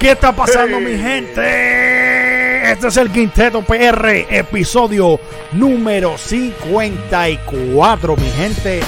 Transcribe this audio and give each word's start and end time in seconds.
¿Qué 0.00 0.12
está 0.12 0.34
pasando, 0.34 0.80
mi 0.80 0.96
gente? 0.96 2.72
Este 2.72 2.88
es 2.88 2.96
el 2.96 3.10
Quinteto 3.10 3.60
PR, 3.60 4.26
episodio 4.30 5.20
número 5.52 6.16
54, 6.16 8.16
mi 8.16 8.30
gente. 8.30 8.80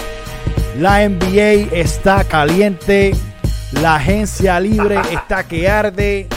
La 0.78 1.06
NBA 1.06 1.68
está 1.70 2.24
caliente, 2.24 3.14
la 3.72 3.96
agencia 3.96 4.58
libre 4.58 5.02
está 5.12 5.46
que 5.46 5.68
arde. 5.68 6.28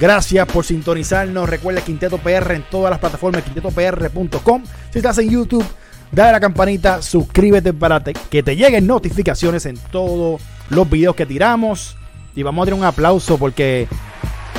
Gracias 0.00 0.48
por 0.48 0.64
sintonizarnos. 0.64 1.48
Recuerda 1.48 1.80
Quinteto 1.80 2.18
PR 2.18 2.56
en 2.56 2.64
todas 2.68 2.90
las 2.90 2.98
plataformas, 2.98 3.44
quintetopr.com. 3.44 4.64
Si 4.90 4.98
estás 4.98 5.18
en 5.18 5.30
YouTube, 5.30 5.64
dale 6.10 6.30
a 6.30 6.32
la 6.32 6.40
campanita, 6.40 7.00
suscríbete 7.02 7.72
para 7.72 8.02
que 8.02 8.42
te 8.42 8.56
lleguen 8.56 8.84
notificaciones 8.84 9.64
en 9.66 9.76
todos 9.76 10.42
los 10.70 10.90
videos 10.90 11.14
que 11.14 11.24
tiramos. 11.24 11.96
Y 12.34 12.42
vamos 12.42 12.62
a 12.62 12.70
dar 12.70 12.74
un 12.74 12.84
aplauso 12.84 13.38
porque 13.38 13.88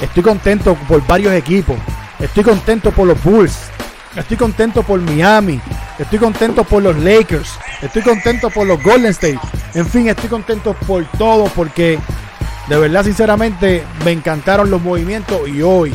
estoy 0.01 0.23
contento 0.23 0.75
por 0.87 1.05
varios 1.07 1.33
equipos. 1.33 1.75
Estoy 2.19 2.43
contento 2.43 2.91
por 2.91 3.07
los 3.07 3.21
Bulls. 3.23 3.69
Estoy 4.15 4.37
contento 4.37 4.83
por 4.83 4.99
Miami. 5.01 5.59
Estoy 5.97 6.19
contento 6.19 6.63
por 6.63 6.83
los 6.83 6.95
Lakers. 6.97 7.49
Estoy 7.81 8.03
contento 8.03 8.49
por 8.49 8.67
los 8.67 8.81
Golden 8.83 9.11
State. 9.11 9.39
En 9.73 9.87
fin, 9.87 10.07
estoy 10.07 10.29
contento 10.29 10.73
por 10.85 11.03
todo 11.17 11.45
porque 11.55 11.99
de 12.67 12.77
verdad, 12.77 13.03
sinceramente, 13.03 13.83
me 14.05 14.11
encantaron 14.11 14.71
los 14.71 14.81
movimientos 14.81 15.49
y 15.49 15.61
hoy, 15.61 15.93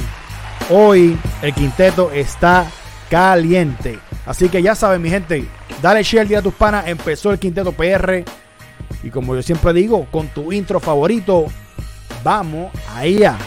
hoy 0.69 1.19
el 1.41 1.55
quinteto 1.55 2.11
está 2.13 2.67
caliente. 3.09 3.99
Así 4.27 4.51
que 4.51 4.63
ya 4.63 4.75
saben, 4.75 5.01
mi 5.01 5.09
gente, 5.09 5.47
dale 5.81 6.03
share 6.03 6.29
día 6.29 6.41
a 6.41 6.43
tus 6.43 6.53
panas. 6.53 6.87
Empezó 6.87 7.33
el 7.33 7.39
quinteto 7.39 7.73
PR. 7.73 8.25
Y 9.03 9.11
como 9.11 9.35
yo 9.35 9.43
siempre 9.43 9.73
digo, 9.73 10.07
con 10.11 10.29
tu 10.29 10.53
intro 10.53 10.81
favorito, 10.81 11.47
Vamos 12.23 12.71
allá. 12.95 13.39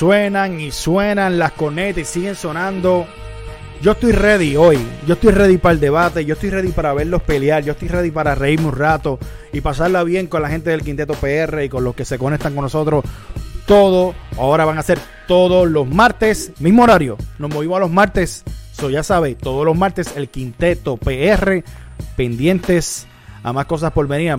Suenan 0.00 0.58
y 0.58 0.70
suenan 0.70 1.38
las 1.38 1.52
cornetas 1.52 2.00
y 2.00 2.04
siguen 2.06 2.34
sonando. 2.34 3.06
Yo 3.82 3.92
estoy 3.92 4.12
ready 4.12 4.56
hoy. 4.56 4.78
Yo 5.06 5.12
estoy 5.12 5.30
ready 5.30 5.58
para 5.58 5.74
el 5.74 5.80
debate. 5.80 6.24
Yo 6.24 6.32
estoy 6.32 6.48
ready 6.48 6.72
para 6.72 6.94
verlos 6.94 7.20
pelear. 7.20 7.62
Yo 7.62 7.72
estoy 7.72 7.88
ready 7.88 8.10
para 8.10 8.34
reírme 8.34 8.68
un 8.68 8.74
rato 8.74 9.18
y 9.52 9.60
pasarla 9.60 10.02
bien 10.02 10.26
con 10.26 10.40
la 10.40 10.48
gente 10.48 10.70
del 10.70 10.80
Quinteto 10.80 11.12
PR 11.12 11.64
y 11.64 11.68
con 11.68 11.84
los 11.84 11.94
que 11.94 12.06
se 12.06 12.16
conectan 12.16 12.54
con 12.54 12.62
nosotros. 12.62 13.04
Todo. 13.66 14.14
Ahora 14.38 14.64
van 14.64 14.78
a 14.78 14.82
ser 14.82 14.98
todos 15.28 15.68
los 15.68 15.86
martes. 15.86 16.52
Mismo 16.60 16.84
horario. 16.84 17.18
Nos 17.38 17.52
movimos 17.52 17.76
a 17.76 17.80
los 17.80 17.90
martes. 17.90 18.42
So, 18.72 18.88
ya 18.88 19.02
sabéis, 19.02 19.36
todos 19.36 19.66
los 19.66 19.76
martes 19.76 20.16
el 20.16 20.30
Quinteto 20.30 20.96
PR. 20.96 21.62
Pendientes 22.16 23.06
a 23.42 23.52
más 23.52 23.66
cosas 23.66 23.92
por 23.92 24.08
venir. 24.08 24.34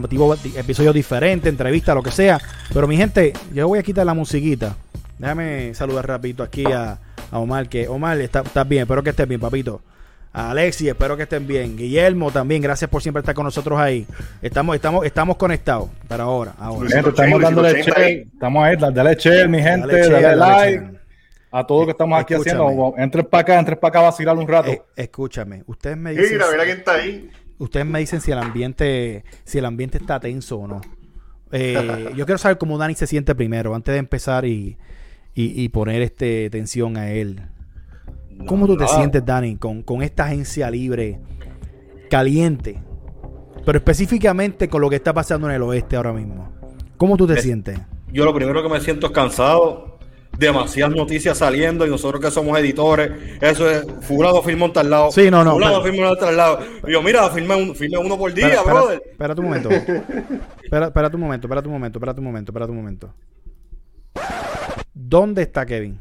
Episodios 0.55 0.95
diferentes, 0.95 1.47
entrevistas, 1.47 1.93
lo 1.93 2.01
que 2.01 2.09
sea. 2.09 2.41
Pero 2.73 2.87
mi 2.87 2.97
gente, 2.97 3.33
yo 3.53 3.67
voy 3.67 3.77
a 3.77 3.83
quitar 3.83 4.07
la 4.07 4.15
musiquita. 4.15 4.75
Déjame 5.21 5.75
saludar 5.75 6.07
rapidito 6.07 6.41
aquí 6.41 6.65
a, 6.65 6.97
Omar, 7.31 7.69
que 7.69 7.87
Omar, 7.87 8.19
estás 8.19 8.43
está 8.43 8.63
bien, 8.63 8.81
espero 8.81 9.03
que 9.03 9.11
estés 9.11 9.27
bien, 9.27 9.39
papito. 9.39 9.79
A 10.33 10.49
Alexi, 10.49 10.89
espero 10.89 11.15
que 11.15 11.23
estén 11.23 11.45
bien. 11.45 11.77
Guillermo 11.77 12.31
también, 12.31 12.59
gracias 12.59 12.89
por 12.89 13.03
siempre 13.03 13.19
estar 13.19 13.35
con 13.35 13.43
nosotros 13.43 13.79
ahí. 13.79 14.07
Estamos, 14.41 14.75
estamos, 14.75 15.05
estamos 15.05 15.37
conectados 15.37 15.89
para 16.07 16.23
ahora. 16.23 16.55
ahora. 16.57 16.89
estamos 16.89 17.39
dándole 17.39 17.83
che, 17.83 18.21
estamos 18.33 18.63
ahí, 18.63 18.75
dale 18.77 19.15
che, 19.15 19.47
mi 19.47 19.61
gente, 19.61 20.09
dale, 20.09 20.35
like. 20.35 20.99
A 21.51 21.67
todo 21.67 21.81
lo 21.81 21.85
que 21.85 21.91
estamos 21.91 22.19
aquí 22.19 22.33
haciendo. 22.33 22.95
Entre 22.97 23.23
para 23.23 23.41
acá, 23.41 23.59
entre 23.59 23.75
para 23.75 23.89
acá 23.89 23.99
a 23.99 24.03
vacilar 24.03 24.35
un 24.35 24.47
rato. 24.47 24.71
Eh, 24.71 24.81
escúchame, 24.95 25.63
ustedes 25.67 25.97
me 25.97 26.11
dicen. 26.11 26.31
Mira, 26.31 26.45
mira 26.51 26.63
quién 26.63 26.77
está 26.79 26.95
ahí. 26.95 27.29
Ustedes 27.59 27.85
me 27.85 27.99
dicen 27.99 28.21
si 28.21 28.31
el 28.31 28.39
ambiente, 28.39 29.23
si 29.43 29.59
el 29.59 29.65
ambiente 29.65 29.99
está 29.99 30.19
tenso 30.19 30.57
o 30.57 30.67
no. 30.67 30.81
Eh, 31.51 32.09
yo 32.15 32.25
quiero 32.25 32.39
saber 32.39 32.57
cómo 32.57 32.79
Dani 32.79 32.95
se 32.95 33.05
siente 33.05 33.35
primero, 33.35 33.75
antes 33.75 33.93
de 33.93 33.99
empezar 33.99 34.45
y, 34.45 34.77
y, 35.33 35.69
poner 35.69 36.01
este 36.01 36.49
tensión 36.49 36.97
a 36.97 37.11
él. 37.11 37.41
¿Cómo 38.45 38.67
tú 38.67 38.75
te 38.75 38.87
sientes, 38.87 39.25
Dani, 39.25 39.57
con, 39.57 40.01
esta 40.01 40.25
agencia 40.25 40.69
libre 40.69 41.19
caliente? 42.09 42.81
Pero 43.65 43.77
específicamente 43.77 44.67
con 44.67 44.81
lo 44.81 44.89
que 44.89 44.95
está 44.95 45.13
pasando 45.13 45.47
en 45.49 45.55
el 45.55 45.61
oeste 45.61 45.95
ahora 45.95 46.13
mismo. 46.13 46.51
¿Cómo 46.97 47.15
tú 47.17 47.27
te 47.27 47.41
sientes? 47.41 47.79
Yo 48.11 48.25
lo 48.25 48.33
primero 48.33 48.61
que 48.61 48.69
me 48.69 48.81
siento 48.81 49.07
es 49.07 49.13
cansado. 49.13 49.89
Demasiadas 50.37 50.95
noticias 50.95 51.37
saliendo 51.37 51.85
y 51.85 51.89
nosotros 51.89 52.19
que 52.19 52.31
somos 52.31 52.57
editores, 52.57 53.11
eso 53.41 53.69
es 53.69 53.85
fulano 54.01 54.41
firma 54.41 54.65
un 54.65 54.73
tal 54.73 54.89
lado. 54.89 55.11
Sí, 55.11 55.29
no, 55.29 55.43
no. 55.43 55.53
Fulano 55.53 55.83
firma 55.83 56.09
un 56.09 56.17
tal 56.17 56.35
lado. 56.35 56.59
Y 56.87 56.91
yo, 56.93 57.03
mira, 57.03 57.29
firme, 57.29 57.55
un, 57.55 57.75
uno 58.03 58.17
por 58.17 58.33
día, 58.33 58.63
brother. 58.63 59.03
Espera, 59.11 59.35
tu 59.35 59.43
momento. 59.43 59.69
espera, 60.63 60.87
espera 60.87 61.09
tu 61.11 61.17
momento, 61.17 61.47
espera 61.47 61.61
tu 61.61 61.69
momento, 61.69 61.99
espera 61.99 62.15
tu 62.15 62.21
momento, 62.21 62.51
espera 62.51 62.65
tu 62.65 62.73
momento. 62.73 63.13
¿Dónde 64.93 65.41
está 65.43 65.65
Kevin? 65.65 65.99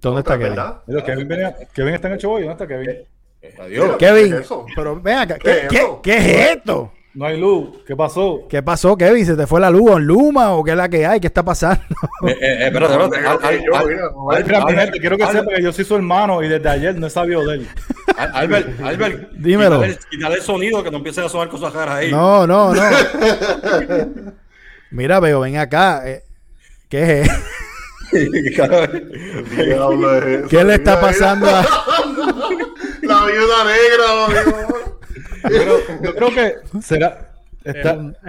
¿Dónde 0.00 0.20
está 0.20 0.38
Kevin? 0.38 0.54
Kevin, 1.04 1.28
Kevin, 1.74 1.94
está 1.94 2.08
en 2.08 2.14
el 2.14 2.26
hoy. 2.26 2.42
¿Dónde 2.42 2.52
está 2.52 2.66
Kevin? 2.66 2.90
Eh, 2.90 3.06
eh, 3.42 3.54
adiós. 3.60 3.96
Kevin, 3.96 4.32
¿qué 4.32 4.38
es 4.38 4.48
pero 4.74 5.00
ven 5.00 5.18
acá, 5.18 5.38
¿qué, 5.38 5.68
¿qué, 6.02 6.16
es 6.16 6.56
esto? 6.56 6.92
No 7.14 7.24
hay 7.24 7.40
luz. 7.40 7.78
¿Qué 7.86 7.96
pasó? 7.96 8.42
¿Qué 8.48 8.62
pasó, 8.62 8.96
Kevin? 8.96 9.24
¿Se 9.24 9.34
te 9.34 9.46
fue 9.46 9.58
la 9.58 9.70
luz 9.70 9.92
en 9.92 10.06
Luma 10.06 10.52
o 10.52 10.62
qué 10.62 10.72
es 10.72 10.76
la 10.76 10.88
que 10.88 11.06
hay? 11.06 11.18
¿Qué 11.18 11.28
está 11.28 11.42
pasando? 11.42 11.82
Eh, 12.28 12.66
espérate, 12.66 12.94
espérate. 14.38 15.00
Quiero 15.00 15.16
que 15.16 15.26
sepa 15.26 15.54
que 15.54 15.62
yo 15.62 15.72
soy 15.72 15.84
su 15.84 15.96
hermano 15.96 16.42
y 16.42 16.48
desde 16.48 16.68
ayer 16.68 16.94
no 16.94 17.06
he 17.06 17.10
sabido 17.10 17.46
de 17.46 17.54
él. 17.54 17.68
Albert, 18.16 18.80
Albert, 18.82 19.32
dímelo. 19.32 19.82
Quítale 20.10 20.36
el 20.36 20.42
sonido 20.42 20.84
que 20.84 20.90
no 20.90 20.98
empiecen 20.98 21.24
a 21.24 21.28
sonar 21.28 21.48
cosas 21.48 21.72
raras 21.72 21.96
ahí. 21.96 22.10
No, 22.10 22.46
no, 22.46 22.74
no. 22.74 22.82
Mira, 24.90 25.20
veo, 25.20 25.40
ven 25.40 25.56
acá. 25.56 26.02
¿Qué 26.88 27.22
es? 27.22 27.30
¿Qué 30.50 30.64
le 30.64 30.74
está 30.74 31.00
pasando 31.00 31.48
a... 31.48 31.62
La 33.02 33.24
viuda 33.24 33.64
negra, 33.64 34.06
Pero 35.42 35.78
yo 36.02 36.14
creo 36.14 36.28
que 36.30 36.54
será... 36.80 37.32
Es, 37.64 37.84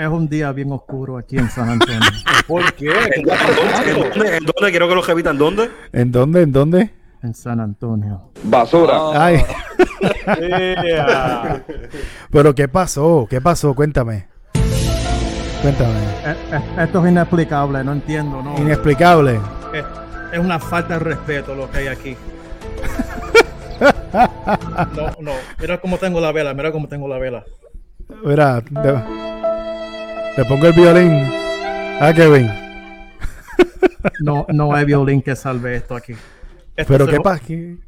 un, 0.08 0.28
día 0.28 0.52
bien 0.52 0.72
oscuro 0.72 1.18
aquí 1.18 1.38
en 1.38 1.48
San 1.52 1.70
Antonio. 1.70 2.02
¿Por 2.48 2.74
qué? 2.74 2.90
¿En 3.16 3.24
dónde? 4.46 4.72
Quiero 4.72 4.90
que 4.90 4.96
lo 4.96 5.04
repitan. 5.04 5.38
¿Dónde? 5.38 5.70
¿En 5.94 6.12
dónde? 6.12 6.42
¿En 6.42 6.52
dónde? 6.52 6.92
En 7.22 7.36
San 7.36 7.60
Antonio. 7.60 8.32
Basura. 8.44 9.12
Ay. 9.14 9.44
Pero 12.32 12.56
¿qué 12.56 12.68
pasó? 12.68 13.28
¿Qué 13.30 13.40
pasó? 13.40 13.76
Cuéntame. 13.76 14.26
Cuéntame. 15.62 15.90
Eh, 16.26 16.36
eh, 16.52 16.84
esto 16.84 17.04
es 17.04 17.12
inexplicable, 17.12 17.84
no 17.84 17.94
entiendo, 17.94 18.42
¿no? 18.42 18.58
Inexplicable. 18.58 19.40
Es, 20.32 20.40
una 20.40 20.60
falta 20.60 20.96
de 20.96 21.00
respeto 21.00 21.56
lo 21.56 21.70
que 21.72 21.78
hay 21.80 21.88
aquí. 21.88 22.16
no, 24.96 25.12
no. 25.20 25.32
Mira 25.60 25.80
cómo 25.80 25.98
tengo 25.98 26.20
la 26.20 26.32
vela, 26.32 26.54
mira 26.54 26.72
cómo 26.72 26.88
tengo 26.88 27.08
la 27.08 27.18
vela. 27.18 27.44
Mira, 28.24 28.62
te, 28.62 30.46
pongo 30.46 30.68
el 30.68 30.74
violín. 30.74 31.32
Ah, 32.00 32.14
Kevin. 32.16 32.52
no, 34.20 34.46
no 34.50 34.74
hay 34.74 34.86
violín 34.86 35.22
que 35.22 35.36
salve 35.36 35.76
esto 35.76 35.96
aquí. 35.96 36.14
Pero 36.86 37.08
qué 37.08 37.20
pasa, 37.20 37.42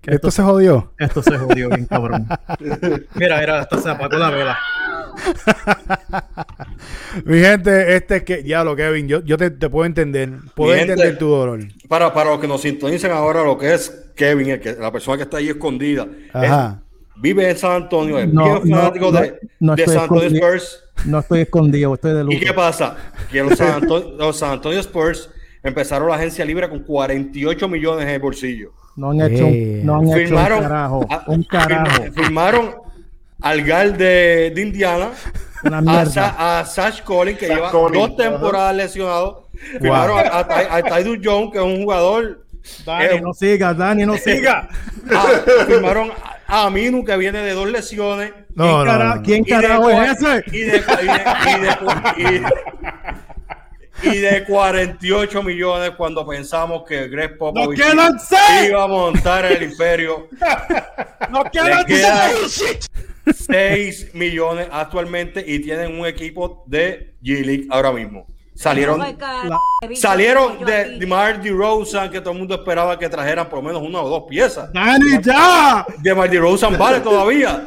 esto, 0.08 0.32
se 0.32 0.42
jodió. 0.42 0.94
Esto 0.98 1.22
se 1.22 1.38
jodió 1.38 1.70
bien, 1.70 1.86
cabrón. 1.86 2.28
Mira, 3.16 3.40
mira, 3.40 3.60
hasta 3.60 3.78
se 3.78 3.90
apagó 3.90 4.18
la 4.18 4.30
vela. 4.32 4.58
Mi 7.26 7.40
gente, 7.40 7.96
este 7.96 8.18
es 8.18 8.24
que, 8.24 8.44
ya 8.44 8.64
lo 8.64 8.76
Kevin, 8.76 9.08
yo, 9.08 9.24
yo 9.24 9.38
te, 9.38 9.52
puedo 9.52 9.86
entender, 9.86 10.30
puedo 10.56 10.74
entender 10.74 11.18
tu 11.18 11.28
dolor. 11.28 11.62
Para, 11.88 12.14
para 12.14 12.32
los 12.32 12.40
que 12.40 12.48
nos 12.48 12.62
sintonicen 12.62 13.12
ahora, 13.12 13.44
lo 13.44 13.58
que 13.58 13.74
es 13.74 14.12
Kevin, 14.16 14.50
el 14.52 14.60
que, 14.60 14.74
la 14.74 14.92
persona 14.92 15.18
que 15.18 15.24
está 15.24 15.38
ahí 15.38 15.50
escondida, 15.50 16.08
vive 17.18 17.50
en 17.50 17.58
San 17.58 17.84
Antonio, 17.84 18.18
es 18.18 18.32
bien 18.32 18.70
fanático 18.70 19.12
de, 19.12 19.40
San 19.88 20.00
Antonio 20.00 20.28
Spurs. 20.28 20.84
No 21.06 21.20
estoy 21.20 21.42
escondido, 21.42 21.94
estoy 21.94 22.14
de 22.14 22.24
luz. 22.24 22.36
¿Y 22.36 22.40
qué 22.40 22.54
pasa? 22.54 22.96
Que 23.32 23.44
los 23.44 23.58
San, 23.58 24.52
Antonio, 24.52 24.80
Spurs 24.80 25.30
empezaron 25.64 26.10
la 26.10 26.16
agencia 26.16 26.44
libre 26.46 26.70
con 26.70 26.80
48 26.80 27.68
millones 27.68 28.06
en 28.06 28.12
el 28.12 28.20
bolsillo. 28.20 28.74
No 29.00 29.12
han 29.12 29.22
hecho, 29.22 29.48
no 29.86 29.96
han 29.96 30.08
hecho 30.10 30.36
un 30.36 30.42
carajo. 30.42 31.08
un 31.28 31.44
carajo. 31.44 32.04
Firmaron 32.14 32.76
al 33.42 33.64
Gal 33.64 33.98
de, 33.98 34.54
Indiana, 34.58 35.12
a, 35.64 36.66
Sash 36.66 37.02
Collins, 37.04 37.40
que 37.40 37.48
lleva 37.48 37.72
dos 37.72 38.18
temporadas 38.18 38.76
lesionado, 38.76 39.48
Firmaron 39.54 40.20
a, 40.20 40.40
a, 40.40 41.04
Jones, 41.24 41.52
que 41.54 41.60
es 41.60 41.64
un 41.64 41.84
jugador. 41.84 42.46
Dani, 42.86 43.22
no 43.22 43.34
siga, 43.34 43.74
Dani, 43.74 44.06
no 44.06 44.18
siga. 44.18 44.68
Ah, 45.10 45.28
firmaron 45.66 46.12
a 46.46 46.66
Aminu, 46.66 47.06
que 47.06 47.16
viene 47.16 47.40
de 47.40 47.54
dos 47.54 47.70
lesiones. 47.70 48.34
No, 48.54 48.84
¿Quién, 49.24 49.46
carajo 49.46 49.90
es 49.90 50.22
ese? 50.22 50.44
Y 50.52 50.60
de, 50.60 50.84
y 52.18 52.24
de 52.24 52.44
48 54.48 55.44
millones 55.44 55.92
cuando 55.92 56.26
pensamos 56.26 56.84
que 56.88 57.08
Greg 57.08 57.38
Popovich 57.38 57.80
iba 58.68 58.84
a 58.84 58.88
montar 58.88 59.46
el 59.46 59.64
imperio. 59.64 60.28
¡No 61.30 61.44
quedan 61.46 61.86
6 63.34 64.14
millones 64.14 64.68
actualmente 64.72 65.44
y 65.46 65.60
tienen 65.60 66.00
un 66.00 66.06
equipo 66.06 66.64
de 66.66 67.16
G-League 67.22 67.68
ahora 67.70 67.92
mismo. 67.92 68.26
Salieron, 68.56 69.02
salieron 69.96 70.66
de 70.66 70.98
DeMar 70.98 71.42
DeRozan, 71.42 72.12
que 72.12 72.20
todo 72.20 72.34
el 72.34 72.40
mundo 72.40 72.56
esperaba 72.56 73.00
que 73.00 73.08
trajeran 73.08 73.48
por 73.48 73.60
lo 73.60 73.64
menos 73.64 73.82
una 73.82 74.02
o 74.02 74.10
dos 74.10 74.24
piezas. 74.28 74.74
¡Dani, 74.74 75.22
ya! 75.22 75.86
DeMar 76.00 76.30
DeRozan 76.30 76.78
vale 76.78 77.00
todavía. 77.00 77.66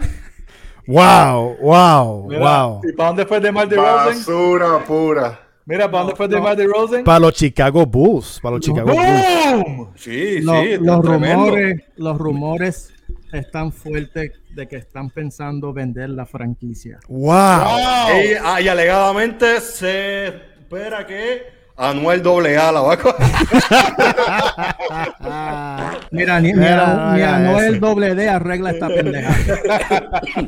Wow, 0.86 1.56
wow, 1.62 2.28
wow. 2.38 2.80
¿Y 2.84 2.92
para 2.92 3.08
dónde 3.08 3.24
fue 3.24 3.40
DeMar 3.40 3.68
DeRozan? 3.68 4.18
Basura 4.18 4.84
pura. 4.84 5.41
Mira, 5.64 5.90
¿para 5.90 6.04
dónde 6.04 6.16
fue 6.16 6.28
DeMar 6.28 6.56
DeRozan? 6.56 7.04
Para 7.04 7.20
los 7.20 7.34
Chicago 7.34 7.86
Bulls. 7.86 8.40
Para 8.42 8.56
los 8.56 8.64
Chicago 8.64 8.92
Bulls. 8.92 9.88
Sí, 9.94 10.40
sí. 10.40 10.78
Los 10.80 11.04
rumores, 11.04 11.82
los 11.96 12.18
rumores 12.18 12.92
están 13.32 13.72
fuertes 13.72 14.32
de 14.50 14.68
que 14.68 14.76
están 14.76 15.10
pensando 15.10 15.72
vender 15.72 16.10
la 16.10 16.26
franquicia. 16.26 16.98
¡Wow! 17.08 17.20
wow. 17.20 17.32
Ah, 18.42 18.60
y 18.60 18.68
alegadamente 18.68 19.60
se 19.60 20.26
espera 20.26 21.06
que 21.06 21.61
Anuel 21.82 22.22
AA 22.24 22.70
la 22.70 22.80
va 22.80 22.94
a 22.94 22.98
Mira, 26.12 26.40
ni, 26.40 26.52
Anuel 26.52 27.80
doble 27.80 28.14
D 28.14 28.28
arregla 28.28 28.70
esta 28.70 28.86
pendeja. 28.86 29.34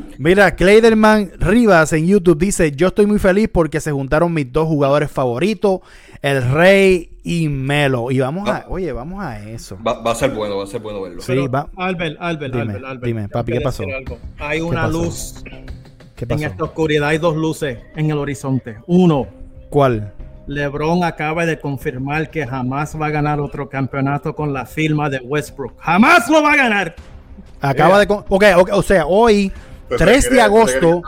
Mira, 0.19 0.55
Clayderman 0.55 1.33
Rivas 1.41 1.93
en 1.93 2.07
YouTube 2.07 2.39
dice: 2.39 2.71
Yo 2.71 2.87
estoy 2.89 3.07
muy 3.07 3.19
feliz 3.19 3.49
porque 3.53 3.81
se 3.81 3.91
juntaron 3.91 4.33
mis 4.33 4.53
dos 4.53 4.69
jugadores 4.69 5.11
favoritos, 5.11 5.81
el 6.23 6.49
Rey 6.53 7.11
y 7.25 7.49
Melo. 7.49 8.13
Y 8.13 8.21
vamos 8.21 8.49
a, 8.49 8.67
oye, 8.69 8.93
vamos 8.93 9.25
a 9.25 9.41
eso. 9.49 9.77
Va, 9.85 10.09
a 10.09 10.15
ser 10.15 10.31
bueno, 10.31 10.59
va 10.59 10.65
a 10.65 10.69
ser 10.69 10.81
bueno 10.81 11.03
verlo. 11.03 11.21
Sí, 11.21 11.49
va. 11.49 11.69
Albert, 11.77 12.17
Albert, 12.21 12.55
dime, 12.55 12.75
Albert, 12.75 13.03
Dime, 13.03 13.29
papi, 13.29 13.55
¿qué 13.55 13.61
pasó? 13.61 13.83
Hay 14.39 14.61
una 14.61 14.87
luz. 14.87 15.43
En 16.17 16.45
esta 16.45 16.63
oscuridad 16.63 17.09
hay 17.09 17.19
dos 17.19 17.35
luces 17.35 17.81
en 17.97 18.11
el 18.13 18.19
horizonte. 18.19 18.77
Uno. 18.87 19.27
¿Cuál? 19.69 20.13
LeBron 20.46 21.05
acaba 21.05 21.46
de 21.46 21.58
confirmar 21.58 22.31
que 22.31 22.46
jamás 22.46 23.00
va 23.00 23.06
a 23.06 23.11
ganar 23.11 23.41
otro 23.41 23.69
campeonato 23.69 24.35
con 24.35 24.52
la 24.52 24.67
firma 24.67 25.08
de 25.08 25.19
Westbrook. 25.19 25.75
¡Jamás 25.79 26.29
lo 26.29 26.43
va 26.43 26.52
a 26.52 26.56
ganar! 26.56 26.94
Acaba 27.61 27.99
de. 27.99 28.06
Okay, 28.29 28.52
o 28.55 28.82
sea, 28.82 29.06
hoy, 29.06 29.50
3 29.88 30.31
de 30.31 30.41
agosto, 30.43 31.02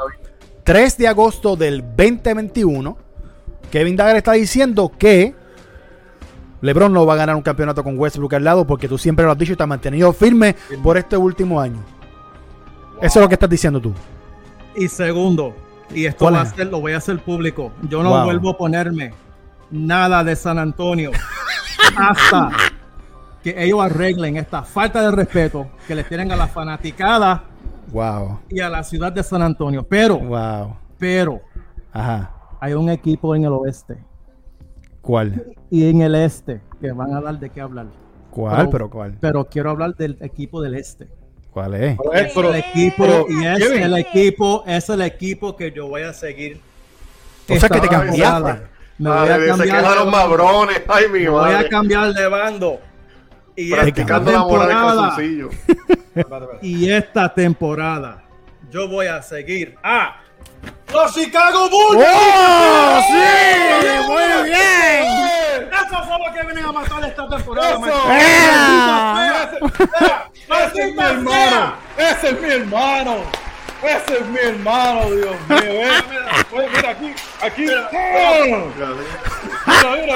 3 0.64 0.98
de 0.98 1.08
agosto 1.08 1.54
del 1.56 1.82
2021, 1.82 2.96
Kevin 3.70 3.96
Dagger 3.96 4.16
está 4.16 4.32
diciendo 4.32 4.90
que 4.98 5.34
LeBron 6.62 6.92
no 6.92 7.04
va 7.04 7.14
a 7.14 7.16
ganar 7.16 7.36
un 7.36 7.42
campeonato 7.42 7.84
con 7.84 7.98
Westbrook 7.98 8.34
al 8.34 8.44
lado 8.44 8.66
porque 8.66 8.88
tú 8.88 8.96
siempre 8.96 9.24
lo 9.26 9.32
has 9.32 9.38
dicho 9.38 9.52
y 9.52 9.56
te 9.56 9.62
has 9.62 9.68
mantenido 9.68 10.12
firme 10.12 10.56
por 10.82 10.96
este 10.96 11.16
último 11.16 11.60
año. 11.60 11.84
Eso 13.02 13.18
es 13.18 13.22
lo 13.22 13.28
que 13.28 13.34
estás 13.34 13.50
diciendo 13.50 13.78
tú. 13.78 13.92
Y 14.74 14.88
segundo, 14.88 15.54
y 15.94 16.06
esto 16.06 16.30
va 16.30 16.40
a 16.40 16.46
ser, 16.46 16.68
lo 16.68 16.80
voy 16.80 16.92
a 16.92 16.96
hacer 16.96 17.18
público. 17.18 17.70
Yo 17.88 18.02
no 18.02 18.24
vuelvo 18.24 18.50
a 18.50 18.56
ponerme 18.56 19.12
nada 19.70 20.24
de 20.24 20.36
San 20.36 20.58
Antonio 20.58 21.10
hasta 21.96 22.50
que 23.42 23.54
ellos 23.62 23.80
arreglen 23.80 24.36
esta 24.36 24.62
falta 24.62 25.02
de 25.02 25.10
respeto 25.10 25.68
que 25.86 25.94
les 25.94 26.08
tienen 26.08 26.32
a 26.32 26.36
la 26.36 26.46
fanaticada 26.46 27.44
wow. 27.92 28.40
y 28.48 28.60
a 28.60 28.68
la 28.68 28.82
ciudad 28.82 29.12
de 29.12 29.22
San 29.22 29.42
Antonio. 29.42 29.86
Pero, 29.88 30.18
wow. 30.18 30.76
pero, 30.98 31.40
Ajá. 31.92 32.32
hay 32.60 32.74
un 32.74 32.90
equipo 32.90 33.34
en 33.34 33.44
el 33.44 33.52
oeste. 33.52 33.98
¿Cuál? 35.00 35.54
Y 35.70 35.88
en 35.88 36.02
el 36.02 36.16
este, 36.16 36.60
que 36.80 36.90
van 36.90 37.14
a 37.14 37.20
dar 37.20 37.38
de 37.38 37.50
qué 37.50 37.60
hablar. 37.60 37.86
¿Cuál? 38.30 38.68
Pero, 38.68 38.90
cuál? 38.90 39.16
Pero 39.20 39.44
quiero 39.44 39.70
hablar 39.70 39.94
del 39.94 40.18
equipo 40.20 40.60
del 40.60 40.74
este. 40.74 41.06
¿Cuál 41.52 41.74
es? 41.74 41.96
el 42.12 42.54
equipo, 42.56 43.26
y 43.30 43.46
es 43.46 43.70
el 43.70 43.96
equipo, 43.96 44.62
es 44.66 44.90
el 44.90 45.00
equipo 45.00 45.56
que 45.56 45.72
yo 45.72 45.88
voy 45.88 46.02
a 46.02 46.12
seguir. 46.12 46.60
O 47.48 47.56
sea 47.56 47.68
que 47.68 47.80
te 47.80 47.88
cambiaste. 47.88 48.75
Me 48.98 49.10
voy 49.10 49.28
a 49.28 49.46
cambiar. 49.46 49.96
los 49.96 50.06
mabrones. 50.06 50.82
Ay, 50.88 51.08
mi 51.08 51.26
Voy 51.26 51.52
a 51.52 51.69
cambiar 51.69 52.12
de 52.12 52.28
bando. 52.28 52.81
Y 53.58 53.70
Practicando 53.72 54.31
esta 54.31 54.43
temporada, 54.43 55.16
y 56.62 56.90
esta 56.90 57.32
temporada 57.32 58.22
yo 58.70 58.87
voy 58.87 59.06
a 59.06 59.22
seguir 59.22 59.76
a 59.82 60.20
los 60.93 61.14
Chicago 61.14 61.70
Bulls. 61.70 62.06
¡Oh, 62.06 63.00
sí! 63.08 63.14
¡Muy 64.06 64.50
bien! 64.50 65.70
Esos 65.72 66.06
son 66.06 66.20
los 66.20 66.34
que 66.34 66.42
vienen 66.44 66.64
a 66.66 66.72
matar 66.72 67.04
esta 67.04 67.28
temporada. 67.28 67.78
Ese 70.66 70.82
es 70.82 70.94
mi 70.94 71.02
hermano. 71.02 71.75
Ese 71.96 72.28
es 72.31 72.40
mi 72.40 72.49
hermano. 72.50 73.45
Ese 73.86 74.18
es 74.18 74.26
mi 74.26 74.38
hermano, 74.38 75.10
Dios 75.10 75.36
mío. 75.48 75.60
Mira, 75.62 76.68
mira, 76.72 76.90
aquí, 76.90 77.14
aquí. 77.42 77.62
Mira, 77.62 77.88
mira, 77.92 78.64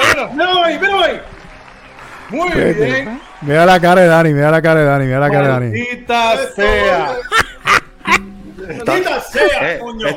mira. 0.09 0.27
Mira, 0.33 0.79
mira, 0.79 1.23
Muy 2.29 2.49
bien. 2.51 3.21
Mira 3.41 3.65
la 3.65 3.79
cara 3.79 4.01
de 4.01 4.07
Dani, 4.07 4.33
mira 4.33 4.51
la 4.51 4.61
cara 4.61 4.81
de 4.81 4.85
Dani, 4.85 5.05
mira 5.05 5.19
la 5.19 5.29
cara 5.29 5.41
de 5.41 5.47
Dani. 5.47 5.65
Maldita 5.71 6.37
sea. 6.55 7.17
Maldita 8.85 9.21
sea, 9.21 9.79
coño. 9.79 10.07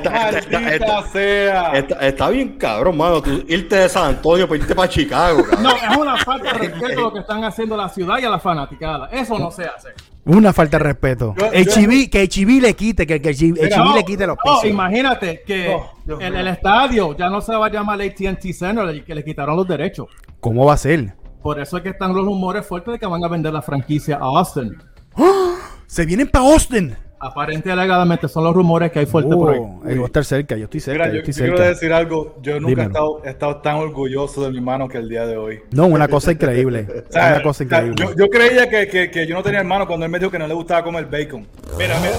Maldita 0.51 1.03
sea. 1.11 1.73
Está, 2.01 2.29
bien 2.29 2.59
cabrón, 2.59 2.97
mano. 2.97 3.23
Tú 3.23 3.45
irte 3.49 3.77
de 3.77 3.89
San 3.89 4.07
Antonio 4.07 4.47
para 4.47 4.61
irte 4.61 4.75
para 4.75 4.89
Chicago. 4.89 5.43
No, 5.61 5.71
es 5.71 5.97
una 5.97 6.17
falta 6.19 6.53
de 6.53 6.59
respeto 6.59 7.01
lo 7.01 7.13
que 7.13 7.21
están 7.21 7.45
haciendo 7.45 7.77
a 7.77 7.79
la 7.79 7.89
ciudad 7.89 8.19
y 8.19 8.25
a 8.25 8.31
la 8.31 8.39
fanaticada. 8.39 9.09
Eso 9.11 9.39
no 9.39 9.51
se 9.51 9.65
hace. 9.65 9.95
Una 10.27 10.53
falta 10.53 10.79
de 10.79 10.85
respeto. 10.85 11.35
el 11.53 11.67
que 12.11 12.23
el 12.23 12.29
Chiví 12.29 12.61
le 12.61 12.75
quite, 12.75 13.07
que, 13.07 13.15
el 13.17 13.37
Chiví, 13.37 13.61
le 13.95 14.05
quite 14.05 14.27
los 14.27 14.39
pisos. 14.43 14.65
imagínate 14.65 15.43
que 15.47 15.77
en 16.07 16.35
el, 16.35 16.49
estadio 16.49 17.17
ya 17.17 17.29
no 17.29 17.43
se 17.43 17.55
va 17.55 17.67
a 17.67 17.71
llamar 17.71 18.01
AT&T 18.01 18.53
Center, 18.53 19.05
que 19.05 19.15
le 19.15 19.23
quitaron 19.23 19.57
los 19.57 19.69
derechos. 19.69 20.09
¿Cómo 20.41 20.65
va 20.65 20.75
a 20.75 20.79
ser? 20.79 21.15
Por 21.43 21.61
eso 21.61 21.77
es 21.77 21.83
que 21.83 21.91
están 21.91 22.15
los 22.15 22.25
rumores 22.25 22.67
fuertes 22.67 22.93
de 22.93 22.99
que 22.99 23.07
van 23.07 23.23
a 23.23 23.29
vender 23.29 23.53
la 23.53 23.61
franquicia 23.61 24.17
a 24.17 24.39
Austin. 24.39 24.79
¡Ah! 25.15 25.57
Se 25.87 26.07
vienen 26.07 26.29
para 26.29 26.47
Austin. 26.47 26.97
Aparente 27.25 27.73
alegadamente 27.73 28.29
son 28.29 28.45
los 28.45 28.55
rumores 28.55 28.93
que 28.93 28.99
hay 28.99 29.07
fuerte 29.07 29.35
por 29.35 29.55
ahí. 29.55 29.61
Él 29.87 29.99
va 29.99 30.03
a 30.03 30.07
estar 30.07 30.27
cerca, 30.27 30.59
yo 30.59 30.65
estoy 30.65 30.81
cerca. 30.81 31.11
yo, 31.11 31.21
estoy 31.21 31.33
cerca. 31.33 31.55
quiero 31.55 31.69
decir 31.71 31.91
algo. 31.91 32.37
Yo 32.43 32.61
nunca 32.61 32.83
he 32.83 32.85
estado, 32.85 33.23
he 33.25 33.31
estado, 33.31 33.57
tan 33.63 33.77
orgulloso 33.77 34.45
de 34.45 34.51
mi 34.51 34.59
hermano 34.59 34.89
que 34.89 34.99
el 34.99 35.09
día 35.09 35.25
de 35.27 35.39
hoy. 35.39 35.61
No, 35.71 35.87
una 35.87 36.07
cosa 36.07 36.33
increíble. 36.33 36.87
una 37.15 37.43
cosa 37.43 37.65
increíble. 37.65 37.95
Yo, 37.97 38.15
yo 38.15 38.29
creía 38.29 38.69
que, 38.69 38.87
que, 38.89 39.11
que, 39.11 39.27
yo 39.27 39.37
no 39.37 39.43
tenía 39.43 39.61
hermano 39.61 39.87
cuando 39.87 40.05
él 40.05 40.13
me 40.13 40.19
dijo 40.19 40.31
que 40.31 40.39
no 40.39 40.47
le 40.47 40.53
gustaba 40.53 40.85
comer 40.85 41.07
bacon. 41.07 41.47
Mira, 41.79 41.99
mira. 42.01 42.17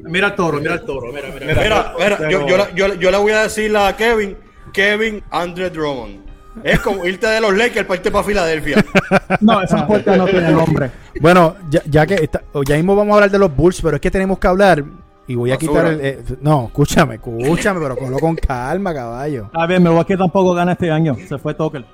Mira 0.00 0.26
el 0.28 0.34
toro, 0.34 0.60
mira 0.60 0.74
el 0.74 0.82
toro. 0.82 1.12
Mira, 1.12 1.28
mira. 1.28 1.62
Mira, 1.62 1.94
mira, 1.98 2.30
yo, 2.30 2.46
yo, 2.46 2.74
yo, 2.74 2.94
yo, 2.94 3.10
le 3.10 3.18
voy 3.18 3.32
a 3.32 3.42
decir 3.42 3.76
a 3.76 3.94
Kevin, 3.94 4.34
Kevin 4.72 5.22
Andre 5.30 5.68
Drummond. 5.68 6.31
Es 6.62 6.80
como 6.80 7.04
irte 7.04 7.26
de 7.26 7.40
los 7.40 7.56
Lakers 7.56 7.86
para 7.86 7.96
irte 7.96 8.10
para 8.10 8.24
Filadelfia. 8.24 8.84
No, 9.40 9.62
esa 9.62 9.86
puerta 9.86 10.16
no 10.16 10.26
tiene 10.26 10.52
nombre. 10.52 10.90
Bueno, 11.20 11.56
ya, 11.70 11.82
ya 11.86 12.06
que 12.06 12.14
está, 12.14 12.42
ya 12.66 12.76
mismo 12.76 12.94
vamos 12.94 13.12
a 13.12 13.14
hablar 13.16 13.30
de 13.30 13.38
los 13.38 13.54
Bulls, 13.54 13.80
pero 13.80 13.96
es 13.96 14.00
que 14.00 14.10
tenemos 14.10 14.38
que 14.38 14.46
hablar 14.46 14.84
y 15.26 15.34
voy 15.34 15.50
a 15.52 15.56
quitar 15.56 15.86
el. 15.86 16.00
Eh, 16.00 16.22
no, 16.40 16.66
escúchame, 16.66 17.14
escúchame, 17.14 17.80
pero 17.80 17.96
colo 17.96 18.18
con 18.18 18.36
calma, 18.36 18.92
caballo. 18.92 19.50
A 19.52 19.66
ver, 19.66 19.80
que 20.06 20.16
tampoco 20.16 20.54
gana 20.54 20.72
este 20.72 20.90
año. 20.90 21.16
Se 21.26 21.38
fue 21.38 21.54
Toker. 21.54 21.84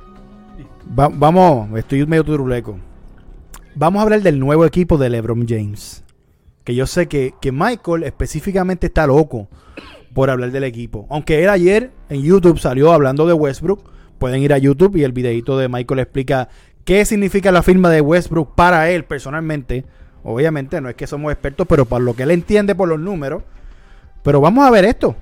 vamos, 0.87 1.79
estoy 1.79 2.07
medio 2.07 2.25
turuleco. 2.25 2.79
Vamos 3.75 4.01
a 4.01 4.03
hablar 4.03 4.23
del 4.23 4.41
nuevo 4.41 4.65
equipo 4.65 4.99
de 4.99 5.11
LeBron 5.11 5.47
James. 5.47 6.05
Que 6.65 6.75
yo 6.75 6.87
sé 6.87 7.07
que, 7.07 7.35
que 7.41 7.53
Michael 7.53 8.03
específicamente 8.03 8.89
está 8.89 9.07
loco 9.07 9.49
por 10.15 10.31
hablar 10.31 10.51
del 10.51 10.65
equipo. 10.65 11.07
Aunque 11.11 11.43
él 11.43 11.49
ayer 11.49 11.93
en 12.09 12.23
YouTube 12.23 12.59
salió 12.59 12.93
hablando 12.93 13.27
de 13.27 13.35
Westbrook. 13.35 13.98
Pueden 14.19 14.43
ir 14.43 14.53
a 14.53 14.59
YouTube 14.59 14.97
y 14.97 15.05
el 15.05 15.13
videito 15.13 15.57
de 15.59 15.69
Michael 15.69 16.01
explica 16.01 16.49
qué 16.85 17.05
significa 17.05 17.53
la 17.53 17.63
firma 17.63 17.91
de 17.91 18.01
Westbrook 18.01 18.55
para 18.55 18.91
él 18.91 19.05
personalmente 19.05 19.85
Obviamente 20.25 20.81
no 20.81 20.89
es 20.89 20.95
que 20.95 21.07
somos 21.07 21.33
expertos, 21.33 21.67
pero 21.67 21.85
para 21.87 22.05
lo 22.05 22.15
que 22.15 22.25
él 22.25 22.31
entiende 22.33 22.75
por 22.75 22.89
los 22.89 22.99
números. 22.99 23.43
Pero 24.23 24.41
vamos 24.41 24.67
a 24.67 24.71
ver 24.71 24.85
esto. 24.85 25.17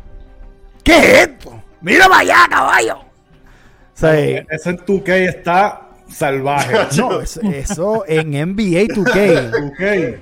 ¿Qué 0.82 0.96
es 0.96 1.28
esto? 1.28 1.62
Mira 1.80 2.08
para 2.08 2.20
allá, 2.20 2.46
caballo. 2.50 2.96
O 2.98 4.06
eso 4.06 4.70
en 4.70 4.78
2K 4.78 5.08
está 5.28 5.90
salvaje. 6.08 6.74
no, 6.96 7.20
eso, 7.20 8.04
en 8.08 8.30
NBA 8.30 8.88
2K. 8.94 9.50
2K. 9.50 10.18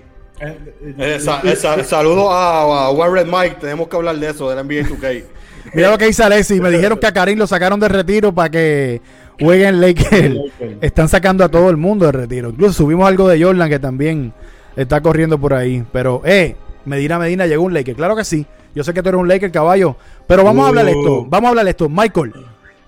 Eh, 0.98 1.84
saludo 1.84 2.30
a, 2.30 2.90
Warren 2.90 3.30
Mike. 3.30 3.56
Tenemos 3.60 3.88
que 3.88 3.96
hablar 3.96 4.16
de 4.16 4.28
eso, 4.28 4.50
del 4.50 4.66
NBA 4.66 4.88
2K. 4.88 5.24
Mira 5.72 5.90
lo 5.90 5.98
que 5.98 6.06
dice 6.06 6.22
Alexis. 6.22 6.60
Me 6.60 6.70
dijeron 6.70 6.98
que 6.98 7.06
a 7.06 7.12
Karim 7.12 7.38
lo 7.38 7.46
sacaron 7.46 7.80
de 7.80 7.88
retiro 7.88 8.34
para 8.34 8.50
que 8.50 9.00
jueguen 9.40 9.80
Lakers. 9.80 10.36
Están 10.80 11.08
sacando 11.08 11.44
a 11.44 11.48
todo 11.48 11.70
el 11.70 11.76
mundo 11.76 12.06
de 12.06 12.12
retiro. 12.12 12.50
Incluso 12.50 12.74
subimos 12.74 13.08
algo 13.08 13.28
de 13.28 13.42
Jordan 13.42 13.68
que 13.68 13.78
también 13.78 14.32
está 14.76 15.00
corriendo 15.00 15.38
por 15.38 15.54
ahí. 15.54 15.84
Pero, 15.92 16.22
eh, 16.24 16.56
Medina 16.84 17.18
Medina 17.18 17.46
llegó 17.46 17.64
un 17.64 17.74
Laker. 17.74 17.96
Claro 17.96 18.16
que 18.16 18.24
sí. 18.24 18.46
Yo 18.74 18.84
sé 18.84 18.92
que 18.92 19.02
tú 19.02 19.08
eres 19.08 19.20
un 19.20 19.28
Laker, 19.28 19.50
caballo. 19.50 19.96
Pero 20.26 20.44
vamos 20.44 20.64
a 20.64 20.68
hablar 20.68 20.84
de 20.84 20.92
esto. 20.92 21.20
Uh. 21.20 21.26
Vamos 21.28 21.46
a 21.46 21.50
hablar 21.50 21.64
de 21.64 21.70
esto. 21.70 21.88
Michael, 21.88 22.32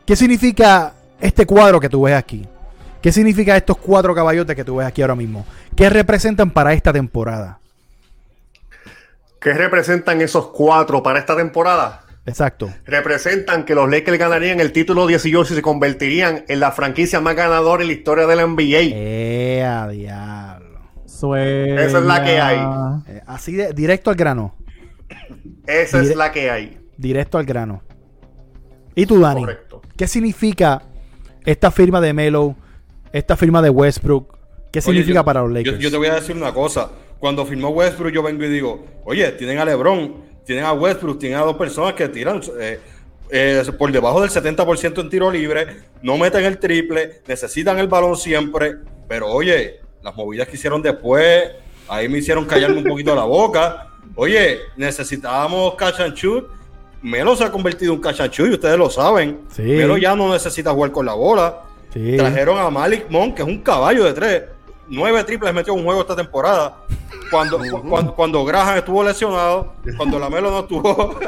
¿qué 0.04 0.16
significa 0.16 0.94
este 1.20 1.46
cuadro 1.46 1.80
que 1.80 1.88
tú 1.88 2.02
ves 2.02 2.14
aquí? 2.14 2.46
¿Qué 3.00 3.12
significa 3.12 3.56
estos 3.56 3.76
cuatro 3.76 4.14
caballotes 4.14 4.56
que 4.56 4.64
tú 4.64 4.76
ves 4.76 4.86
aquí 4.86 5.00
ahora 5.00 5.14
mismo? 5.14 5.46
¿Qué 5.76 5.88
representan 5.88 6.50
para 6.50 6.72
esta 6.72 6.92
temporada? 6.92 7.60
¿Qué 9.40 9.52
representan 9.52 10.20
esos 10.20 10.48
cuatro 10.48 11.02
para 11.02 11.20
esta 11.20 11.36
temporada? 11.36 12.05
Exacto. 12.26 12.72
Representan 12.84 13.64
que 13.64 13.74
los 13.74 13.88
Lakers 13.88 14.18
ganarían 14.18 14.60
el 14.60 14.72
título 14.72 15.06
18 15.06 15.52
y 15.52 15.56
se 15.56 15.62
convertirían 15.62 16.44
en 16.48 16.60
la 16.60 16.72
franquicia 16.72 17.20
más 17.20 17.36
ganadora 17.36 17.82
en 17.82 17.88
la 17.88 17.94
historia 17.94 18.26
de 18.26 18.36
la 18.36 18.46
NBA. 18.46 18.90
¡Eh, 18.92 19.64
a 19.64 19.88
diablo! 19.88 20.66
Esa 21.06 21.98
es 21.98 22.04
la 22.04 22.24
que 22.24 22.40
hay. 22.40 22.58
Eh, 23.08 23.22
así 23.26 23.52
de 23.52 23.72
directo 23.72 24.10
al 24.10 24.16
grano. 24.16 24.54
Esa 25.66 26.02
es 26.02 26.14
la 26.14 26.30
que 26.32 26.50
hay. 26.50 26.78
Directo 26.96 27.38
al 27.38 27.46
grano. 27.46 27.82
¿Y 28.94 29.06
tú, 29.06 29.20
Dani? 29.20 29.40
Correcto. 29.40 29.82
¿Qué 29.96 30.06
significa 30.06 30.82
esta 31.44 31.70
firma 31.70 32.00
de 32.00 32.12
Melo, 32.12 32.56
esta 33.12 33.36
firma 33.36 33.62
de 33.62 33.70
Westbrook? 33.70 34.36
¿Qué 34.70 34.82
significa 34.82 35.24
para 35.24 35.42
los 35.42 35.52
Lakers? 35.52 35.78
Yo, 35.78 35.90
te 35.90 35.96
voy 35.96 36.08
a 36.08 36.14
decir 36.14 36.36
una 36.36 36.52
cosa. 36.52 36.90
Cuando 37.18 37.46
firmó 37.46 37.70
Westbrook, 37.70 38.12
yo 38.12 38.22
vengo 38.22 38.44
y 38.44 38.48
digo, 38.48 38.84
oye, 39.04 39.30
tienen 39.32 39.58
a 39.58 39.64
LeBron, 39.64 40.16
tienen 40.46 40.64
a 40.64 40.72
Westbrook, 40.72 41.18
tienen 41.18 41.38
a 41.38 41.42
dos 41.42 41.56
personas 41.56 41.92
que 41.94 42.08
tiran 42.08 42.40
eh, 42.58 42.80
eh, 43.30 43.62
por 43.76 43.90
debajo 43.90 44.22
del 44.22 44.30
70% 44.30 45.00
en 45.00 45.10
tiro 45.10 45.30
libre, 45.30 45.66
no 46.00 46.16
meten 46.16 46.44
el 46.44 46.58
triple, 46.58 47.20
necesitan 47.26 47.78
el 47.78 47.88
balón 47.88 48.16
siempre, 48.16 48.76
pero 49.08 49.26
oye, 49.26 49.80
las 50.02 50.14
movidas 50.14 50.46
que 50.46 50.54
hicieron 50.54 50.80
después, 50.80 51.50
ahí 51.88 52.08
me 52.08 52.18
hicieron 52.18 52.44
callarme 52.44 52.78
un 52.78 52.84
poquito 52.84 53.14
la 53.14 53.24
boca. 53.24 53.88
Oye, 54.14 54.60
necesitábamos 54.76 55.74
catch 55.74 56.00
and 56.00 56.14
shoot. 56.14 56.46
Melo 57.02 57.34
se 57.34 57.44
ha 57.44 57.50
convertido 57.50 57.92
en 57.92 58.00
catch 58.00 58.20
and 58.20 58.32
shoot 58.32 58.48
y 58.48 58.54
ustedes 58.54 58.78
lo 58.78 58.88
saben. 58.88 59.40
Melo 59.58 59.98
ya 59.98 60.14
no 60.14 60.32
necesita 60.32 60.70
jugar 60.70 60.92
con 60.92 61.04
la 61.06 61.14
bola. 61.14 61.62
Trajeron 62.16 62.58
a 62.58 62.70
Malik 62.70 63.10
Monk, 63.10 63.34
que 63.34 63.42
es 63.42 63.48
un 63.48 63.58
caballo 63.62 64.04
de 64.04 64.12
tres. 64.12 64.42
Nueve 64.88 65.24
triples 65.24 65.52
metió 65.52 65.72
en 65.72 65.80
un 65.80 65.84
juego 65.84 66.02
esta 66.02 66.16
temporada. 66.16 66.78
Cuando, 67.30 67.58
cuando, 67.88 68.14
cuando, 68.14 68.44
Graham 68.44 68.78
estuvo 68.78 69.02
lesionado, 69.02 69.72
cuando 69.96 70.18
la 70.18 70.30
Melo 70.30 70.50
no 70.50 70.60
estuvo. 70.60 71.18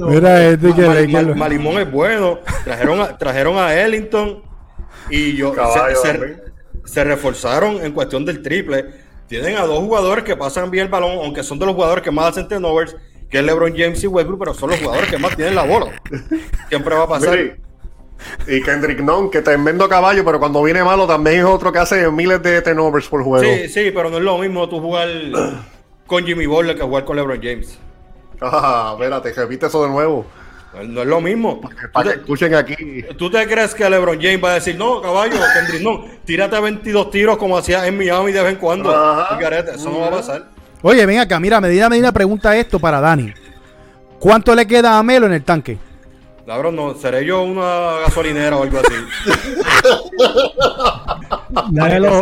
Mira, 0.00 0.48
este 0.48 0.74
que 0.74 1.34
Malimón 1.34 1.78
es 1.78 1.90
bueno. 1.90 2.40
Trajeron 2.64 3.00
a, 3.00 3.16
trajeron 3.16 3.56
a 3.56 3.74
Ellington 3.74 4.42
y 5.08 5.34
yo 5.36 5.54
se, 6.84 7.04
reforzaron 7.04 7.84
en 7.84 7.92
cuestión 7.92 8.24
del 8.24 8.42
triple. 8.42 8.84
Tienen 9.28 9.56
a 9.56 9.62
dos 9.62 9.78
jugadores 9.78 10.24
que 10.24 10.36
pasan 10.36 10.70
bien 10.70 10.84
el 10.84 10.90
balón, 10.90 11.18
aunque 11.22 11.42
son 11.42 11.58
de 11.58 11.64
los 11.66 11.74
jugadores 11.74 12.04
que 12.04 12.10
más 12.10 12.28
hacen 12.28 12.46
turnovers, 12.48 12.94
que 13.30 13.38
es 13.38 13.44
LeBron 13.44 13.72
James 13.74 14.04
y 14.04 14.06
Westbrook, 14.06 14.38
pero 14.38 14.52
son 14.52 14.70
los 14.70 14.78
jugadores 14.78 15.10
que 15.10 15.16
más 15.18 15.34
tienen 15.34 15.54
la 15.54 15.64
bola. 15.64 16.00
Siempre 16.68 16.94
va 16.94 17.04
a 17.04 17.08
pasar. 17.08 17.56
Y 18.46 18.62
Kendrick 18.62 19.00
Nunn, 19.00 19.30
que 19.30 19.42
tremendo 19.42 19.88
caballo, 19.88 20.24
pero 20.24 20.38
cuando 20.38 20.62
viene 20.62 20.82
malo 20.82 21.06
también 21.06 21.40
es 21.40 21.44
otro 21.44 21.72
que 21.72 21.78
hace 21.78 22.10
miles 22.10 22.42
de 22.42 22.62
turnovers 22.62 23.08
por 23.08 23.22
juego. 23.22 23.44
Sí, 23.44 23.68
sí, 23.68 23.90
pero 23.90 24.10
no 24.10 24.18
es 24.18 24.22
lo 24.22 24.38
mismo 24.38 24.68
tú 24.68 24.80
jugar 24.80 25.08
con 26.06 26.24
Jimmy 26.24 26.46
Butler 26.46 26.76
que 26.76 26.82
jugar 26.82 27.04
con 27.04 27.16
LeBron 27.16 27.40
James. 27.42 27.78
Ah, 28.40 28.90
espérate, 28.94 29.32
repite 29.32 29.66
eso 29.66 29.82
de 29.84 29.90
nuevo. 29.90 30.26
No 30.82 31.02
es 31.02 31.06
lo 31.06 31.20
mismo. 31.20 31.60
Para 31.92 32.12
que, 32.12 32.16
escuchen 32.18 32.54
aquí. 32.54 32.74
¿Tú 33.16 33.30
te 33.30 33.46
crees 33.46 33.74
que 33.74 33.88
LeBron 33.88 34.20
James 34.20 34.42
va 34.42 34.50
a 34.50 34.54
decir, 34.54 34.76
no, 34.76 35.00
caballo, 35.00 35.36
Kendrick, 35.54 35.82
no, 35.82 36.04
tírate 36.24 36.58
22 36.58 37.10
tiros 37.10 37.36
como 37.36 37.56
hacía 37.56 37.86
en 37.86 37.96
Miami 37.96 38.32
de 38.32 38.42
vez 38.42 38.52
en 38.54 38.58
cuando? 38.58 38.90
eso 38.90 39.90
no 39.90 40.00
va 40.00 40.08
a 40.08 40.10
pasar. 40.10 40.48
Oye, 40.82 41.06
ven 41.06 41.20
acá, 41.20 41.40
mira, 41.40 41.60
Medina 41.60 41.88
Medina 41.88 42.12
pregunta 42.12 42.56
esto 42.56 42.78
para 42.78 43.00
Dani. 43.00 43.32
¿Cuánto 44.18 44.54
le 44.54 44.66
queda 44.66 44.98
a 44.98 45.02
Melo 45.02 45.26
en 45.26 45.32
el 45.34 45.44
tanque? 45.44 45.78
Cabrón, 46.46 46.76
no, 46.76 46.94
seré 46.94 47.24
yo 47.24 47.42
una 47.42 48.00
gasolinera 48.04 48.56
o 48.56 48.62
algo 48.62 48.78
así. 48.78 48.94
Melo, 51.70 52.20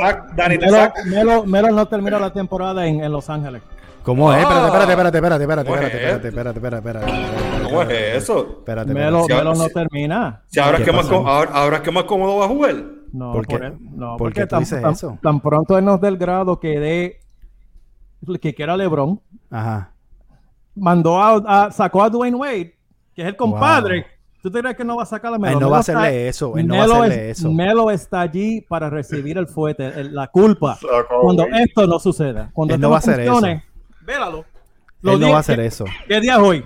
Melo, 1.07 1.45
Melo, 1.45 1.71
no 1.71 1.87
termina 1.87 2.19
la 2.19 2.33
temporada 2.33 2.87
en, 2.87 3.02
en 3.02 3.11
Los 3.11 3.29
Ángeles. 3.29 3.62
¿Cómo 4.02 4.33
es? 4.33 4.41
Espérate, 4.41 4.67
espérate, 4.67 4.93
espérate, 4.93 5.19
espérate, 5.19 5.45
espérate, 5.45 5.69
espérate, 5.69 6.29
espérate, 6.29 6.59
espérate, 6.59 6.76
espérate, 6.76 7.64
¿Cómo 7.64 7.83
es 7.83 8.23
eso? 8.23 8.57
Espérate, 8.59 8.93
Melo, 8.93 9.26
Melo 9.29 9.55
no 9.55 9.69
termina. 9.69 10.43
Si 10.49 10.59
ahora 10.59 10.79
es 10.79 10.85
que 10.85 10.93
más 10.93 11.09
ahora, 11.11 11.76
es 11.76 11.83
que 11.83 11.91
más 11.91 12.05
cómodo 12.05 12.38
va 12.38 12.47
a 12.47 12.49
jugar. 12.49 12.75
No, 13.12 13.33
¿Por 13.33 13.47
qué? 13.47 13.73
no, 13.81 14.17
porque 14.17 14.47
tan, 14.47 14.62
eso? 14.62 15.19
Tan, 15.23 15.41
pronto 15.41 15.79
él 15.79 15.85
nos 15.85 16.00
del 16.00 16.17
grado 16.17 16.59
que 16.59 16.81
de 16.81 17.21
que 18.41 18.55
quiera 18.55 18.76
LeBron. 18.76 19.21
Ajá. 19.50 19.93
Mandó 20.75 21.21
a, 21.21 21.71
sacó 21.71 22.02
a 22.02 22.11
Dwayne 22.11 22.37
Wade, 22.37 22.75
que 23.14 23.23
es 23.23 23.29
el 23.29 23.37
compadre. 23.37 24.07
¿Tú 24.42 24.50
te 24.50 24.58
crees 24.58 24.76
que 24.76 24.84
no 24.84 24.96
va 24.96 25.04
a 25.04 25.06
sacar 25.06 25.32
a 25.32 25.38
Melo? 25.38 25.52
Él 25.52 25.61
no 25.61 25.70
va 25.70 25.76
a 25.76 25.80
hacerle 25.80 26.28
eso. 26.28 26.56
Él 26.56 26.66
no 26.66 26.75
va 26.75 26.82
a 26.82 27.04
hacerle 27.04 27.30
eso. 27.30 27.52
Melo 27.52 27.90
está 27.92 28.22
allí 28.22 28.61
para 28.61 28.90
recibir 28.90 29.38
el 29.38 29.46
fuete, 29.46 30.02
la 30.04 30.26
culpa. 30.26 30.78
cuando 31.20 31.46
esto 31.46 31.87
no 31.87 32.00
suceda. 32.00 32.50
Cuando 32.52 32.75
él 32.75 32.80
no 32.80 32.90
va 32.90 32.96
a 32.96 32.99
hacer 32.99 33.20
eso 33.20 33.40
Vélalo. 34.00 34.44
Él 35.04 35.20
no 35.20 35.30
va 35.30 35.37
a 35.37 35.40
hacer 35.40 35.61
eso. 35.61 35.84
¿Qué 36.08 36.20
día 36.20 36.34
es 36.34 36.40
hoy? 36.40 36.64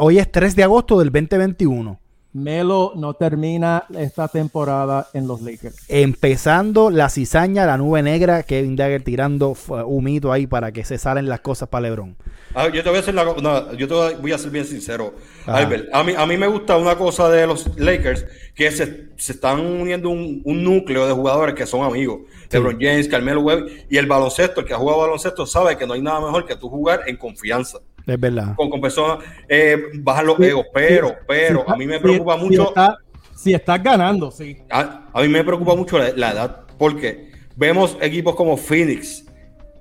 hoy 0.00 0.18
es 0.18 0.32
3 0.32 0.56
de 0.56 0.64
agosto 0.64 0.98
del 0.98 1.10
2021. 1.10 2.00
Melo 2.32 2.92
no 2.94 3.14
termina 3.14 3.84
esta 3.96 4.28
temporada 4.28 5.08
en 5.14 5.26
los 5.26 5.40
Lakers. 5.40 5.76
Empezando 5.88 6.90
la 6.90 7.08
cizaña, 7.08 7.64
la 7.64 7.78
nube 7.78 8.02
negra, 8.02 8.42
Kevin 8.42 8.76
Dagger 8.76 9.02
tirando 9.02 9.56
humito 9.86 10.30
ahí 10.30 10.46
para 10.46 10.70
que 10.70 10.84
se 10.84 10.98
salen 10.98 11.28
las 11.28 11.40
cosas 11.40 11.68
para 11.68 11.88
LeBron. 11.88 12.16
Ah, 12.54 12.68
yo 12.68 12.82
te 12.82 12.90
voy 12.90 12.98
a 12.98 13.02
ser 13.02 13.14
yo 13.14 13.88
te 13.88 14.16
voy 14.16 14.32
a 14.32 14.38
ser 14.38 14.50
bien 14.50 14.64
sincero, 14.64 15.14
Albert. 15.46 15.88
A 15.92 16.04
mí, 16.04 16.12
a 16.16 16.26
mí 16.26 16.36
me 16.36 16.46
gusta 16.46 16.76
una 16.76 16.96
cosa 16.96 17.30
de 17.30 17.46
los 17.46 17.78
Lakers 17.78 18.26
que 18.54 18.70
se, 18.70 19.08
están 19.16 19.60
uniendo 19.60 20.10
un, 20.10 20.42
núcleo 20.44 21.06
de 21.06 21.12
jugadores 21.14 21.54
que 21.54 21.66
son 21.66 21.82
amigos. 21.82 22.20
LeBron 22.50 22.78
James, 22.80 23.08
Carmelo 23.08 23.40
Webb 23.40 23.86
y 23.88 23.96
el 23.96 24.06
baloncesto, 24.06 24.60
el 24.60 24.66
que 24.66 24.74
ha 24.74 24.78
jugado 24.78 25.00
baloncesto 25.00 25.46
sabe 25.46 25.76
que 25.76 25.86
no 25.86 25.94
hay 25.94 26.02
nada 26.02 26.20
mejor 26.20 26.46
que 26.46 26.56
tú 26.56 26.68
jugar 26.68 27.02
en 27.06 27.16
confianza. 27.16 27.78
Es 28.08 28.18
verdad. 28.18 28.54
Con, 28.56 28.80
personas, 28.80 29.18
eh, 29.46 29.76
bajar 29.96 30.24
los 30.24 30.40
egos, 30.40 30.64
pero, 30.72 31.14
pero, 31.26 31.68
a 31.68 31.76
mí 31.76 31.86
me 31.86 32.00
preocupa 32.00 32.38
mucho. 32.38 32.72
Si, 33.36 33.52
estás 33.52 33.82
ganando, 33.82 34.30
sí. 34.30 34.56
A, 34.70 35.04
mí 35.16 35.28
me 35.28 35.44
preocupa 35.44 35.76
mucho 35.76 35.98
la, 35.98 36.32
edad, 36.32 36.62
porque 36.78 37.30
vemos 37.54 37.98
equipos 38.00 38.34
como 38.34 38.56
Phoenix 38.56 39.26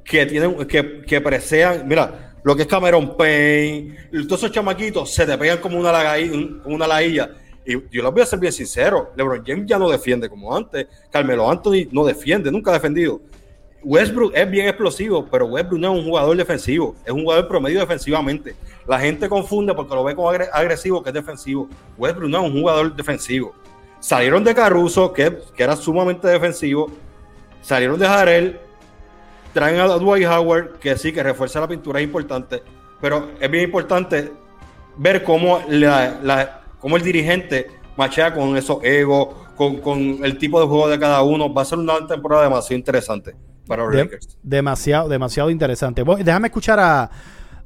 que 0.04 0.26
tienen, 0.26 0.56
que, 0.68 1.02
que 1.02 1.22
presean, 1.22 1.88
mira, 1.88 2.36
lo 2.44 2.54
que 2.54 2.64
es 2.64 2.68
Cameron 2.68 3.16
Payne, 3.16 3.96
todos 4.28 4.42
esos 4.42 4.52
chamaquitos 4.52 5.14
se 5.14 5.26
te 5.26 5.38
pegan 5.38 5.60
como 5.60 5.80
una, 5.80 5.92
como 6.62 6.76
una 6.76 6.88
lailla. 6.88 7.30
Y 7.66 7.74
yo 7.74 8.04
les 8.04 8.12
voy 8.12 8.22
a 8.22 8.26
ser 8.26 8.40
bien 8.40 8.54
sincero, 8.54 9.12
LeBron 9.16 9.44
James 9.46 9.66
ya 9.66 9.80
no 9.80 9.90
defiende 9.90 10.30
como 10.30 10.56
antes, 10.56 10.86
Carmelo 11.10 11.50
Anthony 11.50 11.88
no 11.92 12.06
defiende, 12.06 12.52
nunca 12.52 12.72
ha 12.72 12.76
defendido. 12.76 13.22
Westbrook 13.88 14.34
es 14.36 14.52
bien 14.52 14.68
explosivo, 14.68 15.26
pero 15.32 15.46
Westbrook 15.46 15.80
no 15.80 15.94
es 15.94 16.00
un 16.00 16.06
jugador 16.06 16.36
defensivo, 16.36 16.94
es 17.06 17.12
un 17.14 17.22
jugador 17.22 17.48
promedio 17.48 17.80
defensivamente. 17.80 18.54
La 18.86 19.00
gente 19.00 19.30
confunde 19.30 19.74
porque 19.74 19.96
lo 19.96 20.04
ve 20.04 20.14
como 20.14 20.30
agresivo 20.30 21.02
que 21.02 21.10
es 21.10 21.14
defensivo. 21.14 21.70
Westbrook 21.98 22.30
no 22.30 22.40
es 22.40 22.52
un 22.52 22.60
jugador 22.60 22.94
defensivo. 22.94 23.56
Salieron 24.02 24.44
de 24.44 24.54
Caruso, 24.54 25.14
que, 25.14 25.38
que 25.56 25.64
era 25.64 25.78
sumamente 25.78 26.28
defensivo. 26.28 26.92
Salieron 27.62 27.98
de 27.98 28.06
Jarel. 28.06 28.60
Traen 29.54 29.80
a 29.80 29.88
Dwight 29.88 30.28
Howard, 30.28 30.80
que 30.80 30.98
sí, 30.98 31.14
que 31.14 31.24
refuerza 31.24 31.62
la 31.62 31.68
pintura, 31.70 32.02
es 32.02 32.04
importante. 32.04 32.62
Pero 33.00 33.30
es 33.40 33.50
bien 33.50 33.64
importante 33.64 34.34
ver 34.98 35.24
cómo, 35.24 35.64
la, 35.70 36.60
cómo 36.80 36.98
el 36.98 37.04
dirigente 37.04 37.68
machea 37.96 38.34
con 38.34 38.58
esos 38.58 38.84
egos, 38.84 39.30
con, 39.56 39.78
con 39.78 39.98
el 40.26 40.38
tipo 40.38 40.60
de 40.60 40.68
juego 40.68 40.90
de 40.90 41.00
cada 41.00 41.22
uno. 41.22 41.54
Va 41.54 41.62
a 41.62 41.66
ser 41.66 41.78
una 41.78 42.06
temporada 42.06 42.44
demasiado 42.44 42.78
interesante 42.78 43.34
para 43.68 43.84
Demasiado, 44.44 45.10
demasiado 45.10 45.50
interesante. 45.50 46.04
déjame 46.24 46.48
escuchar 46.48 46.80
a, 46.80 47.10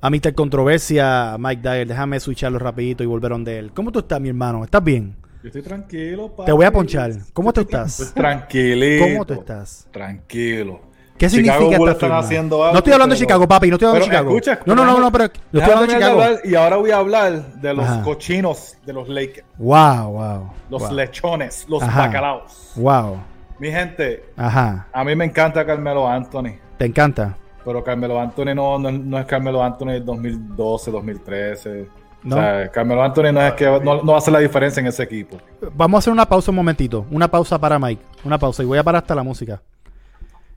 a 0.01 0.09
Mr. 0.09 0.33
Controversia, 0.33 1.35
Mike 1.39 1.61
Dyer. 1.61 1.87
Déjame 1.87 2.19
switcharlo 2.19 2.59
rapidito 2.59 3.03
y 3.03 3.07
volver 3.07 3.33
de 3.37 3.59
él. 3.59 3.71
¿Cómo 3.73 3.91
tú 3.91 3.99
estás, 3.99 4.19
mi 4.19 4.29
hermano? 4.29 4.63
¿Estás 4.63 4.83
bien? 4.83 5.15
Yo 5.43 5.47
estoy 5.47 5.63
tranquilo, 5.63 6.35
Te 6.45 6.51
voy 6.51 6.65
a 6.65 6.71
ponchar. 6.71 7.13
¿Cómo 7.33 7.51
tú 7.51 7.61
estás? 7.61 8.11
Tranquilo. 8.15 9.05
¿Cómo 9.05 9.25
tú 9.25 9.33
estás? 9.33 9.87
Tranquilo. 9.91 10.91
¿Qué 11.17 11.29
significa 11.29 11.77
esta 11.91 12.17
haciendo 12.17 12.63
algo, 12.63 12.73
No 12.73 12.77
estoy 12.79 12.93
hablando 12.93 13.13
de 13.13 13.19
Chicago, 13.19 13.47
papi, 13.47 13.69
no 13.69 13.75
estoy 13.75 13.87
hablando 13.89 14.05
de 14.05 14.11
Chicago. 14.11 14.29
Escucha, 14.31 14.59
no, 14.65 14.73
no, 14.73 14.85
no, 14.85 14.99
no, 14.99 15.11
pero 15.11 15.25
no 15.51 15.59
estoy 15.59 15.73
hablando 15.73 15.93
de 15.93 15.99
Chicago. 15.99 16.39
y 16.43 16.55
ahora 16.55 16.75
voy 16.77 16.89
a 16.91 16.97
hablar 16.97 17.53
de 17.61 17.73
los 17.75 17.87
cochinos 17.99 18.75
de 18.83 18.93
los 18.93 19.07
Lakers. 19.07 19.45
Wow, 19.59 20.11
wow. 20.13 20.51
Los 20.71 20.91
lechones, 20.91 21.65
los 21.69 21.85
bacalaos. 21.85 22.71
Wow. 22.75 23.19
Mi 23.61 23.71
gente, 23.71 24.25
Ajá. 24.37 24.87
a 24.91 25.03
mí 25.03 25.15
me 25.15 25.23
encanta 25.23 25.63
Carmelo 25.63 26.07
Anthony. 26.07 26.55
¿Te 26.79 26.85
encanta? 26.85 27.37
Pero 27.63 27.83
Carmelo 27.83 28.19
Anthony 28.19 28.55
no, 28.55 28.79
no, 28.79 28.91
no 28.91 29.19
es 29.19 29.25
Carmelo 29.27 29.63
Anthony 29.63 29.89
del 29.91 30.05
2012, 30.05 30.89
2013. 30.89 31.87
O 32.25 32.31
sea, 32.31 32.71
Carmelo 32.71 33.03
Anthony 33.03 33.31
no 33.31 33.39
es 33.39 33.53
que 33.53 33.65
no, 33.65 34.01
no 34.01 34.15
hace 34.15 34.31
la 34.31 34.39
diferencia 34.39 34.79
en 34.79 34.87
ese 34.87 35.03
equipo. 35.03 35.37
Vamos 35.75 35.95
a 35.95 35.99
hacer 35.99 36.11
una 36.11 36.25
pausa 36.25 36.49
un 36.49 36.55
momentito. 36.55 37.05
Una 37.11 37.29
pausa 37.29 37.59
para 37.59 37.77
Mike. 37.77 38.01
Una 38.23 38.39
pausa. 38.39 38.63
Y 38.63 38.65
voy 38.65 38.79
a 38.79 38.83
parar 38.83 39.03
hasta 39.03 39.13
la 39.13 39.21
música. 39.21 39.61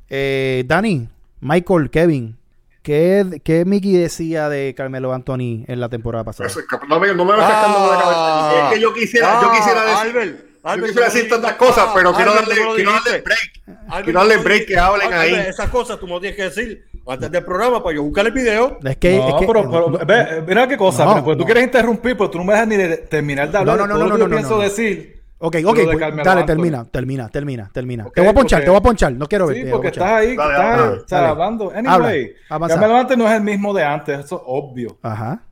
Eh, 0.09 0.65
Dani, 0.67 1.07
Michael, 1.43 1.91
Kevin. 1.91 2.39
¿Qué, 2.81 3.39
¿Qué 3.45 3.67
Mickey 3.67 3.93
decía 3.93 4.49
de 4.49 4.75
Carmelo 4.75 5.13
Anthony 5.13 5.67
en 5.69 5.79
la 5.79 5.91
temporada 5.91 6.25
pasada? 6.25 6.49
No 6.89 6.99
me, 6.99 7.15
no 7.15 7.27
me 7.27 7.37
vas 7.37 7.53
sacando 7.53 7.83
de 7.83 7.97
la 7.97 8.03
cabeza. 8.03 8.69
Es 8.69 8.75
que 8.75 8.81
yo 8.81 8.95
quisiera, 8.95 9.43
yo 9.43 9.51
quisiera 9.53 9.83
decir, 9.85 10.17
Albert, 10.17 10.54
yo 10.65 10.71
Albert, 10.71 10.87
quisiera 10.87 11.07
decir 11.09 11.23
tú 11.25 11.29
tantas 11.35 11.51
dijiste- 11.59 11.67
cosas, 11.67 11.91
pero 11.95 12.13
quiero 12.15 12.35
darle, 12.35 12.55
quiero 12.75 12.93
darle 12.93 13.21
break. 13.21 13.41
Albert, 13.87 14.05
Quiero 14.05 14.19
darle 14.21 14.37
break 14.39 14.67
que 14.67 14.79
hablen 14.79 15.13
Albert, 15.13 15.35
ahí. 15.39 15.47
Esas 15.49 15.69
cosas 15.71 15.99
tú 16.01 16.07
no 16.07 16.19
tienes 16.21 16.37
que 16.37 16.45
decir 16.45 16.85
antes 17.07 17.31
del 17.31 17.45
programa 17.45 17.83
para 17.83 17.97
yo 17.97 18.03
buscar 18.03 18.27
el 18.27 18.33
video. 18.33 18.79
Es 18.83 18.97
que, 18.97 19.17
no, 19.19 19.29
es 19.29 19.35
que- 19.41 19.47
pero, 19.47 19.71
pero, 19.71 19.91
ve, 20.07 20.43
mira 20.47 20.67
qué 20.67 20.77
cosa. 20.77 21.05
No, 21.05 21.11
mira, 21.11 21.25
pues 21.25 21.37
no. 21.37 21.43
tú 21.43 21.45
quieres 21.47 21.65
interrumpir, 21.65 22.17
pero 22.17 22.31
tú 22.31 22.39
no 22.39 22.45
me 22.45 22.55
dejas 22.55 22.69
ni 22.69 22.77
de 22.77 22.97
terminar 22.97 23.51
de 23.51 23.59
hablar. 23.59 23.77
No, 23.77 23.87
no, 23.87 23.93
no, 23.95 23.99
no, 23.99 24.09
no, 24.11 24.19
yo 24.19 24.27
no, 24.29 24.35
pienso 24.37 24.57
no. 24.57 24.63
decir. 24.63 25.15
Ok, 25.39 25.57
ok, 25.67 25.79
pues, 25.85 25.99
dale, 26.25 26.45
termina, 26.45 26.85
termina, 26.91 27.29
termina, 27.29 27.71
termina. 27.71 28.07
Ok, 28.07 28.15
te 28.15 28.21
voy 28.23 28.31
a 28.31 28.33
ponchar, 28.33 28.59
porque- 28.61 28.65
te 28.65 28.71
voy 28.71 28.79
a 28.79 28.83
ponchar. 28.83 29.13
No 29.13 29.27
quiero 29.27 29.47
ver. 29.47 29.57
Sí, 29.59 29.65
porque 29.71 29.89
estás 29.89 30.11
ahí, 30.11 30.35
Dale, 30.37 30.97
estás 30.97 31.13
hablando. 31.31 31.71
Habla, 31.75 31.95
Anyway. 32.09 32.35
Carmelo 32.49 32.97
Anthony 32.97 33.17
no 33.19 33.29
es 33.29 33.35
el 33.35 33.43
mismo 33.43 33.75
de 33.75 33.85
antes, 33.85 34.21
eso 34.21 34.37
es 34.37 34.43
obvio. 34.47 34.97
Ajá. 35.03 35.43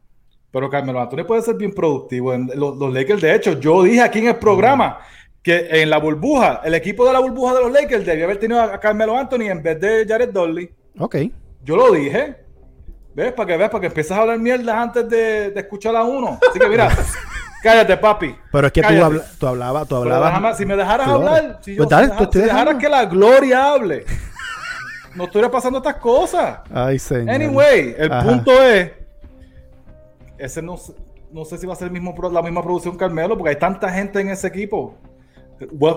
Pero 0.52 0.68
Carmelo 0.70 1.00
Anthony 1.00 1.24
puede 1.26 1.42
ser 1.42 1.54
bien 1.56 1.72
productivo. 1.72 2.32
En 2.34 2.46
los, 2.54 2.76
los 2.76 2.92
Lakers, 2.92 3.22
de 3.22 3.34
hecho, 3.34 3.58
yo 3.58 3.82
dije 3.82 4.02
aquí 4.02 4.18
en 4.20 4.28
el 4.28 4.36
programa 4.36 4.98
que 5.42 5.66
en 5.82 5.90
la 5.90 5.98
burbuja, 5.98 6.60
el 6.62 6.74
equipo 6.74 7.04
de 7.06 7.12
la 7.14 7.18
burbuja 7.20 7.54
de 7.54 7.60
los 7.62 7.72
Lakers 7.72 8.04
debía 8.06 8.24
haber 8.26 8.36
tenido 8.36 8.60
a 8.60 8.78
Carmelo 8.78 9.16
Anthony 9.18 9.48
en 9.50 9.62
vez 9.62 9.80
de 9.80 10.04
Jared 10.06 10.28
Dudley. 10.28 10.70
Ok. 10.98 11.16
Yo 11.64 11.76
lo 11.76 11.90
dije. 11.90 12.36
¿Ves? 13.14 13.32
Para 13.32 13.46
que 13.46 13.56
veas, 13.56 13.70
para 13.70 13.80
que 13.80 13.86
empieces 13.88 14.12
a 14.12 14.20
hablar 14.22 14.38
mierda 14.38 14.80
antes 14.80 15.06
de, 15.08 15.50
de 15.50 15.60
escuchar 15.60 15.94
a 15.96 16.02
uno. 16.02 16.38
Así 16.48 16.58
que 16.58 16.66
mira, 16.68 16.88
cállate, 17.62 17.96
papi. 17.98 18.34
Pero 18.50 18.66
es 18.68 18.72
que 18.72 18.80
tú, 18.80 18.86
hablabas, 19.46 19.86
tú 19.88 19.96
hablabas. 19.96 20.32
déjame- 20.32 20.54
si 20.54 20.64
me 20.66 20.76
dejaras 20.76 21.08
hablar, 21.08 21.58
si, 21.62 21.74
yo, 21.74 21.78
Pues 21.78 21.90
dale, 21.90 22.08
si 22.32 22.38
si 22.38 22.38
dejaras 22.46 22.76
que 22.76 22.88
la 22.88 23.04
gloria 23.04 23.72
hable, 23.72 24.04
no 25.14 25.24
estuviera 25.24 25.50
pasando 25.50 25.78
estas 25.78 25.96
cosas. 25.96 26.60
Ay, 26.72 26.98
señor. 26.98 27.34
Anyway, 27.34 27.94
el 27.98 28.10
Ajá. 28.12 28.22
punto 28.28 28.62
es, 28.62 28.90
ese 30.44 30.62
no, 30.62 30.76
sé- 30.76 30.94
no 31.32 31.44
sé 31.44 31.58
si 31.58 31.66
va 31.66 31.72
a 31.72 31.76
ser 31.76 31.86
el 31.88 31.92
mismo, 31.92 32.14
pro- 32.14 32.30
la 32.30 32.42
misma 32.42 32.62
producción 32.62 32.96
Carmelo, 32.96 33.36
porque 33.36 33.50
hay 33.50 33.56
tanta 33.58 33.90
gente 33.90 34.20
en 34.20 34.28
ese 34.30 34.46
equipo. 34.48 34.94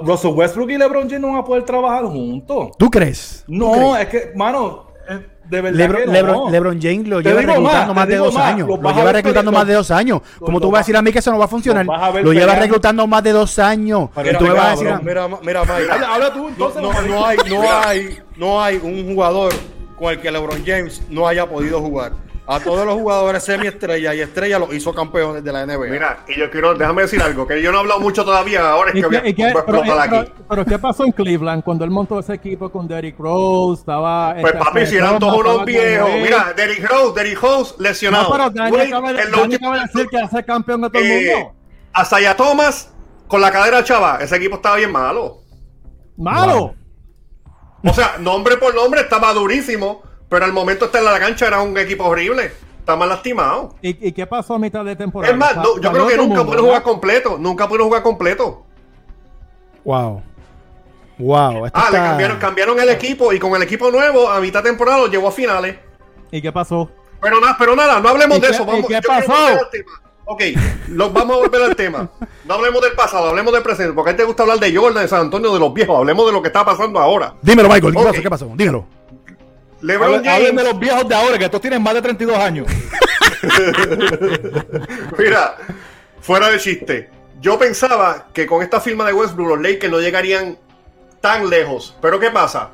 Russell 0.03 0.31
Westbrook 0.31 0.69
y 0.69 0.77
LeBron 0.77 1.03
James 1.09 1.21
no 1.21 1.29
van 1.29 1.37
a 1.37 1.43
poder 1.43 1.63
trabajar 1.63 2.05
juntos. 2.05 2.69
¿Tú 2.77 2.89
crees? 2.89 3.43
¿Tú 3.47 3.53
No, 3.53 3.71
crees? 3.71 3.99
es 4.01 4.07
que, 4.07 4.31
mano, 4.35 4.85
eh, 5.09 5.25
de 5.49 5.61
verdad 5.61 5.77
Lebron, 5.77 6.01
que 6.01 6.05
no. 6.07 6.13
Lebron, 6.13 6.51
LeBron 6.51 6.79
James 6.81 7.07
lo 7.07 7.19
lleva 7.21 7.41
reclutando 7.41 7.93
más, 7.95 8.07
de 8.07 8.15
dos 8.17 8.33
más, 8.35 8.43
años. 8.53 8.67
Lo 8.67 8.91
lleva 8.95 9.11
reclutando 9.11 9.51
más 9.51 9.67
de 9.67 9.73
dos 9.73 9.89
años. 9.91 10.21
Como 10.39 10.61
tú 10.61 10.69
vas 10.69 10.79
a 10.79 10.81
decir 10.81 10.95
a 10.97 11.01
mí 11.01 11.11
que 11.11 11.19
eso 11.19 11.31
no 11.31 11.39
va 11.39 11.45
a 11.45 11.47
funcionar, 11.47 11.85
ver 12.13 12.23
lo 12.23 12.31
lleva 12.33 12.55
reclutando 12.55 13.07
más 13.07 13.23
de 13.23 13.31
dos 13.31 13.57
años. 13.57 14.09
Pero 14.13 14.37
tú 14.37 14.43
me 14.45 14.49
mira, 14.51 14.61
vas 14.61 14.67
a 14.67 14.83
decir. 14.83 14.99
Mira, 15.03 15.27
mira, 15.27 15.61
Mike. 15.61 15.91
Habla, 15.91 16.13
habla 16.13 16.33
tú, 16.33 16.39
No, 16.43 16.49
entonces. 16.49 16.81
no, 16.83 16.91
no 17.01 17.25
hay, 17.25 17.37
no 17.49 17.61
hay, 17.87 18.19
no 18.37 18.61
hay 18.63 18.75
un 18.77 19.13
jugador 19.15 19.51
con 19.97 20.11
el 20.11 20.19
que 20.21 20.29
LeBron 20.31 20.63
James 20.65 21.01
no 21.09 21.27
haya 21.27 21.47
podido 21.49 21.81
jugar. 21.81 22.11
A 22.47 22.59
todos 22.59 22.85
los 22.85 22.93
jugadores 22.95 23.43
semiestrella 23.43 24.13
y 24.13 24.21
estrella 24.21 24.59
los 24.59 24.71
hizo 24.71 24.93
campeones 24.93 25.43
de 25.43 25.51
la 25.51 25.65
NBA. 25.65 25.87
Mira, 25.89 26.19
y 26.27 26.37
yo 26.39 26.51
quiero, 26.51 26.75
déjame 26.75 27.01
decir 27.01 27.19
algo, 27.21 27.47
que 27.47 27.59
yo 27.59 27.71
no 27.71 27.77
he 27.77 27.81
hablado 27.81 27.99
mucho 27.99 28.23
todavía, 28.23 28.69
ahora 28.69 28.91
es 28.91 28.97
¿Y 28.97 29.01
que 29.01 29.07
voy 29.07 29.15
a, 29.15 29.21
qué- 29.23 29.53
pero, 29.65 29.99
aquí. 29.99 30.31
pero 30.47 30.63
¿qué 30.65 30.77
pasó 30.77 31.05
en 31.05 31.11
Cleveland 31.11 31.63
cuando 31.63 31.83
él 31.85 31.89
montó 31.89 32.19
ese 32.19 32.33
equipo 32.35 32.69
con 32.69 32.87
Derrick 32.87 33.17
Rose? 33.17 33.79
Estaba. 33.79 34.35
Pues 34.39 34.53
papi, 34.53 34.85
si 34.85 34.97
eran 34.97 35.17
todos 35.17 35.37
unos 35.39 35.65
viejos. 35.65 36.09
Mira, 36.21 36.53
Derrick 36.55 36.87
Rose, 36.87 37.13
Derrick 37.15 37.41
Rose 37.41 37.75
lesionado. 37.79 38.25
No, 38.25 38.31
pero 38.31 38.49
Dani 38.51 38.77
acaba, 38.81 39.11
de- 39.13 39.21
acaba 39.55 39.79
decir 39.81 40.07
que 40.07 40.17
va 40.17 40.23
a 40.25 40.29
ser 40.29 40.45
campeón 40.45 40.81
de 40.81 40.89
todo 40.91 41.01
el 41.01 41.11
eh, 41.11 41.35
mundo. 41.35 41.55
Asaya 41.93 42.35
Thomas 42.35 42.93
con 43.27 43.41
la 43.41 43.51
cadera 43.51 43.83
chava, 43.83 44.19
ese 44.21 44.35
equipo 44.35 44.57
estaba 44.57 44.75
bien 44.75 44.91
malo. 44.91 45.39
¡Malo! 46.15 46.75
O 47.83 47.93
sea, 47.93 48.17
nombre 48.19 48.57
por 48.57 48.73
nombre 48.75 49.01
estaba 49.01 49.33
durísimo, 49.33 50.03
pero 50.35 50.43
al 50.47 50.51
momento 50.51 50.83
está 50.85 50.99
en 50.99 51.05
la 51.05 51.17
cancha 51.17 51.47
era 51.47 51.61
un 51.61 51.77
equipo 51.77 52.03
horrible. 52.03 52.51
Está 52.79 52.97
más 52.97 53.07
lastimado. 53.07 53.73
¿Y, 53.81 54.09
y 54.09 54.11
qué 54.11 54.27
pasó 54.27 54.55
a 54.55 54.59
mitad 54.59 54.83
de 54.83 54.93
temporada? 54.97 55.31
Es 55.31 55.39
más, 55.39 55.55
no, 55.55 55.79
yo 55.79 55.91
creo 55.93 56.07
que 56.07 56.17
nunca 56.17 56.35
mundo, 56.39 56.51
pudo 56.51 56.63
jugar 56.65 56.83
completo. 56.83 57.37
Nunca 57.39 57.69
pudo 57.69 57.85
jugar 57.85 58.03
completo. 58.03 58.65
Wow. 59.85 60.21
Wow. 61.17 61.65
esto 61.67 61.79
Ah, 61.81 61.87
le 61.89 61.97
cambiaron, 61.97 62.37
cambiaron 62.37 62.77
el 62.81 62.89
equipo 62.89 63.31
y 63.31 63.39
con 63.39 63.55
el 63.55 63.63
equipo 63.63 63.89
nuevo 63.91 64.29
a 64.29 64.41
mitad 64.41 64.61
de 64.61 64.69
temporada 64.71 64.97
lo 64.97 65.07
llevó 65.07 65.29
a 65.29 65.31
finales. 65.31 65.77
¿Y 66.31 66.41
qué 66.41 66.51
pasó? 66.51 66.89
Pero 67.21 67.39
nada, 67.39 67.55
pero 67.57 67.77
nada, 67.77 68.01
no 68.01 68.09
hablemos 68.09 68.37
¿Y 68.39 68.41
de 68.41 68.47
qué- 68.47 68.53
eso. 68.53 68.65
y 68.77 68.83
qué 68.87 69.01
pasó? 69.01 69.33
Ok, 70.25 70.41
lo- 70.89 71.11
vamos 71.11 71.37
a 71.37 71.39
volver 71.39 71.61
al 71.63 71.75
tema. 71.77 72.09
No 72.43 72.55
hablemos 72.55 72.81
del 72.81 72.91
pasado, 72.91 73.29
hablemos 73.29 73.53
del 73.53 73.63
presente. 73.63 73.93
Porque 73.93 74.11
a 74.11 74.13
ti 74.13 74.17
te 74.17 74.23
gusta 74.25 74.43
hablar 74.43 74.59
de 74.59 74.75
Jordan, 74.75 75.03
de 75.03 75.07
San 75.07 75.21
Antonio, 75.21 75.53
de 75.53 75.59
los 75.59 75.73
viejos. 75.73 75.97
Hablemos 75.97 76.25
de 76.25 76.33
lo 76.33 76.41
que 76.41 76.49
está 76.49 76.65
pasando 76.65 76.99
ahora. 76.99 77.35
Dímelo, 77.41 77.69
Michael. 77.69 77.93
¿Qué 77.95 78.03
pasó? 78.03 78.21
¿Qué 78.21 78.29
pasó? 78.29 78.51
Dímelo. 78.55 78.85
LeBron 79.85 80.23
James, 80.23 80.55
de 80.55 80.63
los 80.63 80.79
viejos 80.79 81.07
de 81.07 81.15
ahora, 81.15 81.37
que 81.37 81.45
estos 81.45 81.61
tienen 81.61 81.81
más 81.81 81.93
de 81.93 82.01
32 82.01 82.37
años. 82.37 82.67
mira, 85.17 85.55
fuera 86.21 86.49
de 86.49 86.57
chiste. 86.59 87.09
Yo 87.41 87.59
pensaba 87.59 88.27
que 88.33 88.45
con 88.47 88.61
esta 88.63 88.79
firma 88.79 89.05
de 89.05 89.13
Westbrook 89.13 89.49
los 89.49 89.61
Lakers 89.61 89.91
no 89.91 89.99
llegarían 89.99 90.57
tan 91.21 91.49
lejos. 91.49 91.95
Pero 92.01 92.19
¿qué 92.19 92.31
pasa? 92.31 92.69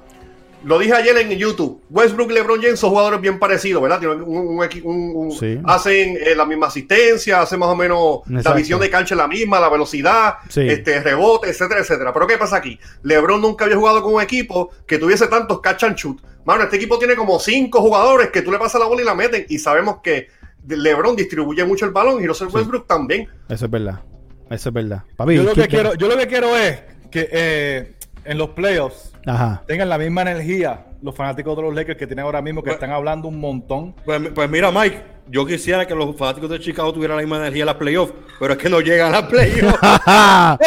Lo 0.63 0.77
dije 0.77 0.93
ayer 0.93 1.17
en 1.17 1.31
YouTube. 1.31 1.81
Westbrook 1.89 2.29
y 2.29 2.35
LeBron 2.35 2.61
James 2.61 2.79
son 2.79 2.91
jugadores 2.91 3.19
bien 3.19 3.39
parecidos, 3.39 3.81
¿verdad? 3.81 3.97
Tienen 3.99 4.21
un- 4.21 4.59
un 4.59 4.59
un- 4.83 5.11
un- 5.15 5.31
Sí. 5.31 5.59
Hacen 5.65 6.15
eh, 6.21 6.35
la 6.35 6.45
misma 6.45 6.67
asistencia, 6.67 7.41
hacen 7.41 7.57
más 7.57 7.69
o 7.69 7.75
menos 7.75 8.19
la 8.27 8.53
visión 8.53 8.79
de 8.79 8.87
cancha 8.89 9.15
la 9.15 9.27
misma, 9.27 9.59
la 9.59 9.69
velocidad, 9.69 10.35
Sí. 10.49 10.69
este 10.69 11.01
rebote, 11.01 11.49
etcétera, 11.49 11.79
etcétera. 11.81 12.13
Pero 12.13 12.27
¿qué 12.27 12.37
pasa 12.37 12.57
aquí? 12.57 12.79
LeBron 13.01 13.41
nunca 13.41 13.65
había 13.65 13.75
jugado 13.77 14.03
con 14.03 14.13
un 14.13 14.21
equipo 14.21 14.69
que 14.85 14.99
tuviese 14.99 15.25
tantos 15.27 15.59
catch 15.61 15.83
and 15.83 15.95
shoot. 15.95 16.21
Mano, 16.45 16.63
este 16.63 16.75
equipo 16.77 16.97
tiene 16.97 17.15
como 17.15 17.39
cinco 17.39 17.81
jugadores 17.81 18.29
que 18.29 18.41
tú 18.41 18.51
le 18.51 18.57
pasas 18.57 18.79
la 18.81 18.87
bola 18.87 19.01
y 19.01 19.05
la 19.05 19.13
meten. 19.15 19.45
Y 19.49 19.59
sabemos 19.59 19.97
que 20.01 20.27
LeBron 20.67 21.15
distribuye 21.15 21.63
mucho 21.65 21.85
el 21.85 21.91
balón 21.91 22.23
y 22.23 22.27
Russell 22.27 22.47
Westbrook 22.51 22.87
también. 22.87 23.27
Eso 23.49 23.65
es 23.65 23.71
verdad. 23.71 23.99
Eso 24.49 24.69
es 24.69 24.73
verdad. 24.73 25.03
Papi, 25.15 25.35
Yo 25.35 25.43
lo, 25.43 25.53
¿qué- 25.53 25.61
que 25.63 25.67
quiero, 25.67 25.93
yo 25.95 26.07
lo 26.07 26.17
que 26.17 26.27
quiero 26.27 26.55
es 26.57 26.81
que 27.09 27.29
eh, 27.31 27.93
en 28.25 28.37
los 28.37 28.49
playoffs 28.49 29.13
Ajá. 29.25 29.63
tengan 29.67 29.87
la 29.89 29.97
misma 29.97 30.21
energía 30.23 30.85
los 31.01 31.15
fanáticos 31.15 31.55
de 31.57 31.63
los 31.63 31.73
Lakers 31.73 31.97
que 31.97 32.05
tienen 32.05 32.25
ahora 32.25 32.41
mismo, 32.43 32.61
que 32.61 32.69
están 32.69 32.91
hablando 32.91 33.27
un 33.27 33.39
montón. 33.39 33.95
Pues, 34.05 34.21
pues 34.35 34.47
mira, 34.49 34.71
Mike, 34.71 35.01
yo 35.27 35.45
quisiera 35.45 35.85
que 35.87 35.95
los 35.95 36.15
fanáticos 36.15 36.49
de 36.49 36.59
Chicago 36.59 36.91
tuvieran 36.93 37.17
la 37.17 37.23
misma 37.23 37.37
energía 37.37 37.61
en 37.63 37.67
las 37.67 37.75
playoffs, 37.75 38.13
pero 38.39 38.53
es 38.53 38.59
que 38.59 38.69
no 38.69 38.81
llegan 38.81 39.13
a 39.13 39.21
las 39.21 39.29
playoffs. 39.29 39.79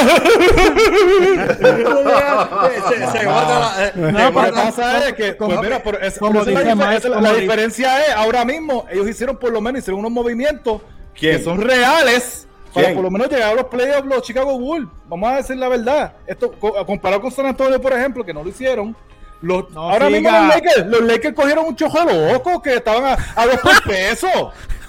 se, 2.88 3.18
se 3.18 3.26
mata 3.26 3.58
la- 3.58 3.86
eh, 3.86 3.92
No, 3.94 4.10
Lo 4.10 4.16
que 4.16 4.30
mata- 4.32 4.52
pasa 4.52 5.08
es 5.08 5.14
que, 5.14 5.36
como- 5.36 5.50
pues 5.56 5.62
mira, 5.62 5.82
por- 5.82 6.02
es- 6.02 6.18
como 6.18 6.44
pero 6.44 6.44
dice 6.46 6.64
la, 6.64 6.72
dif- 6.74 6.76
Mike, 6.76 6.96
esa 6.96 6.96
es 6.96 7.04
la- 7.04 7.10
como 7.16 7.22
la 7.26 7.30
dice- 7.32 7.42
diferencia 7.42 8.04
es, 8.06 8.14
ahora 8.14 8.44
mismo, 8.44 8.86
ellos 8.90 9.08
hicieron 9.08 9.36
por 9.36 9.52
lo 9.52 9.60
menos 9.60 9.80
hicieron 9.80 10.00
unos 10.00 10.12
movimientos 10.12 10.80
¿Quién? 11.18 11.38
que 11.38 11.44
son 11.44 11.60
reales 11.60 12.46
para 12.72 12.92
por 12.92 13.02
lo 13.04 13.10
menos 13.10 13.28
llegar 13.30 13.50
a 13.52 13.54
los 13.54 13.66
playoffs 13.66 14.04
los 14.06 14.22
Chicago 14.22 14.58
Bulls. 14.58 14.88
Vamos 15.08 15.30
a 15.32 15.36
decir 15.36 15.56
la 15.56 15.68
verdad. 15.68 16.14
Esto 16.26 16.50
co- 16.58 16.84
comparado 16.84 17.22
con 17.22 17.30
San 17.30 17.46
Antonio, 17.46 17.80
por 17.80 17.92
ejemplo, 17.92 18.24
que 18.24 18.34
no 18.34 18.42
lo 18.42 18.48
hicieron. 18.50 18.96
Los, 19.42 19.70
No 19.70 19.90
ahora 19.90 20.08
mismo 20.08 20.30
los 20.30 20.48
Lakers, 20.48 20.86
los 20.86 21.00
Lakers 21.02 21.34
cogieron 21.34 21.66
un 21.66 21.76
chojo 21.76 22.04
de 22.04 22.32
locos 22.32 22.62
que 22.62 22.76
estaban 22.76 23.04
a, 23.04 23.40
a 23.40 23.46
dos 23.46 23.60
por 23.60 23.82
peso. 23.82 24.28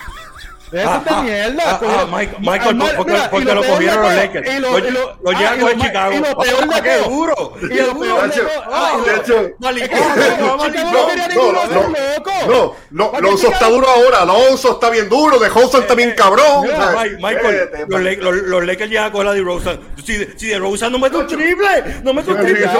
Eso 0.81 0.95
es 0.95 1.03
de 1.05 1.09
Ah, 1.15 1.21
mierda. 1.21 1.63
ah, 1.65 1.79
Cogieron- 1.79 1.99
ah, 2.13 2.17
Michael- 2.39 2.77
porque- 2.97 3.11
mira, 3.13 3.29
porque 3.29 3.43
y 3.43 3.53
lo 3.53 3.61
de 3.61 3.67
cogieron 3.69 4.01
los 4.03 4.13
Lakers. 4.15 4.49
y 4.55 4.59
lo- 4.59 4.69
ah, 4.75 5.39
llevan 5.39 5.59
con 5.59 5.77
más- 5.77 5.88
Chicago. 5.88 6.11
Y 6.13 6.17
lo 6.17 6.38
peor 6.38 6.63
Ah, 6.69 6.75
de 6.75 6.81
qué 6.89 6.97
duro. 7.09 7.53
Y 7.61 7.75
lo 7.75 7.99
peor 7.99 8.29
de 8.29 8.41
ah, 8.71 8.97
de 8.97 10.83
no 10.91 11.07
quería 11.07 11.27
ninguno 11.29 11.61
de 11.61 11.75
no, 11.75 11.81
esos 11.81 12.15
locos. 12.17 12.33
No, 12.47 12.75
lo, 12.91 13.11
¿Para 13.11 13.21
qué 13.23 13.27
Lonzo 13.29 13.47
está 13.51 13.69
duro 13.69 13.88
ahora, 13.89 14.25
Lonzo 14.25 14.71
está 14.73 14.89
bien 14.89 15.09
duro, 15.09 15.39
de 15.39 15.49
Hudson 15.49 15.81
está 15.81 15.95
bien 15.95 16.13
cabrón. 16.15 16.67
Michael, 17.19 17.69
los, 18.47 18.65
Lakers 18.65 18.89
llegan 18.89 19.05
a 19.05 19.11
coger 19.11 19.27
a 19.27 19.33
DeRozan. 19.33 19.79
Si, 20.03 20.25
si 20.38 20.47
DeRozan 20.47 20.91
no 20.91 20.99
mete 20.99 21.17
un 21.17 21.27
triple, 21.27 21.67
no 22.03 22.13
mete 22.13 22.31
un 22.31 22.38
triple. 22.41 22.65
la 22.65 22.71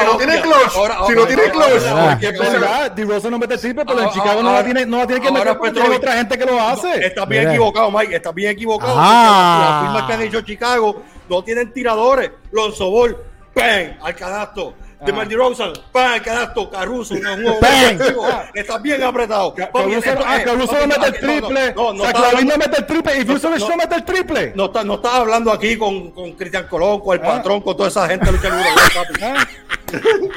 Si 0.00 0.04
no 0.06 0.16
tiene 0.16 0.40
clutch, 0.40 0.76
Ahora- 0.76 0.98
si 1.06 1.12
no 1.14 1.26
tiene 1.26 1.42
clutch. 1.50 1.82
la 1.82 2.10
Ah. 2.12 2.18
verdad, 2.20 2.90
DeRozan 2.92 3.30
no 3.30 3.38
mete 3.38 3.58
triple, 3.58 3.84
pero 3.84 4.00
en 4.00 4.06
Ah, 4.06 4.10
Chicago 4.12 4.42
no 4.42 4.50
ah, 4.50 4.54
la 4.54 4.64
tiene, 4.64 4.86
no 4.86 4.98
la 4.98 5.06
tiene 5.06 5.20
que 5.22 5.30
meter 5.32 5.56
porque 5.58 5.80
hay 5.80 5.88
otra 5.90 6.12
gente 6.14 6.38
que 6.38 6.44
lo 6.46 6.60
hace. 6.60 6.93
Estás 7.00 7.28
bien 7.28 7.48
equivocado, 7.48 7.90
Mike. 7.90 8.16
Estás 8.16 8.34
bien 8.34 8.50
equivocado. 8.52 8.94
Ah. 8.96 9.58
Las 9.60 9.82
firmas 9.82 10.02
que 10.06 10.12
han 10.12 10.22
hecho 10.22 10.40
Chicago 10.42 11.02
no 11.28 11.42
tienen 11.42 11.72
tiradores. 11.72 12.30
Lonzo 12.52 12.90
Ball, 12.90 13.16
¡pam! 13.54 13.96
Al 14.02 14.14
canasto. 14.14 14.74
Ah. 15.04 15.06
De 15.06 15.12
Marty 15.12 15.34
Rosen, 15.34 15.72
¡pam! 15.92 16.12
Al 16.14 16.22
canasto. 16.22 16.70
Caruso, 16.70 17.14
¡Pam! 17.22 17.44
ofensivo. 17.46 18.26
Estás 18.54 18.80
bien 18.82 19.02
apretado. 19.02 19.54
Caruso 19.54 19.98
esto- 19.98 20.24
ah, 20.26 20.38
Caruso 20.44 20.72
papi, 20.72 20.86
no 20.88 20.96
mete 20.98 21.06
el 21.06 21.12
no, 21.12 21.18
triple. 21.20 21.74
No, 21.74 21.92
no, 21.92 22.04
no, 22.04 22.40
no 22.40 22.56
mete 22.56 22.76
el 22.78 22.86
triple. 22.86 23.18
Y 23.20 23.24
Fuson 23.24 23.58
no. 23.58 23.68
no 23.68 23.76
mete 23.76 23.94
el 23.96 24.04
triple. 24.04 24.52
no, 24.54 24.64
está- 24.66 24.82
no 24.84 24.94
estás 24.94 25.14
hablando 25.14 25.52
aquí 25.52 25.76
con, 25.76 26.10
con 26.12 26.32
Cristian 26.32 26.66
Colón, 26.68 27.00
con 27.00 27.18
el 27.20 27.24
Ah. 27.24 27.36
patrón, 27.36 27.60
con 27.60 27.76
toda 27.76 27.88
esa 27.90 28.08
gente 28.08 28.24
de 28.26 28.32
lucha 28.32 28.48
libre, 28.48 28.70
papi. 28.94 29.24
Ah, 29.24 29.46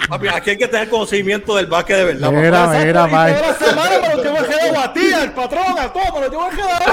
Papi, 0.10 0.28
aquí 0.28 0.50
hay 0.52 0.58
que 0.58 0.68
tener 0.68 0.88
conocimiento 0.90 1.56
del 1.56 1.66
básquet 1.66 1.98
de 1.98 2.04
verdad. 2.04 2.30
Mira, 2.32 2.68
mira, 2.68 2.90
y 2.90 2.94
toda 2.94 3.08
Mike. 3.08 3.42
la 3.42 3.54
semana 3.56 3.90
me 4.02 4.16
lo 4.16 4.24
llevo 4.24 4.38
a 4.38 4.44
quedar 4.44 4.78
a 4.78 4.94
ti, 4.94 5.14
al 5.14 5.34
patrón, 5.34 5.80
a 5.80 5.94
todo, 5.94 6.04
me 6.14 6.20
lo 6.22 6.30
llevo 6.30 6.44
a 6.44 6.50
quedar. 6.52 6.84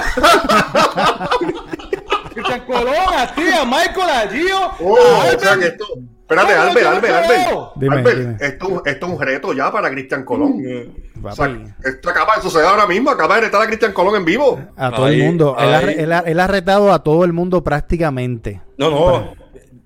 Cristian 2.33 2.61
Colón, 2.67 3.15
a 3.17 3.35
ti, 3.35 3.43
a 3.53 3.65
Michael, 3.65 4.11
a 4.11 4.29
Gio, 4.31 4.71
Oh, 4.81 4.97
a 4.97 5.35
o 5.35 5.39
sea 5.39 5.57
que 5.59 5.67
esto. 5.67 5.85
Espérate, 6.43 6.55
Albert, 6.69 6.87
Albert. 6.87 7.15
Albert. 7.15 7.69
Dime, 7.77 7.97
Albert, 7.97 8.19
dime. 8.19 8.37
Esto, 8.41 8.83
esto 8.85 9.07
es 9.07 9.13
un 9.13 9.21
reto 9.21 9.53
ya 9.53 9.71
para 9.73 9.91
Cristian 9.91 10.25
Colón. 10.25 10.63
O 11.23 11.33
sea, 11.33 11.59
esto 11.85 12.11
acaba 12.11 12.37
de 12.37 12.43
suceder 12.43 12.67
ahora 12.67 12.87
mismo. 12.87 13.11
Acaba 13.11 13.37
de 13.37 13.43
retar 13.43 13.63
a 13.63 13.67
Cristian 13.67 13.93
Colón 13.93 14.17
en 14.17 14.25
vivo. 14.25 14.61
a 14.77 14.91
todo 14.91 15.09
el 15.09 15.19
mundo. 15.23 15.57
Él 15.59 15.75
ha, 15.75 15.79
ahí. 15.79 15.95
él 15.99 16.13
ha- 16.13 16.19
él 16.27 16.41
ha 16.41 16.47
retado 16.47 16.93
a 16.93 17.03
todo 17.03 17.25
el 17.25 17.33
mundo 17.33 17.63
prácticamente. 17.65 18.61
No, 18.79 18.91
no. 18.91 19.35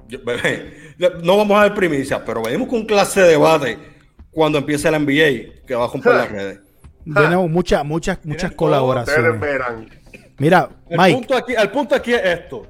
Yo- 0.09 0.19
bebé, 0.25 0.95
no 1.23 1.37
vamos 1.37 1.59
a 1.59 1.65
ver 1.65 1.75
primicias, 1.75 2.21
pero 2.25 2.43
venimos 2.43 2.69
con 2.69 2.85
clase 2.87 3.21
de 3.21 3.29
debate 3.29 3.79
cuando 4.31 4.59
empiece 4.59 4.91
la 4.91 4.99
NBA 4.99 5.65
que 5.67 5.75
va 5.75 5.85
a 5.85 5.89
romper 5.89 6.15
las 6.15 6.31
redes. 6.31 6.61
Tenemos 7.05 7.49
muchas, 7.51 7.85
muchas, 7.85 8.19
muchas 8.25 8.53
colaboraciones. 8.53 9.41
Mira, 10.39 10.69
El 10.89 10.99
Mike, 10.99 11.15
punto, 11.15 11.37
aquí, 11.37 11.55
el 11.57 11.71
punto 11.71 11.95
aquí 11.95 12.15
es 12.15 12.23
esto. 12.25 12.67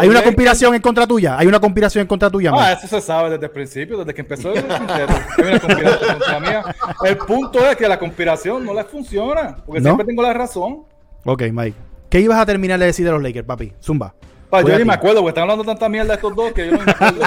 Hay 0.00 0.08
una 0.08 0.22
conspiración 0.22 0.74
en 0.74 0.80
contra 0.82 1.06
tuya. 1.06 1.36
Hay 1.38 1.46
una 1.46 1.60
conspiración 1.60 2.02
en 2.02 2.06
contra 2.08 2.30
tuya, 2.30 2.50
Ah, 2.54 2.72
eso 2.72 2.86
se 2.86 3.00
sabe 3.00 3.30
desde 3.30 3.46
el 3.46 3.50
principio, 3.52 3.98
desde 3.98 4.14
que 4.14 4.20
empezó 4.22 4.52
el. 4.52 4.58
Hay 4.70 5.02
una 5.48 5.60
conspiración 5.60 6.10
contra 6.18 6.40
mía. 6.40 6.62
El 7.04 7.16
punto 7.18 7.58
es 7.68 7.76
que 7.76 7.88
la 7.88 7.98
conspiración 7.98 8.64
no 8.64 8.74
les 8.74 8.86
funciona, 8.86 9.56
porque 9.64 9.80
¿No? 9.80 9.84
siempre 9.90 10.06
tengo 10.06 10.22
la 10.22 10.32
razón. 10.32 10.84
Ok, 11.24 11.42
Mike. 11.52 11.76
¿Qué 12.10 12.20
ibas 12.20 12.38
a 12.38 12.46
terminar 12.46 12.78
de 12.78 12.86
decir 12.86 13.04
de 13.04 13.12
los 13.12 13.22
Lakers, 13.22 13.46
papi? 13.46 13.72
Zumba. 13.82 14.14
Pa, 14.50 14.62
yo 14.62 14.78
ni 14.78 14.84
me 14.84 14.94
acuerdo, 14.94 15.16
porque 15.20 15.30
están 15.30 15.42
hablando 15.42 15.64
tanta 15.64 15.88
mierda 15.88 16.08
de 16.10 16.14
estos 16.14 16.34
dos 16.36 16.52
que 16.52 16.66
yo 16.66 16.72
no 16.76 16.84
me 16.84 16.92
acuerdo. 16.92 17.22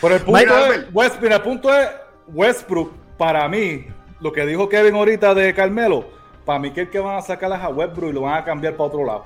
Pero 0.00 0.14
el 0.14 0.20
punto, 0.22 0.38
Mike 0.40 0.52
es. 0.74 0.86
West- 0.94 1.20
mira, 1.20 1.36
el 1.36 1.42
punto 1.42 1.74
es 1.74 1.88
Westbrook, 2.28 2.92
para 3.16 3.48
mí, 3.48 3.86
lo 4.20 4.32
que 4.32 4.46
dijo 4.46 4.68
Kevin 4.68 4.94
ahorita 4.94 5.34
de 5.34 5.54
Carmelo, 5.54 6.06
para 6.44 6.58
mí 6.58 6.70
que 6.72 6.82
el 6.82 6.90
que 6.90 6.98
van 6.98 7.16
a 7.16 7.22
sacar 7.22 7.50
es 7.52 7.58
a 7.58 7.68
Westbrook 7.68 8.10
y 8.10 8.12
lo 8.12 8.22
van 8.22 8.34
a 8.38 8.44
cambiar 8.44 8.74
para 8.74 8.84
otro 8.88 9.04
lado. 9.04 9.24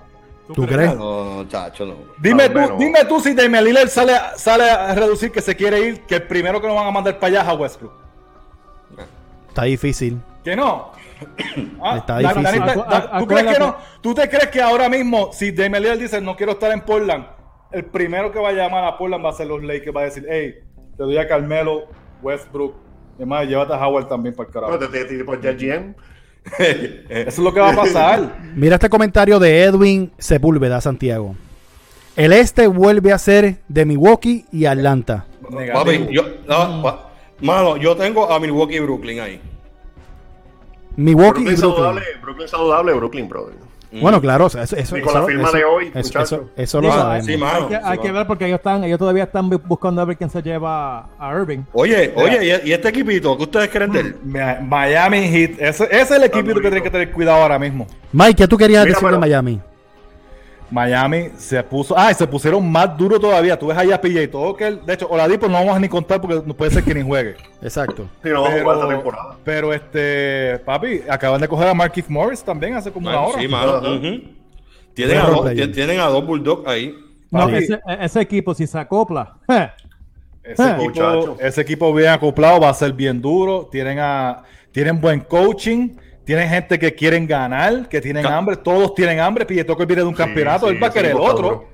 ¿Tú 0.55 0.67
crees? 0.67 0.97
No, 0.97 1.45
chacho, 1.49 1.87
no. 1.87 1.95
Dime 2.19 2.49
tú, 2.49 2.55
menos. 2.59 2.79
dime 2.79 3.05
tú 3.05 3.21
si 3.21 3.35
Damian 3.35 3.65
Lillard 3.65 3.89
sale, 3.89 4.13
sale 4.37 4.71
a 4.71 4.95
reducir 4.95 5.31
que 5.31 5.41
se 5.41 5.55
quiere 5.57 5.81
ir, 5.81 6.01
que 6.03 6.17
el 6.17 6.23
primero 6.25 6.61
que 6.61 6.67
nos 6.67 6.77
van 6.77 6.87
a 6.87 6.91
mandar 6.91 7.19
para 7.19 7.29
allá 7.39 7.43
es 7.43 7.49
a 7.49 7.55
Westbrook. 7.55 7.93
Está 9.49 9.65
difícil. 9.65 10.19
Que 10.45 10.57
no. 10.57 10.93
Ah, 11.83 11.99
Está 11.99 12.19
difícil. 12.19 12.43
Danita, 12.43 13.19
¿Tú 13.19 13.27
crees 13.27 13.47
que 13.53 13.59
no? 13.59 13.77
¿Tú 14.01 14.15
te 14.15 14.29
crees 14.29 14.49
que 14.49 14.63
ahora 14.63 14.89
mismo, 14.89 15.31
si 15.33 15.51
Damian 15.53 15.83
Lillard 15.83 15.99
dice 15.99 16.21
no 16.21 16.35
quiero 16.37 16.53
estar 16.53 16.73
en 16.73 16.81
Portland, 16.81 17.27
el 17.73 17.85
primero 17.85 18.33
que 18.33 18.39
va 18.39 18.49
a 18.49 18.53
llamar 18.53 18.85
a 18.85 18.97
Portland 18.97 19.25
va 19.25 19.31
a 19.31 19.33
ser 19.35 19.47
los 19.47 19.63
Lakers, 19.63 19.95
va 19.95 20.01
a 20.01 20.05
decir, 20.05 20.27
hey, 20.29 20.55
te 20.97 21.03
doy 21.03 21.17
a 21.19 21.29
Carmelo, 21.29 21.85
Westbrook, 22.23 22.75
y 23.19 23.25
más, 23.25 23.47
llévate 23.47 23.75
a 23.75 23.87
Howard 23.87 24.09
también 24.09 24.35
para 24.35 24.47
el 24.49 24.53
carajo. 24.53 24.77
Bueno, 24.79 24.89
te- 24.91 25.05
te- 25.05 25.25
te-. 25.25 25.95
Eso 26.59 27.29
es 27.29 27.39
lo 27.39 27.53
que 27.53 27.61
va 27.61 27.71
a 27.71 27.77
pasar. 27.77 28.39
Mira 28.55 28.75
este 28.77 28.89
comentario 28.89 29.39
de 29.39 29.63
Edwin 29.65 30.11
Sepúlveda, 30.19 30.81
Santiago. 30.81 31.37
El 32.17 32.33
este 32.33 32.67
vuelve 32.67 33.13
a 33.13 33.19
ser 33.19 33.57
de 33.69 33.85
Milwaukee 33.85 34.47
y 34.53 34.65
Atlanta. 34.67 35.27
Papi, 35.73 36.09
yo, 36.11 36.23
no, 36.49 36.83
pa- 36.83 37.11
mano, 37.41 37.77
yo 37.77 37.97
tengo 37.97 38.31
a 38.31 38.39
Milwaukee 38.41 38.77
y 38.77 38.81
Brooklyn 38.81 39.21
ahí. 39.21 39.41
Milwaukee 40.97 41.43
y 41.43 41.45
Brooklyn 41.45 41.57
Brooklyn. 41.57 41.57
saludable, 41.57 42.03
Brooklyn 42.21 42.49
saludable, 42.49 42.93
Brooklyn, 42.95 43.29
brother. 43.29 43.55
Bueno, 43.93 44.21
claro, 44.21 44.47
o 44.47 44.51
sea, 44.51 44.63
eso, 44.63 44.77
eso, 44.77 44.97
Y 44.97 45.01
con 45.01 45.11
eso- 45.11 45.21
la 45.21 45.27
firma 45.27 45.49
eso- 45.49 45.57
de 45.57 45.65
hoy, 45.65 45.93
eso, 45.95 46.21
eso- 46.21 46.51
eso 46.57 46.81
lo 46.81 46.93
sabemos. 46.93 47.27
sí, 47.27 47.37
mano. 47.37 47.69
Hay 47.83 47.99
que, 47.99 48.07
hay 48.07 48.13
ver 48.13 48.27
porque 48.27 48.47
ellos 48.47 48.59
están, 48.59 48.85
ellos 48.85 48.99
todavía 48.99 49.25
están 49.25 49.51
bu- 49.51 49.61
buscando 49.65 50.01
a 50.01 50.05
ver 50.05 50.17
quién 50.17 50.31
se 50.31 50.43
lleva 50.43 51.09
a 51.19 51.33
Irving. 51.41 51.61
Oye, 51.73 52.13
oye, 52.17 52.61
¿y, 52.65 52.73
este 52.73 52.89
equipito? 52.89 53.37
¿Qué 53.37 53.43
ustedes 53.43 53.69
creen 53.69 53.91
de 53.93 54.01
él? 54.01 54.17
Mi- 54.23 54.39
Miami 54.67 55.29
Heat, 55.29 55.51
ese, 55.59 55.85
ese 55.85 56.01
es 56.01 56.11
el 56.13 56.23
equipo 56.25 56.55
que 56.55 56.61
tiene 56.61 56.83
que 56.83 56.91
tener 56.91 57.11
cuidado 57.11 57.43
ahora 57.43 57.59
mismo. 57.59 57.87
Mike, 58.13 58.35
¿qué 58.35 58.49
tú 58.49 58.57
querías 58.57 58.85
Mira, 58.85 58.95
decir 58.97 59.11
de 59.11 59.19
Miami? 59.19 59.61
Miami 60.71 61.31
se 61.37 61.63
puso. 61.65 61.95
Ah, 61.99 62.11
y 62.11 62.15
se 62.15 62.27
pusieron 62.27 62.71
más 62.71 62.97
duro 62.97 63.19
todavía. 63.19 63.59
Tú 63.59 63.67
ves 63.67 63.77
allá 63.77 63.97
a 63.97 64.01
PJ 64.01 64.29
Tucker. 64.29 64.81
De 64.83 64.95
hecho, 64.95 65.09
Oladipo 65.09 65.47
no 65.49 65.55
vamos 65.55 65.77
a 65.77 65.81
ni 65.81 65.89
contar 65.89 66.21
porque 66.21 66.43
no 66.47 66.55
puede 66.55 66.71
ser 66.71 66.85
que 66.85 66.95
ni 66.95 67.03
juegue. 67.03 67.37
Exacto. 67.63 68.09
Si 68.23 68.29
no 68.29 68.43
vamos 68.43 68.59
a 68.59 68.63
jugar 68.63 68.77
esta 68.79 68.89
temporada. 68.89 69.37
pero 69.45 69.73
este, 69.75 70.61
papi, 70.65 71.03
acaban 71.09 71.41
de 71.41 71.49
coger 71.49 71.69
a 71.69 71.75
Markif 71.75 72.09
Morris 72.09 72.43
también 72.43 72.75
hace 72.75 72.91
como 72.93 73.09
una 73.09 73.21
hora. 73.21 73.41
sí, 73.41 73.49
mano. 73.49 73.81
Tienen, 74.95 75.19
a 75.19 75.27
dos, 75.27 75.41
player. 75.43 75.57
tien- 75.69 75.75
tienen 75.75 76.01
a 76.01 76.07
dos 76.07 76.27
Bulldogs 76.27 76.67
ahí. 76.69 76.95
No, 77.31 77.41
Papi, 77.41 77.55
ese, 77.55 77.81
ese 78.01 78.21
equipo, 78.21 78.55
si 78.55 78.67
se 78.67 78.77
acopla, 78.79 79.37
eh, 79.49 79.71
ese, 80.43 80.63
Ah. 80.63 80.71
equipo, 80.71 80.85
Muchacho. 80.85 81.37
ese 81.41 81.61
equipo 81.61 81.93
bien 81.95 82.09
acoplado 82.11 82.61
va 82.61 82.71
a 82.71 82.75
ser 82.75 82.93
bien 82.93 83.21
duro. 83.23 83.69
Tienen 83.71 83.99
a, 84.01 84.43
tienen 84.73 85.01
buen 85.01 85.21
coaching. 85.21 85.91
Tienen 86.31 86.49
gente 86.49 86.79
que 86.79 86.95
quieren 86.95 87.27
ganar, 87.27 87.89
que 87.89 88.01
tienen 88.01 88.23
Ca- 88.23 88.37
hambre. 88.39 88.55
Todos 88.57 88.95
tienen 88.95 89.19
hambre. 89.19 89.45
Tucker 89.45 89.85
viene 89.85 90.03
de 90.03 90.09
un 90.09 90.15
campeonato. 90.15 90.69
sí, 90.69 90.75
él 90.77 90.81
va 90.81 90.87
a 90.87 90.93
querer 90.93 91.11
el 91.11 91.17
otro. 91.17 91.67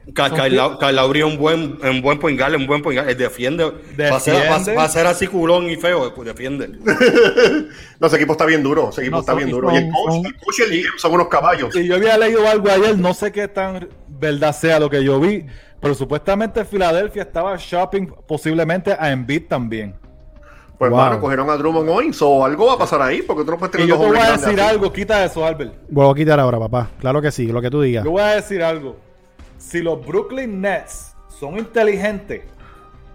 Lowry 0.92 1.18
es 1.18 1.24
un 1.26 1.36
buen, 1.36 1.78
un 1.86 2.00
buen 2.00 2.18
point 2.18 2.40
guard, 2.40 2.54
un 2.54 2.66
buen 2.66 2.80
point 2.80 2.98
guard. 2.98 3.10
Él 3.10 3.18
defiende. 3.18 3.64
Va, 3.64 4.16
a 4.16 4.18
ser, 4.18 4.32
va, 4.34 4.38
a- 4.38 4.42
Defiende. 4.58 4.74
va 4.74 4.84
a 4.84 4.88
ser 4.88 5.06
así 5.06 5.26
culón 5.26 5.68
y 5.68 5.76
feo, 5.76 6.14
pues 6.14 6.26
defiende. 6.28 6.70
No, 8.00 8.06
ese 8.06 8.16
equipo 8.16 8.32
está 8.32 8.46
bien 8.46 8.62
duro. 8.62 8.88
Ese 8.88 9.02
equipo 9.02 9.16
No, 9.16 9.20
está 9.20 9.32
son- 9.32 9.38
bien 9.40 9.50
duro. 9.50 9.70
Y 9.72 9.76
el 9.76 9.90
coach, 9.90 10.14
son- 10.14 10.24
el 10.26 10.34
coach 10.36 10.58
y 10.58 10.62
el 10.78 10.84
son 10.96 11.12
unos 11.12 11.28
caballos. 11.28 11.76
Y 11.76 11.86
yo 11.86 11.96
había 11.96 12.16
leído 12.16 12.48
algo 12.48 12.70
ayer, 12.70 12.96
no 12.96 13.12
sé 13.12 13.30
qué 13.32 13.48
tan 13.48 13.88
verdad 14.08 14.54
sea 14.54 14.80
lo 14.80 14.88
que 14.88 15.04
yo 15.04 15.20
vi, 15.20 15.44
pero 15.82 15.94
supuestamente 15.94 16.64
Filadelfia 16.64 17.24
estaba 17.24 17.54
shopping 17.58 18.06
posiblemente 18.26 18.96
a 18.98 19.12
Embiid 19.12 19.42
también. 19.48 19.94
Pues, 20.78 20.90
Wow. 20.90 21.00
hermano, 21.00 21.20
cogieron 21.20 21.48
a 21.50 21.56
Drummond 21.56 21.88
hoy. 21.88 22.12
So, 22.12 22.44
algo 22.44 22.66
va 22.66 22.74
a 22.74 22.78
pasar 22.78 23.00
ahí 23.02 23.22
porque 23.22 23.44
tú 23.44 23.50
no 23.52 23.58
puedes 23.58 23.72
tener 23.72 23.86
Y 23.86 23.90
yo 23.90 23.96
dos 23.96 24.06
te 24.06 24.12
voy 24.12 24.20
a 24.26 24.32
decir 24.36 24.60
algo, 24.60 24.92
quita 24.92 25.24
eso, 25.24 25.44
Albert. 25.44 25.72
Vuelvo 25.88 26.10
a 26.12 26.14
quitar 26.14 26.38
ahora, 26.38 26.58
papá. 26.58 26.88
Claro 27.00 27.22
que 27.22 27.30
sí, 27.30 27.46
lo 27.46 27.60
que 27.62 27.70
tú 27.70 27.80
digas. 27.82 28.04
Yo 28.04 28.10
voy 28.10 28.22
a 28.22 28.34
decir 28.36 28.62
algo. 28.62 28.96
Si 29.58 29.80
los 29.80 30.04
Brooklyn 30.06 30.60
Nets 30.60 31.14
son 31.28 31.58
inteligentes, 31.58 32.42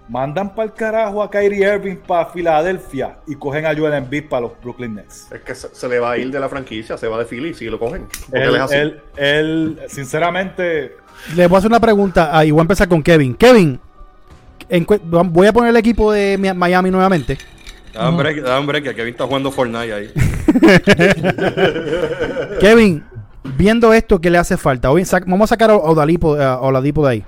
mandan 0.09 0.53
para 0.53 0.65
el 0.65 0.73
carajo 0.73 1.23
a 1.23 1.29
Kyrie 1.29 1.73
Irving 1.75 1.95
para 1.97 2.25
Filadelfia 2.25 3.17
y 3.27 3.35
cogen 3.35 3.65
a 3.65 3.75
Joel 3.75 3.93
Embiid 3.93 4.27
para 4.27 4.41
los 4.41 4.51
Brooklyn 4.61 4.95
Nets. 4.95 5.27
Es 5.31 5.41
que 5.41 5.55
se, 5.55 5.73
se 5.73 5.87
le 5.87 5.99
va 5.99 6.11
a 6.11 6.17
ir 6.17 6.31
de 6.31 6.39
la 6.39 6.49
franquicia, 6.49 6.97
se 6.97 7.07
va 7.07 7.17
de 7.19 7.25
Philly 7.25 7.53
si 7.53 7.65
lo 7.69 7.79
cogen. 7.79 8.07
Él 8.31 8.41
Él, 8.41 8.55
es 8.55 8.61
así. 8.61 8.75
él, 8.75 9.01
él, 9.17 9.79
sinceramente, 9.87 10.95
Le 11.35 11.47
voy 11.47 11.55
a 11.55 11.59
hacer 11.59 11.69
una 11.71 11.79
pregunta. 11.79 12.29
Ah, 12.33 12.43
y 12.43 12.51
voy 12.51 12.59
a 12.59 12.63
empezar 12.63 12.87
con 12.89 13.01
Kevin. 13.03 13.35
Kevin, 13.35 13.79
voy 15.29 15.47
a 15.47 15.53
poner 15.53 15.69
el 15.69 15.77
equipo 15.77 16.11
de 16.11 16.37
Mi- 16.37 16.53
Miami 16.53 16.91
nuevamente. 16.91 17.37
Da 17.93 18.09
un 18.09 18.17
break, 18.17 18.41
da 18.41 18.59
un 18.59 18.67
break, 18.67 18.83
que 18.85 18.95
Kevin 18.95 19.11
está 19.13 19.25
jugando 19.25 19.51
Fortnite 19.51 19.93
ahí. 19.93 20.09
Kevin, 22.59 23.03
viendo 23.57 23.93
esto, 23.93 24.19
¿qué 24.21 24.29
le 24.29 24.37
hace 24.37 24.57
falta? 24.57 24.91
Hoy 24.91 25.03
vamos 25.27 25.49
a 25.49 25.55
sacar 25.55 25.71
a 25.71 25.75
Oladipo, 25.75 26.35
a 26.35 26.59
Oladipo 26.61 27.05
de 27.05 27.11
ahí. 27.11 27.23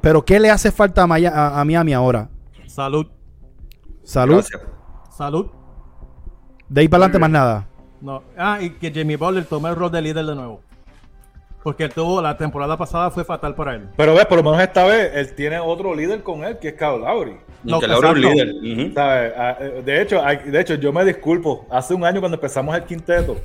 Pero 0.00 0.24
¿qué 0.24 0.40
le 0.40 0.50
hace 0.50 0.72
falta 0.72 1.02
a, 1.02 1.06
Maya- 1.06 1.32
a- 1.34 1.60
a 1.60 1.64
Miami 1.64 1.92
ahora? 1.92 2.28
salud, 2.66 3.06
Salud. 4.02 4.36
Gracias. 4.36 4.62
salud. 5.16 5.46
De 6.68 6.80
ahí 6.80 6.88
para 6.88 7.04
adelante 7.04 7.18
más 7.18 7.30
nada. 7.30 7.66
No. 8.00 8.22
Ah, 8.36 8.58
y 8.60 8.70
que 8.70 8.90
Jimmy 8.90 9.16
Butler 9.16 9.44
tome 9.44 9.68
el 9.68 9.76
rol 9.76 9.92
de 9.92 10.02
líder 10.02 10.24
de 10.24 10.34
nuevo. 10.34 10.62
Porque 11.62 11.84
él 11.84 11.92
tuvo, 11.92 12.22
la 12.22 12.38
temporada 12.38 12.78
pasada 12.78 13.10
fue 13.10 13.22
fatal 13.22 13.54
para 13.54 13.74
él. 13.74 13.82
pero 13.96 14.14
ves, 14.14 14.24
por 14.24 14.38
lo 14.38 14.44
menos 14.44 14.62
esta 14.62 14.84
vez 14.86 15.10
él 15.14 15.34
tiene 15.34 15.58
otro 15.58 15.94
líder 15.94 16.22
con 16.22 16.42
él, 16.42 16.58
que 16.58 16.68
es 16.68 16.74
Kyle 16.74 16.98
Lowry. 17.00 17.36
No, 17.62 17.78
que 17.80 17.86
Lowry 17.86 18.20
es 18.26 18.32
un 18.32 18.38
exacto. 18.38 18.60
líder. 18.62 19.34
Ah, 19.36 19.56
eh, 19.60 19.82
De 19.84 20.00
hecho, 20.00 20.22
de 20.22 20.58
hecho, 20.60 20.74
yo 20.76 20.90
me 20.90 21.04
disculpo. 21.04 21.66
Hace 21.70 21.92
un 21.92 22.02
año 22.06 22.20
cuando 22.20 22.36
empezamos 22.36 22.74
el 22.74 22.84
quinteto, 22.84 23.36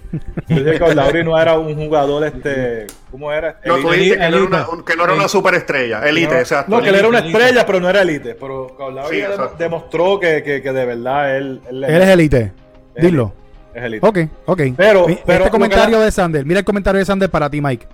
yo 0.47 0.55
dije 0.63 0.79
que 0.79 0.95
Lowry 0.95 1.25
no 1.25 1.37
era 1.37 1.59
un 1.59 1.75
jugador, 1.75 2.23
este, 2.25 2.87
¿cómo 3.11 3.29
era? 3.33 3.59
No, 3.65 3.75
tú 3.79 3.91
dijiste 3.91 4.17
que 4.17 4.29
no, 4.29 4.37
era 4.37 4.45
una, 4.45 4.69
un- 4.69 4.85
que 4.85 4.95
no 4.95 5.03
era 5.03 5.13
una 5.13 5.27
superestrella. 5.27 5.99
Elite, 6.07 6.33
no, 6.35 6.39
exacto. 6.39 6.71
no, 6.73 6.81
que 6.81 6.87
él 6.89 6.95
era 6.95 7.09
una 7.09 7.19
estrella, 7.19 7.65
pero 7.65 7.81
no 7.81 7.89
era 7.89 8.01
elite. 8.01 8.35
Pero 8.35 8.77
Kyle 8.77 8.95
Lowry 8.95 9.21
Sí, 9.21 9.23
demostró 9.59 10.21
que, 10.21 10.41
que, 10.41 10.61
que 10.61 10.71
de 10.71 10.85
verdad 10.85 11.35
él, 11.35 11.59
él 11.69 11.83
Él 11.83 12.01
es 12.01 12.07
elite. 12.07 12.53
Dilo. 12.95 13.33
es 13.73 13.83
elite. 13.83 14.07
Ok, 14.07 14.19
ok. 14.45 14.61
Pero- 14.77 15.09
este 15.09 15.49
comentario 15.49 15.99
de 15.99 16.09
Sander. 16.11 16.45
Mira 16.45 16.59
el 16.61 16.65
comentario 16.65 16.99
de 16.99 17.05
Sander 17.05 17.29
para 17.29 17.49
ti, 17.49 17.59
Mike. 17.59 17.85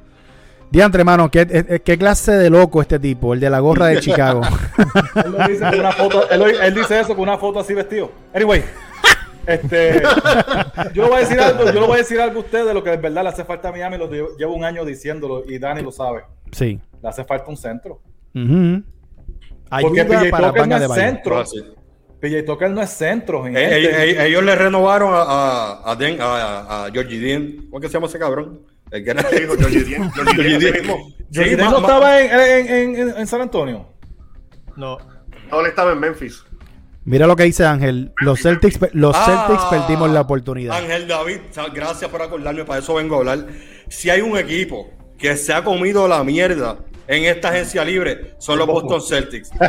Diantre, 0.72 1.02
hermano, 1.02 1.30
¿qué, 1.30 1.42
eh, 1.42 1.66
eh, 1.68 1.80
qué 1.84 1.98
clase 1.98 2.32
de 2.32 2.50
loco 2.50 2.82
este 2.82 2.98
tipo, 2.98 3.34
el 3.34 3.40
de 3.42 3.50
la 3.50 3.60
gorra 3.60 3.88
de 3.88 4.00
Chicago. 4.00 4.42
Él, 5.26 5.32
lo 5.32 5.48
dice 5.48 5.60
con 5.70 5.80
una 5.80 5.92
foto, 5.92 6.30
él, 6.30 6.40
lo- 6.40 6.48
él 6.48 6.74
dice 6.74 7.00
eso 7.00 7.10
con 7.10 7.20
una 7.24 7.38
foto 7.38 7.60
así 7.60 7.74
vestido. 7.74 8.10
Anyway, 8.34 8.64
este, 9.46 10.02
yo 10.94 11.04
le 11.04 11.10
voy 11.10 11.18
a 11.18 11.20
decir 11.20 11.40
algo, 11.42 11.66
yo 11.66 11.74
le 11.74 11.80
voy 11.88 11.94
a 11.96 11.98
decir 11.98 12.22
algo 12.22 12.38
a 12.38 12.44
ustedes 12.44 12.66
de 12.68 12.74
lo 12.74 12.84
que 12.84 12.92
de 12.92 12.98
verdad 12.98 13.24
le 13.24 13.30
hace 13.30 13.44
falta 13.44 13.68
a 13.70 13.72
Miami. 13.72 13.98
Lo 13.98 14.10
llevo, 14.10 14.30
llevo 14.38 14.54
un 14.56 14.64
año 14.64 14.86
diciéndolo 14.86 15.44
y 15.48 15.60
Dani 15.60 15.82
lo 15.82 15.92
sabe. 15.92 16.24
sí. 16.52 16.80
Le 17.04 17.10
hace 17.10 17.24
falta 17.26 17.50
un 17.50 17.58
centro. 17.58 18.00
Ujú. 18.36 18.84
Porque 19.82 20.02
Ayuda 20.02 20.20
PJ 20.20 20.30
para 20.32 20.48
Tucker 20.48 20.62
Banga 20.62 20.80
no 20.80 20.86
es 20.86 20.92
centro. 21.02 21.40
Ah, 21.40 21.46
sí. 21.46 21.64
PJ 22.20 22.44
Tucker 22.46 22.70
no 22.70 22.82
es 22.82 22.90
centro, 22.92 23.48
Eh, 23.48 23.52
eh, 23.56 23.90
eh, 24.20 24.28
ellos 24.28 24.44
le 24.44 24.56
renovaron 24.56 25.12
a, 25.14 25.22
a, 25.24 25.92
a, 25.92 25.96
Den- 25.96 26.22
a, 26.22 26.86
a 26.86 26.92
Georgie 26.92 27.20
Dean. 27.20 27.56
¿Cómo 27.70 27.78
es 27.80 27.82
que 27.82 27.88
se 27.88 27.94
llama 27.96 28.06
ese 28.08 28.20
cabrón? 28.20 28.62
El 28.92 29.04
que 29.04 29.12
era- 29.12 29.24
no 31.72 31.80
estaba 31.80 32.22
en, 32.22 32.68
en, 32.68 32.96
en- 32.96 33.18
en- 33.18 33.28
San 33.28 33.42
Antonio. 33.42 33.88
No. 34.76 34.98
No, 35.50 35.62
él 35.62 35.68
estaba 35.68 35.92
en 35.94 36.00
Memphis. 36.00 36.44
Mira 37.04 37.26
lo 37.26 37.36
que 37.36 37.44
dice 37.44 37.66
Ángel. 37.66 38.12
Los 38.22 38.42
Celtics, 38.42 38.80
los 38.94 39.16
Ah, 39.16 39.26
Celtics 39.48 39.66
perdimos 39.70 40.10
la 40.12 40.22
oportunidad. 40.22 40.78
Ángel 40.78 41.08
David, 41.08 41.38
gracias 41.74 42.10
por 42.12 42.22
acordarme, 42.22 42.64
para 42.64 42.80
eso 42.80 42.94
vengo 42.96 43.16
a 43.16 43.20
hablar. 43.20 43.48
Si 43.90 44.10
hay 44.10 44.22
un 44.22 44.38
equipo 44.38 44.90
que 45.18 45.36
se 45.36 45.54
ha 45.54 45.64
comido 45.64 46.08
la 46.08 46.24
mierda 46.24 46.78
en 47.08 47.26
esta 47.26 47.50
agencia 47.50 47.84
libre, 47.84 48.36
son 48.38 48.60
los 48.60 48.68
Boston 48.68 49.02
Celtics. 49.02 49.52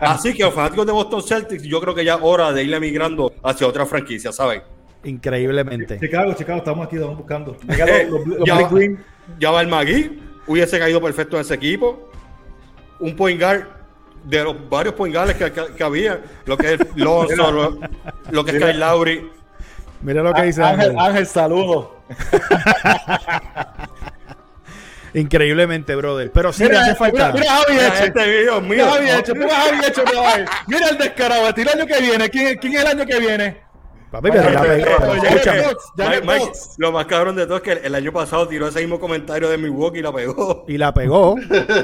Así 0.00 0.34
que 0.34 0.42
los 0.42 0.54
fanáticos 0.54 0.86
de 0.86 0.92
Boston 0.92 1.22
Celtics, 1.22 1.62
yo 1.62 1.80
creo 1.80 1.94
que 1.94 2.04
ya 2.04 2.14
es 2.14 2.20
hora 2.22 2.52
de 2.52 2.64
ir 2.64 2.74
emigrando 2.74 3.32
hacia 3.44 3.66
otra 3.66 3.86
franquicia, 3.86 4.32
¿saben? 4.32 4.62
Increíblemente. 5.04 5.98
Chicago, 5.98 6.32
Chicago, 6.34 6.58
estamos 6.58 6.86
aquí, 6.86 6.96
estamos 6.96 7.16
buscando. 7.18 7.56
Venga, 7.64 7.84
Eh, 7.86 8.06
los, 8.10 8.26
los- 8.26 8.38
los 8.38 8.46
ya, 9.38 9.50
va 9.50 9.60
el 9.60 9.68
Magui, 9.68 10.22
hubiese 10.46 10.78
caído 10.78 11.00
perfecto 11.00 11.36
en 11.36 11.42
ese 11.42 11.54
equipo. 11.54 12.10
Un 13.00 13.16
point 13.16 13.40
guard 13.40 13.62
de 14.24 14.44
los 14.44 14.68
varios 14.70 14.94
point 14.94 15.14
guards 15.14 15.34
que, 15.34 15.50
que- 15.50 15.74
que 15.76 15.82
había, 15.84 16.20
lo 16.46 16.56
que 16.56 16.74
es 16.74 16.80
Lonzo, 16.96 17.50
lo, 17.50 17.78
lo 18.30 18.44
que 18.44 18.52
es 18.52 18.58
Kyle 18.64 18.78
Lowry. 18.78 19.28
Mira 20.02 20.22
lo 20.22 20.32
que 20.34 20.42
dice 20.42 20.62
Ángel, 20.62 20.90
Ángel. 20.90 20.98
Ángel, 21.00 21.26
saludos. 21.26 21.88
Increíblemente, 25.14 25.94
brother. 25.94 26.30
Pero 26.32 26.52
sí 26.52 26.64
le 26.66 26.76
hace 26.78 26.94
falta. 26.94 27.32
Mira, 27.32 27.42
mira 27.44 27.52
Javi 27.56 27.72
Mira, 27.74 27.88
Eche. 27.88 28.04
Este 28.06 28.28
video 28.28 28.56
es 28.56 28.62
mío. 28.62 28.70
Mira 28.70 28.90
Javi 28.90 29.10
Eche, 29.10 29.34
mira 29.34 29.54
Javi 29.54 29.78
Eche, 29.86 30.02
mira 30.06 30.30
Javi. 30.30 30.44
Mira 30.68 30.88
el 30.88 30.98
descarado. 30.98 31.48
Este 31.48 31.62
el 31.62 31.68
año 31.68 31.86
que 31.86 32.00
viene. 32.00 32.30
¿Quién, 32.30 32.56
quién 32.58 32.74
es 32.74 32.80
el 32.80 32.86
año 32.86 33.06
que 33.06 33.20
viene? 33.20 33.56
Papi, 34.12 34.28
pero 34.30 34.50
la 34.50 34.60
pegó. 34.60 36.52
lo 36.76 36.92
más 36.92 37.06
cabrón 37.06 37.34
de 37.34 37.46
todo 37.46 37.56
es 37.56 37.62
que 37.62 37.72
el, 37.72 37.78
el 37.78 37.94
año 37.94 38.12
pasado 38.12 38.46
tiró 38.46 38.68
ese 38.68 38.80
mismo 38.80 39.00
comentario 39.00 39.48
de 39.48 39.56
Milwaukee 39.56 40.00
y 40.00 40.02
la 40.02 40.12
pegó. 40.12 40.66
Y 40.68 40.76
la 40.76 40.92
pegó. 40.92 41.36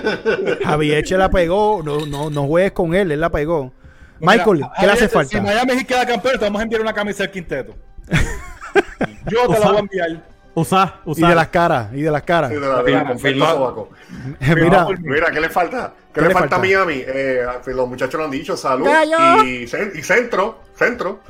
Javi 0.65 0.93
Eche 0.93 1.17
la 1.17 1.31
pegó. 1.31 1.83
No, 1.83 2.05
no, 2.05 2.29
no 2.29 2.47
juegues 2.47 2.73
con 2.73 2.95
él, 2.95 3.13
él 3.13 3.21
la 3.21 3.31
pegó. 3.31 3.73
Michael, 4.21 4.57
Mira, 4.57 4.73
¿qué 4.79 4.87
le 4.87 4.93
hace 4.93 5.05
Eche, 5.07 5.25
Si 5.25 5.37
falta? 5.37 5.41
Miami 5.41 5.85
queda 5.87 6.05
campeón, 6.05 6.39
te 6.39 6.45
vamos 6.45 6.61
a 6.61 6.63
enviar 6.65 6.83
una 6.83 6.93
camisa 6.93 7.23
del 7.23 7.33
quinteto. 7.33 7.75
Yo 9.31 9.49
te 9.49 9.59
la 9.59 9.67
voy 9.67 9.77
a 9.77 9.81
enviar. 9.81 10.38
Usa, 10.61 11.01
Y 11.07 11.11
usa. 11.11 11.29
de 11.29 11.35
las 11.35 11.49
caras, 11.49 11.89
y 11.93 12.03
de 12.03 12.11
las 12.11 12.23
caras. 12.23 12.51
Sí, 12.51 12.57
de 12.57 12.67
la- 12.67 12.83
de 12.83 12.91
la- 12.93 13.07
Confirmado. 13.07 13.89
Mira, 14.41 14.87
Mira, 15.01 15.31
¿qué 15.31 15.41
le 15.41 15.49
falta? 15.49 15.93
¿Qué, 16.13 16.15
¿Qué 16.15 16.21
le 16.23 16.29
le 16.29 16.35
falta 16.35 16.57
a? 16.57 16.59
Miami? 16.59 17.03
Eh, 17.07 17.45
los 17.67 17.89
muchachos 17.89 18.15
lo 18.19 18.25
han 18.25 18.31
dicho, 18.31 18.57
salud 18.57 18.87
y, 18.87 19.65
cen- 19.67 19.93
y 19.95 20.03
centro, 20.03 20.61
centro. 20.75 21.21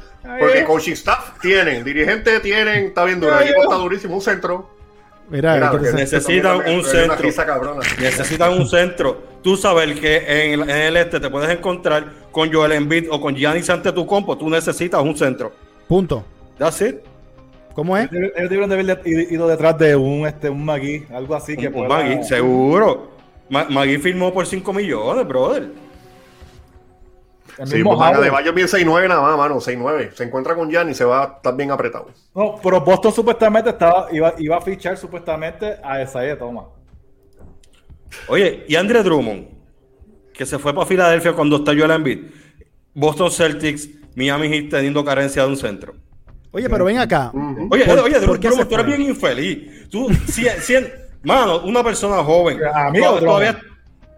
Porque 0.41 0.65
coaching 0.65 0.93
staff 0.93 1.39
tienen, 1.41 1.85
dirigentes 1.85 2.43
tienen, 2.43 2.87
está 2.87 3.05
bien 3.05 3.21
duro, 3.21 3.39
el 3.39 3.45
equipo 3.49 3.63
está 3.63 3.77
durísimo, 3.77 4.15
un 4.17 4.21
centro. 4.21 4.71
mira, 5.31 5.55
Mira, 5.55 5.71
¿qué 5.71 5.79
que 5.79 5.85
te- 5.85 5.93
necesitan 5.95 6.57
un 6.69 6.85
centro. 6.85 7.81
Necesitan 8.01 8.53
un 8.53 8.69
centro. 8.69 9.23
Tú 9.43 9.57
sabes 9.57 9.99
que 10.01 10.17
en 10.53 10.61
el, 10.61 10.69
en 10.69 10.77
el 10.77 10.97
este 10.97 11.21
te 11.21 11.31
puedes 11.31 11.49
encontrar 11.51 12.05
con 12.33 12.53
Joel 12.53 12.73
Embiid 12.73 13.09
o 13.11 13.21
con 13.21 13.35
Giannis 13.37 13.71
Antetokounmpo. 13.71 14.37
Tú 14.37 14.51
necesitas 14.51 15.01
un 15.01 15.17
centro. 15.17 15.53
punto. 15.87 16.25
That's 16.59 16.81
it. 16.83 16.97
¿Cómo 17.79 17.97
es? 17.97 18.11
Ellos 18.13 18.33
debieron 18.51 18.69
de 18.69 18.75
haber 18.75 19.07
ido 19.07 19.47
detrás 19.47 19.79
de 19.79 19.95
un, 19.95 20.27
este, 20.27 20.51
un 20.51 20.65
Magui, 20.65 21.05
algo 21.15 21.37
así 21.37 21.57
que 21.57 21.69
Un, 21.69 21.75
un 21.77 21.87
pueda- 21.87 22.03
Magui, 22.03 22.25
seguro. 22.25 23.13
Ma- 23.49 23.69
Magui 23.71 23.99
firmó 23.99 24.35
por 24.35 24.47
5 24.49 24.73
millones, 24.73 25.25
brother. 25.29 25.71
El 27.57 27.67
Sí, 27.69 27.77
mismo 27.77 27.97
pues 27.97 28.21
de 28.21 28.31
Bayo 28.31 28.53
bien 28.53 28.67
6-9 28.67 29.07
nada 29.07 29.21
más, 29.21 29.37
mano, 29.39 29.61
6-9. 29.61 30.11
Se 30.13 30.25
encuentra 30.25 30.57
con 30.57 30.73
Jan 30.73 30.91
y 30.91 30.95
se 30.95 31.05
va 31.05 31.23
a 31.23 31.27
estar 31.37 31.55
bien 31.57 31.71
apretado. 31.71 32.09
No, 32.35 32.57
pero 32.61 32.81
Boston 32.81 33.13
supuestamente 33.13 33.71
estaba, 33.71 34.09
iba, 34.11 34.35
iba 34.39 34.57
a 34.57 34.61
fichar 34.61 34.97
supuestamente 34.97 35.77
a 35.81 36.03
Isaiah 36.03 36.37
Thomas. 36.37 36.65
Oye, 38.27 38.65
y 38.67 38.75
Andre 38.75 39.05
Drummond, 39.05 39.47
que 40.35 40.45
se 40.45 40.59
fue 40.59 40.75
para 40.75 40.85
Filadelfia 40.85 41.33
cuando 41.33 41.59
estalló 41.59 41.85
el 41.85 41.93
Embiid. 41.93 42.25
Boston 42.93 43.31
Celtics, 43.31 43.89
Miami 44.17 44.49
Heat 44.49 44.69
teniendo 44.71 45.05
carencia 45.05 45.45
de 45.45 45.49
un 45.49 45.57
centro. 45.57 45.95
Oye, 46.51 46.69
pero 46.69 46.85
ven 46.85 46.99
acá. 46.99 47.31
Oye, 47.71 47.85
¿Por- 47.85 47.99
oye, 48.01 48.21
por 48.27 48.39
tú 48.69 48.75
eres 48.75 48.87
bien 48.87 49.03
infeliz. 49.03 49.89
Tú, 49.91 50.09
si, 50.29 50.45
si- 50.61 50.75
mano, 51.23 51.61
una 51.61 51.83
persona 51.85 52.23
joven. 52.25 52.59
A 52.65 52.91
mí 52.91 52.99
todavía, 53.21 53.61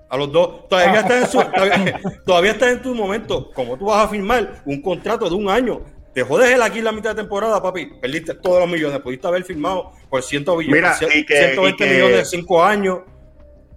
a 0.08 0.16
los 0.16 0.32
dos. 0.32 0.68
Todavía 0.68 1.00
estás 1.00 1.22
en 1.22 1.28
su, 1.28 1.38
todavía, 1.50 2.00
todavía 2.26 2.50
estás 2.52 2.72
en 2.72 2.82
tu 2.82 2.94
momento. 2.94 3.50
Como 3.52 3.76
tú 3.76 3.86
vas 3.86 4.04
a 4.04 4.08
firmar 4.08 4.62
un 4.64 4.80
contrato 4.80 5.28
de 5.28 5.34
un 5.34 5.48
año. 5.48 5.80
Te 6.14 6.22
jodes 6.22 6.50
el 6.50 6.60
aquí 6.62 6.78
en 6.78 6.84
la 6.86 6.92
mitad 6.92 7.10
de 7.14 7.22
temporada, 7.22 7.62
papi. 7.62 7.86
Perdiste 8.00 8.34
todos 8.34 8.60
los 8.60 8.68
millones. 8.68 9.00
Pudiste 9.00 9.26
haber 9.26 9.44
firmado 9.44 9.92
por 10.08 10.22
100 10.22 10.44
billones, 10.44 10.66
Mira, 10.68 10.96
y 11.14 11.24
que- 11.24 11.36
120 11.36 11.84
y 11.84 11.88
que- 11.88 11.94
millones 11.94 12.16
de 12.16 12.24
5 12.24 12.64
años. 12.64 12.98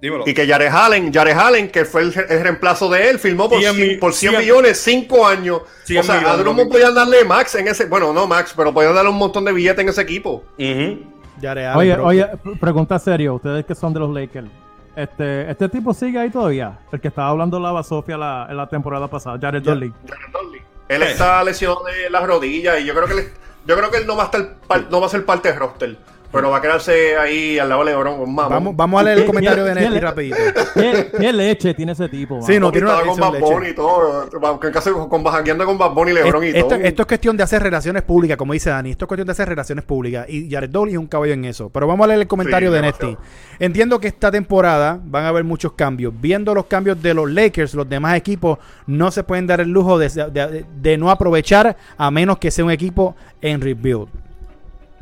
Dímelo. 0.03 0.23
Y 0.27 0.33
que 0.33 0.45
Jared 0.45 0.67
Allen, 0.67 1.13
Jared 1.13 1.37
Allen, 1.37 1.69
que 1.69 1.85
fue 1.85 2.01
el, 2.01 2.13
el 2.29 2.41
reemplazo 2.43 2.89
de 2.89 3.09
él, 3.09 3.19
firmó 3.19 3.49
por 3.49 3.59
100 3.59 3.73
100, 3.75 3.87
mi- 3.87 3.95
por 3.95 4.13
100 4.13 4.31
100 4.33 4.41
millones, 4.41 4.77
5 4.81 5.25
años. 5.25 5.61
100 5.85 5.99
o 5.99 6.03
sea, 6.03 6.31
a 6.33 6.35
Drummond 6.37 6.69
podían 6.69 6.93
darle 6.93 7.23
max 7.23 7.55
en 7.55 7.69
ese, 7.69 7.85
bueno, 7.85 8.11
no 8.11 8.27
max, 8.27 8.53
pero 8.55 8.73
podían 8.73 8.93
darle 8.93 9.09
un 9.11 9.17
montón 9.17 9.45
de 9.45 9.53
billetes 9.53 9.79
en 9.79 9.87
ese 9.89 10.01
equipo. 10.01 10.43
Ujú. 10.59 11.03
Jared 11.41 11.65
Allen, 11.67 11.77
Oye, 12.01 12.23
oye, 12.25 12.27
pregunta 12.59 12.99
serio, 12.99 13.35
ustedes 13.35 13.65
que 13.65 13.73
son 13.75 13.93
de 13.93 14.01
los 14.01 14.13
Lakers. 14.13 14.47
Este, 14.95 15.49
este 15.49 15.69
tipo 15.69 15.93
sigue 15.93 16.19
ahí 16.19 16.29
todavía. 16.29 16.79
El 16.91 16.99
que 16.99 17.07
estaba 17.07 17.29
hablando 17.29 17.57
la 17.59 17.81
Sofía 17.81 18.17
la, 18.17 18.45
en 18.49 18.57
la 18.57 18.67
temporada 18.67 19.07
pasada, 19.07 19.37
Jared 19.41 19.63
Dudley. 19.63 19.91
Jared 20.07 20.33
Dudley. 20.33 20.61
Él 20.89 21.01
está 21.03 21.41
lesionado 21.45 21.85
de 21.85 22.09
las 22.09 22.27
rodillas 22.27 22.79
y 22.81 22.85
yo 22.85 22.93
creo 22.93 23.07
que 23.07 23.13
él, 23.13 23.27
yo 23.65 23.75
creo 23.77 23.89
que 23.89 23.97
él 23.99 24.05
no 24.05 24.15
va 24.17 24.23
a 24.23 24.25
estar 24.25 24.55
no 24.91 24.99
va 24.99 25.07
a 25.07 25.09
ser 25.09 25.25
parte 25.25 25.47
del 25.49 25.57
roster, 25.57 25.97
pero 26.33 26.49
va 26.49 26.57
a 26.57 26.61
quedarse 26.61 27.15
ahí 27.15 27.57
al 27.59 27.69
lado 27.69 27.85
de 27.85 27.91
LeBron 27.91 28.17
con 28.17 28.35
mamá. 28.35 28.49
Vamos, 28.55 28.75
vamos 28.75 28.99
a 28.99 29.03
leer 29.03 29.17
el 29.19 29.23
¿Qué- 29.25 29.27
comentario 29.27 29.63
de 29.63 29.75
Nesti 29.75 29.93
qué- 29.93 29.99
rapidito. 30.01 30.35
¿Qué, 30.73 31.11
qué 31.17 31.31
leche 31.31 31.73
tiene 31.75 31.91
ese 31.93 32.09
tipo? 32.09 32.41
Sí, 32.41 32.59
no, 32.59 32.71
tiene 32.71 32.87
una 32.87 33.01
con 33.01 33.17
Bad. 33.19 33.39
Bunny 33.39 33.67
y 33.69 33.73
todo, 33.75 34.27
aunque 34.43 34.71
casi 34.71 34.89
con 34.89 35.23
jangueando 35.23 35.65
con 35.65 35.77
Bad 35.77 35.91
Bunny, 35.91 36.11
LeBron 36.13 36.43
y 36.43 36.47
esto, 36.47 36.67
todo. 36.67 36.79
esto 36.79 37.01
es 37.03 37.07
cuestión 37.07 37.37
de 37.37 37.43
hacer 37.43 37.61
relaciones 37.63 38.01
públicas, 38.01 38.35
como 38.35 38.53
dice 38.53 38.71
Dani. 38.71 38.91
Esto 38.91 39.05
es 39.05 39.07
cuestión 39.07 39.27
de 39.27 39.31
hacer 39.31 39.47
relaciones 39.47 39.85
públicas. 39.85 40.27
Y 40.27 40.49
Jared 40.51 40.69
Dudley 40.69 40.93
es 40.95 40.99
un 40.99 41.07
caballo 41.07 41.33
en 41.33 41.45
eso. 41.45 41.69
Pero 41.69 41.85
vamos 41.87 42.03
a 42.03 42.07
leer 42.07 42.21
el 42.21 42.27
comentario 42.27 42.69
Sí, 42.69 42.75
de. 42.75 42.81
Nesti. 42.81 43.17
Entiendo 43.59 43.99
que 43.99 44.07
esta 44.07 44.31
temporada 44.31 44.99
van 45.03 45.25
a 45.25 45.27
haber 45.29 45.43
muchos 45.43 45.73
cambios. 45.73 46.11
Viendo 46.19 46.53
los 46.55 46.65
cambios 46.65 47.01
de 47.01 47.13
los 47.13 47.29
Lakers, 47.29 47.75
los 47.75 47.87
demás 47.87 48.15
equipos 48.17 48.57
no 48.87 49.11
se 49.11 49.23
pueden 49.23 49.45
dar 49.45 49.61
el 49.61 49.69
lujo 49.69 49.97
de, 49.99 50.09
de- 50.09 50.65
de 50.81 50.97
no 50.97 51.11
aprovechar 51.11 51.77
a 51.97 52.09
menos 52.11 52.39
que 52.39 52.49
sea 52.49 52.65
un 52.65 52.71
equipo 52.71 53.15
en 53.41 53.61
rebuild. 53.61 54.07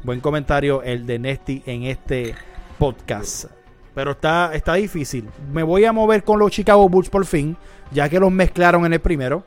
Buen 0.03 0.19
comentario 0.19 0.81
el 0.81 1.05
de 1.05 1.19
Nesti 1.19 1.61
en 1.65 1.83
este 1.83 2.33
podcast. 2.79 3.45
Pero 3.93 4.11
está, 4.11 4.51
está 4.53 4.73
difícil. 4.73 5.29
Me 5.51 5.61
voy 5.61 5.85
a 5.85 5.91
mover 5.91 6.23
con 6.23 6.39
los 6.39 6.51
Chicago 6.51 6.89
Bulls 6.89 7.09
por 7.09 7.23
fin, 7.25 7.55
ya 7.91 8.09
que 8.09 8.19
los 8.19 8.31
mezclaron 8.31 8.85
en 8.85 8.93
el 8.93 8.99
primero. 8.99 9.43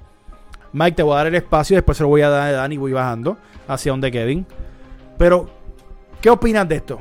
Mike, 0.72 0.96
te 0.96 1.02
voy 1.02 1.14
a 1.14 1.16
dar 1.16 1.26
el 1.26 1.34
espacio, 1.34 1.76
después 1.76 1.98
se 1.98 2.04
lo 2.04 2.08
voy 2.08 2.22
a 2.22 2.28
dar 2.28 2.48
a 2.48 2.52
Dani 2.52 2.76
y 2.76 2.78
voy 2.78 2.92
bajando 2.92 3.36
hacia 3.66 3.90
donde 3.90 4.12
Kevin. 4.12 4.46
Pero, 5.18 5.48
¿qué 6.20 6.30
opinas 6.30 6.68
de 6.68 6.76
esto? 6.76 7.00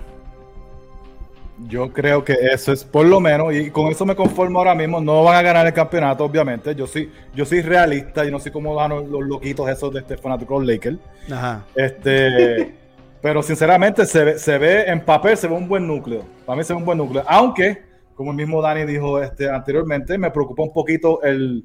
Yo 1.67 1.93
creo 1.93 2.23
que 2.23 2.33
eso 2.33 2.71
es 2.71 2.83
por 2.83 3.05
lo 3.05 3.19
menos, 3.19 3.53
y 3.53 3.69
con 3.69 3.91
eso 3.91 4.03
me 4.05 4.15
conformo 4.15 4.59
ahora 4.59 4.73
mismo. 4.73 4.99
No 4.99 5.23
van 5.23 5.35
a 5.35 5.41
ganar 5.43 5.67
el 5.67 5.73
campeonato, 5.73 6.25
obviamente. 6.25 6.73
Yo 6.73 6.87
soy, 6.87 7.11
yo 7.35 7.45
soy 7.45 7.61
realista 7.61 8.25
y 8.25 8.31
no 8.31 8.39
soy 8.39 8.51
como 8.51 8.73
van 8.73 8.89
los 8.89 9.23
loquitos 9.23 9.69
esos 9.69 9.93
de 9.93 9.99
este 9.99 10.17
fanático 10.17 10.59
Lakers. 10.59 10.97
Ajá. 11.31 11.63
Este, 11.75 12.75
pero 13.23 13.41
sinceramente 13.41 14.05
se 14.05 14.21
ve, 14.21 14.38
se 14.38 14.57
ve 14.57 14.83
en 14.83 14.99
papel, 14.99 15.38
se 15.38 15.47
ve 15.47 15.53
un 15.53 15.65
buen 15.65 15.88
núcleo. 15.88 16.25
Para 16.45 16.57
mí 16.57 16.63
se 16.65 16.73
ve 16.73 16.79
un 16.79 16.83
buen 16.83 16.97
núcleo. 16.97 17.23
Aunque, 17.25 17.81
como 18.15 18.31
el 18.31 18.36
mismo 18.36 18.62
Dani 18.62 18.83
dijo 18.83 19.17
este, 19.21 19.49
anteriormente, 19.49 20.17
me 20.17 20.29
preocupa 20.29 20.62
un 20.63 20.73
poquito 20.73 21.23
el, 21.23 21.63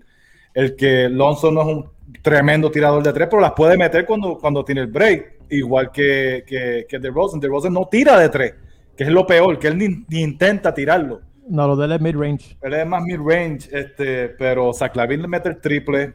el 0.54 0.76
que 0.76 1.08
Lonzo 1.08 1.50
no 1.50 1.62
es 1.62 1.66
un 1.66 1.90
tremendo 2.22 2.70
tirador 2.70 3.02
de 3.02 3.12
tres, 3.12 3.26
pero 3.28 3.42
las 3.42 3.54
puede 3.54 3.76
meter 3.76 4.06
cuando, 4.06 4.38
cuando 4.38 4.64
tiene 4.64 4.82
el 4.82 4.86
break. 4.86 5.38
Igual 5.50 5.90
que, 5.90 6.44
que, 6.46 6.86
que 6.88 6.98
DeRozan. 7.00 7.40
DeRozan 7.40 7.72
no 7.72 7.88
tira 7.90 8.16
de 8.20 8.28
tres, 8.28 8.54
que 8.96 9.02
es 9.02 9.10
lo 9.10 9.26
peor, 9.26 9.58
que 9.58 9.66
él 9.66 9.78
ni, 9.78 10.04
ni 10.08 10.22
intenta 10.22 10.72
tirarlo. 10.72 11.22
No, 11.48 11.66
lo 11.66 11.74
del 11.74 12.00
mid-range. 12.00 12.56
Él 12.62 12.74
es 12.74 12.86
más 12.86 13.02
mid-range, 13.02 13.68
este, 13.72 14.28
pero 14.28 14.72
Zach 14.72 14.94
Lavin 14.94 15.22
le 15.22 15.26
mete 15.26 15.48
el 15.48 15.60
triple. 15.60 16.14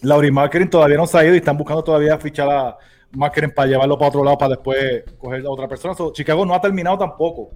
Laurie 0.00 0.32
Marketing 0.32 0.68
todavía 0.68 0.96
no 0.96 1.06
se 1.06 1.18
ha 1.18 1.24
ido 1.26 1.34
y 1.34 1.38
están 1.38 1.58
buscando 1.58 1.84
todavía 1.84 2.16
fichar 2.16 2.48
a 2.48 2.78
Marketing 3.12 3.48
para 3.54 3.68
llevarlo 3.68 3.98
para 3.98 4.08
otro 4.08 4.24
lado 4.24 4.38
para 4.38 4.50
después 4.50 5.04
coger 5.18 5.44
a 5.44 5.50
otra 5.50 5.66
persona. 5.68 5.94
So, 5.94 6.12
Chicago 6.12 6.44
no 6.46 6.54
ha 6.54 6.60
terminado 6.60 6.98
tampoco. 6.98 7.50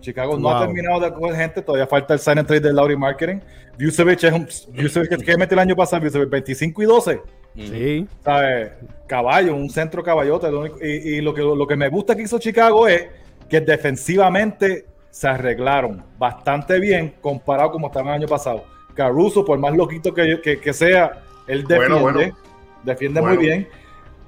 Chicago 0.00 0.36
no 0.38 0.50
ha 0.50 0.64
terminado 0.64 1.00
de 1.00 1.12
coger 1.12 1.36
gente, 1.36 1.62
todavía 1.62 1.86
falta 1.86 2.14
el 2.14 2.20
sign 2.20 2.38
and 2.38 2.46
trade 2.46 2.60
de 2.68 2.72
Laurie 2.72 2.96
Marketing. 2.96 3.38
Vucevic 3.78 4.22
es 4.24 4.32
un 4.32 4.46
Vucevic 4.80 5.08
que, 5.10 5.16
que 5.18 5.36
metió 5.36 5.54
el 5.54 5.60
año 5.60 5.74
pasado, 5.76 6.02
Vucevic 6.02 6.28
25 6.30 6.82
y 6.82 6.84
12. 6.86 7.20
Sí. 7.56 8.06
¿sabes? 8.22 8.72
Caballo, 9.06 9.56
un 9.56 9.70
centro 9.70 10.02
caballote. 10.02 10.50
lo 10.50 10.60
único- 10.60 10.78
y 10.84 11.16
y 11.16 11.20
lo, 11.22 11.32
que, 11.32 11.40
lo 11.42 11.66
que 11.66 11.74
me 11.76 11.88
gusta 11.88 12.14
que 12.14 12.22
hizo 12.22 12.38
Chicago 12.38 12.86
es 12.86 13.06
que 13.48 13.60
defensivamente 13.60 14.84
se 15.10 15.28
arreglaron 15.28 16.04
bastante 16.18 16.78
bien 16.78 17.14
comparado 17.20 17.70
como 17.72 17.86
estaban 17.86 18.08
el 18.08 18.14
año 18.14 18.28
pasado. 18.28 18.64
Caruso, 18.94 19.44
por 19.44 19.58
más 19.58 19.74
loquito 19.74 20.12
que, 20.12 20.40
que, 20.42 20.60
que 20.60 20.72
sea, 20.72 21.22
él 21.46 21.64
defiende, 21.64 22.00
Bueno, 22.00 22.18
bueno. 22.20 22.36
defiende 22.82 23.20
Bueno. 23.20 23.36
muy 23.36 23.44
bien. 23.44 23.68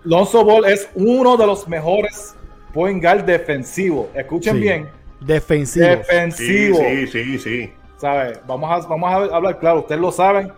Lonzo 0.08 0.42
Ball 0.42 0.64
es 0.64 0.88
uno 0.94 1.36
de 1.36 1.46
los 1.46 1.68
mejores 1.68 2.34
point 2.72 3.02
guard 3.02 3.24
defensivos. 3.24 4.06
Escuchen 4.14 4.54
Sí. 4.54 4.60
bien, 4.60 4.88
Defensivo. 5.20 5.86
defensivo. 5.86 6.78
Sí, 6.78 7.06
sí, 7.06 7.24
sí, 7.24 7.38
sí. 7.38 7.72
¿sabes? 7.98 8.40
Vamos 8.46 8.70
a, 8.70 8.88
vamos 8.88 9.10
a 9.12 9.36
hablar 9.36 9.58
claro, 9.58 9.80
ustedes 9.80 10.00
lo 10.00 10.10
saben. 10.10 10.50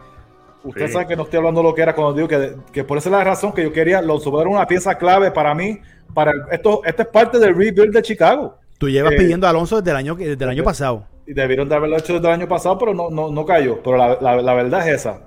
Usted 0.62 0.86
Sí. 0.86 0.92
sabe 0.92 1.06
que 1.08 1.16
no 1.16 1.22
estoy 1.24 1.38
hablando 1.38 1.62
lo 1.62 1.74
que 1.74 1.82
era 1.82 1.94
cuando 1.94 2.12
digo 2.12 2.28
que, 2.28 2.54
que 2.72 2.84
por 2.84 2.98
esa 2.98 3.08
es 3.08 3.12
la 3.12 3.24
razón 3.24 3.52
que 3.52 3.62
yo 3.64 3.72
quería. 3.72 4.00
Los 4.02 4.24
era 4.26 4.48
una 4.48 4.66
pieza 4.66 4.94
clave 4.96 5.30
para 5.32 5.52
mí. 5.54 5.80
Para 6.14 6.30
el- 6.32 6.42
esto, 6.52 6.82
esto 6.84 7.02
es 7.02 7.08
parte 7.08 7.38
del 7.38 7.56
rebuild 7.56 7.92
de 7.94 8.02
Chicago. 8.02 8.56
Tú 8.78 8.88
llevas 8.88 9.14
Eh, 9.14 9.16
pidiendo 9.16 9.46
a 9.46 9.50
Alonso 9.50 9.78
desde 9.78 9.90
el 9.90 9.96
año, 9.96 10.14
desde 10.14 10.44
el 10.44 10.50
año 10.50 10.62
pasado. 10.62 11.06
Y 11.26 11.32
debieron 11.32 11.68
de 11.68 11.74
haberlo 11.74 11.96
hecho 11.96 12.12
desde 12.14 12.26
el 12.28 12.34
año 12.34 12.46
pasado, 12.48 12.78
pero 12.78 12.92
no, 12.94 13.10
no, 13.10 13.30
no 13.30 13.44
cayó. 13.44 13.82
Pero 13.82 13.96
la, 13.96 14.18
la- 14.20 14.42
la 14.42 14.54
verdad 14.54 14.86
es 14.88 14.96
esa. 14.96 15.20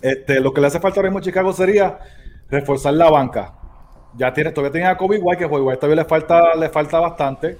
Este, 0.00 0.40
lo 0.40 0.52
que 0.52 0.60
le 0.60 0.66
hace 0.68 0.80
falta 0.80 0.98
ahora 1.00 1.10
mismo 1.10 1.18
a 1.18 1.22
Chicago 1.22 1.52
sería 1.52 1.98
reforzar 2.52 2.94
la 2.94 3.10
banca. 3.10 3.54
Ya 4.16 4.32
tiene, 4.32 4.50
todavía 4.52 4.72
tiene 4.72 4.86
a 4.88 4.96
Kobe 4.96 5.18
White, 5.18 5.42
que 5.42 5.48
Kobe 5.48 5.62
White 5.62 5.78
todavía 5.80 6.02
le 6.02 6.08
falta, 6.08 6.54
le 6.54 6.68
falta 6.68 7.00
bastante. 7.00 7.56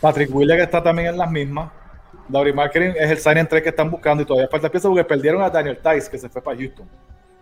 Patrick 0.00 0.32
Williams 0.34 0.58
que 0.58 0.64
está 0.64 0.82
también 0.82 1.08
en 1.08 1.18
las 1.18 1.30
mismas. 1.30 1.70
Laurie 2.28 2.52
Marketing 2.52 2.90
es 2.96 3.10
el 3.10 3.18
sign 3.18 3.46
3 3.48 3.62
que 3.62 3.68
están 3.70 3.90
buscando 3.90 4.22
y 4.22 4.26
todavía 4.26 4.48
falta 4.48 4.68
pieza 4.68 4.88
porque 4.88 5.04
perdieron 5.04 5.40
a 5.42 5.48
Daniel 5.48 5.78
Tice, 5.78 6.10
que 6.10 6.18
se 6.18 6.28
fue 6.28 6.42
para 6.42 6.56
Houston. 6.58 6.86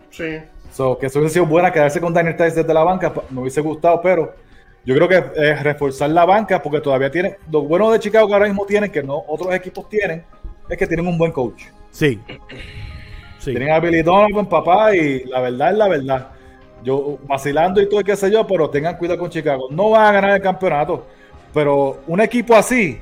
Sí. 0.09 0.39
So, 0.71 0.97
que 0.97 1.07
eso 1.07 1.19
hubiese 1.19 1.33
sido 1.33 1.45
buena 1.45 1.71
quedarse 1.71 1.99
con 1.99 2.13
Daniel 2.13 2.35
Tice 2.37 2.61
desde 2.61 2.73
la 2.73 2.83
banca, 2.83 3.13
pa- 3.13 3.23
me 3.29 3.41
hubiese 3.41 3.59
gustado, 3.61 3.99
pero 4.01 4.33
yo 4.85 4.95
creo 4.95 5.07
que 5.09 5.15
eh, 5.35 5.55
reforzar 5.55 6.09
la 6.11 6.23
banca 6.25 6.61
porque 6.61 6.79
todavía 6.79 7.09
tiene, 7.11 7.37
lo 7.51 7.63
bueno 7.63 7.91
de 7.91 7.99
Chicago 7.99 8.27
que 8.27 8.33
ahora 8.35 8.45
mismo 8.45 8.65
tienen, 8.65 8.91
que 8.91 9.03
no 9.03 9.21
otros 9.27 9.53
equipos 9.53 9.89
tienen, 9.89 10.23
es 10.69 10.77
que 10.77 10.87
tienen 10.87 11.07
un 11.07 11.17
buen 11.17 11.31
coach. 11.33 11.63
Sí. 11.91 12.21
Sí. 13.39 13.51
Tienen 13.51 13.71
a 13.71 13.79
Billy 13.79 14.01
Donovan, 14.01 14.47
papá, 14.47 14.95
y 14.95 15.23
la 15.25 15.41
verdad 15.41 15.71
es 15.71 15.77
la 15.77 15.87
verdad. 15.87 16.27
Yo 16.85 17.17
vacilando 17.27 17.81
y 17.81 17.89
todo, 17.89 17.99
y 17.99 18.03
qué 18.03 18.15
sé 18.15 18.31
yo, 18.31 18.45
pero 18.47 18.69
tengan 18.69 18.95
cuidado 18.97 19.19
con 19.19 19.29
Chicago. 19.29 19.67
No 19.71 19.89
van 19.89 20.05
a 20.05 20.11
ganar 20.13 20.31
el 20.35 20.41
campeonato, 20.41 21.05
pero 21.53 21.99
un 22.07 22.21
equipo 22.21 22.55
así, 22.55 22.99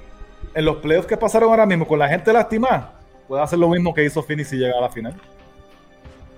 en 0.56 0.65
los 0.65 0.78
playoffs 0.78 1.06
que 1.08 1.17
pasaron 1.17 1.50
ahora 1.50 1.65
mismo, 1.65 1.86
con 1.86 2.00
la 2.00 2.08
gente 2.08 2.32
lastimada, 2.32 2.93
puede 3.28 3.43
hacer 3.43 3.60
lo 3.60 3.67
mismo 3.67 3.93
que 3.93 4.06
hizo 4.06 4.24
Phoenix 4.24 4.54
y 4.54 4.58
llegar 4.58 4.78
a 4.78 4.82
la 4.82 4.89
final. 4.89 5.13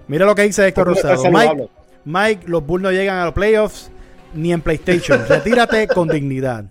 Mira 0.08 0.26
lo 0.26 0.34
que 0.36 0.42
dice 0.44 0.68
Héctor 0.68 0.88
Rosado. 0.88 1.24
Mike. 1.32 1.70
Mike, 2.04 2.44
los 2.48 2.66
Bulls 2.66 2.84
no 2.84 2.92
llegan 2.92 3.18
a 3.18 3.26
los 3.26 3.34
playoffs 3.34 3.92
ni 4.34 4.52
en 4.52 4.62
PlayStation. 4.62 5.20
Retírate 5.28 5.88
con 5.88 6.08
dignidad. 6.08 6.66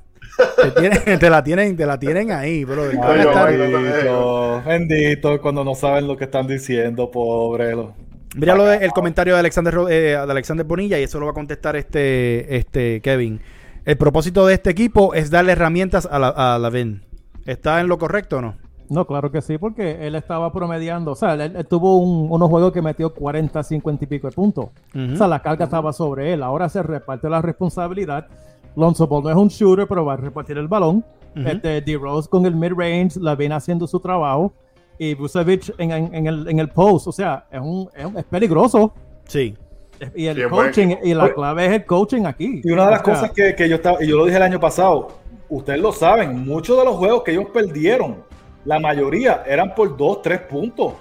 Te, 0.57 0.71
tienen- 0.73 1.19
te 1.21 1.31
la 1.31 1.43
tienen, 1.45 1.77
te 1.77 1.87
la 1.87 1.99
tienen 1.99 2.31
ahí, 2.33 2.65
bro. 2.65 2.85
Ay. 2.85 3.57
Bendito, 3.57 4.63
bendito, 4.67 5.41
cuando 5.41 5.65
no 5.65 5.75
saben 5.75 6.07
lo 6.09 6.17
que 6.17 6.25
están 6.25 6.47
diciendo, 6.47 7.11
pobre. 7.11 7.73
lo- 7.77 7.95
Mira 8.35 8.55
lo 8.55 8.65
de- 8.65 8.79
el 8.85 8.91
comentario 8.93 9.35
de 9.35 9.41
Alexander, 9.41 9.75
eh, 9.89 9.95
de 9.95 10.17
Alexander 10.17 10.67
Bonilla 10.67 10.99
y 10.99 11.05
eso 11.05 11.19
lo 11.21 11.27
va 11.27 11.33
a 11.33 11.35
contestar 11.35 11.77
este, 11.77 12.57
este 12.57 13.01
Kevin. 13.01 13.41
El 13.85 13.97
propósito 13.99 14.47
de 14.47 14.55
este 14.55 14.71
equipo 14.71 15.15
es 15.15 15.31
darle 15.31 15.53
herramientas 15.53 16.09
a 16.11 16.19
la, 16.19 16.29
a 16.29 16.59
Lavin. 16.59 17.03
¿Está 17.47 17.81
en 17.81 17.89
lo 17.89 17.99
correcto 17.99 18.39
o 18.39 18.41
no? 18.41 18.55
No, 18.89 19.07
claro 19.07 19.31
que 19.31 19.41
sí, 19.43 19.57
porque 19.59 20.07
él 20.07 20.15
estaba 20.15 20.53
promediando. 20.53 21.13
O 21.13 21.15
sea, 21.15 21.35
él, 21.35 21.41
él 21.57 21.67
tuvo 21.67 21.99
un- 21.99 22.31
unos 22.31 22.49
juegos 22.51 22.73
que 22.73 22.83
metió 22.83 23.13
40, 23.15 23.63
50 23.63 24.05
y 24.05 24.07
pico 24.07 24.29
de 24.29 24.35
puntos. 24.35 24.67
Ujú. 24.95 25.13
O 25.15 25.17
sea, 25.17 25.27
la 25.29 25.41
carga 25.41 25.65
estaba 25.65 25.93
sobre 25.93 26.33
él. 26.33 26.43
Ahora 26.43 26.69
se 26.69 26.83
reparte 26.83 27.29
la 27.31 27.41
responsabilidad. 27.43 28.27
Lonzo 28.77 29.07
Ball 29.07 29.23
no 29.23 29.31
es 29.31 29.37
un 29.37 29.49
shooter, 29.49 29.87
pero 29.87 30.05
va 30.05 30.15
a 30.15 30.17
repartir 30.17 30.59
el 30.59 30.69
balón. 30.69 31.05
Ujú. 31.37 31.49
este, 31.49 31.81
D-Rose 31.81 32.29
con 32.29 32.47
el 32.47 32.55
mid-range, 32.55 33.19
la 33.21 33.35
viene 33.35 33.55
haciendo 33.57 33.87
su 33.89 33.99
trabajo. 34.01 34.53
Y 34.99 35.15
Vucevic 35.15 35.75
en, 35.79 35.91
en- 35.91 36.15
en 36.15 36.27
el, 36.27 36.49
en 36.49 36.59
el 36.61 36.69
post. 36.69 37.07
O 37.09 37.13
sea, 37.13 37.47
es, 37.51 37.61
un, 37.61 37.89
es, 37.95 38.05
un- 38.05 38.17
es 38.19 38.25
peligroso. 38.25 38.93
Sí. 39.27 39.55
Y 40.15 40.27
el 40.27 40.37
Sí, 40.37 40.43
coaching, 40.49 40.97
y 41.03 41.15
la 41.15 41.33
clave 41.33 41.67
es 41.67 41.73
el 41.73 41.85
coaching 41.85 42.25
aquí. 42.27 42.61
Y 42.65 42.71
una 42.71 42.85
de 42.87 42.91
las 42.93 43.01
O 43.01 43.05
sea, 43.05 43.15
cosas 43.15 43.31
que, 43.33 43.55
que 43.55 43.69
yo 43.69 43.77
estaba, 43.77 44.03
y 44.03 44.09
yo 44.09 44.17
lo 44.19 44.25
dije 44.25 44.37
el 44.37 44.43
año 44.43 44.61
pasado, 44.61 45.09
ustedes 45.49 45.81
lo 45.81 45.93
saben, 45.93 46.45
muchos 46.45 46.77
de 46.79 46.85
los 46.85 46.97
juegos 46.97 47.23
que 47.23 47.31
ellos 47.33 47.47
perdieron, 47.53 48.17
la 48.65 48.79
mayoría 48.81 49.43
eran 49.47 49.75
por 49.75 49.97
dos, 49.97 50.21
tres 50.23 50.41
puntos. 50.41 50.95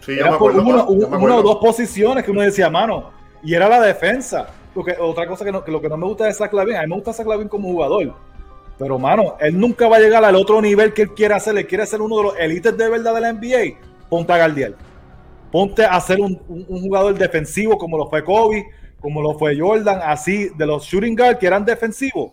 Sí, 0.00 0.14
yo 0.14 0.20
Era 0.20 0.32
me 0.32 0.38
por 0.38 0.52
una, 0.56 0.84
un- 0.84 1.04
una 1.14 1.36
o 1.36 1.42
dos 1.42 1.56
posiciones 1.56 2.24
que 2.24 2.30
uno 2.30 2.42
decía, 2.42 2.68
mano, 2.70 3.10
y 3.42 3.54
era 3.54 3.68
la 3.68 3.80
defensa. 3.80 4.46
Porque 4.74 4.94
otra 5.00 5.26
cosa 5.26 5.44
que, 5.44 5.50
no- 5.52 5.64
que 5.64 5.72
lo 5.72 5.80
que 5.80 5.88
no 5.88 5.96
me 5.96 6.06
gusta 6.06 6.26
de 6.26 6.34
Zach 6.34 6.52
Lavin, 6.52 6.76
a 6.76 6.82
mí 6.82 6.88
me 6.88 6.94
gusta 6.96 7.12
Zach 7.14 7.26
Lavin 7.26 7.48
como 7.48 7.68
jugador. 7.68 8.14
Pero, 8.78 8.98
mano, 8.98 9.36
él 9.40 9.58
nunca 9.58 9.88
va 9.88 9.96
a 9.96 10.00
llegar 10.00 10.24
al 10.24 10.36
otro 10.36 10.60
nivel 10.60 10.92
que 10.92 11.02
él 11.02 11.14
quiere 11.14 11.34
hacer. 11.34 11.56
Él 11.56 11.66
quiere 11.66 11.86
ser 11.86 12.00
uno 12.02 12.16
de 12.18 12.22
los 12.24 12.38
élites 12.38 12.76
de 12.76 12.88
verdad 12.88 13.14
de 13.14 13.20
la 13.22 13.32
NBA. 13.32 13.78
Ponte 14.10 14.32
a 14.32 14.36
Gardiel. 14.36 14.74
Ponte 15.50 15.84
a 15.84 15.98
ser 16.00 16.20
un, 16.20 16.40
un- 16.48 16.66
un 16.68 16.80
jugador 16.82 17.14
defensivo 17.16 17.78
como 17.78 17.96
lo 17.96 18.08
fue 18.10 18.22
Kobe, 18.22 18.66
como 19.00 19.22
lo 19.22 19.38
fue 19.38 19.58
Jordan, 19.58 20.00
así, 20.04 20.50
de 20.56 20.66
los 20.66 20.84
shooting 20.84 21.16
guard 21.16 21.38
que 21.38 21.46
eran 21.46 21.64
defensivos. 21.64 22.32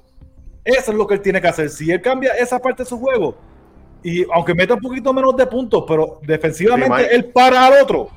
Eso 0.66 0.92
es 0.92 0.98
lo 0.98 1.06
que 1.08 1.16
él 1.16 1.22
tiene 1.22 1.40
que 1.42 1.48
hacer. 1.48 1.70
Si 1.70 1.90
él 1.92 2.02
cambia 2.02 2.34
esa 2.34 2.60
parte 2.60 2.84
de 2.84 2.90
su 2.90 2.98
juego, 2.98 3.36
y 4.04 4.26
aunque 4.34 4.54
meta 4.54 4.74
un 4.74 4.82
poquito 4.82 5.14
menos 5.14 5.36
de 5.38 5.46
puntos, 5.48 5.86
pero 5.88 6.20
defensivamente 6.24 7.04
Sí, 7.04 7.10
él 7.12 7.26
para 7.26 7.66
al 7.68 7.82
otro. 7.84 8.10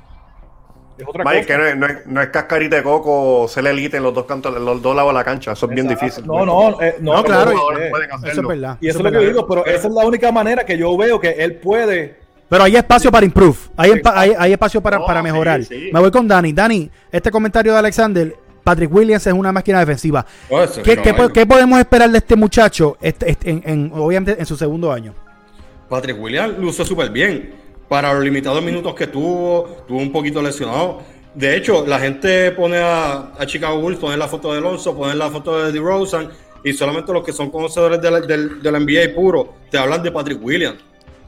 Es 0.99 1.05
otra 1.07 1.25
Mike, 1.25 1.37
cosa. 1.39 1.47
que 1.47 1.59
no 1.59 1.67
es, 1.67 1.77
no, 1.77 1.87
es, 1.87 2.07
no 2.07 2.23
es 2.23 2.29
cascarita 2.29 2.77
de 2.77 2.83
coco 2.83 3.47
ser 3.49 3.67
elite 3.67 3.97
en 3.99 4.03
los 4.03 4.15
dos 4.15 4.25
cantos, 4.25 4.57
en 4.57 4.65
los 4.65 4.81
dos 4.81 4.97
lados 4.97 5.11
de 5.11 5.15
la 5.15 5.25
cancha. 5.25 5.53
Eso 5.53 5.67
es 5.67 5.75
bien 5.75 5.87
Exacto. 5.91 6.05
difícil. 6.07 6.27
No, 6.27 6.47
no, 6.47 6.81
eh, 6.81 6.97
no, 7.01 7.15
No, 7.17 7.25
claro, 7.25 7.51
eh, 7.51 7.55
jugadores 7.55 7.91
pueden 7.91 8.11
Eso 8.31 8.41
es 8.41 8.47
verdad. 8.49 8.79
Y 8.81 8.89
eso 8.89 8.91
es 8.91 8.95
eso 8.95 9.03
lo 9.05 9.11
que 9.11 9.17
verdad. 9.19 9.33
digo, 9.33 9.47
pero 9.47 9.67
esa 9.67 9.89
es 9.89 9.93
la 9.95 10.05
única 10.07 10.33
manera 10.33 10.65
que 10.65 10.79
yo 10.79 10.97
veo 10.97 11.21
que 11.21 11.31
él 11.31 11.57
puede. 11.57 12.17
Pero 12.49 12.63
hay 12.65 12.77
espacio 12.77 13.11
para 13.11 13.27
improve. 13.27 13.57
Hay, 13.77 14.01
hay, 14.15 14.33
hay 14.39 14.53
espacio 14.53 14.81
para, 14.81 14.99
No, 14.99 15.05
para 15.07 15.21
sí, 15.21 15.25
mejorar. 15.25 15.65
sí. 15.65 15.91
Me 15.93 15.99
voy 16.01 16.11
con 16.11 16.27
Dani. 16.29 16.53
Dani, 16.53 16.91
este 17.11 17.31
comentario 17.31 17.73
de 17.73 17.79
Alexander. 17.79 18.37
Patrick 18.63 18.93
Williams 18.93 19.25
es 19.27 19.33
una 19.33 19.53
máquina 19.53 19.79
defensiva. 19.79 20.27
No, 20.51 20.63
eso 20.63 20.83
¿Qué, 20.83 20.97
no, 20.97 21.03
qué 21.03 21.15
qué 21.33 21.47
podemos 21.47 21.79
esperar 21.79 22.11
de 22.11 22.19
este 22.19 22.35
muchacho 22.35 22.97
este- 23.01 23.31
este- 23.31 23.51
en, 23.51 23.63
en- 23.65 23.93
obviamente 23.95 24.35
en 24.41 24.45
su 24.47 24.57
segundo 24.57 24.91
año? 24.93 25.15
Patrick 25.89 26.21
Williams 26.21 26.59
lució 26.59 26.85
súper 26.85 27.11
bien. 27.11 27.55
Para 27.89 28.13
los 28.13 28.25
limitados 28.25 28.63
minutos 28.63 28.95
que 28.95 29.07
tuvo, 29.07 29.85
tuvo 29.87 29.99
un 29.99 30.11
poquito 30.11 30.43
lesionado. 30.43 31.01
De 31.35 31.57
hecho, 31.57 31.87
la 31.87 31.99
gente 31.99 32.51
pone 32.53 32.79
a, 32.79 33.33
a 33.39 33.47
Chicago 33.47 33.79
Bulls, 33.81 33.99
pone 33.99 34.17
la 34.17 34.27
foto 34.27 34.53
de 34.53 34.59
Alonso, 34.59 34.97
pone 34.97 35.15
la 35.15 35.31
foto 35.31 35.63
de 35.65 35.71
DeRozan, 35.73 36.31
y 36.65 36.73
solamente 36.73 37.13
los 37.13 37.23
que 37.23 37.33
son 37.33 37.51
conocedores 37.51 38.01
de 38.01 38.11
la, 38.11 38.21
del, 38.21 38.61
del 38.63 38.75
NBA 38.75 39.15
puro 39.15 39.55
te 39.71 39.79
hablan 39.79 40.03
de 40.03 40.11
Patrick 40.11 40.43
Williams. 40.43 40.79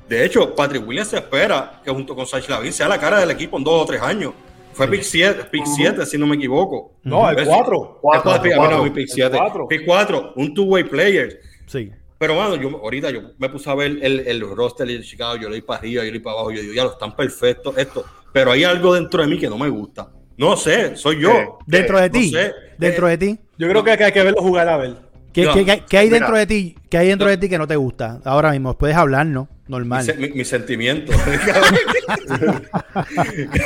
De 0.08 0.24
hecho, 0.24 0.54
Patrick 0.54 0.86
Williams 0.88 1.08
se 1.10 1.16
espera 1.18 1.80
que 1.84 1.90
junto 1.90 2.16
con 2.16 2.26
Sach 2.26 2.48
Lavin 2.48 2.72
sea 2.72 2.88
la 2.88 2.98
cara 2.98 3.20
del 3.20 3.30
equipo 3.30 3.58
en 3.58 3.64
dos 3.64 3.82
o 3.82 3.84
tres 3.84 4.00
años. 4.00 4.32
Fue 4.72 4.86
pick 4.88 5.02
7, 5.02 5.44
pick 5.50 5.66
7 5.66 6.06
si 6.06 6.16
no 6.16 6.26
me 6.26 6.36
equivoco. 6.36 6.92
No, 7.02 7.28
el 7.28 7.36
4. 7.44 8.00
Pick- 8.02 8.22
cuatro. 8.22 8.32
bueno, 8.56 8.94
pick 8.94 9.08
7. 9.08 9.36
Cuatro. 9.36 9.68
Pick 9.68 9.84
4, 9.84 10.32
un 10.36 10.54
two-way 10.54 10.84
player. 10.84 11.40
Sí. 11.66 11.92
Pero, 12.18 12.34
mano, 12.34 12.56
yo 12.56 12.68
ahorita 12.82 13.10
yo 13.10 13.20
me 13.38 13.48
puse 13.48 13.70
a 13.70 13.74
ver 13.74 13.98
el, 14.02 14.20
el 14.26 14.40
roster 14.40 14.86
de 14.88 15.00
Chicago, 15.02 15.36
yo 15.36 15.48
leí 15.48 15.62
para 15.62 15.78
arriba, 15.78 16.04
yo 16.04 16.10
leí 16.10 16.20
para 16.20 16.34
abajo, 16.34 16.50
yo 16.50 16.60
digo, 16.60 16.74
ya 16.74 16.84
lo 16.84 16.92
están 16.92 17.14
perfectos 17.14 17.76
esto. 17.78 18.04
Pero 18.32 18.50
hay 18.52 18.64
algo 18.64 18.94
dentro 18.94 19.22
de 19.22 19.28
mí 19.28 19.38
que 19.38 19.48
no 19.48 19.56
me 19.56 19.68
gusta. 19.68 20.10
No 20.36 20.56
sé, 20.56 20.96
soy 20.96 21.20
yo. 21.20 21.30
¿Qué? 21.32 21.48
Dentro 21.78 21.98
de 22.00 22.08
no 22.08 22.12
ti. 22.12 22.30
sé. 22.30 22.52
Dentro 22.76 23.08
Eh, 23.08 23.16
de 23.16 23.18
ti. 23.18 23.38
Yo 23.56 23.68
creo 23.68 23.84
que 23.84 23.90
hay 23.92 24.12
que 24.12 24.22
verlo 24.22 24.40
jugar 24.42 24.68
a 24.68 24.76
ver. 24.76 24.96
¿Qué, 25.32 25.44
no. 25.44 25.54
qué- 25.54 25.64
qué- 25.64 25.82
qué 25.88 25.98
hay 25.98 26.06
Mira. 26.06 26.18
dentro 26.20 26.36
de 26.36 26.46
ti? 26.46 26.76
¿Qué 26.90 26.98
hay 26.98 27.08
dentro 27.08 27.28
de 27.28 27.36
ti 27.36 27.48
que 27.48 27.58
no 27.58 27.66
te 27.66 27.76
gusta? 27.76 28.20
Ahora 28.24 28.50
mismo, 28.52 28.76
puedes 28.76 28.96
hablar, 28.96 29.26
¿no? 29.26 29.48
Normal. 29.68 30.04
mi- 30.18 30.30
mi 30.30 30.44
sentimiento. 30.44 31.12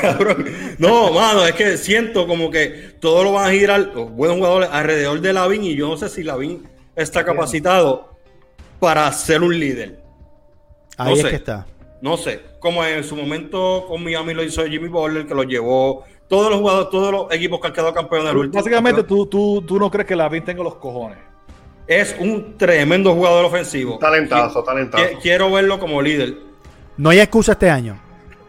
Cabrón. 0.00 0.44
No, 0.78 1.12
mano, 1.12 1.44
es 1.46 1.52
que 1.52 1.76
siento 1.76 2.26
como 2.26 2.50
que 2.50 2.94
todo 3.00 3.24
lo 3.24 3.32
van 3.32 3.48
a 3.48 3.52
girar 3.52 3.80
los 3.94 4.10
buenos 4.10 4.36
jugadores 4.38 4.68
alrededor 4.72 5.20
de 5.20 5.32
Lavin 5.32 5.64
y 5.64 5.76
yo 5.76 5.88
no 5.88 5.96
sé 5.96 6.08
si 6.08 6.22
Lavin 6.22 6.62
está 6.96 7.24
capacitado 7.24 8.11
para 8.82 9.12
ser 9.12 9.40
un 9.44 9.56
líder. 9.56 10.02
Ahí 10.98 11.10
no 11.10 11.14
es 11.14 11.22
sé. 11.22 11.30
que 11.30 11.36
está. 11.36 11.64
No 12.00 12.16
sé, 12.16 12.40
como 12.58 12.84
en 12.84 13.04
su 13.04 13.14
momento 13.14 13.84
con 13.86 14.02
Miami 14.02 14.34
lo 14.34 14.42
hizo 14.42 14.64
Jimmy 14.66 14.88
Butler, 14.88 15.24
que 15.24 15.36
lo 15.36 15.44
llevó 15.44 16.02
todos 16.26 16.50
los 16.50 16.58
jugadores, 16.58 16.90
todos 16.90 17.12
los 17.12 17.32
equipos 17.32 17.60
que 17.60 17.68
han 17.68 17.72
quedado 17.72 17.94
campeones 17.94 18.26
del 18.26 18.38
último. 18.38 18.60
Básicamente, 18.60 19.04
tú, 19.04 19.26
tú, 19.26 19.62
tú 19.64 19.78
no 19.78 19.88
crees 19.88 20.08
que 20.08 20.16
la 20.16 20.28
Vin 20.28 20.44
tenga 20.44 20.64
los 20.64 20.74
cojones. 20.74 21.18
es 21.86 22.16
un 22.18 22.58
tremendo 22.58 23.14
jugador 23.14 23.44
ofensivo. 23.44 23.98
Talentazo, 23.98 24.64
talentazo. 24.64 25.04
qui- 25.04 25.18
Quiero 25.22 25.48
verlo 25.52 25.78
como 25.78 26.02
líder. 26.02 26.38
No 26.96 27.10
hay 27.10 27.20
excusa 27.20 27.52
este 27.52 27.70
año. 27.70 28.00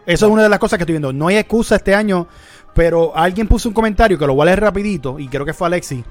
Eso 0.04 0.26
es 0.26 0.32
una 0.32 0.42
de 0.42 0.48
las 0.48 0.58
cosas 0.58 0.76
que 0.76 0.82
estoy 0.82 0.94
viendo. 0.94 1.12
No 1.12 1.28
hay 1.28 1.36
excusa 1.36 1.76
este 1.76 1.94
año, 1.94 2.26
pero 2.74 3.16
alguien 3.16 3.46
puso 3.46 3.68
un 3.68 3.74
comentario 3.74 4.18
que 4.18 4.26
lo 4.26 4.34
voy 4.34 4.42
a 4.42 4.46
leer 4.46 4.60
rapidito 4.62 5.20
y 5.20 5.28
creo 5.28 5.44
que 5.44 5.54
fue 5.54 5.68
Alexi. 5.68 6.02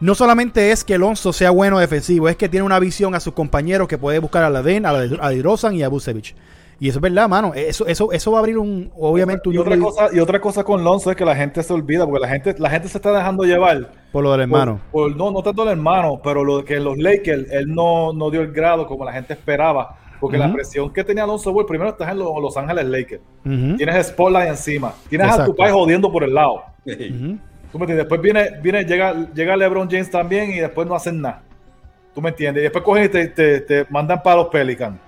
No 0.00 0.14
solamente 0.14 0.70
es 0.70 0.84
que 0.84 0.94
Alonso 0.94 1.32
sea 1.32 1.50
bueno 1.50 1.78
defensivo, 1.78 2.28
es 2.28 2.36
que 2.36 2.48
tiene 2.48 2.64
una 2.64 2.78
visión 2.78 3.14
a 3.14 3.20
sus 3.20 3.32
compañeros 3.34 3.88
que 3.88 3.98
puede 3.98 4.18
buscar 4.20 4.44
a 4.44 4.50
Laden, 4.50 4.86
a 4.86 5.28
Dirozan 5.30 5.74
y 5.74 5.82
a 5.82 5.88
Busevich. 5.88 6.36
Y 6.80 6.88
eso 6.88 6.98
es 6.98 7.02
verdad, 7.02 7.28
mano. 7.28 7.52
Eso, 7.56 7.84
eso, 7.88 8.12
eso 8.12 8.30
va 8.30 8.38
a 8.38 8.40
abrir 8.40 8.56
un, 8.56 8.92
obviamente, 8.96 9.48
un 9.48 9.56
Y 9.56 9.58
otra, 9.58 9.76
cosa, 9.76 10.08
y 10.12 10.20
otra 10.20 10.40
cosa 10.40 10.62
con 10.62 10.84
Lonzo 10.84 11.10
es 11.10 11.16
que 11.16 11.24
la 11.24 11.34
gente 11.34 11.60
se 11.64 11.72
olvida, 11.72 12.06
porque 12.06 12.20
la 12.20 12.28
gente, 12.28 12.54
la 12.56 12.70
gente 12.70 12.86
se 12.86 12.98
está 12.98 13.10
dejando 13.12 13.42
llevar. 13.42 13.90
por 14.12 14.22
lo 14.22 14.30
del 14.30 14.42
hermano. 14.42 14.78
Por- 14.92 15.08
por- 15.10 15.16
no, 15.16 15.32
no 15.32 15.42
tanto 15.42 15.64
el 15.64 15.70
hermano, 15.70 16.20
pero 16.22 16.44
lo 16.44 16.64
que 16.64 16.78
los 16.78 16.96
Lakers, 16.96 17.50
él 17.50 17.74
no, 17.74 18.12
no 18.12 18.30
dio 18.30 18.42
el 18.42 18.52
grado 18.52 18.86
como 18.86 19.04
la 19.04 19.12
gente 19.12 19.32
esperaba. 19.32 19.96
Porque 20.20 20.36
la 20.38 20.52
presión 20.52 20.92
que 20.92 21.02
tenía 21.04 21.24
Alonso 21.24 21.52
Ball, 21.52 21.66
primero 21.66 21.90
estás 21.90 22.10
en 22.12 22.18
los, 22.18 22.28
Los 22.40 22.56
Ángeles 22.56 22.84
Lakers. 22.86 23.22
Ujú. 23.44 23.76
Tienes 23.76 24.06
Spotlight 24.08 24.48
encima. 24.48 24.92
Tienes 25.08 25.28
a 25.32 25.44
tu 25.46 25.54
país 25.56 25.72
jodiendo 25.72 26.10
por 26.12 26.22
el 26.24 26.34
lado. 26.34 26.62
¿Tú 27.72 27.78
me 27.78 27.84
entiendes? 27.84 28.04
Después 28.06 28.20
viene, 28.20 28.50
viene 28.62 28.84
llega, 28.84 29.14
llega 29.34 29.56
LeBron 29.56 29.88
James 29.90 30.10
también 30.10 30.50
y 30.50 30.58
después 30.60 30.86
no 30.88 30.94
hacen 30.94 31.20
nada. 31.20 31.42
¿Tú 32.14 32.22
me 32.22 32.30
entiendes? 32.30 32.60
Y 32.60 32.64
después 32.64 32.82
cogen 32.84 33.04
y 33.04 33.08
te, 33.08 33.26
te- 33.28 33.60
te 33.60 33.86
mandan 33.90 34.22
para 34.22 34.36
los 34.36 34.46
Pelicans. 34.48 34.98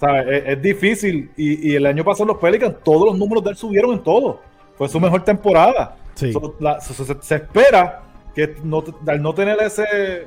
¿Sabes? 0.00 0.26
Es, 0.28 0.42
es 0.46 0.62
difícil. 0.62 1.30
Y, 1.36 1.72
y 1.72 1.74
el 1.76 1.84
año 1.86 2.04
pasado 2.04 2.26
los 2.26 2.38
Pelicans, 2.38 2.76
todos 2.84 3.06
los 3.06 3.18
números 3.18 3.42
de 3.44 3.50
él 3.50 3.56
subieron 3.56 3.92
en 3.92 4.02
todo. 4.02 4.40
fue 4.76 4.88
su 4.88 5.00
mejor 5.00 5.24
temporada. 5.24 5.96
Sí. 6.14 6.32
So, 6.32 6.54
la- 6.60 6.80
so- 6.80 7.04
se, 7.04 7.14
se 7.20 7.34
espera 7.36 8.02
que 8.34 8.54
no, 8.62 8.84
al 9.06 9.20
no 9.22 9.34
tener 9.34 9.58
ese, 9.62 10.26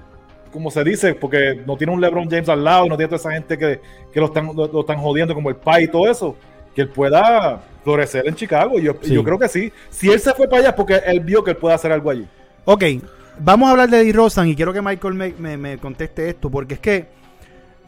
como 0.51 0.69
se 0.71 0.83
dice, 0.83 1.13
porque 1.13 1.61
no 1.65 1.77
tiene 1.77 1.93
un 1.93 2.01
LeBron 2.01 2.27
James 2.29 2.49
al 2.49 2.63
lado 2.63 2.87
no 2.87 2.97
tiene 2.97 3.07
toda 3.07 3.17
esa 3.19 3.31
gente 3.31 3.57
que, 3.57 3.79
que 4.11 4.19
lo, 4.19 4.25
están, 4.25 4.47
lo, 4.47 4.67
lo 4.67 4.79
están 4.81 4.97
jodiendo 4.97 5.33
como 5.35 5.49
el 5.49 5.55
Pai 5.55 5.83
y 5.83 5.87
todo 5.87 6.09
eso, 6.09 6.35
que 6.75 6.81
él 6.81 6.89
pueda 6.89 7.61
florecer 7.83 8.27
en 8.27 8.35
Chicago. 8.35 8.79
Yo, 8.79 8.93
Sí. 9.01 9.13
yo 9.13 9.23
creo 9.23 9.39
que 9.39 9.47
sí. 9.47 9.71
Si 9.89 10.09
él 10.11 10.19
se 10.19 10.33
fue 10.33 10.47
para 10.47 10.59
allá 10.61 10.69
es 10.69 10.75
porque 10.75 11.01
él 11.05 11.19
vio 11.21 11.43
que 11.43 11.51
él 11.51 11.57
puede 11.57 11.75
hacer 11.75 11.91
algo 11.91 12.09
allí. 12.09 12.27
Ok, 12.65 12.83
vamos 13.39 13.67
a 13.67 13.71
hablar 13.71 13.89
de 13.89 14.03
DeRozan 14.03 14.47
y 14.49 14.55
quiero 14.55 14.73
que 14.73 14.81
Michael 14.81 15.13
me, 15.13 15.33
me- 15.39 15.57
me 15.57 15.77
conteste 15.77 16.29
esto, 16.29 16.49
porque 16.51 16.75
es 16.75 16.79
que 16.79 17.07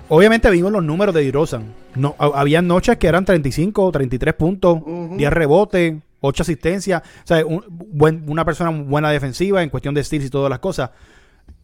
obviamente 0.10 0.50
vimos 0.50 0.72
los 0.72 0.84
números 0.84 1.14
de 1.14 1.24
DeRozan. 1.24 1.74
No, 1.96 2.16
ha- 2.18 2.32
había 2.40 2.62
noches 2.62 2.98
que 2.98 3.08
eran 3.08 3.26
35, 3.26 3.92
33 3.92 4.34
puntos, 4.34 4.80
Ujú. 4.82 5.16
10 5.18 5.32
rebotes, 5.32 5.96
8 6.22 6.44
asistencias. 6.44 7.02
O 7.02 7.28
sea, 7.28 7.46
un- 7.46 7.64
buen- 7.70 8.24
una 8.28 8.46
persona 8.46 8.70
buena 8.70 9.12
defensiva 9.12 9.62
en 9.64 9.70
cuestión 9.70 9.94
de 9.94 10.04
steals 10.04 10.26
y 10.26 10.30
todas 10.30 10.50
las 10.50 10.60
cosas. 10.60 10.92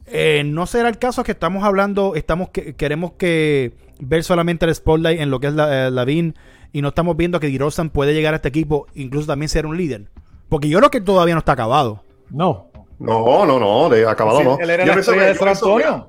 Eh, 0.05 0.43
no 0.45 0.65
será 0.65 0.87
el 0.89 0.97
caso 0.97 1.23
que 1.23 1.31
estamos 1.33 1.63
hablando, 1.63 2.15
estamos 2.15 2.49
que, 2.49 2.73
queremos 2.75 3.13
que 3.13 3.73
ver 3.99 4.23
solamente 4.23 4.65
el 4.65 4.73
spotlight 4.73 5.19
en 5.19 5.29
lo 5.29 5.39
que 5.39 5.47
es 5.47 5.53
la, 5.53 5.87
eh, 5.87 5.91
Lavin 5.91 6.33
y 6.71 6.81
no 6.81 6.89
estamos 6.89 7.15
viendo 7.17 7.39
que 7.39 7.47
DeRozan 7.49 7.89
puede 7.89 8.13
llegar 8.13 8.33
a 8.33 8.37
este 8.37 8.49
equipo, 8.49 8.87
incluso 8.93 9.27
también 9.27 9.49
ser 9.49 9.65
un 9.65 9.77
líder. 9.77 10.09
Porque 10.49 10.69
yo 10.69 10.77
creo 10.79 10.91
que 10.91 11.01
todavía 11.01 11.33
no 11.35 11.39
está 11.39 11.53
acabado. 11.53 12.03
No. 12.29 12.69
No, 12.99 13.45
no, 13.45 13.59
no, 13.59 13.89
de 13.89 14.07
acabado 14.07 14.39
Sí, 14.39 14.43
no. 14.43 14.57
Él 14.59 14.69
era 14.69 14.83
Yo 14.83 14.87
la 14.89 14.93
pienso 14.95 15.11
que- 15.13 15.19
de 15.19 15.35
San 15.35 15.47
Antonio. 15.49 16.07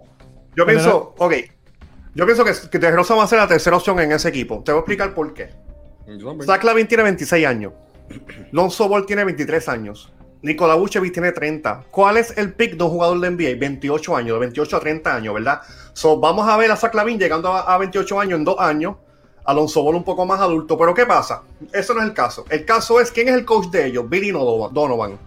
Yo 0.56 0.66
pienso, 0.66 1.14
ok. 1.18 1.34
Yo 2.14 2.24
pienso 2.26 2.44
que, 2.44 2.52
que 2.70 2.78
va 2.90 3.22
a 3.22 3.26
ser 3.26 3.38
la 3.38 3.46
tercera 3.46 3.76
opción 3.76 4.00
en 4.00 4.10
ese 4.12 4.28
equipo. 4.28 4.62
Te 4.64 4.72
voy 4.72 4.78
a 4.78 4.80
explicar 4.80 5.14
por 5.14 5.32
qué. 5.34 5.50
Zach 6.44 6.64
Lavin 6.64 6.88
tiene 6.88 7.04
26 7.04 7.46
años. 7.46 7.72
Lonzo 8.50 8.88
Ball 8.88 9.06
tiene 9.06 9.24
23 9.24 9.68
años. 9.68 10.12
Nikola 10.40 10.74
Vucevic 10.74 11.12
tiene 11.12 11.32
30. 11.32 11.84
¿Cuál 11.90 12.16
es 12.16 12.36
el 12.38 12.54
pick 12.54 12.76
de 12.76 12.84
un 12.84 12.90
jugador 12.90 13.20
de 13.20 13.30
NBA? 13.30 13.58
28 13.58 14.16
años, 14.16 14.34
de 14.34 14.40
28 14.40 14.76
a 14.76 14.80
30 14.80 15.14
años, 15.16 15.34
¿verdad? 15.34 15.60
So, 15.92 16.18
vamos 16.18 16.48
a 16.48 16.56
ver 16.56 16.70
a 16.70 16.76
Zach 16.76 16.94
Lavin 16.94 17.18
llegando 17.18 17.52
a, 17.52 17.72
a 17.74 17.78
28 17.78 18.20
años 18.20 18.38
en 18.38 18.44
dos 18.44 18.56
años. 18.58 18.96
Alonso 19.48 19.82
Ball 19.82 19.94
un 19.96 20.04
poco 20.04 20.26
más 20.26 20.40
adulto. 20.40 20.76
Pero 20.76 20.92
¿qué 20.94 21.06
pasa? 21.06 21.42
Eso 21.72 21.94
no 21.94 22.00
es 22.02 22.06
el 22.06 22.12
caso. 22.14 22.44
El 22.50 22.64
caso 22.64 23.00
es 23.00 23.10
quién 23.10 23.28
es 23.28 23.34
el 23.34 23.44
coach 23.44 23.68
de 23.70 23.86
ellos, 23.86 24.08
Billy 24.08 24.30
Donovan. 24.30 25.18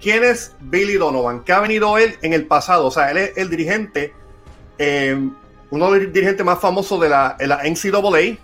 ¿Quién 0.00 0.22
es 0.22 0.52
Billy 0.60 0.94
Donovan? 0.94 1.42
¿Qué 1.44 1.52
ha 1.52 1.60
venido 1.60 1.98
él 1.98 2.16
en 2.22 2.32
el 2.34 2.46
pasado? 2.46 2.86
O 2.86 2.90
sea, 2.90 3.10
él 3.10 3.18
es 3.18 3.36
el 3.36 3.50
dirigente, 3.50 4.12
eh, 4.78 5.18
uno 5.70 5.90
de 5.90 6.00
los 6.04 6.12
dirigentes 6.12 6.44
más 6.46 6.60
famosos 6.60 7.00
de 7.00 7.08
la, 7.08 7.36
de 7.38 7.46
la 7.46 7.62
NCAA. 7.64 8.38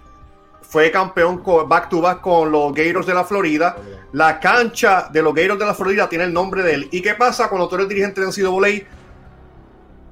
Fue 0.62 0.90
campeón 0.90 1.38
con- 1.38 1.68
back 1.68 1.88
to 1.88 2.00
back 2.00 2.20
con 2.20 2.50
los 2.50 2.72
Gators 2.74 3.06
de 3.06 3.14
la 3.14 3.24
Florida. 3.24 3.76
La 4.12 4.40
cancha 4.40 5.08
de 5.12 5.22
los 5.22 5.34
Gators 5.34 5.58
de 5.58 5.66
la 5.66 5.74
Florida 5.74 6.08
tiene 6.08 6.24
el 6.24 6.32
nombre 6.32 6.62
de 6.62 6.74
él. 6.74 6.88
¿Y 6.92 7.02
qué 7.02 7.14
pasa 7.14 7.48
cuando 7.48 7.68
tú 7.68 7.74
eres 7.76 7.88
dirigente 7.88 8.20
de 8.20 8.26
NCAA 8.28 8.86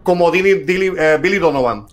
como 0.02 0.30
Dilly- 0.30 0.64
Dilly- 0.64 0.94
eh, 0.98 1.18
Billy 1.20 1.38
Donovan? 1.38 1.86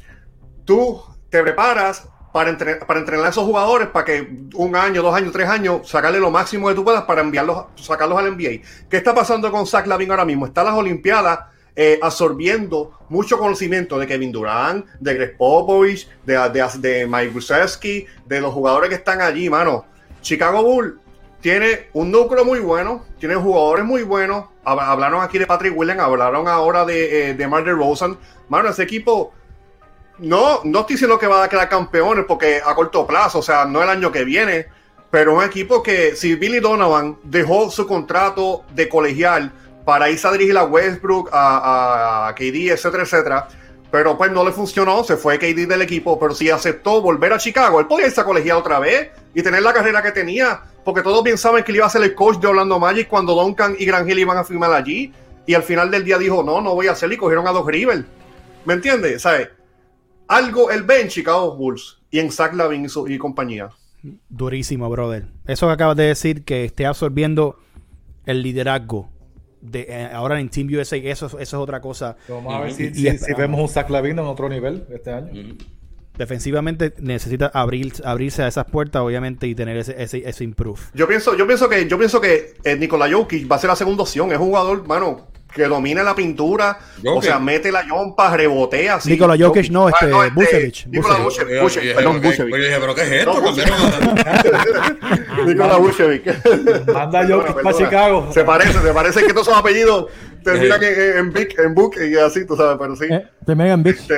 Tú 0.65 1.01
te 1.29 1.41
preparas 1.43 2.07
para, 2.35 2.49
entre- 2.49 2.75
para 2.75 2.99
entrenar 2.99 3.27
a 3.27 3.29
esos 3.29 3.45
jugadores 3.45 3.87
para 3.87 4.03
que 4.03 4.27
un 4.55 4.75
año, 4.75 5.01
dos 5.01 5.15
años, 5.15 5.31
tres 5.31 5.47
años, 5.47 5.87
sacarle 5.89 6.19
lo 6.19 6.29
máximo 6.31 6.67
que 6.67 6.73
tú 6.75 6.83
puedas 6.83 7.03
para 7.03 7.21
enviarlos, 7.21 7.67
sacarlos 7.77 8.19
al 8.19 8.35
NBA. 8.35 8.59
¿Qué 8.89 8.97
está 8.97 9.15
pasando 9.15 9.49
con 9.53 9.65
Zach 9.65 9.87
Lavin 9.87 10.11
ahora 10.11 10.25
mismo? 10.25 10.45
Está 10.45 10.61
las 10.61 10.73
Olimpiadas 10.73 11.39
eh, 11.77 11.97
absorbiendo 12.01 12.91
mucho 13.07 13.37
conocimiento 13.39 13.97
de 13.97 14.05
Kevin 14.05 14.33
Durant, 14.33 14.85
de 14.99 15.13
Greg 15.13 15.37
Popovich, 15.37 16.09
de, 16.25 17.07
Mike 17.07 17.29
Brzezinski, 17.33 18.05
de 18.25 18.41
los 18.41 18.53
jugadores 18.53 18.89
que 18.89 18.95
están 18.95 19.21
allí, 19.21 19.49
mano. 19.49 19.85
Chicago 20.19 20.61
Bull 20.61 20.99
tiene 21.39 21.87
un 21.93 22.11
núcleo 22.11 22.43
muy 22.43 22.59
bueno, 22.59 23.05
tiene 23.17 23.35
jugadores 23.35 23.85
muy 23.85 24.03
buenos. 24.03 24.43
Hab- 24.65 24.81
Hablaron 24.81 25.21
aquí 25.23 25.37
de 25.39 25.47
Patrick 25.47 25.71
Williams, 25.73 26.01
hablaron 26.01 26.49
ahora 26.49 26.83
de, 26.83 27.29
eh, 27.29 27.33
de 27.33 27.47
Rosen. 27.47 28.17
Mano, 28.49 28.67
ese 28.67 28.83
equipo 28.83 29.31
no, 30.19 30.61
no 30.63 30.79
estoy 30.81 30.95
diciendo 30.95 31.19
que 31.19 31.27
va 31.27 31.43
a 31.43 31.49
quedar 31.49 31.69
campeones 31.69 32.25
porque 32.27 32.61
a 32.63 32.73
corto 32.75 33.05
plazo, 33.05 33.39
o 33.39 33.41
sea, 33.41 33.65
no 33.65 33.81
el 33.83 33.89
año 33.89 34.11
que 34.11 34.23
viene, 34.23 34.67
pero 35.11 35.35
un 35.35 35.43
equipo 35.43 35.81
que 35.83 36.15
si 36.15 36.35
Billy 36.35 36.59
Donovan 36.59 37.17
dejó 37.23 37.69
su 37.71 37.85
contrato 37.87 38.63
de 38.73 38.89
colegial 38.89 39.51
para 39.85 40.09
irse 40.09 40.27
a 40.27 40.31
dirigir 40.31 40.57
a 40.57 40.63
Westbrook, 40.63 41.29
a, 41.31 42.33
KD, 42.35 42.71
etcétera, 42.71 43.03
etcétera, 43.03 43.47
pero 43.91 44.17
pues 44.17 44.31
no 44.31 44.43
le 44.43 44.51
funcionó, 44.51 45.03
se 45.03 45.15
fue 45.15 45.37
KD 45.37 45.67
del 45.67 45.81
equipo, 45.81 46.19
pero 46.19 46.33
si 46.33 46.49
aceptó 46.49 47.01
volver 47.01 47.33
a 47.33 47.37
Chicago, 47.37 47.79
él 47.79 47.87
podía 47.87 48.07
irse 48.07 48.19
a 48.19 48.25
colegial 48.25 48.57
otra 48.57 48.79
vez 48.79 49.11
y 49.33 49.41
tener 49.41 49.61
la 49.61 49.73
carrera 49.73 50.01
que 50.01 50.11
tenía, 50.11 50.61
porque 50.83 51.01
todos 51.01 51.23
bien 51.23 51.37
saben 51.37 51.63
que 51.63 51.71
él 51.71 51.77
iba 51.77 51.85
a 51.85 51.89
ser 51.89 52.03
el 52.03 52.15
coach 52.15 52.37
de 52.39 52.47
Orlando 52.47 52.79
Magic 52.79 53.07
cuando 53.07 53.35
Duncan 53.35 53.75
y 53.77 53.85
Gran 53.85 54.09
Hill 54.09 54.19
iban 54.19 54.37
a 54.37 54.43
firmar 54.43 54.73
allí, 54.73 55.13
y 55.45 55.53
al 55.53 55.63
final 55.63 55.91
del 55.91 56.03
día 56.03 56.17
dijo, 56.17 56.43
no, 56.43 56.59
no 56.61 56.73
voy 56.73 56.87
a 56.87 56.93
hacerlo 56.93 57.15
y 57.15 57.17
cogieron 57.17 57.47
a 57.47 57.51
Doc 57.51 57.69
River. 57.69 58.03
¿Me 58.65 58.73
entiendes? 58.73 59.21
¿Sabes? 59.21 59.49
Algo 60.27 60.71
él 60.71 60.83
ve 60.83 61.01
en 61.01 61.07
Chicago 61.07 61.55
Bulls 61.55 61.99
y 62.11 62.19
en 62.19 62.31
Zach 62.31 62.53
Lavin 62.53 62.85
y, 62.85 62.89
su- 62.89 63.07
y 63.07 63.17
compañía. 63.17 63.69
Durísimo, 64.29 64.89
brother. 64.89 65.25
Eso 65.47 65.67
que 65.67 65.73
acabas 65.73 65.97
de 65.97 66.03
decir, 66.03 66.43
que 66.43 66.63
esté 66.65 66.85
absorbiendo 66.85 67.57
el 68.25 68.41
liderazgo 68.43 69.09
de 69.61 69.87
eh, 69.89 70.09
ahora 70.13 70.39
en 70.39 70.49
Team 70.49 70.67
USA, 70.79 70.95
eso, 70.97 71.25
eso 71.25 71.39
es 71.39 71.53
otra 71.53 71.81
cosa. 71.81 72.15
Vamos 72.29 72.53
a 72.53 72.59
ver 72.59 72.71
si, 72.73 72.83
Y- 72.85 73.17
si- 73.17 73.33
vemos 73.35 73.59
un 73.59 73.67
Zach 73.69 73.89
Lavin 73.89 74.13
en 74.19 74.25
otro 74.25 74.47
nivel 74.47 74.85
este 74.91 75.11
año. 75.11 75.55
Defensivamente 76.17 76.93
necesita 77.01 77.47
abrir, 77.47 77.91
abrirse 78.05 78.41
a 78.43 78.47
esas 78.47 78.65
puertas, 78.65 79.01
obviamente, 79.01 79.47
y 79.47 79.55
tener 79.55 79.75
ese, 79.75 80.01
ese, 80.01 80.27
ese 80.29 80.43
improve. 80.45 80.79
Yo 80.93 81.07
pienso, 81.09 81.35
yo 81.35 81.45
pienso 81.45 81.67
que, 81.67 81.87
yo 81.89 81.97
pienso 81.97 82.21
que 82.21 82.53
eh, 82.63 82.77
Nikola 82.77 83.11
Jokic 83.11 83.51
va 83.51 83.57
a 83.57 83.59
ser 83.59 83.69
la 83.69 83.75
segunda 83.75 84.03
opción. 84.03 84.31
Es 84.31 84.37
un 84.39 84.45
jugador, 84.47 84.87
mano, 84.87 85.27
que 85.55 85.63
domina 85.65 86.03
la 86.03 86.13
pintura, 86.13 86.77
o 87.05 87.21
sea, 87.21 87.39
mete 87.39 87.71
la 87.71 87.87
yompa, 87.87 88.35
rebotea. 88.35 88.95
así. 88.95 89.11
Nikola 89.11 89.35
Jokic, 89.39 89.69
no, 89.71 89.87
este, 89.89 90.07
Vucevic, 90.33 90.85
Nikola 90.87 91.19
Vucevic. 91.19 91.61
Vucevic, 91.61 91.63
Vucevic, 91.63 91.95
perdón, 91.95 92.21
Vucevic. 92.21 92.53
Oye, 92.53 92.77
pero 92.79 92.95
¿qué 92.95 93.01
es 93.03 93.11
esto? 93.11 93.41
No, 93.41 93.51
Nikola 95.45 95.77
Vucevic. 95.77 96.25
Manda 96.93 97.27
Jokic 97.27 97.61
para. 97.63 97.77
Chicago. 97.77 98.29
Se 98.33 98.43
parece, 98.43 98.73
se 98.81 98.93
parece 98.93 99.23
que 99.23 99.33
todos 99.33 99.47
esos 99.47 99.59
apellidos 99.59 100.07
terminan 100.43 100.83
Eh. 100.83 101.11
en, 101.13 101.17
en, 101.19 101.33
Vic, 101.33 101.57
en 101.59 101.73
Book 101.73 101.95
y 102.01 102.15
así, 102.17 102.45
tú 102.45 102.55
sabes, 102.55 102.77
pero 102.79 102.95
sí. 102.95 103.05
Eh, 103.09 103.25
te 103.45 103.55
Megan 103.55 103.81
Bitch. 103.81 103.99
Este, 103.99 104.15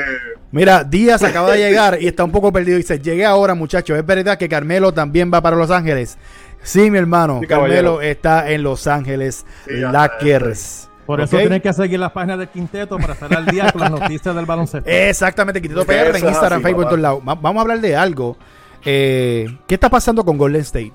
Mira, 0.52 0.84
Díaz 0.84 1.24
acaba 1.24 1.52
de 1.52 1.58
llegar 1.60 1.98
y 2.02 2.08
está 2.08 2.24
un 2.24 2.32
poco 2.32 2.52
perdido. 2.52 2.78
Dice, 2.78 3.00
llegué 3.00 3.26
ahora, 3.26 3.54
muchachos. 3.54 3.98
Es 3.98 4.06
verdad 4.06 4.38
que 4.38 4.50
Carmelo 4.50 4.94
también 4.94 5.32
va 5.34 5.42
para 5.42 5.56
Los 5.56 5.72
Ángeles. 5.72 6.18
Sí, 6.64 6.90
mi 6.92 6.98
hermano. 6.98 7.40
Sí, 7.42 7.48
Carmelo 7.48 8.02
está 8.02 8.50
en 8.50 8.64
Los 8.64 8.88
Ángeles 8.88 9.46
Sí, 9.68 9.80
ya 9.80 9.92
Lakers. 9.92 10.90
Por 11.08 11.22
eso 11.22 11.38
tienes 11.38 11.62
que 11.64 11.74
seguir 11.74 12.00
las 12.00 12.12
páginas 12.12 12.38
del 12.38 12.50
quinteto 12.50 12.98
para 13.00 13.14
estar 13.14 13.34
al 13.36 13.46
día 13.48 13.72
con 13.72 13.82
las 13.82 13.90
noticias 13.92 14.36
del 14.36 14.46
baloncesto. 14.46 14.88
Exactamente, 14.90 15.62
Quintito 15.62 15.82
Eso 15.82 15.88
PR 15.88 16.16
en 16.18 16.28
Instagram, 16.28 16.54
así, 16.60 16.64
Facebook, 16.64 16.84
en 16.84 16.88
todos 16.90 17.00
lados. 17.02 17.20
Va- 17.28 17.36
Vamos 17.36 17.58
a 17.58 17.62
hablar 17.62 17.80
de 17.80 17.96
algo. 17.96 18.38
Eh, 18.86 19.48
¿Qué 19.68 19.74
está 19.76 19.90
pasando 19.90 20.24
con 20.24 20.38
Golden 20.38 20.62
State? 20.62 20.94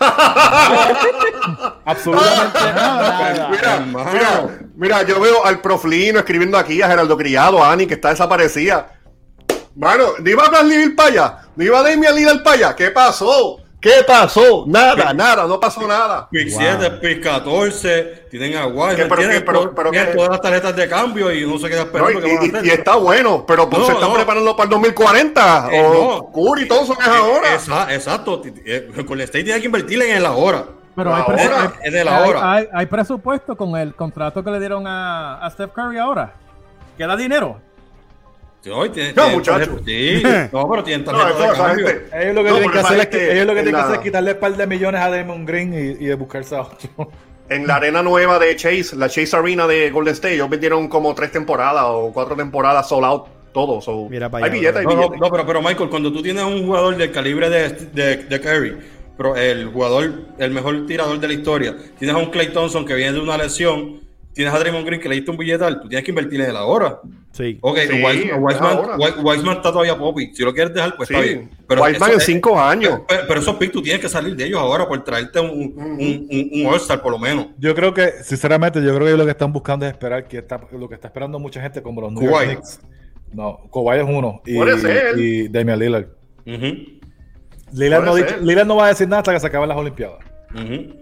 Absolutamente 1.84 2.58
nada. 2.74 3.48
Mira, 3.50 3.80
mira, 4.12 4.58
mira, 4.76 5.02
yo 5.04 5.20
veo 5.20 5.44
al 5.44 5.60
Proflino 5.60 6.18
escribiendo 6.18 6.58
aquí, 6.58 6.82
a 6.82 6.88
Geraldo 6.88 7.16
Criado, 7.16 7.62
a 7.62 7.72
Ani, 7.72 7.86
que 7.86 7.94
está 7.94 8.10
desaparecida. 8.10 8.92
Mano, 9.74 10.04
¿no 10.22 10.28
iba 10.30 10.44
a 10.44 10.48
Bradley 10.50 10.90
para 10.90 11.08
allá? 11.08 11.38
¿No 11.56 11.64
iba 11.64 11.82
Damian 11.82 12.14
Lillard 12.14 12.42
para 12.42 12.56
allá? 12.56 12.76
¿Qué 12.76 12.90
pasó? 12.90 13.58
¿Qué 13.82 14.04
pasó? 14.06 14.64
Nada, 14.68 15.12
nada, 15.12 15.44
no 15.48 15.58
pasó 15.58 15.86
nada. 15.88 16.28
Pick 16.30 16.48
7, 16.50 16.88
pick 17.00 17.20
14, 17.20 18.26
tienen 18.30 18.56
a 18.56 18.66
Wiseman, 18.68 18.94
¿Qué, 18.96 19.02
pero 19.06 19.16
tienen, 19.16 19.38
qué, 19.40 19.44
pero- 19.44 19.74
pero 19.74 19.90
tienen 19.90 20.10
qué? 20.10 20.14
todas 20.16 20.30
las 20.30 20.40
tarjetas 20.40 20.76
de 20.76 20.88
cambio 20.88 21.32
y 21.32 21.44
no 21.44 21.58
se 21.58 21.68
queda 21.68 21.80
No, 21.80 21.86
esperando 21.86 22.12
y, 22.12 22.22
que 22.22 22.28
van 22.28 22.38
a 22.38 22.44
y- 22.44 22.48
hacer. 22.50 22.64
y 22.66 22.70
está 22.70 22.94
bueno, 22.94 23.44
pero 23.44 23.68
pues 23.68 23.80
No, 23.80 23.86
se 23.88 23.92
están 23.94 24.08
no. 24.08 24.14
preparando 24.14 24.54
para 24.56 24.64
el 24.64 24.70
2040. 24.70 25.68
Eh, 25.72 25.82
o 25.84 25.92
no. 25.92 26.30
Curry 26.32 26.68
Thompson 26.68 26.96
es 27.00 27.08
ahora. 27.08 27.54
Esa- 27.56 27.92
exacto. 27.92 28.40
Eh, 28.64 28.88
Con 29.04 29.18
el 29.18 29.24
State 29.24 29.42
tiene 29.44 29.58
que 29.60 29.66
invertirle 29.66 30.10
en 30.12 30.16
el 30.18 30.26
ahora. 30.26 30.64
Pero 30.94 31.12
hay, 31.14 31.22
Ahora, 31.22 31.36
presu- 31.36 31.56
hay- 31.56 31.68
es 31.88 31.92
de 31.92 32.04
la 32.04 32.22
hay- 32.22 32.30
hora. 32.30 32.52
hay- 32.52 32.68
hay 32.72 32.86
presupuesto 32.86 33.56
con 33.56 33.76
el 33.76 33.94
contrato 33.96 34.44
que 34.44 34.50
le 34.52 34.60
dieron 34.60 34.86
a, 34.86 35.44
a 35.44 35.50
Steph 35.50 35.72
Curry 35.72 35.98
ahora. 35.98 36.34
Queda 36.96 37.16
dinero. 37.16 37.58
Sí, 38.62 38.70
hoy 38.70 38.90
tiene- 38.90 39.12
No, 39.12 39.22
tiene 39.22 39.36
muchacho. 39.36 39.58
tarjeta- 39.58 39.82
Sí, 39.84 40.22
no, 40.52 40.70
pero 40.70 40.84
tienen 40.84 41.04
tarjeta 41.04 41.28
eso, 41.30 41.38
de 41.38 41.44
esa 41.52 41.66
cambio. 41.66 41.86
gente- 41.88 42.22
Ellos 42.22 42.34
lo 42.34 42.44
que 42.44 42.48
No, 42.50 42.54
tienen 42.56 42.70
que 42.70 42.76
pero 42.76 42.86
hacer 42.86 42.96
es, 42.96 43.00
esa 43.02 43.10
que, 43.10 43.18
gente 43.18 43.32
ellos 43.34 43.46
lo 43.46 43.52
que 43.54 43.58
en 43.58 43.64
tienen 43.64 43.72
que 43.74 43.78
la- 43.78 43.84
hacer 43.84 43.94
es 43.96 44.02
quitarle 44.02 44.32
un 44.32 44.38
par 44.38 44.56
de 44.56 44.66
millones 44.66 45.00
a 45.00 45.10
Damon 45.10 45.44
Green 45.46 45.74
y, 45.74 46.04
y 46.04 46.06
de 46.06 46.14
buscarse 46.14 46.54
a 46.56 46.60
otro. 46.62 46.78
En 47.48 47.66
la 47.66 47.76
arena 47.76 48.02
nueva 48.02 48.38
de 48.38 48.56
Chase, 48.56 48.96
la 48.96 49.10
Chase 49.10 49.36
Arena 49.36 49.66
de 49.66 49.90
Golden 49.90 50.14
State, 50.14 50.34
ellos 50.36 50.48
vendieron 50.48 50.88
como 50.88 51.14
tres 51.14 51.32
temporadas 51.32 51.82
o 51.86 52.10
cuatro 52.14 52.34
temporadas 52.34 52.88
sold 52.88 53.04
out 53.04 53.26
todos. 53.52 53.84
so, 53.84 54.08
Mira 54.08 54.30
para 54.30 54.46
hay 54.46 54.52
billetes, 54.52 54.76
hay 54.76 54.86
billetes. 54.86 55.20
no, 55.20 55.28
pero, 55.30 55.44
pero 55.44 55.60
Michael, 55.60 55.90
cuando 55.90 56.10
tú 56.10 56.22
tienes 56.22 56.44
un 56.44 56.64
jugador 56.64 56.96
del 56.96 57.10
calibre 57.12 57.50
de, 57.50 57.68
de, 57.92 58.16
de 58.24 58.40
Curry, 58.40 58.78
pero 59.18 59.36
el 59.36 59.66
jugador, 59.66 60.10
el 60.38 60.50
mejor 60.52 60.86
tirador 60.86 61.20
de 61.20 61.28
la 61.28 61.34
historia, 61.34 61.76
tienes 61.98 62.16
a 62.16 62.18
un 62.20 62.30
Clay 62.30 62.52
Thompson 62.54 62.86
que 62.86 62.94
viene 62.94 63.12
de 63.12 63.20
una 63.20 63.36
lesión, 63.36 64.00
tienes 64.34 64.52
a 64.54 64.58
Draymond 64.58 64.86
Green 64.86 65.00
que 65.00 65.08
le 65.08 65.16
diste 65.16 65.30
un 65.30 65.36
billetal, 65.36 65.80
tú 65.80 65.88
tienes 65.88 66.04
que 66.04 66.10
invertirle 66.10 66.44
en 66.44 66.50
él 66.50 66.56
ahora. 66.56 67.00
Sí. 67.32 67.58
Ok, 67.62 67.78
Sí, 67.78 68.02
Wiseman. 68.02 68.42
Wiseman- 68.42 69.24
Wiseman 69.24 69.56
está 69.56 69.70
todavía 69.72 69.96
poppy. 69.96 70.34
Si 70.34 70.42
lo 70.42 70.52
quieres 70.52 70.74
dejar, 70.74 70.96
pues 70.96 71.08
Sí. 71.08 71.14
está 71.14 71.26
bien. 71.26 71.50
Wiseman 71.68 71.92
eso 71.94 72.06
en 72.12 72.18
es- 72.18 72.24
cinco 72.24 72.60
años. 72.60 73.00
Pero, 73.08 73.22
pero 73.26 73.40
esos 73.40 73.56
picks 73.56 73.72
tú 73.72 73.82
tienes 73.82 74.00
que 74.02 74.08
salir 74.08 74.36
de 74.36 74.44
ellos 74.44 74.60
ahora 74.60 74.86
por 74.86 75.02
traerte 75.02 75.40
un, 75.40 75.48
un, 75.50 75.98
un, 75.98 76.50
un 76.52 76.66
All-Star 76.66 77.00
por 77.00 77.12
lo 77.12 77.18
menos. 77.18 77.46
Yo 77.58 77.74
creo 77.74 77.94
que, 77.94 78.10
sinceramente, 78.22 78.82
yo 78.82 78.94
creo 78.94 79.06
que 79.06 79.16
lo 79.16 79.24
que 79.24 79.30
están 79.30 79.52
buscando 79.52 79.86
es 79.86 79.92
esperar, 79.92 80.28
que 80.28 80.38
está, 80.38 80.60
lo 80.72 80.88
que 80.88 80.94
está 80.94 81.08
esperando 81.08 81.38
mucha 81.38 81.60
gente 81.62 81.80
como 81.82 82.00
los 82.02 82.12
New 82.12 82.22
York. 82.30 82.44
Knicks. 82.44 82.80
No, 83.32 83.60
Kawhi 83.72 83.98
es 83.98 84.04
uno. 84.06 84.42
Y, 84.44 84.56
Puede 84.56 84.78
ser. 84.78 85.18
y 85.18 85.48
Damian 85.48 85.78
Lillard. 85.78 86.06
Ujú, 86.46 86.66
Lillard 87.72 88.04
no, 88.04 88.14
dicho-. 88.14 88.36
Lillard 88.42 88.66
no 88.66 88.76
va 88.76 88.86
a 88.86 88.88
decir 88.88 89.08
nada 89.08 89.20
hasta 89.20 89.32
que 89.32 89.40
se 89.40 89.46
acaben 89.46 89.68
las 89.70 89.78
Olimpiadas. 89.78 90.18
ujú. 90.54 90.96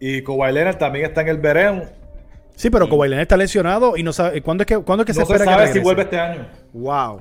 Y 0.00 0.22
Kawhi 0.22 0.52
Leonard 0.52 0.78
también 0.78 1.04
está 1.06 1.20
en 1.22 1.28
el 1.28 1.38
verano. 1.38 1.82
Sí, 2.56 2.70
pero 2.70 2.88
Kawhi 2.88 3.08
Leonard 3.08 3.22
está 3.22 3.36
lesionado 3.36 3.96
y 3.96 4.02
no 4.02 4.12
sabe. 4.12 4.42
¿Cuándo 4.42 4.62
es 4.62 4.66
que, 4.66 4.78
¿cuándo 4.78 5.04
es 5.04 5.06
que 5.06 5.12
No 5.12 5.26
se 5.26 5.36
se, 5.36 5.42
espera 5.44 5.66
que 5.66 5.72
si 5.74 5.78
vuelve 5.78 6.02
este 6.02 6.18
año. 6.18 6.46
Wow. 6.72 7.20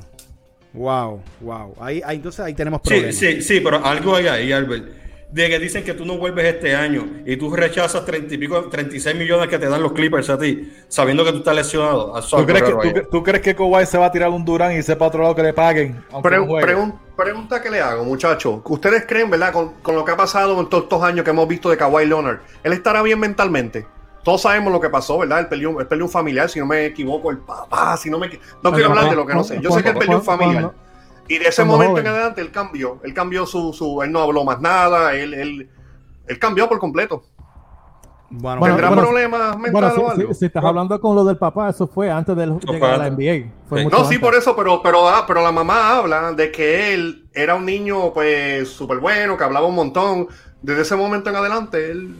Wow. 0.74 1.22
Wow. 1.42 1.76
Ahí, 1.80 2.02
ahí, 2.06 2.16
entonces 2.18 2.40
ahí 2.42 2.54
tenemos 2.54 2.82
Sí, 2.84 2.90
problemas. 2.90 3.16
sí, 3.16 3.42
sí, 3.42 3.60
pero 3.62 3.86
algo 3.86 4.16
hay 4.16 4.28
ahí, 4.28 4.52
Albert. 4.52 4.86
De 5.32 5.50
que 5.50 5.60
dicen 5.60 5.84
que 5.84 5.94
tú 5.94 6.06
no 6.06 6.18
vuelves 6.18 6.46
este 6.46 6.74
año 6.76 7.06
y 7.26 7.36
tú 7.36 7.54
rechazas 7.54 8.06
30 8.06 8.36
y 8.36 8.38
pico, 8.38 8.70
36 8.70 9.16
millones 9.18 9.50
que 9.50 9.60
te 9.60 9.68
dan 9.68 9.82
los 9.84 9.92
Clippers 9.92 10.30
a 10.30 10.38
ti, 10.38 10.72
sabiendo 10.88 11.26
que 11.26 11.32
tú 11.32 11.40
estás 11.40 11.56
lesionado. 11.56 12.14
¿Tú 12.30 12.46
crees, 12.46 12.64
que, 12.64 12.72
tú, 13.02 13.08
tú 13.12 13.24
crees 13.24 13.42
que 13.42 13.54
Kawhi 13.56 13.86
se 13.86 13.98
va 13.98 14.06
a 14.06 14.12
tirar 14.12 14.30
un 14.30 14.46
Durán 14.46 14.78
y 14.78 14.82
sepa 14.82 15.08
otro 15.08 15.24
lado 15.24 15.36
que 15.36 15.44
le 15.44 15.52
paguen? 15.52 16.02
No 16.12 16.22
pregun- 16.22 16.94
pregunta 17.18 17.62
que 17.62 17.70
le 17.70 17.82
hago, 17.82 18.06
muchachos. 18.06 18.62
¿Ustedes 18.64 19.04
creen, 19.06 19.30
verdad, 19.30 19.52
con, 19.52 19.74
con 19.82 19.96
lo 19.96 20.06
que 20.06 20.12
ha 20.14 20.18
pasado 20.18 20.58
en 20.62 20.70
todos 20.70 20.84
estos 20.84 21.04
años 21.04 21.26
que 21.26 21.32
hemos 21.32 21.48
visto 21.50 21.70
de 21.70 21.76
Kawhi 21.76 22.06
Leonard, 22.06 22.40
él 22.64 22.72
estará 22.72 23.02
bien 23.02 23.20
mentalmente? 23.20 23.86
Todos 24.26 24.42
sabemos 24.42 24.74
lo 24.74 24.82
que 24.82 24.90
pasó, 24.90 25.20
¿verdad? 25.20 25.40
Él 25.40 25.48
perdió, 25.48 25.80
él 25.80 25.88
perdió 25.88 26.04
un 26.06 26.12
familiar, 26.12 26.50
si 26.50 26.60
no 26.60 26.66
me 26.66 26.86
equivoco, 26.88 27.30
el 27.30 27.38
papá, 27.38 27.96
si 27.96 28.10
no 28.10 28.18
me 28.20 28.28
equi- 28.28 28.40
No 28.64 28.72
quiero 28.74 28.90
hablar 28.90 29.10
de 29.10 29.16
lo 29.16 29.26
que 29.26 29.34
no 29.36 29.44
sé. 29.44 29.62
Yo 29.62 29.70
sé 29.72 29.84
que 29.84 29.90
él 29.90 29.98
perdió 29.98 30.18
un 30.18 30.24
familiar. 30.24 30.72
Y 31.28 31.38
de 31.38 31.48
ese 31.48 31.64
momento 31.64 31.92
joven. 31.94 32.06
en 32.08 32.12
adelante 32.12 32.42
él 32.42 32.52
cambió. 32.52 33.00
Él 33.04 33.14
cambió 33.14 33.46
su, 33.46 33.72
su. 33.72 34.02
Él 34.04 34.12
no 34.12 34.20
habló 34.22 34.44
más 34.44 34.60
nada. 34.62 35.14
Él, 35.16 35.34
él, 35.34 35.70
él 36.28 36.40
cambió 36.40 36.68
por 36.68 36.78
completo. 36.80 37.24
Bueno, 38.30 38.62
¿Tendrá 38.66 38.88
bueno, 38.90 39.04
problemas 39.04 39.40
Bueno, 39.58 39.58
mentales 39.60 39.94
si, 39.94 40.02
o 40.02 40.10
algo? 40.10 40.34
si- 40.34 40.40
si 40.40 40.46
estás 40.48 40.64
hablando 40.66 41.00
con 41.00 41.16
lo 41.16 41.24
del 41.24 41.38
papá, 41.38 41.70
eso 41.70 41.88
fue 41.88 42.10
antes 42.12 42.36
de 42.36 42.48
llegar 42.68 42.94
a 42.96 42.98
la. 42.98 43.08
NBA. 43.08 43.52
Fue 43.70 43.80
Sí. 43.80 43.84
mucho 43.86 43.98
No, 43.98 44.04
sí, 44.06 44.16
antes. 44.16 44.20
por 44.20 44.36
eso, 44.36 44.56
pero, 44.56 44.82
pero, 44.82 45.08
ah, 45.08 45.24
pero 45.28 45.42
la 45.44 45.52
mamá 45.52 45.98
habla 45.98 46.32
de 46.34 46.52
que 46.52 46.94
él 46.96 47.28
era 47.34 47.54
un 47.56 47.66
niño, 47.66 48.12
pues, 48.14 48.68
súper 48.70 48.98
bueno, 49.00 49.38
que 49.38 49.44
hablaba 49.44 49.68
un 49.68 49.76
montón. 49.76 50.28
Desde 50.64 50.82
ese 50.82 50.96
momento 50.96 51.30
en 51.30 51.36
adelante, 51.36 51.92
él. 51.92 52.16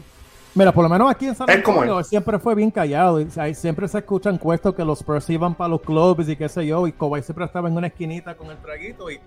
Mira, 0.56 0.72
por 0.72 0.84
lo 0.84 0.90
menos 0.90 1.12
aquí 1.12 1.28
en 1.28 1.36
San 1.36 1.50
Antonio 1.50 2.02
siempre 2.02 2.40
fue 2.40 2.56
bien 2.56 2.72
callado. 2.72 3.20
y, 3.20 3.28
ahí 3.36 3.54
siempre 3.54 3.90
se 3.90 3.98
escuchan 3.98 4.38
cuestos 4.38 4.74
que 4.74 4.86
los 4.86 5.00
Spurs 5.00 5.30
iban 5.30 5.54
para 5.54 5.68
los 5.68 5.82
clubes 5.82 6.30
y 6.30 6.36
qué 6.38 6.48
sé 6.48 6.66
yo. 6.66 6.88
Y 6.88 6.94
Kawhi 6.94 7.22
siempre 7.22 7.44
estaba 7.44 7.68
en 7.68 7.76
una 7.76 7.88
esquinita 7.88 8.36
con 8.36 8.50
el 8.50 8.58
traguito 8.58 9.12
y 9.12 9.20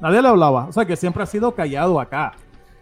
nadie 0.00 0.22
le 0.22 0.28
hablaba. 0.28 0.66
O 0.68 0.72
sea 0.72 0.86
que 0.86 0.96
siempre 0.96 1.22
ha 1.22 1.26
sido 1.26 1.54
callado 1.54 2.00
acá. 2.00 2.32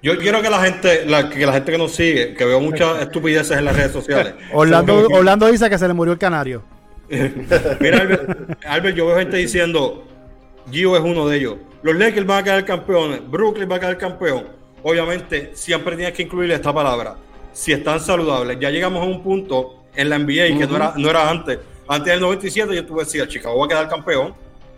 Yo 0.01 0.17
quiero 0.17 0.41
que 0.41 0.49
la 0.49 0.61
gente, 0.61 1.07
la, 1.07 1.29
que 1.29 1.45
la 1.45 1.53
gente 1.53 1.73
que 1.73 1.79
nos 1.79 1.91
sigue, 1.91 2.35
que 2.35 2.45
veo 2.45 2.61
muchas 2.61 3.03
estupideces 3.03 3.59
en 3.59 3.65
las 3.65 3.75
redes 3.77 3.91
sociales. 3.91 4.35
Orlando, 4.53 5.09
Orlando 5.09 5.49
dice 5.49 5.69
que 5.69 5.77
se 5.77 5.89
le 5.89 5.93
murió 5.95 6.13
el 6.13 6.21
canario. 6.21 6.63
Mira, 7.09 8.01
Albert, 8.03 8.65
Albert, 8.65 8.97
yo 8.97 9.07
veo 9.07 9.17
gente 9.17 9.39
diciendo, 9.39 10.05
Gio 10.71 10.97
es 10.97 11.03
uno 11.03 11.27
de 11.27 11.39
ellos. 11.39 11.57
Los 11.83 11.97
Lakers 11.97 12.27
van 12.27 12.39
a 12.39 12.43
quedar 12.45 12.65
campeones, 12.65 13.29
Brooklyn 13.29 13.69
va 13.69 13.77
a 13.77 13.81
quedar 13.81 13.99
campeón. 13.99 14.47
Obviamente, 14.85 15.51
siempre 15.55 15.97
tienes 15.97 16.15
que 16.15 16.23
incluir 16.23 16.53
esta 16.53 16.73
palabra. 16.73 17.17
Si 17.59 17.73
están 17.73 17.99
saludables, 17.99 18.57
ya 18.61 18.71
llegamos 18.71 19.03
a 19.03 19.05
un 19.05 19.21
punto 19.21 19.83
en 19.97 20.11
la 20.11 20.17
NBA 20.17 20.57
que 20.57 20.67
no, 20.69 20.77
era, 20.77 20.95
no 20.97 21.11
era 21.11 21.29
antes. 21.29 21.59
Antes 21.89 22.13
del 22.13 22.21
97 22.21 22.73
yo 22.73 22.87
tuve 22.87 23.03
decía, 23.03 23.27
Chicago 23.27 23.59
va 23.59 23.65
a 23.65 23.69
quedar 23.69 23.89
campeón. 23.89 24.33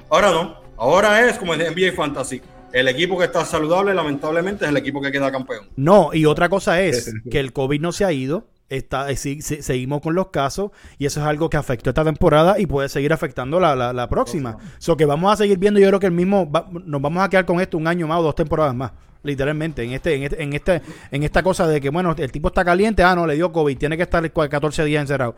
Ahora 0.09 0.31
no. 0.31 0.57
Ahora 0.79 1.29
es 1.29 1.37
como 1.37 1.53
en 1.53 1.61
NBA 1.61 1.93
Fantasy. 1.95 2.41
El 2.73 2.89
equipo 2.89 3.19
que 3.19 3.25
está 3.25 3.45
saludable, 3.45 3.93
lamentablemente, 3.93 4.65
es 4.65 4.71
el 4.71 4.79
equipo 4.79 5.03
que 5.03 5.13
queda 5.13 5.31
campeón. 5.31 5.69
No, 5.77 6.15
y 6.15 6.25
otra 6.25 6.49
cosa 6.49 6.81
es 6.81 7.13
que 7.31 7.39
el 7.39 7.53
COVID 7.53 7.83
no 7.83 7.93
se 7.93 8.07
ha 8.07 8.13
ido. 8.13 8.47
Está, 8.71 9.11
eh, 9.11 9.17
sí, 9.17 9.43
seguimos 9.43 10.01
con 10.01 10.15
los 10.15 10.29
casos 10.29 10.71
y 10.97 11.05
eso 11.05 11.19
es 11.21 11.27
algo 11.27 11.51
que 11.51 11.57
afectó 11.57 11.91
esta 11.91 12.05
temporada 12.05 12.57
y 12.59 12.67
puede 12.67 12.89
seguir 12.89 13.13
afectando 13.13 13.59
la, 13.61 13.75
la, 13.75 13.93
la 13.93 14.09
próxima. 14.09 14.57
So 14.79 14.97
que 14.97 15.05
vamos 15.05 15.33
a 15.33 15.37
seguir 15.37 15.59
viendo, 15.59 15.81
yo 15.81 15.89
creo 15.89 15.99
que 15.99 16.07
el 16.07 16.13
mismo, 16.13 16.49
va- 16.51 16.67
nos 16.71 17.03
vamos 17.03 17.23
a 17.23 17.29
quedar 17.29 17.45
con 17.45 17.61
esto 17.61 17.77
un 17.77 17.89
año 17.89 18.07
más 18.07 18.21
o 18.21 18.23
dos 18.23 18.35
temporadas 18.37 18.75
más. 18.75 18.93
Literalmente, 19.23 19.83
en 19.83 19.91
este, 19.93 20.15
en 20.15 20.23
este, 20.23 20.43
en 20.43 20.53
este, 20.55 20.81
en 21.11 21.23
esta 21.25 21.43
cosa 21.43 21.67
de 21.67 21.79
que 21.81 21.91
bueno, 21.91 22.15
el 22.17 22.33
tipo 22.33 22.49
está 22.49 22.65
caliente, 22.65 23.03
ah 23.03 23.15
no, 23.15 23.27
le 23.27 23.35
dio 23.35 23.53
COVID, 23.53 23.77
tiene 23.77 23.97
que 23.99 24.05
estar 24.05 24.23
cua- 24.33 24.49
14 24.49 24.83
días 24.85 25.03
encerrado. 25.03 25.35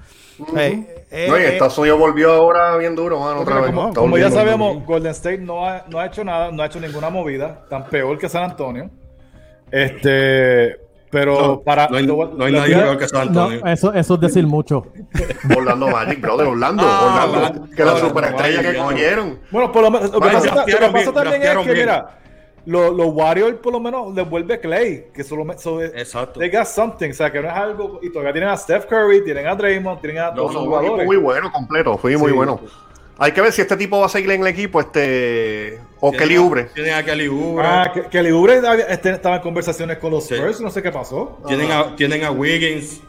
Eh, 0.57 1.05
eh, 1.11 1.27
no, 1.29 1.37
y 1.37 1.41
eh, 1.41 1.49
Estados 1.55 1.77
Unidos 1.79 1.99
volvió 1.99 2.33
ahora 2.33 2.77
bien 2.77 2.95
duro, 2.95 3.19
mano, 3.19 3.41
otra 3.41 3.57
vez. 3.63 3.73
como, 3.95 4.19
ya 4.19 4.31
sabemos, 4.31 4.85
Golden 4.87 5.11
State 5.11 5.39
no 5.39 5.67
ha, 5.67 5.85
no 5.89 5.99
ha 5.99 6.07
hecho 6.07 6.23
nada, 6.23 6.53
no 6.53 6.63
ha 6.63 6.67
hecho 6.67 6.79
ninguna 6.79 7.09
movida, 7.11 7.65
tan 7.71 7.87
peor 7.87 8.19
que 8.19 8.29
San 8.29 8.45
Antonio. 8.45 8.89
Este, 9.73 10.77
pero 11.13 11.39
No, 11.41 11.61
para. 11.63 11.89
no 11.89 11.99
hay, 11.99 12.07
lo- 12.07 12.17
no 12.35 12.45
hay 12.45 12.53
lo- 12.53 12.59
nadie 12.61 12.75
lo- 12.75 12.83
peor 12.83 12.99
que 12.99 13.07
San 13.09 13.33
No, 13.33 13.51
eso, 13.53 13.93
eso 13.93 14.15
es 14.15 14.21
decir 14.21 14.47
mucho. 14.47 14.87
Orlando 15.57 15.87
Magic, 15.89 16.21
brother, 16.23 16.47
Orlando, 16.49 16.83
Ah, 16.85 17.05
Orlando, 17.29 17.37
Orlando, 17.39 17.77
que 17.77 17.85
la 17.85 17.97
superestrella 17.99 18.63
que 18.73 18.79
cogieron. 18.79 19.39
Bueno, 19.51 19.71
por 19.71 19.83
lo 19.83 19.91
menos. 19.91 20.11
Lo 20.11 20.21
que 20.21 20.27
pasa, 20.29 20.37
lo 20.39 20.43
que 20.43 20.51
draftearon 20.73 20.93
pasa 20.93 21.11
bien, 21.11 21.15
también 21.15 21.43
es 21.43 21.59
que, 21.59 21.73
bien. 21.75 21.87
mira, 21.87 22.19
lo- 22.65 22.93
los 22.93 23.07
Warriors 23.09 23.57
por 23.59 23.73
lo 23.75 23.81
menos 23.81 24.15
les 24.15 24.29
vuelve 24.29 24.59
Clay, 24.59 25.07
que 25.13 25.23
solo 25.23 25.45
me, 25.45 25.59
so- 25.59 25.83
Exacto. 25.83 26.41
they 26.41 26.49
got 26.51 26.65
something, 26.65 27.11
o 27.11 27.15
sea, 27.15 27.31
que 27.31 27.43
no 27.43 27.49
es 27.49 27.55
algo. 27.55 27.99
Y 28.03 28.11
todavía 28.11 28.33
tienen 28.33 28.49
a 28.51 28.57
Steph 28.57 28.87
Curry, 28.87 29.23
tienen 29.23 29.47
a 29.47 29.55
Draymond, 29.55 30.01
tienen 30.01 30.23
a 30.23 30.31
No, 30.31 30.35
todos 30.37 30.55
no, 30.55 30.61
los 30.61 30.69
jugadores. 30.69 31.07
muy 31.07 31.17
bueno, 31.19 31.53
completo, 31.53 31.99
fue 31.99 32.17
muy 32.17 32.31
Sí. 32.31 32.37
bueno. 32.37 32.59
Hay 33.19 33.33
que 33.33 33.41
ver 33.41 33.53
si 33.53 33.61
este 33.63 33.77
tipo 33.77 34.01
va 34.01 34.07
a 34.07 34.09
seguir 34.09 34.31
en 34.33 34.41
el 34.41 34.47
equipo, 34.49 34.81
este, 34.81 35.79
o 36.01 36.11
Kelly 36.13 36.37
a- 36.37 36.41
Oubre. 36.41 36.65
Tienen 36.75 36.95
a 36.95 37.05
Kelly 37.05 37.27
Oubre. 37.29 37.67
Ah, 37.67 37.93
Libre 38.13 38.67
había- 38.67 38.87
este, 38.87 39.11
estaba 39.11 39.37
en 39.37 39.43
conversaciones 39.43 39.99
con 39.99 40.11
los 40.11 40.27
Sí. 40.27 40.35
Spurs, 40.35 40.61
no 40.61 40.71
sé 40.71 40.83
qué 40.83 40.91
pasó. 40.91 41.39
tienen, 41.47 41.71
a, 41.71 41.95
tienen 41.95 42.25
a 42.25 42.31
Wiggins. 42.31 43.01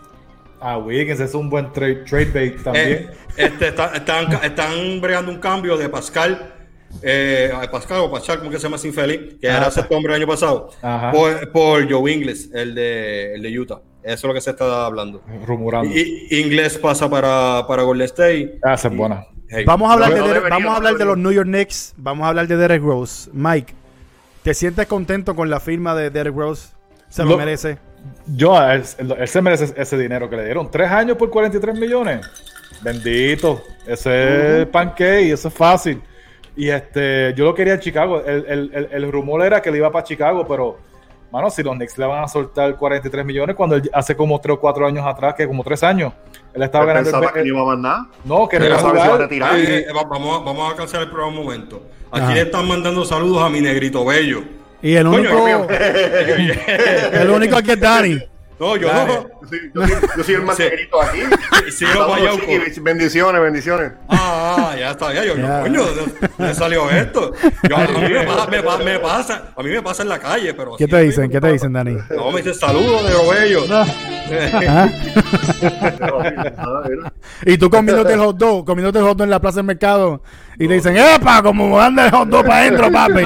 Ah, 0.60 0.78
Wiggins 0.78 1.20
es 1.20 1.34
un 1.34 1.50
buen 1.50 1.72
trade, 1.74 2.04
trade 2.06 2.32
bait 2.32 2.64
también. 2.64 2.88
Eh, 2.88 3.10
este, 3.38 3.70
está- 3.70 3.92
están, 3.96 4.32
están 4.44 5.02
bregando 5.02 5.32
un 5.32 5.40
cambio 5.40 5.78
de 5.78 5.90
Pascal. 5.90 6.54
Eh, 7.02 7.52
Pascal 7.72 8.02
o 8.02 8.12
Pascal, 8.12 8.38
como 8.40 8.52
que 8.52 8.58
se 8.58 8.64
llama 8.64 8.76
ese 8.76 8.88
infeliz, 8.90 9.36
que 9.42 9.48
era 9.48 9.72
sexto 9.72 9.96
hombre 9.98 10.14
el 10.14 10.22
año 10.22 10.28
pasado, 10.28 10.70
Ajá. 10.82 11.12
por, 11.12 11.52
por 11.52 11.92
Joe 11.92 12.12
Ingles, 12.12 12.50
el 12.54 12.76
de, 12.76 13.34
el 13.34 13.42
de 13.42 13.60
Utah. 13.60 13.80
Eso 14.04 14.14
es 14.14 14.24
lo 14.24 14.34
que 14.34 14.42
se 14.42 14.50
está 14.52 14.86
hablando. 14.86 15.22
rumorando. 15.46 15.94
Y, 15.94 16.28
Ingles 16.32 16.78
pasa 16.78 17.10
para, 17.10 17.66
para 17.68 17.84
Golden 17.84 18.06
State. 18.06 18.60
Ah, 18.64 18.74
esa 18.74 18.88
es 18.90 18.96
buena. 18.96 19.26
Hey, 19.50 19.64
Vamos 19.66 19.90
a 19.90 19.94
hablar, 19.94 20.10
No, 20.10 20.16
de, 20.16 20.22
no 20.22 20.28
Derek- 20.28 20.34
debería, 20.36 20.50
vamos 20.56 20.68
a 20.68 20.72
no 20.72 20.78
hablar 20.78 20.96
de 20.98 21.06
los. 21.06 21.18
New 21.18 21.32
York 21.32 21.48
Knicks. 21.48 21.94
Vamos 21.98 22.26
a 22.26 22.30
hablar 22.30 22.48
de 22.48 22.58
Derek 22.58 22.82
Rose. 22.82 23.30
Mike, 23.34 23.74
¿te 24.42 24.54
sientes 24.54 24.88
contento 24.88 25.36
con 25.36 25.50
la 25.50 25.60
firma 25.60 25.96
de 25.96 26.10
Derek 26.10 26.36
Rose? 26.36 26.70
Se 27.10 27.24
lo, 27.24 27.32
Lo- 27.32 27.38
merece. 27.38 27.78
Yo, 28.36 28.62
él, 28.62 28.84
él 29.18 29.28
se 29.28 29.42
merece 29.42 29.74
ese 29.78 29.98
dinero 29.98 30.30
que 30.30 30.36
le 30.36 30.44
dieron. 30.46 30.70
Tres 30.70 30.90
años 30.92 31.16
por 31.16 31.30
43 31.30 31.78
millones. 31.80 32.26
Bendito. 32.82 33.64
Ese 33.86 34.62
es 34.62 34.68
pancake, 34.68 35.32
eso 35.32 35.48
es 35.48 35.54
fácil. 35.54 36.02
Y 36.56 36.70
este, 36.70 37.34
yo 37.36 37.46
lo 37.46 37.56
quería 37.56 37.76
en 37.76 37.80
Chicago. 37.80 38.22
El, 38.26 38.46
el- 38.48 38.72
el- 38.74 38.90
el 38.92 39.12
rumor 39.12 39.44
era 39.46 39.62
que 39.62 39.72
le 39.72 39.78
iba 39.78 39.92
para 39.92 40.04
Chicago, 40.04 40.46
pero, 40.48 40.78
mano, 41.34 41.50
si 41.50 41.64
los 41.64 41.74
Knicks 41.76 41.98
le 41.98 42.06
van 42.06 42.24
a 42.24 42.28
soltar 42.28 42.76
43 42.78 43.26
millones, 43.26 43.56
cuando 43.56 43.76
él 43.76 43.90
hace 43.92 44.16
como 44.16 44.40
3 44.40 44.56
o 44.56 44.60
4 44.60 44.86
años 44.86 45.04
atrás, 45.06 45.34
que 45.36 45.48
como 45.48 45.64
3 45.64 45.82
años, 45.84 46.14
él 46.54 46.62
estaba 46.62 46.84
Él 46.84 46.88
ganando. 46.90 47.10
el- 47.10 47.14
pensaba 47.16 47.34
que 47.34 47.40
no 47.40 47.46
iba 47.48 47.62
a 47.62 47.66
más 47.66 47.78
nada. 47.80 48.08
no, 48.24 48.48
que 48.48 48.60
no 48.60 48.66
iba 48.68 48.76
a 48.78 49.18
retirar. 49.18 49.58
Eh, 49.58 49.80
eh, 49.80 49.86
va- 49.94 50.04
vamos, 50.04 50.40
a- 50.40 50.44
vamos 50.46 50.72
a 50.72 50.76
cancelar 50.76 51.04
el 51.06 51.10
programa 51.12 51.40
un 51.40 51.44
momento. 51.46 51.82
Aquí 52.12 52.22
Ajá. 52.22 52.34
le 52.36 52.42
están 52.42 52.68
mandando 52.68 53.04
saludos 53.04 53.42
a 53.44 53.50
mi 53.50 53.60
negrito 53.62 54.06
bello. 54.06 54.44
Y 54.84 54.94
el 54.96 55.08
Coño, 55.08 55.32
único, 55.44 55.68
el 55.70 57.30
único 57.36 57.56
aquí 57.58 57.72
es 57.72 57.80
Dani. 57.80 58.20
No, 58.64 58.78
yo 58.78 58.88
Dale. 58.88 59.14
no. 59.14 59.48
Sí, 59.50 59.58
yo, 59.76 59.88
soy, 59.88 60.10
yo 60.18 60.24
soy 60.24 60.36
el 60.36 60.42
más 60.44 60.56
Sí. 60.58 60.64
negrito 60.64 61.02
aquí. 61.02 61.20
Sí, 61.72 61.86
Chiqui, 61.86 62.80
bendiciones, 62.82 63.42
bendiciones. 63.42 63.92
Ah, 64.08 64.74
ya 64.78 64.92
está, 64.92 65.14
ya. 65.14 65.26
Yo, 65.26 65.36
yo, 65.36 65.42
Ya. 65.48 65.62
coño, 65.62 65.84
¿de 65.84 66.30
dónde 66.38 66.54
salió 66.56 66.90
esto? 66.90 67.34
Yo, 67.70 67.76
a, 67.76 67.88
mí 67.88 68.14
me, 68.14 68.24
pasa, 68.26 68.48
me, 68.50 68.62
me 68.86 69.00
pasa, 69.00 69.54
a 69.56 69.64
mí 69.64 69.70
me 69.70 69.82
pasa 69.82 70.04
en 70.04 70.10
la 70.10 70.20
calle, 70.20 70.54
pero. 70.54 70.76
¿Qué 70.78 70.88
te 70.88 70.98
dicen? 71.02 71.26
¿Qué 71.30 71.36
te 71.36 71.42
pasa. 71.42 71.54
dicen, 71.54 71.74
Dani? 71.74 71.98
No, 72.16 72.32
me 72.32 72.42
dice 72.42 72.54
saludos 72.54 73.04
de 73.04 73.34
bello. 73.40 73.64
Ajá. 73.74 73.92
Ah. 74.70 74.90
Y 77.46 77.58
tú 77.58 77.70
comiéndote 77.70 78.14
el 78.14 78.20
hot 78.20 78.38
dog, 78.38 78.66
comiéndote 78.66 79.00
el 79.00 79.06
hot 79.06 79.18
dog 79.18 79.26
en 79.26 79.30
la 79.32 79.40
plaza 79.42 79.58
del 79.58 79.66
mercado 79.66 80.22
y 80.58 80.68
te 80.68 80.76
dicen, 80.76 80.96
¡epa! 80.98 81.42
Como 81.44 81.80
anda 81.80 82.06
el 82.06 82.12
hot 82.12 82.30
dog 82.30 82.46
para 82.46 82.60
adentro, 82.62 82.92
papi. 82.92 83.26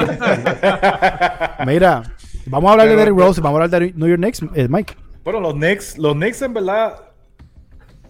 Mira, 1.66 2.02
vamos 2.46 2.68
a 2.68 2.72
hablar 2.72 2.88
de 2.88 2.96
Derrick 2.96 3.16
Rose, 3.18 3.40
vamos 3.40 3.60
a 3.60 3.64
hablar 3.64 3.80
de 3.80 3.92
New 3.94 4.08
York 4.08 4.20
Knicks, 4.20 4.42
eh, 4.54 4.66
Mike. 4.68 4.94
Bueno, 5.24 5.40
los 5.40 5.54
Knicks, 5.54 5.98
los 5.98 6.14
Knicks 6.14 6.42
en 6.42 6.54
verdad 6.54 7.00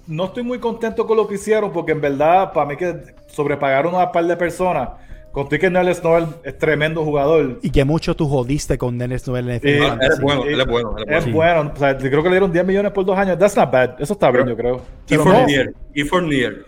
no 0.06 0.24
estoy 0.26 0.42
muy 0.42 0.58
contento 0.58 1.06
con 1.06 1.16
lo 1.16 1.26
que 1.28 1.34
hicieron 1.34 1.72
porque 1.72 1.92
en 1.92 2.00
verdad 2.00 2.52
para 2.52 2.66
mí 2.66 2.76
que 2.76 2.94
sobrepagaron 3.28 3.94
a 3.94 4.04
un 4.06 4.12
par 4.12 4.24
de 4.26 4.36
personas 4.36 4.90
Conté 5.30 5.58
que 5.58 5.70
Nellis 5.70 6.02
Noel 6.02 6.26
es 6.42 6.56
tremendo 6.56 7.04
jugador. 7.04 7.58
Y 7.62 7.70
que 7.70 7.84
mucho 7.84 8.16
tú 8.16 8.26
jodiste 8.26 8.78
con 8.78 8.96
Dennis 8.96 9.28
Noel 9.28 9.50
en 9.50 9.54
el 9.56 9.60
él 9.68 9.98
es 10.00 10.20
bueno, 10.20 10.42
él 10.44 10.60
es 10.60 10.66
bueno. 10.66 10.96
Él 10.96 11.04
es 11.14 11.32
bueno. 11.32 11.70
O 11.72 11.78
sea, 11.78 11.96
creo 11.98 12.22
que 12.22 12.28
le 12.30 12.34
dieron 12.36 12.50
10 12.50 12.64
millones 12.64 12.92
por 12.92 13.04
dos 13.04 13.16
años. 13.16 13.38
That's 13.38 13.54
not 13.54 13.70
bad. 13.70 14.00
Eso 14.00 14.14
está 14.14 14.30
bien, 14.30 14.46
yo 14.48 14.56
creo. 14.56 14.80
Y 15.06 15.14
Fournier. 15.16 15.74
Y 15.94 16.02
Fournier. 16.02 16.64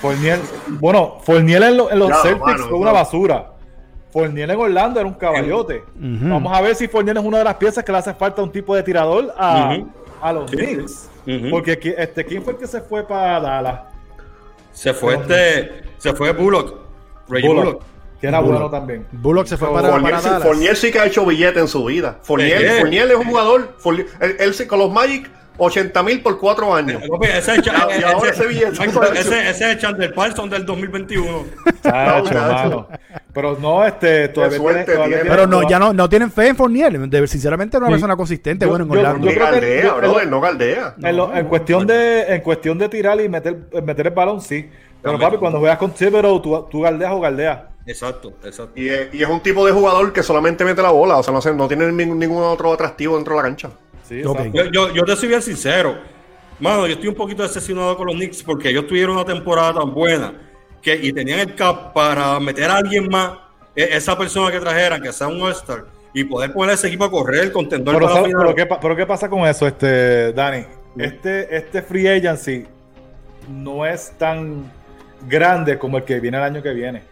Fournier- 0.00 0.40
bueno, 0.80 1.18
Fournier 1.22 1.62
en, 1.64 1.76
lo- 1.76 1.90
en 1.90 1.98
los 1.98 2.12
Celtics 2.22 2.46
mano, 2.46 2.68
fue 2.68 2.78
una 2.78 2.92
basura. 2.92 3.52
Fournier 4.16 4.50
en 4.50 4.56
Orlando 4.58 4.98
era 4.98 5.06
un 5.06 5.14
caballote. 5.14 5.84
Vamos 5.94 6.56
a 6.56 6.62
ver 6.62 6.74
si 6.74 6.88
Fournier 6.88 7.18
es 7.18 7.22
una 7.24 7.36
de 7.38 7.44
las 7.44 7.56
piezas 7.56 7.84
que 7.84 7.92
le 7.92 7.98
hace 7.98 8.14
falta 8.14 8.42
un 8.42 8.50
tipo 8.50 8.74
de 8.74 8.82
tirador 8.82 9.34
a, 9.36 9.76
a 10.22 10.32
los 10.32 10.50
Sí, 10.50 10.56
Knicks. 10.56 11.10
Porque 11.50 11.94
este, 11.98 12.24
¿quién 12.24 12.42
fue 12.42 12.54
el 12.54 12.58
que 12.58 12.66
se 12.66 12.80
fue 12.80 13.06
para 13.06 13.38
Dallas? 13.40 13.80
Se 14.72 14.94
fue 14.94 15.16
este. 15.16 15.82
Se 15.98 16.14
fue 16.14 16.32
Bullock. 16.32 16.76
Reggie 17.28 17.46
Bullock, 17.48 17.64
Bullock. 17.64 17.82
que 18.20 18.26
era 18.28 18.40
Bullock. 18.40 18.54
bueno 18.56 18.70
también. 18.70 19.06
Bullock 19.12 19.46
se 19.48 19.56
fue 19.58 19.70
para, 19.70 19.88
Fournier, 19.90 20.10
para 20.12 20.22
sí, 20.22 20.28
Dallas. 20.30 20.42
Fournier 20.44 20.76
sí 20.76 20.90
que 20.92 20.98
ha 21.00 21.06
hecho 21.06 21.26
billete 21.26 21.60
en 21.60 21.68
su 21.68 21.84
vida. 21.84 22.16
Fournier. 22.22 22.78
Fournier 22.78 23.10
es 23.10 23.16
un 23.16 23.24
jugador. 23.26 23.76
Fournier- 23.78 24.06
él, 24.20 24.36
él 24.38 24.54
sí, 24.54 24.66
con 24.66 24.78
los 24.78 24.90
Magic, 24.90 25.30
80 25.58 26.02
mil 26.02 26.20
por 26.22 26.38
4 26.38 26.74
años. 26.74 27.02
Ese 27.22 27.54
es 27.56 27.62
Cha- 27.62 27.88
Y 27.98 28.02
ahora 28.02 28.30
ese 28.30 28.46
billete. 28.46 28.84
ese- 29.18 29.50
ese 29.50 29.72
es 29.72 29.78
Chandler 29.78 30.12
Parsons 30.14 30.50
del 30.50 30.64
2021. 30.66 31.44
Chacho, 31.82 32.34
mano. 32.34 32.88
Pero 33.32 33.56
no, 33.60 33.84
este, 33.84 34.28
todavía 34.28 34.58
suerte 34.58 34.84
tiene- 34.84 34.96
todavía 34.96 35.18
Pero 35.30 35.46
no, 35.46 35.68
ya 35.68 35.78
no, 35.78 35.92
no 35.92 36.08
tienen 36.08 36.30
fe 36.30 36.48
en 36.48 36.56
Fournier. 36.56 36.98
De- 37.08 37.26
sinceramente, 37.26 37.76
una 37.76 37.86
Sí. 37.88 37.92
persona 37.92 38.16
consistente, 38.16 38.64
Yo- 38.64 38.70
bueno, 38.70 38.84
en 38.84 38.90
yo- 38.92 38.98
Orlando. 38.98 39.26
yo 39.26 39.32
que- 39.32 39.38
galdea, 39.38 39.82
yo- 39.84 39.96
brother, 39.96 40.28
no 40.28 40.40
galdea. 40.40 40.94
En, 41.02 41.16
lo- 41.16 41.34
en 41.34 41.46
cuestión 41.46 41.86
de, 41.86 42.22
en 42.34 42.40
cuestión 42.40 42.78
de 42.78 42.88
tirar 42.88 43.20
y 43.20 43.28
meter, 43.28 43.56
meter 43.84 44.06
el 44.08 44.14
balón, 44.14 44.40
sí. 44.40 44.68
Pero 45.02 45.12
También. 45.12 45.30
papi, 45.30 45.38
cuando 45.40 45.58
juegas 45.60 45.78
con 45.78 45.92
Thibodeau, 45.92 46.40
tú, 46.40 46.66
tú 46.70 46.80
galdeas 46.80 47.12
o 47.12 47.20
galdeas. 47.20 47.58
Exacto, 47.86 48.32
exacto. 48.42 48.72
Y 48.74 48.88
es, 48.88 49.14
y 49.14 49.22
es 49.22 49.28
un 49.28 49.40
tipo 49.40 49.64
de 49.64 49.70
jugador 49.70 50.12
que 50.12 50.22
solamente 50.22 50.64
mete 50.64 50.82
la 50.82 50.90
bola, 50.90 51.18
o 51.18 51.22
sea, 51.22 51.32
no, 51.32 51.40
no 51.54 51.68
tiene 51.68 51.92
ningún, 51.92 52.18
ningún 52.18 52.42
otro 52.42 52.72
atractivo 52.72 53.14
dentro 53.14 53.34
de 53.34 53.42
la 53.42 53.42
cancha. 53.44 53.70
Sí. 54.08 54.22
Yo, 54.22 54.64
yo, 54.72 54.92
yo 54.94 55.04
te 55.04 55.16
soy 55.16 55.28
bien 55.28 55.42
sincero. 55.42 55.96
Mano, 56.60 56.86
yo 56.86 56.94
estoy 56.94 57.08
un 57.08 57.14
poquito 57.14 57.42
decepcionado 57.42 57.96
con 57.96 58.06
los 58.06 58.16
Knicks 58.16 58.42
porque 58.42 58.70
ellos 58.70 58.86
tuvieron 58.86 59.16
una 59.16 59.24
temporada 59.24 59.74
tan 59.74 59.92
buena 59.92 60.32
que, 60.80 60.94
y 60.94 61.12
tenían 61.12 61.40
el 61.40 61.54
cap 61.54 61.92
para 61.92 62.38
meter 62.40 62.70
a 62.70 62.76
alguien 62.76 63.08
más, 63.10 63.32
e- 63.74 63.88
esa 63.92 64.16
persona 64.16 64.50
que 64.50 64.60
trajeran, 64.60 65.02
que 65.02 65.12
sea 65.12 65.26
un 65.28 65.42
All-Star, 65.42 65.84
y 66.14 66.24
poder 66.24 66.52
poner 66.52 66.70
a 66.70 66.74
ese 66.74 66.86
equipo 66.86 67.04
a 67.04 67.10
correr 67.10 67.44
el 67.44 67.52
contendor 67.52 67.94
Pero, 67.96 68.06
para 68.06 68.14
la 68.14 68.20
¿sabes- 68.22 68.32
final. 68.38 68.54
pero 68.54 68.68
¿qué, 68.68 68.76
pero 68.80 68.96
¿qué 68.96 69.06
pasa 69.06 69.28
con 69.28 69.40
eso, 69.40 69.66
este, 69.66 70.32
Dani? 70.32 70.64
Este, 70.96 71.54
este 71.56 71.82
free 71.82 72.08
agency 72.08 72.64
no 73.50 73.84
es 73.84 74.12
tan 74.16 74.64
grande 75.28 75.78
como 75.78 75.98
el 75.98 76.04
que 76.04 76.20
viene 76.20 76.38
el 76.38 76.42
año 76.44 76.62
que 76.62 76.70
viene. 76.72 77.02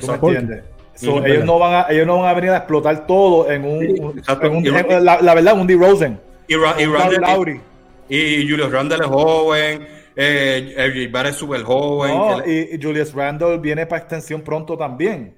¿Tú 0.00 0.06
me 0.08 0.14
entiendes? 0.14 0.64
So, 0.96 1.24
ellos, 1.24 1.44
no 1.44 1.58
van 1.58 1.74
a, 1.74 1.86
ellos 1.92 2.06
no 2.06 2.18
van 2.18 2.30
a 2.30 2.34
venir 2.34 2.50
a 2.50 2.56
explotar 2.58 3.06
todo 3.06 3.50
en 3.50 3.64
un. 3.64 3.80
Sí, 3.80 4.18
exacto. 4.18 4.46
en 4.46 4.56
un- 4.56 4.64
Y- 4.64 4.68
en- 4.68 5.04
la, 5.04 5.20
la 5.20 5.34
verdad, 5.34 5.58
un 5.58 5.66
D. 5.66 5.76
Rosen. 5.76 6.18
Y, 6.48 6.54
Ra- 6.56 6.74
y 6.80 6.84
Lowry. 6.86 7.60
y 8.08 8.48
Julius 8.48 8.70
Randle 8.72 8.98
es 9.00 9.06
joven, 9.06 9.86
eh, 10.16 11.08
Barrett 11.12 11.32
es 11.32 11.38
súper 11.38 11.62
joven. 11.62 12.16
No, 12.16 12.46
y, 12.46 12.70
y 12.74 12.82
Julius 12.82 13.12
Randle 13.12 13.58
viene 13.58 13.84
para 13.86 14.00
extensión 14.02 14.40
pronto 14.42 14.76
también. 14.76 15.34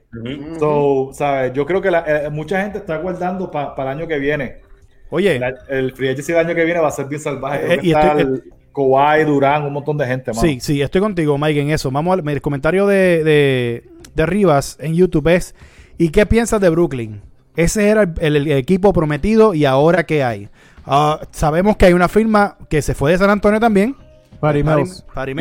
So, 0.58 1.10
¿sabes? 1.12 1.52
Yo 1.52 1.64
creo 1.66 1.80
que 1.80 1.90
la- 1.90 2.04
eh, 2.06 2.30
mucha 2.30 2.60
gente 2.62 2.78
está 2.78 2.96
guardando 2.98 3.50
para 3.50 3.74
el 3.82 3.88
año 3.98 4.06
que 4.06 4.18
viene. 4.18 4.56
Oye, 5.10 5.38
La- 5.38 5.54
el 5.70 5.92
free 5.94 6.10
agency 6.10 6.32
del 6.32 6.46
año 6.46 6.54
que 6.54 6.64
viene 6.64 6.80
va 6.80 6.88
a 6.88 6.92
ser 6.92 7.06
bien 7.06 7.20
salvaje. 7.20 7.74
Eh, 7.74 7.78
y 7.82 7.88
está 7.92 8.08
estoy- 8.18 8.22
el 8.22 8.44
Kawhi, 8.74 9.24
Durán, 9.24 9.64
un 9.64 9.72
montón 9.72 9.96
de 9.96 10.06
gente, 10.06 10.30
mano. 10.30 10.40
sí, 10.42 10.60
sí, 10.60 10.80
estoy 10.82 11.00
contigo, 11.00 11.36
Mike, 11.38 11.60
en 11.62 11.70
eso. 11.70 11.90
Vamos 11.90 12.18
al 12.18 12.28
el 12.28 12.40
comentario 12.42 12.86
de, 12.86 13.24
de, 13.24 13.84
de 14.18 14.26
Rivas 14.26 14.76
en 14.80 14.94
YouTube 14.94 15.28
es, 15.28 15.54
¿y 15.96 16.10
qué 16.10 16.26
piensas 16.26 16.60
de 16.60 16.68
Brooklyn? 16.68 17.22
Ese 17.56 17.88
era 17.88 18.02
el, 18.02 18.12
el- 18.20 18.36
el 18.36 18.58
equipo 18.58 18.92
prometido 18.92 19.54
y 19.54 19.64
ahora 19.64 20.04
qué 20.06 20.22
hay. 20.24 20.48
Ah, 20.86 21.20
sabemos 21.32 21.76
que 21.76 21.86
hay 21.86 21.92
una 21.92 22.08
firma 22.08 22.56
que 22.68 22.82
se 22.82 22.94
fue 22.94 23.12
de 23.12 23.18
San 23.18 23.30
Antonio 23.30 23.60
también. 23.60 23.94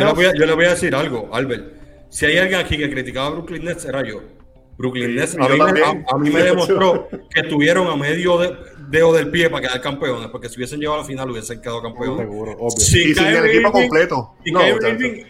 Yo 0.02 0.06
le, 0.08 0.14
voy 0.16 0.26
a, 0.26 0.34
yo 0.40 0.46
le 0.46 0.54
voy 0.54 0.66
a 0.66 0.70
decir 0.72 0.96
algo, 0.96 1.30
Albert. 1.34 1.74
Si 2.10 2.26
hay 2.26 2.38
alguien 2.38 2.60
aquí 2.60 2.78
que 2.78 2.90
criticaba 2.90 3.28
a 3.28 3.30
Brooklyn 3.32 3.64
Nets, 3.66 3.86
era 3.86 4.02
yo. 4.08 4.22
Brooklyn 4.78 5.16
Nets 5.16 5.36
a 5.36 5.48
mí, 5.50 5.58
me, 5.58 5.58
también. 5.58 5.86
a- 6.08 6.16
a 6.16 6.18
mí 6.18 6.30
me 6.30 6.42
demostró 6.44 7.08
que 7.34 7.42
estuvieron 7.42 7.88
a 7.88 7.96
medio 7.96 8.38
de- 8.40 8.56
dedo 8.90 9.14
del 9.14 9.30
pie 9.30 9.50
para 9.50 9.68
quedar 9.68 9.82
campeones, 9.82 10.30
porque 10.32 10.50
si 10.50 10.58
hubiesen 10.58 10.80
llegado 10.80 10.98
a 10.98 11.02
la 11.02 11.06
final 11.06 11.30
hubiesen 11.30 11.62
quedado 11.62 11.82
campeones. 11.82 12.18
Seguro, 12.28 12.52
obvio. 12.54 12.70
Sí, 12.78 13.12
y 13.12 13.14
sin 13.16 13.26
el 13.28 13.46
equipo 13.46 13.72
completo. 13.72 14.34
No, 14.52 14.62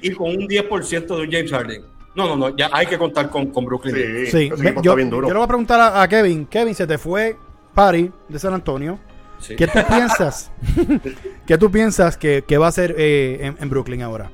y 0.02 0.12
con 0.12 0.28
un 0.30 0.48
10% 0.48 1.06
de 1.08 1.22
un 1.22 1.32
James 1.32 1.52
Harden. 1.52 1.82
No, 2.18 2.28
no, 2.28 2.36
no, 2.36 2.56
ya 2.58 2.70
hay 2.74 2.88
que 2.88 2.98
contar 2.98 3.30
con, 3.30 3.48
con 3.52 3.64
Brooklyn. 3.64 3.96
Sí, 3.96 4.26
Sí, 4.32 4.50
me- 4.58 4.74
yo, 4.74 4.80
está 4.82 4.96
bien 4.96 5.10
duro. 5.10 5.28
yo 5.28 5.34
le 5.34 5.38
voy 5.40 5.46
a 5.46 5.48
preguntar 5.48 5.80
a, 5.80 6.02
a 6.02 6.08
Kevin. 6.08 6.46
Kevin, 6.48 6.74
se 6.76 6.86
te 6.88 6.98
fue 6.98 7.38
Patty 7.74 8.12
de 8.28 8.40
San 8.40 8.54
Antonio. 8.54 8.98
Sí. 9.40 9.56
¿Qué 9.56 9.68
tú 9.68 9.80
piensas? 9.88 10.52
¿Qué 11.46 11.58
tú 11.58 11.70
piensas 11.72 12.18
que, 12.18 12.44
que 12.48 12.58
va 12.58 12.66
a 12.66 12.70
hacer 12.70 12.96
eh, 12.98 13.38
en, 13.42 13.56
en 13.60 13.70
Brooklyn 13.70 14.02
ahora? 14.02 14.32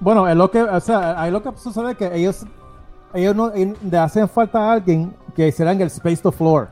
Bueno, 0.00 0.28
es 0.28 0.36
lo 0.36 0.50
que, 0.50 0.60
o 0.60 0.80
sea, 0.80 1.20
ahí 1.22 1.30
lo 1.30 1.40
que 1.42 1.50
sucede 1.56 1.92
es 1.92 1.96
que 1.96 2.14
ellos, 2.14 2.44
ellos 3.14 3.34
no 3.36 3.52
le 3.54 3.96
hacen 3.98 4.28
falta 4.28 4.58
a 4.58 4.72
alguien 4.72 5.14
que 5.36 5.46
hiciera 5.48 5.70
en 5.72 5.80
el 5.80 5.86
space 5.86 6.16
to 6.16 6.32
floor, 6.32 6.68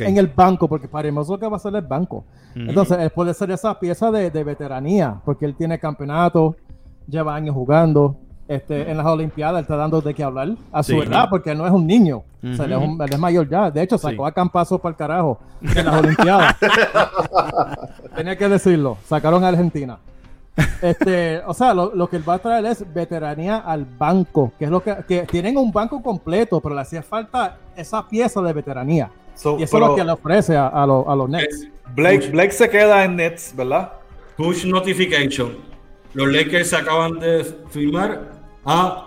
en 0.00 0.16
el 0.16 0.26
banco, 0.26 0.66
porque 0.68 0.88
para 0.88 1.10
lo 1.10 1.38
que 1.38 1.46
va 1.46 1.52
a 1.52 1.56
hacer 1.56 1.74
es 1.76 1.82
el 1.82 1.86
banco. 1.86 2.24
Entonces, 2.54 2.96
él 2.98 3.10
puede 3.10 3.34
ser 3.34 3.50
esa 3.50 3.78
pieza 3.78 4.10
de, 4.10 4.30
de 4.30 4.42
veteranía, 4.42 5.20
porque 5.24 5.44
él 5.44 5.54
tiene 5.54 5.78
campeonato, 5.78 6.56
lleva 7.06 7.34
años 7.34 7.54
jugando. 7.54 8.16
Este, 8.48 8.88
en 8.88 8.96
las 8.96 9.06
Olimpiadas 9.06 9.58
él 9.58 9.62
está 9.62 9.76
dando 9.76 10.00
de 10.00 10.14
qué 10.14 10.22
hablar 10.22 10.50
a 10.70 10.82
su 10.82 10.92
Sí. 10.92 10.98
edad, 10.98 11.26
porque 11.28 11.50
él 11.50 11.58
no 11.58 11.66
es 11.66 11.72
un 11.72 11.84
niño. 11.86 12.18
O 12.44 12.54
sea, 12.54 12.64
él, 12.66 12.72
es 12.72 12.78
un- 12.78 13.00
él 13.02 13.12
es 13.12 13.18
mayor 13.18 13.48
ya. 13.48 13.70
De 13.72 13.82
hecho, 13.82 13.98
sacó 13.98 14.24
Sí. 14.24 14.28
a 14.28 14.32
Campazo 14.32 14.78
para 14.78 14.90
el 14.92 14.96
carajo 14.96 15.40
en 15.62 15.84
las 15.84 15.94
Olimpiadas. 15.96 16.56
Tenía 18.16 18.36
que 18.36 18.48
decirlo. 18.48 18.98
Sacaron 19.06 19.42
a 19.44 19.48
Argentina. 19.48 19.98
Este, 20.80 21.40
o 21.46 21.52
sea, 21.52 21.74
lo, 21.74 21.94
lo 21.94 22.08
que 22.08 22.16
él 22.16 22.28
va 22.28 22.34
a 22.34 22.38
traer 22.38 22.64
es 22.66 22.84
veteranía 22.94 23.58
al 23.58 23.84
banco, 23.84 24.52
que 24.58 24.64
es 24.66 24.70
lo 24.70 24.82
que, 24.82 24.96
que 25.06 25.22
tienen 25.22 25.56
un 25.58 25.70
banco 25.70 26.02
completo, 26.02 26.60
pero 26.60 26.74
le 26.74 26.80
hacía 26.80 27.02
falta 27.02 27.58
esa 27.76 28.06
pieza 28.08 28.40
de 28.40 28.52
veteranía. 28.54 29.10
So, 29.34 29.58
Y 29.58 29.64
eso 29.64 29.72
pero, 29.76 29.84
es 29.86 29.90
lo 29.90 29.96
que 29.96 30.04
le 30.04 30.12
ofrece 30.12 30.56
a, 30.56 30.68
a, 30.68 30.86
los- 30.86 31.06
a 31.06 31.14
los 31.14 31.28
Nets. 31.28 31.64
Eh, 31.64 31.70
Blake, 31.94 32.30
Blake 32.30 32.52
se 32.52 32.70
queda 32.70 33.04
en 33.04 33.16
Nets, 33.16 33.54
¿verdad? 33.54 33.92
Push 34.36 34.64
notification. 34.66 35.56
Los 36.14 36.28
Lakers 36.32 36.70
se 36.70 36.76
acaban 36.76 37.18
de 37.18 37.44
firmar 37.68 38.35
a 38.66 39.02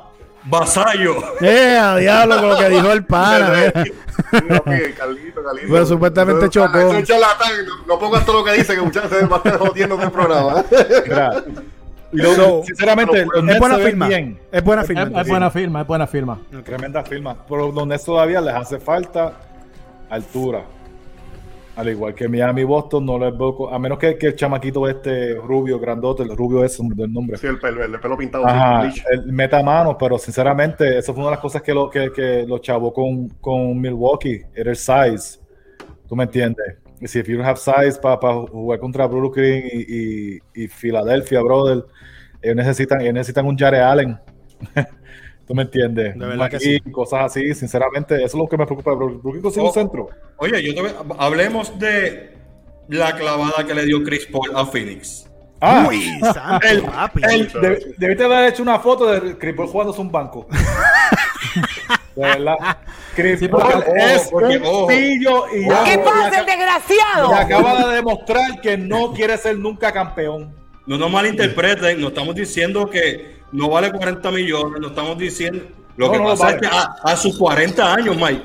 Vasallo. 0.46 1.16
¡Eh, 1.42 1.78
a 1.78 1.98
diablo 1.98 2.40
con 2.40 2.50
lo 2.50 2.58
que 2.58 2.70
dijo 2.70 2.92
el 2.92 3.06
pana! 3.06 3.72
Carlito. 4.98 5.42
Pero 5.68 5.86
supuestamente 5.86 6.50
chocó. 6.50 6.78
eso 6.78 6.98
es 6.98 7.08
charlatán. 7.08 7.52
No, 7.88 8.00
pongas 8.00 8.26
todo 8.26 8.40
lo 8.40 8.46
que 8.46 8.54
dice, 8.54 8.76
que 8.76 8.82
muchachos 8.82 9.10
se 9.10 9.26
va 9.26 9.36
a 9.36 9.38
estar 9.38 9.58
jodiendo 9.58 9.96
en 9.96 10.02
el 10.02 10.12
programa. 10.12 10.64
So, 12.12 12.64
sinceramente, 12.66 13.24
los 13.24 13.48
Es 13.48 13.60
buena 13.60 13.76
se 13.76 13.82
ven 13.82 13.90
firma. 13.92 14.08
bien. 14.08 14.40
Es 14.52 14.64
buena 14.64 14.84
firma. 14.84 15.22
es 15.22 15.28
buena 15.28 15.52
firma, 15.52 15.82
es 15.82 15.88
buena 15.88 16.08
firma. 16.08 16.40
Tremenda 16.66 17.04
firma. 17.04 17.36
Pero 17.48 17.72
los 17.72 17.86
Nets 17.86 18.04
todavía 18.04 18.42
les 18.42 18.56
hace 18.56 18.80
falta 18.80 19.34
altura. 20.10 20.64
Al 21.80 21.88
igual 21.88 22.14
que 22.14 22.28
Miami 22.28 22.62
y 22.62 22.64
Boston, 22.66 23.06
no 23.06 23.18
les 23.18 23.38
veo. 23.38 23.74
A 23.74 23.80
menos 23.80 23.98
que, 23.98 24.18
que 24.18 24.28
el 24.28 24.36
chamaquito 24.36 24.86
este 24.90 25.36
rubio, 25.36 25.80
grandote, 25.80 26.24
el 26.24 26.36
rubio 26.36 26.66
es 26.66 26.78
el 26.78 27.14
nombre. 27.14 27.38
Sí, 27.38 27.48
el 27.48 27.58
pelo, 27.58 27.82
el 27.82 27.98
pelo 28.02 28.18
pintado. 28.18 28.46
Ajá, 28.46 28.92
el 29.12 29.32
meta 29.32 29.64
mano, 29.64 29.98
pero 29.98 30.18
sinceramente, 30.18 30.98
eso 30.98 31.14
fue 31.14 31.22
una 31.22 31.30
de 31.30 31.36
las 31.36 31.42
cosas 31.42 31.62
que 31.62 31.74
lo, 31.74 31.90
que, 31.90 32.12
que 32.12 32.46
lo 32.46 32.58
chavó 32.58 32.92
con, 32.92 33.30
con 33.40 33.80
Milwaukee, 33.80 34.42
era 34.54 34.72
el 34.72 34.76
size. 34.76 35.40
¿Tú 36.06 36.18
me 36.18 36.26
entiendes? 36.26 36.80
Y 37.00 37.08
si 37.08 37.24
you 37.24 37.38
don't 37.38 37.48
have 37.48 37.58
size 37.58 37.98
para 38.02 38.18
jugar 38.18 38.78
contra 38.80 39.08
Brooklyn 39.08 39.64
y, 39.72 40.36
y, 40.36 40.40
y 40.54 40.68
Filadelfia, 40.68 41.42
brother, 41.42 41.86
ellos 42.42 42.58
necesitan, 42.58 43.00
ellos 43.00 43.14
necesitan 43.14 43.46
un 43.46 43.58
Jared 43.58 43.80
Allen. 43.80 44.20
¿Tú 45.50 45.56
me 45.56 45.64
entiendes? 45.64 46.14
De 46.18 46.26
verdad 46.28 46.48
que 46.48 46.58
McGee, 46.58 46.92
Cosas 46.92 47.22
así, 47.26 47.56
sinceramente, 47.56 48.14
eso 48.18 48.26
es 48.26 48.34
lo 48.36 48.48
que 48.48 48.56
me 48.56 48.68
preocupa. 48.68 48.94
Brooklyn 48.94 49.42
consigue 49.42 49.64
un 49.64 49.70
Oh. 49.72 49.74
centro. 49.74 50.10
Oye, 50.38 50.62
yo 50.64 50.76
te 50.76 50.82
voy- 50.82 50.92
hablemos 51.18 51.78
de 51.80 52.38
la 52.88 53.16
clavada 53.16 53.66
que 53.66 53.74
le 53.74 53.84
dio 53.86 54.04
Chris 54.04 54.28
Paul 54.28 54.52
a 54.56 54.64
Phoenix. 54.68 55.28
Ah, 55.60 55.88
Uy, 55.90 56.04
santo, 56.34 56.68
el- 56.68 56.84
papi. 56.84 57.22
el- 57.24 57.48
de- 57.52 57.94
debiste 57.98 58.24
haber 58.26 58.50
hecho 58.50 58.62
una 58.62 58.78
foto 58.78 59.08
de 59.08 59.38
Chris 59.40 59.56
Paul 59.56 59.68
jugándose 59.70 60.00
un 60.02 60.12
banco. 60.12 60.46
de 62.16 62.22
verdad. 62.22 62.56
Chris 63.16 63.40
Sí, 63.40 63.48
Paul 63.48 63.84
es 63.98 64.30
un 64.32 64.88
pillo 64.88 65.46
y 65.52 65.68
ya. 65.68 65.84
¿Qué 65.84 65.94
y 65.96 65.98
pasa, 65.98 66.28
aca- 66.28 66.40
el 66.42 66.46
desgraciado? 66.46 67.32
y 67.32 67.34
acaba 67.34 67.88
de 67.90 67.96
demostrar 67.96 68.62
que 68.62 68.78
no 68.78 69.14
quiere 69.14 69.36
ser 69.38 69.58
nunca 69.58 69.92
campeón. 69.92 70.56
No 70.90 70.98
nos 70.98 71.12
malinterpreten, 71.12 72.02
no 72.02 72.08
estamos 72.08 72.34
diciendo 72.34 72.90
que 72.90 73.42
no 73.52 73.70
vale 73.70 73.92
40 73.92 74.32
millones, 74.32 74.82
no 74.82 74.88
estamos 74.88 75.20
diciendo. 75.20 75.64
Lo 75.96 76.08
No, 76.08 76.12
que 76.12 76.18
no 76.18 76.24
pasa 76.30 76.46
vale. 76.46 76.56
es 76.56 76.62
que 76.62 76.68
a, 76.76 76.96
a 77.04 77.16
sus 77.16 77.38
40 77.38 77.94
años, 77.94 78.16
Mike, 78.18 78.42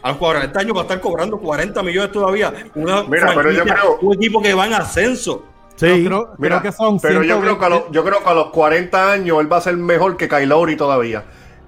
a 0.00 0.08
los 0.08 0.16
40 0.16 0.58
años 0.58 0.74
va 0.74 0.80
a 0.80 0.82
estar 0.84 1.00
cobrando 1.02 1.36
40 1.38 1.82
millones 1.82 2.10
todavía. 2.10 2.50
Una 2.74 3.02
Mira, 3.02 3.32
pero 3.34 3.52
yo 3.52 3.62
creo- 3.64 3.98
un 4.00 4.14
equipo 4.14 4.40
que 4.40 4.54
va 4.54 4.66
en 4.68 4.72
ascenso. 4.72 5.44
Sí. 5.76 6.06
Creo, 6.06 6.30
Mira, 6.38 6.60
creo 6.60 6.72
que 6.72 6.72
son 6.74 6.98
pero 6.98 7.22
yo 7.22 7.34
120 7.38 7.42
creo 7.44 7.58
que, 7.58 7.64
a 7.66 7.68
los, 7.68 7.82
yo 7.90 8.04
creo 8.04 8.24
que 8.24 8.30
a 8.30 8.34
los 8.34 8.46
40 8.52 9.12
años 9.12 9.40
él 9.42 9.52
va 9.52 9.58
a 9.58 9.60
ser 9.60 9.76
mejor 9.76 10.16
que 10.16 10.46
Lowry 10.46 10.76
todavía. 10.76 11.22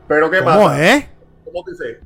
Pero 0.08 0.30
¿qué 0.30 0.38
¿Cómo 0.38 0.64
pasa? 0.68 0.94
es? 0.94 1.04
¿Cómo 1.44 1.64
dice? 1.70 2.00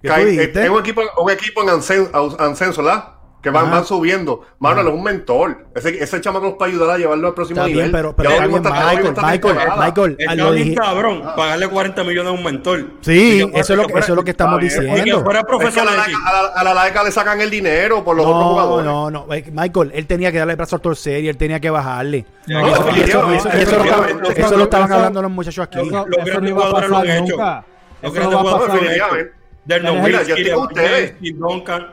¿Qué 0.00 0.08
eh? 0.08 0.52
Es 0.64 0.70
un 0.70 0.78
equipo, 0.78 1.02
un 1.20 1.30
equipo 1.32 1.62
en 1.64 1.70
ascenso, 1.70 2.36
ascenso, 2.38 2.84
¿verdad? 2.84 3.13
Que 3.44 3.50
van, 3.50 3.70
van 3.70 3.84
subiendo. 3.84 4.40
Mano, 4.58 4.80
él 4.80 4.88
es 4.88 4.92
un 4.94 5.02
mentor. 5.04 5.66
Ese, 5.74 6.02
ese 6.02 6.20
chamaco 6.20 6.46
nos 6.46 6.54
puede 6.54 6.72
ayudar 6.72 6.90
a 6.90 6.98
llevarlo 6.98 7.28
al 7.28 7.34
próximo 7.34 7.60
Está 7.60 7.68
nivel. 7.68 7.90
bien, 7.90 7.92
pero, 7.92 8.10
está 8.10 8.22
bien, 8.22 8.52
Michael, 8.62 9.06
está 9.06 9.22
Michael. 9.22 9.56
Michael, 10.16 10.38
lo 10.38 10.52
dije- 10.52 10.74
cabrón, 10.74 11.22
pagarle 11.36 11.68
40 11.68 12.02
millones 12.04 12.32
a 12.32 12.34
un 12.34 12.42
mentor. 12.42 12.84
Sí, 13.02 13.48
eso 13.54 13.72
es 13.74 13.78
lo 13.78 13.84
que, 13.86 13.92
fuera- 13.92 14.04
eso 14.04 14.12
es 14.14 14.16
lo 14.16 14.24
que 14.24 14.30
estamos 14.30 14.58
que 14.58 14.64
diciendo. 14.64 15.22
fuera 15.22 15.40
Es 15.40 15.74
que 15.74 15.80
a 15.80 15.84
la, 15.84 15.90
de 15.92 15.96
larga, 15.98 16.16
a, 16.26 16.32
la, 16.42 16.48
a 16.48 16.64
la 16.64 16.74
larga 16.74 17.04
le 17.04 17.12
sacan 17.12 17.40
el 17.42 17.50
dinero 17.50 18.02
por 18.02 18.16
los 18.16 18.24
otros 18.24 18.40
No, 18.40 18.48
jugadores. 18.50 18.86
no, 18.86 19.10
no. 19.10 19.34
Eh, 19.34 19.44
Michael, 19.52 19.90
él 19.94 20.06
tenía 20.06 20.32
que 20.32 20.38
darle 20.38 20.52
el 20.54 20.56
brazo 20.56 20.76
al 20.76 20.82
torcer 20.82 21.22
y 21.22 21.28
él 21.28 21.36
tenía 21.36 21.60
que 21.60 21.68
bajarle. 21.68 22.24
No, 22.46 22.60
eso, 22.66 22.66
y 22.66 22.72
eso- 22.72 22.84
definitivamente, 22.86 23.48
eso- 23.52 24.46
eso 24.46 24.56
lo 24.56 24.64
estaban- 24.64 24.88
lo 24.88 24.96
hablando 24.96 25.20
los 25.22 25.30
muchachos 25.30 25.64
aquí. 25.66 25.78
Los 25.78 25.90
grandes 26.06 26.50
no 26.54 26.56
jugadores 26.56 26.88
lo 26.90 26.96
han 26.96 27.10
hecho. 27.10 27.36
Los 27.36 27.36
no 27.36 28.12
grandes 28.12 28.24
jugadores 28.40 28.66
pasar. 28.66 28.80
definitivamente. 28.80 29.32
Del 29.66 29.80
Mira, 29.82 29.92
Nowitzki, 29.94 30.12
yo 30.14 30.34
estoy 30.34 30.44
de 30.44 30.52
con 30.52 30.64
ustedes. 30.66 30.90
James 31.12 31.14
y 31.22 31.32
Duncan. 31.32 31.86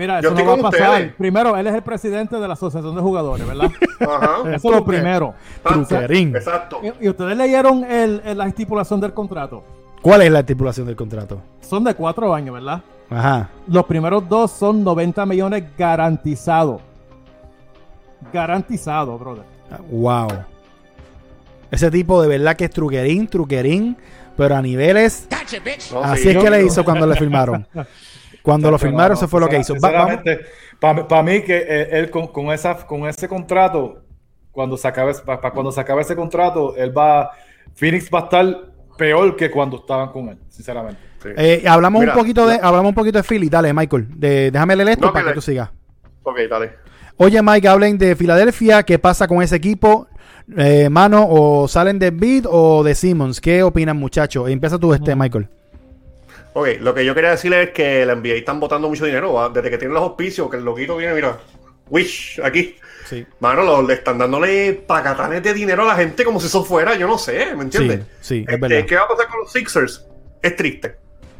Mira, 0.00 0.18
eso 0.20 0.30
no 0.30 0.44
va 0.46 0.54
a 0.54 0.70
pasar. 0.70 0.90
ustedes. 0.92 1.14
Primero, 1.16 1.56
él 1.58 1.66
es 1.66 1.74
el 1.74 1.82
presidente 1.82 2.36
de 2.36 2.48
la 2.48 2.54
Asociación 2.54 2.94
de 2.94 3.02
Jugadores, 3.02 3.46
¿verdad? 3.46 3.70
Ajá. 4.00 4.54
Eso 4.54 4.68
es 4.70 4.76
lo 4.76 4.84
primero. 4.84 5.34
Truquerín. 5.62 6.34
Exacto. 6.34 6.80
Y, 6.82 7.04
y 7.04 7.08
ustedes 7.10 7.36
leyeron 7.36 7.84
el, 7.84 8.22
el- 8.24 8.38
la 8.38 8.46
estipulación 8.46 8.98
del 9.00 9.12
contrato. 9.12 9.62
¿Cuál 10.00 10.22
es 10.22 10.30
la 10.32 10.40
estipulación 10.40 10.86
del 10.86 10.96
contrato? 10.96 11.42
Son 11.60 11.84
de 11.84 11.94
cuatro 11.94 12.32
años, 12.34 12.54
¿verdad? 12.54 12.80
Ajá. 13.10 13.50
Los 13.66 13.84
primeros 13.84 14.26
dos 14.26 14.50
son 14.52 14.82
90 14.82 15.26
millones 15.26 15.64
garantizados. 15.76 16.80
Garantizado, 18.32 19.18
brother. 19.18 19.44
Wow. 19.90 20.28
Ese 21.70 21.90
tipo 21.90 22.20
de 22.22 22.28
verdad 22.28 22.56
que 22.56 22.64
es 22.64 22.70
truquerín, 22.70 23.28
truquerín, 23.28 23.96
pero 24.36 24.56
a 24.56 24.62
niveles. 24.62 25.28
Así 25.30 26.22
sí, 26.22 26.28
es 26.30 26.34
yo- 26.34 26.42
que 26.42 26.50
le 26.50 26.64
hizo 26.64 26.84
cuando 26.84 27.06
le 27.06 27.16
firmaron. 27.16 27.66
Cuando 28.42 28.70
lo 28.70 28.78
firmaron, 28.78 29.16
eso 29.16 29.28
fue 29.28 29.40
lo 29.40 29.48
que 29.48 29.58
hizo. 29.58 29.74
Vamos- 29.80 30.20
Para 31.08 31.22
mí 31.22 31.42
que 31.42 31.56
eh, 31.58 31.88
él 31.92 32.10
con, 32.10 32.28
con 32.28 32.46
esa, 32.52 32.74
con 32.86 33.06
ese 33.06 33.28
contrato, 33.28 34.02
cuando 34.50 34.76
se 34.76 34.88
acabe, 34.88 35.12
para 35.14 35.50
cuando 35.50 35.70
se 35.72 35.80
acabe 35.80 36.02
ese 36.02 36.16
contrato, 36.16 36.74
él 36.76 36.96
va, 36.96 37.30
Phoenix 37.74 38.08
va 38.12 38.20
a 38.20 38.22
estar 38.24 38.56
peor 38.96 39.36
que 39.36 39.50
cuando 39.50 39.76
estaban 39.78 40.10
con 40.10 40.28
él, 40.28 40.38
sinceramente. 40.48 41.00
sí. 41.22 41.28
eh, 41.36 41.64
hablamos 41.66 42.00
Mira, 42.00 42.12
un 42.12 42.18
poquito 42.18 42.46
de, 42.46 42.54
hablamos 42.56 42.88
un 42.90 42.94
poquito 42.94 43.18
de 43.18 43.24
Philly. 43.24 43.48
Dale, 43.48 43.72
Michael. 43.72 44.06
De- 44.18 44.50
déjame 44.50 44.76
leer 44.76 44.90
esto 44.90 45.06
No, 45.06 45.12
para 45.12 45.24
que 45.26 45.30
que 45.30 45.34
tú 45.36 45.40
sigas. 45.42 45.70
Ok, 46.22 46.38
dale. 46.48 46.72
Oye, 47.16 47.42
Mike, 47.42 47.68
hablen 47.68 47.98
de 47.98 48.16
Filadelfia. 48.16 48.82
¿Qué 48.82 48.98
pasa 48.98 49.28
con 49.28 49.42
ese 49.42 49.56
equipo? 49.56 50.06
Eh, 50.56 50.88
mano, 50.90 51.26
o 51.28 51.68
salen 51.68 51.98
de 51.98 52.10
Beat 52.10 52.46
o 52.48 52.82
de 52.82 52.94
Simmons. 52.94 53.40
¿Qué 53.40 53.62
opinan, 53.62 53.96
muchachos? 53.98 54.48
Empieza 54.48 54.78
tú, 54.78 54.92
este, 54.94 55.14
Michael. 55.14 55.48
Ok, 56.52 56.68
lo 56.80 56.92
que 56.94 57.04
yo 57.04 57.14
quería 57.14 57.30
decirle 57.30 57.62
es 57.64 57.70
que 57.70 58.04
la 58.04 58.14
NBA 58.14 58.34
están 58.34 58.58
botando 58.60 58.88
mucho 58.88 59.04
dinero. 59.04 59.32
¿va? 59.34 59.48
Desde 59.48 59.70
que 59.70 59.78
tienen 59.78 59.94
los 59.94 60.02
auspicios, 60.02 60.50
que 60.50 60.56
el 60.56 60.64
loquito 60.64 60.96
viene, 60.96 61.14
mira, 61.14 61.38
Wish, 61.88 62.40
aquí. 62.42 62.76
Sí. 63.06 63.26
Mano, 63.40 63.62
lo- 63.62 63.82
le 63.82 63.94
están 63.94 64.18
dándole 64.18 64.72
pacatanes 64.86 65.42
de 65.42 65.52
dinero 65.52 65.82
a 65.82 65.86
la 65.86 65.96
gente 65.96 66.24
como 66.24 66.38
si 66.38 66.46
eso 66.46 66.64
fuera, 66.64 66.94
yo 66.94 67.08
no 67.08 67.18
sé, 67.18 67.54
¿me 67.56 67.64
entiendes? 67.64 68.00
Sí, 68.00 68.04
sí, 68.20 68.44
es 68.46 68.54
Este, 68.54 68.68
verdad. 68.68 68.86
¿Qué 68.86 68.94
va 68.96 69.02
a 69.02 69.08
pasar 69.08 69.26
con 69.28 69.40
los 69.40 69.52
Sixers? 69.52 70.06
Es 70.42 70.54
triste. 70.56 70.96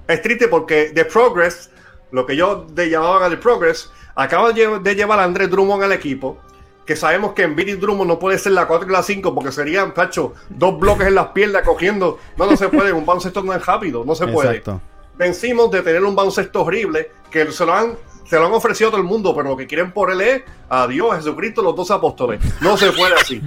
Es 0.08 0.20
triste 0.22 0.48
porque 0.48 0.90
The 0.94 1.04
Progress, 1.04 1.70
lo 2.10 2.26
que 2.26 2.34
yo 2.34 2.66
llamaban 2.74 3.22
a 3.22 3.28
The 3.30 3.36
Progress, 3.36 3.90
acaba 4.16 4.52
de 4.52 4.54
lle- 4.66 4.80
de 4.82 4.94
llevar 4.96 5.20
a 5.20 5.24
Andrés 5.24 5.48
Drummond 5.50 5.84
al 5.84 5.92
equipo. 5.92 6.38
Que 6.84 6.96
sabemos 6.96 7.34
que 7.34 7.42
en 7.42 7.54
Billy 7.54 7.74
Drummond 7.74 8.08
no 8.08 8.18
puede 8.18 8.36
ser 8.36 8.50
la 8.52 8.66
4 8.66 8.88
y 8.88 8.92
la 8.92 9.04
5 9.04 9.32
porque 9.32 9.52
serían, 9.52 9.94
tacho, 9.94 10.34
dos 10.48 10.76
bloques 10.80 11.06
en 11.06 11.14
las 11.14 11.28
piernas 11.28 11.62
cogiendo. 11.62 12.18
No, 12.36 12.50
no 12.50 12.56
se 12.56 12.68
puede. 12.68 12.92
Un 12.92 13.06
baloncesto 13.06 13.44
no 13.44 13.54
es 13.54 13.64
rápido, 13.64 14.02
no 14.04 14.16
se 14.16 14.26
puede. 14.26 14.56
Exacto. 14.56 14.80
Vencimos 15.16 15.70
de 15.70 15.82
tener 15.82 16.02
un 16.04 16.14
baloncesto 16.14 16.62
horrible 16.62 17.10
que 17.30 17.50
se 17.52 17.64
lo 17.66 17.74
han 17.74 17.96
se 18.24 18.38
lo 18.38 18.46
han 18.46 18.52
ofrecido 18.52 18.88
a 18.88 18.90
todo 18.92 19.00
el 19.00 19.06
mundo, 19.08 19.34
pero 19.34 19.48
lo 19.48 19.56
que 19.56 19.66
quieren 19.66 19.90
por 19.92 20.12
él 20.12 20.20
es 20.20 20.42
a 20.68 20.86
Dios, 20.86 21.16
Jesucristo, 21.16 21.62
los 21.62 21.74
dos 21.74 21.90
apóstoles. 21.90 22.38
No 22.60 22.76
se 22.76 22.92
puede 22.92 23.14
así. 23.16 23.42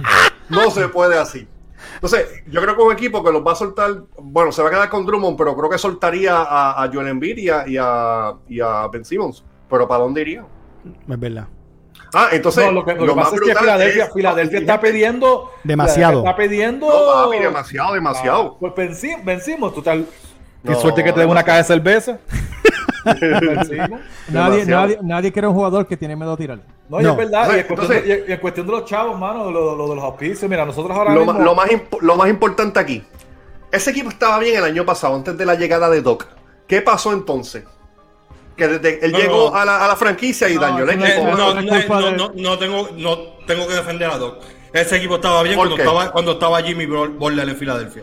No 0.50 0.70
se 0.70 0.88
puede 0.88 1.18
así. 1.18 1.48
Entonces, 1.94 2.42
yo 2.48 2.60
creo 2.60 2.76
que 2.76 2.82
un 2.82 2.92
equipo 2.92 3.24
que 3.24 3.32
los 3.32 3.42
va 3.46 3.52
a 3.52 3.54
soltar, 3.54 4.02
bueno, 4.18 4.52
se 4.52 4.60
va 4.62 4.68
a 4.68 4.70
quedar 4.70 4.90
con 4.90 5.06
Drummond, 5.06 5.38
pero 5.38 5.56
creo 5.56 5.70
que 5.70 5.78
soltaría 5.78 6.36
a, 6.36 6.82
a 6.84 6.90
Joel 6.92 7.08
Embiid 7.08 7.38
y 7.38 7.48
a, 7.48 7.66
y 7.66 7.78
a, 7.80 8.34
y 8.46 8.60
a 8.60 8.86
Ben 8.88 9.06
Simmons. 9.06 9.42
Pero 9.70 9.88
¿para 9.88 10.02
dónde 10.02 10.20
iría? 10.20 10.44
Es 11.08 11.18
verdad. 11.18 11.48
Ah, 12.12 12.28
entonces, 12.32 12.66
No, 12.66 12.72
lo 12.72 12.84
que, 12.84 12.92
lo 12.92 13.00
que 13.00 13.06
lo 13.06 13.16
más 13.16 13.24
pasa 13.30 13.36
es 13.36 13.40
que 13.42 13.56
Filadelfia, 13.58 14.04
es- 14.04 14.12
Filadelfia 14.12 14.58
está 14.58 14.80
pidiendo 14.82 15.50
Demasiado. 15.64 16.18
Está 16.18 16.36
pidiendo. 16.36 16.86
No, 16.88 17.24
papi, 17.24 17.38
demasiado, 17.42 17.94
demasiado. 17.94 18.52
Ah, 18.54 18.56
pues 18.60 18.72
venci- 18.74 19.24
vencimos, 19.24 19.74
total. 19.74 20.06
Qué 20.64 20.70
No, 20.70 20.80
suerte 20.80 21.04
que 21.04 21.12
te 21.12 21.20
den 21.20 21.28
una 21.28 21.42
caja 21.44 21.58
de 21.58 21.64
cerveza. 21.64 22.18
Nadie, 24.28 24.64
nadie, 24.64 24.98
nadie 25.02 25.32
quiere 25.32 25.46
un 25.48 25.54
jugador 25.54 25.86
que 25.86 25.96
tiene 25.96 26.16
miedo 26.16 26.32
a 26.32 26.36
tirar. 26.36 26.58
No, 26.88 27.00
y 27.00 27.04
No. 27.04 27.10
es 27.12 27.16
verdad. 27.18 27.48
y, 27.54 27.58
en 27.60 27.66
cuestión 27.66 27.92
Entonces- 27.92 28.04
de, 28.04 28.24
y 28.28 28.32
en 28.32 28.40
cuestión 28.40 28.66
de 28.66 28.72
los 28.72 28.84
chavos, 28.86 29.18
mano, 29.18 29.50
lo, 29.50 29.76
lo 29.76 29.88
de 29.88 29.94
los 29.96 30.04
auspicios. 30.04 30.48
Mira, 30.50 30.64
nosotros 30.64 30.96
ahora 30.96 31.14
Lo, 31.14 31.24
mismo. 31.26 31.40
lo 31.40 31.54
más 31.54 31.68
lo 32.00 32.16
más 32.16 32.28
importante 32.30 32.80
aquí, 32.80 33.02
ese 33.70 33.90
equipo 33.90 34.08
estaba 34.10 34.38
bien 34.38 34.56
el 34.56 34.64
año 34.64 34.84
pasado, 34.84 35.14
antes 35.14 35.36
de 35.36 35.44
la 35.46 35.54
llegada 35.54 35.88
de 35.90 36.00
Doc. 36.00 36.26
¿Qué 36.66 36.80
pasó 36.80 37.12
entonces? 37.12 37.64
Que 38.56 38.68
desde 38.68 39.04
él 39.04 39.12
No, 39.12 39.18
llegó 39.18 39.50
no. 39.50 39.56
a, 39.56 39.64
la, 39.64 39.84
a 39.84 39.88
la 39.88 39.96
franquicia 39.96 40.48
y 40.48 40.54
No, 40.54 40.60
dañó 40.62 40.84
el 40.84 40.90
equipo. 40.90 41.26
no, 41.36 41.54
no 41.54 41.60
es 41.60 41.66
no, 41.66 41.72
culpa 41.72 42.00
no, 42.00 42.06
de- 42.06 42.16
no, 42.16 42.32
no 42.34 42.58
tengo, 42.58 42.88
no 42.96 43.18
tengo 43.46 43.66
que 43.66 43.74
defender 43.74 44.10
a 44.10 44.16
Doc. 44.18 44.38
Ese 44.72 44.96
equipo 44.96 45.16
estaba 45.16 45.42
bien 45.42 45.56
¿Por 45.56 45.66
cuando 45.68 45.76
qué? 45.76 45.82
estaba, 45.82 46.10
cuando 46.10 46.32
estaba 46.32 46.62
Jimmy 46.62 46.86
Butler 46.86 47.48
en 47.48 47.56
Filadelfia. 47.56 48.02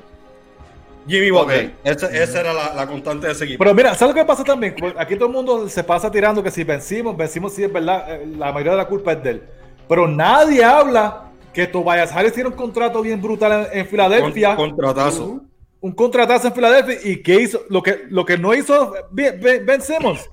Jimmy 1.07 1.31
Butler. 1.31 1.73
Ese- 1.83 2.23
esa 2.23 2.39
era 2.41 2.53
la, 2.53 2.73
la 2.75 2.87
constante 2.87 3.27
de 3.27 3.33
ese 3.33 3.45
equipo. 3.45 3.63
Pero 3.63 3.73
mira, 3.75 3.93
¿sabes 3.95 4.15
lo 4.15 4.21
que 4.21 4.25
pasa 4.27 4.43
también? 4.43 4.75
Aquí 4.97 5.15
todo 5.15 5.27
el 5.27 5.33
mundo 5.33 5.67
se 5.67 5.83
pasa 5.83 6.11
tirando 6.11 6.43
que 6.43 6.51
si 6.51 6.63
vencimos, 6.63 7.17
vencimos, 7.17 7.53
sí 7.53 7.63
es 7.63 7.71
verdad, 7.73 8.05
eh, 8.21 8.25
la 8.37 8.51
mayoría 8.51 8.71
de 8.73 8.77
la 8.77 8.87
culpa 8.87 9.13
es 9.13 9.23
de 9.23 9.29
él. 9.31 9.43
Pero 9.89 10.07
nadie 10.07 10.63
habla 10.63 11.31
que 11.53 11.67
Tobias 11.67 12.11
Harris 12.13 12.33
tiene 12.33 12.49
un 12.49 12.55
contrato 12.55 13.01
bien 13.01 13.21
brutal 13.21 13.67
en, 13.71 13.79
en 13.79 13.85
Filadelfia, 13.87 14.55
Con- 14.55 14.69
contratazo. 14.71 15.41
un 15.81 15.91
contratazo 15.93 16.47
en 16.47 16.53
Filadelfia, 16.53 16.97
y 17.03 17.21
que 17.21 17.41
hizo, 17.41 17.61
lo 17.69 17.81
que, 17.81 18.03
lo 18.09 18.23
que 18.23 18.37
no 18.37 18.53
hizo 18.53 18.93
Ben, 19.11 19.39
Ben- 19.41 19.65
Ben 19.65 19.81
Simmons. 19.81 20.29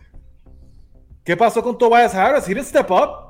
¿Qué 1.24 1.36
pasó 1.36 1.62
con 1.62 1.76
Tobias 1.76 2.14
Harris? 2.14 2.44
He 2.46 2.54
didn't 2.54 2.66
step 2.68 2.90
up. 2.90 3.26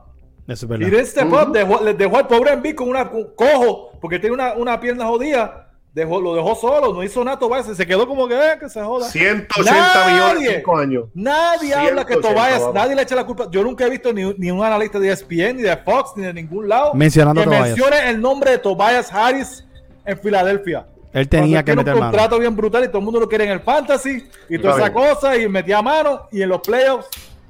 Eso 0.46 0.52
es 0.52 0.62
He 0.62 0.66
verdad. 0.66 0.86
didn't 0.86 1.06
step 1.06 1.32
up. 1.32 1.52
Dejó, 1.52 1.82
le 1.82 1.94
dejó 1.94 2.16
al 2.18 2.26
pobre 2.26 2.52
Embiid 2.52 2.74
con 2.74 2.88
una 2.88 3.08
con 3.10 3.34
cojo, 3.34 3.92
porque 4.00 4.18
tiene 4.18 4.34
una, 4.34 4.52
una 4.54 4.78
pierna 4.80 5.06
jodida. 5.06 5.67
Dejó, 5.98 6.20
lo 6.20 6.34
dejó 6.34 6.54
solo, 6.54 6.92
no 6.94 7.02
hizo 7.02 7.24
nada 7.24 7.38
Tobias, 7.38 7.66
se 7.76 7.86
quedó 7.86 8.06
como 8.06 8.28
que, 8.28 8.34
eh, 8.34 8.56
que 8.60 8.68
se 8.68 8.80
joda. 8.82 9.08
180 9.08 10.06
millones 10.06 10.36
en 10.36 10.44
Nadie. 10.44 10.56
5 10.58 10.78
años. 10.78 11.04
Nadie 11.14 11.74
habla 11.74 12.06
que 12.06 12.14
180, 12.14 12.28
Tobias, 12.28 12.60
vamos. 12.60 12.74
nadie 12.74 12.94
le 12.94 13.02
echa 13.02 13.14
la 13.16 13.26
culpa. 13.26 13.48
Yo 13.50 13.62
nunca 13.64 13.84
he 13.86 13.90
visto 13.90 14.12
ni, 14.12 14.32
ni 14.38 14.50
un 14.50 14.62
analista 14.64 14.98
de 14.98 15.10
ESPN, 15.10 15.56
ni 15.56 15.62
de 15.62 15.76
Fox, 15.78 16.12
ni 16.16 16.24
de 16.24 16.32
ningún 16.32 16.68
lado 16.68 16.94
Mencionando 16.94 17.40
que 17.42 17.48
mencione 17.48 18.08
el 18.10 18.20
nombre 18.20 18.52
de 18.52 18.58
Tobias 18.58 19.12
Harris 19.12 19.64
en 20.04 20.18
Filadelfia. 20.18 20.86
Él 21.12 21.28
tenía 21.28 21.64
Cuando 21.64 21.64
que 21.64 21.76
meter 21.76 21.94
un 21.94 22.00
mano. 22.00 22.12
contrato 22.12 22.38
bien 22.38 22.54
brutal 22.54 22.84
y 22.84 22.88
todo 22.88 22.98
el 22.98 23.04
mundo 23.04 23.18
lo 23.20 23.28
quiere 23.28 23.44
en 23.44 23.50
el 23.50 23.60
fantasy 23.60 24.28
y 24.48 24.58
toda 24.58 24.74
Está 24.74 24.86
esa 24.86 24.94
bien. 24.94 25.08
cosa 25.08 25.36
y 25.36 25.48
metía 25.48 25.80
mano 25.82 26.28
y 26.30 26.42
en 26.42 26.48
los 26.50 26.60
playoffs, 26.60 27.08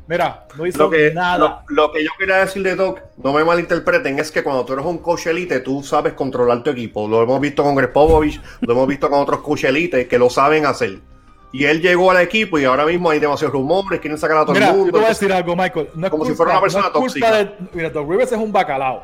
mira, 0.08 0.46
no 0.56 0.66
hizo 0.66 0.78
Lo 0.78 0.90
que, 0.90 1.12
nada. 1.14 1.38
lo, 1.38 1.58
lo 1.68 1.92
que 1.92 2.02
yo 2.02 2.10
quería 2.18 2.36
decir 2.38 2.62
de 2.62 2.74
Doc, 2.74 3.00
no 3.22 3.32
me 3.32 3.44
malinterpreten, 3.44 4.18
es 4.18 4.32
que 4.32 4.42
cuando 4.42 4.64
tú 4.64 4.72
eres 4.72 4.84
un 4.84 4.98
coach 4.98 5.26
elite, 5.26 5.60
tú 5.60 5.82
sabes 5.82 6.14
controlar 6.14 6.62
tu 6.62 6.70
equipo. 6.70 7.06
Lo 7.06 7.22
hemos 7.22 7.40
visto 7.40 7.62
con 7.62 7.74
Greg 7.76 7.92
Popovich, 7.92 8.40
lo 8.62 8.72
hemos 8.72 8.88
visto 8.88 9.08
con 9.10 9.20
otros 9.20 9.40
coach 9.40 9.64
elite 9.64 10.08
que 10.08 10.18
lo 10.18 10.28
saben 10.30 10.66
hacer. 10.66 10.98
Y 11.52 11.64
él 11.64 11.80
llegó 11.80 12.10
al 12.10 12.20
equipo 12.20 12.58
y 12.58 12.64
ahora 12.64 12.84
mismo 12.84 13.08
hay 13.10 13.20
demasiados 13.20 13.54
rumores, 13.54 14.00
quieren 14.00 14.18
sacar 14.18 14.36
a 14.38 14.40
todo 14.42 14.52
Mira, 14.54 14.66
el 14.66 14.72
yo 14.72 14.76
mundo. 14.78 14.92
te 14.92 14.98
voy 14.98 15.06
a 15.06 15.08
decir 15.10 15.32
algo, 15.32 15.56
Michael. 15.56 15.88
No 15.94 16.06
es 16.06 16.10
como 16.10 16.24
si 16.26 16.32
fuera 16.34 16.50
una 16.52 16.56
no 16.58 16.62
persona 16.62 16.84
culpa 16.90 17.00
tóxica. 17.00 17.32
de- 17.36 17.50
mira, 17.72 17.90
Doc 17.90 18.10
Rivers 18.10 18.32
es 18.32 18.38
un 18.38 18.52
bacalao. 18.52 19.02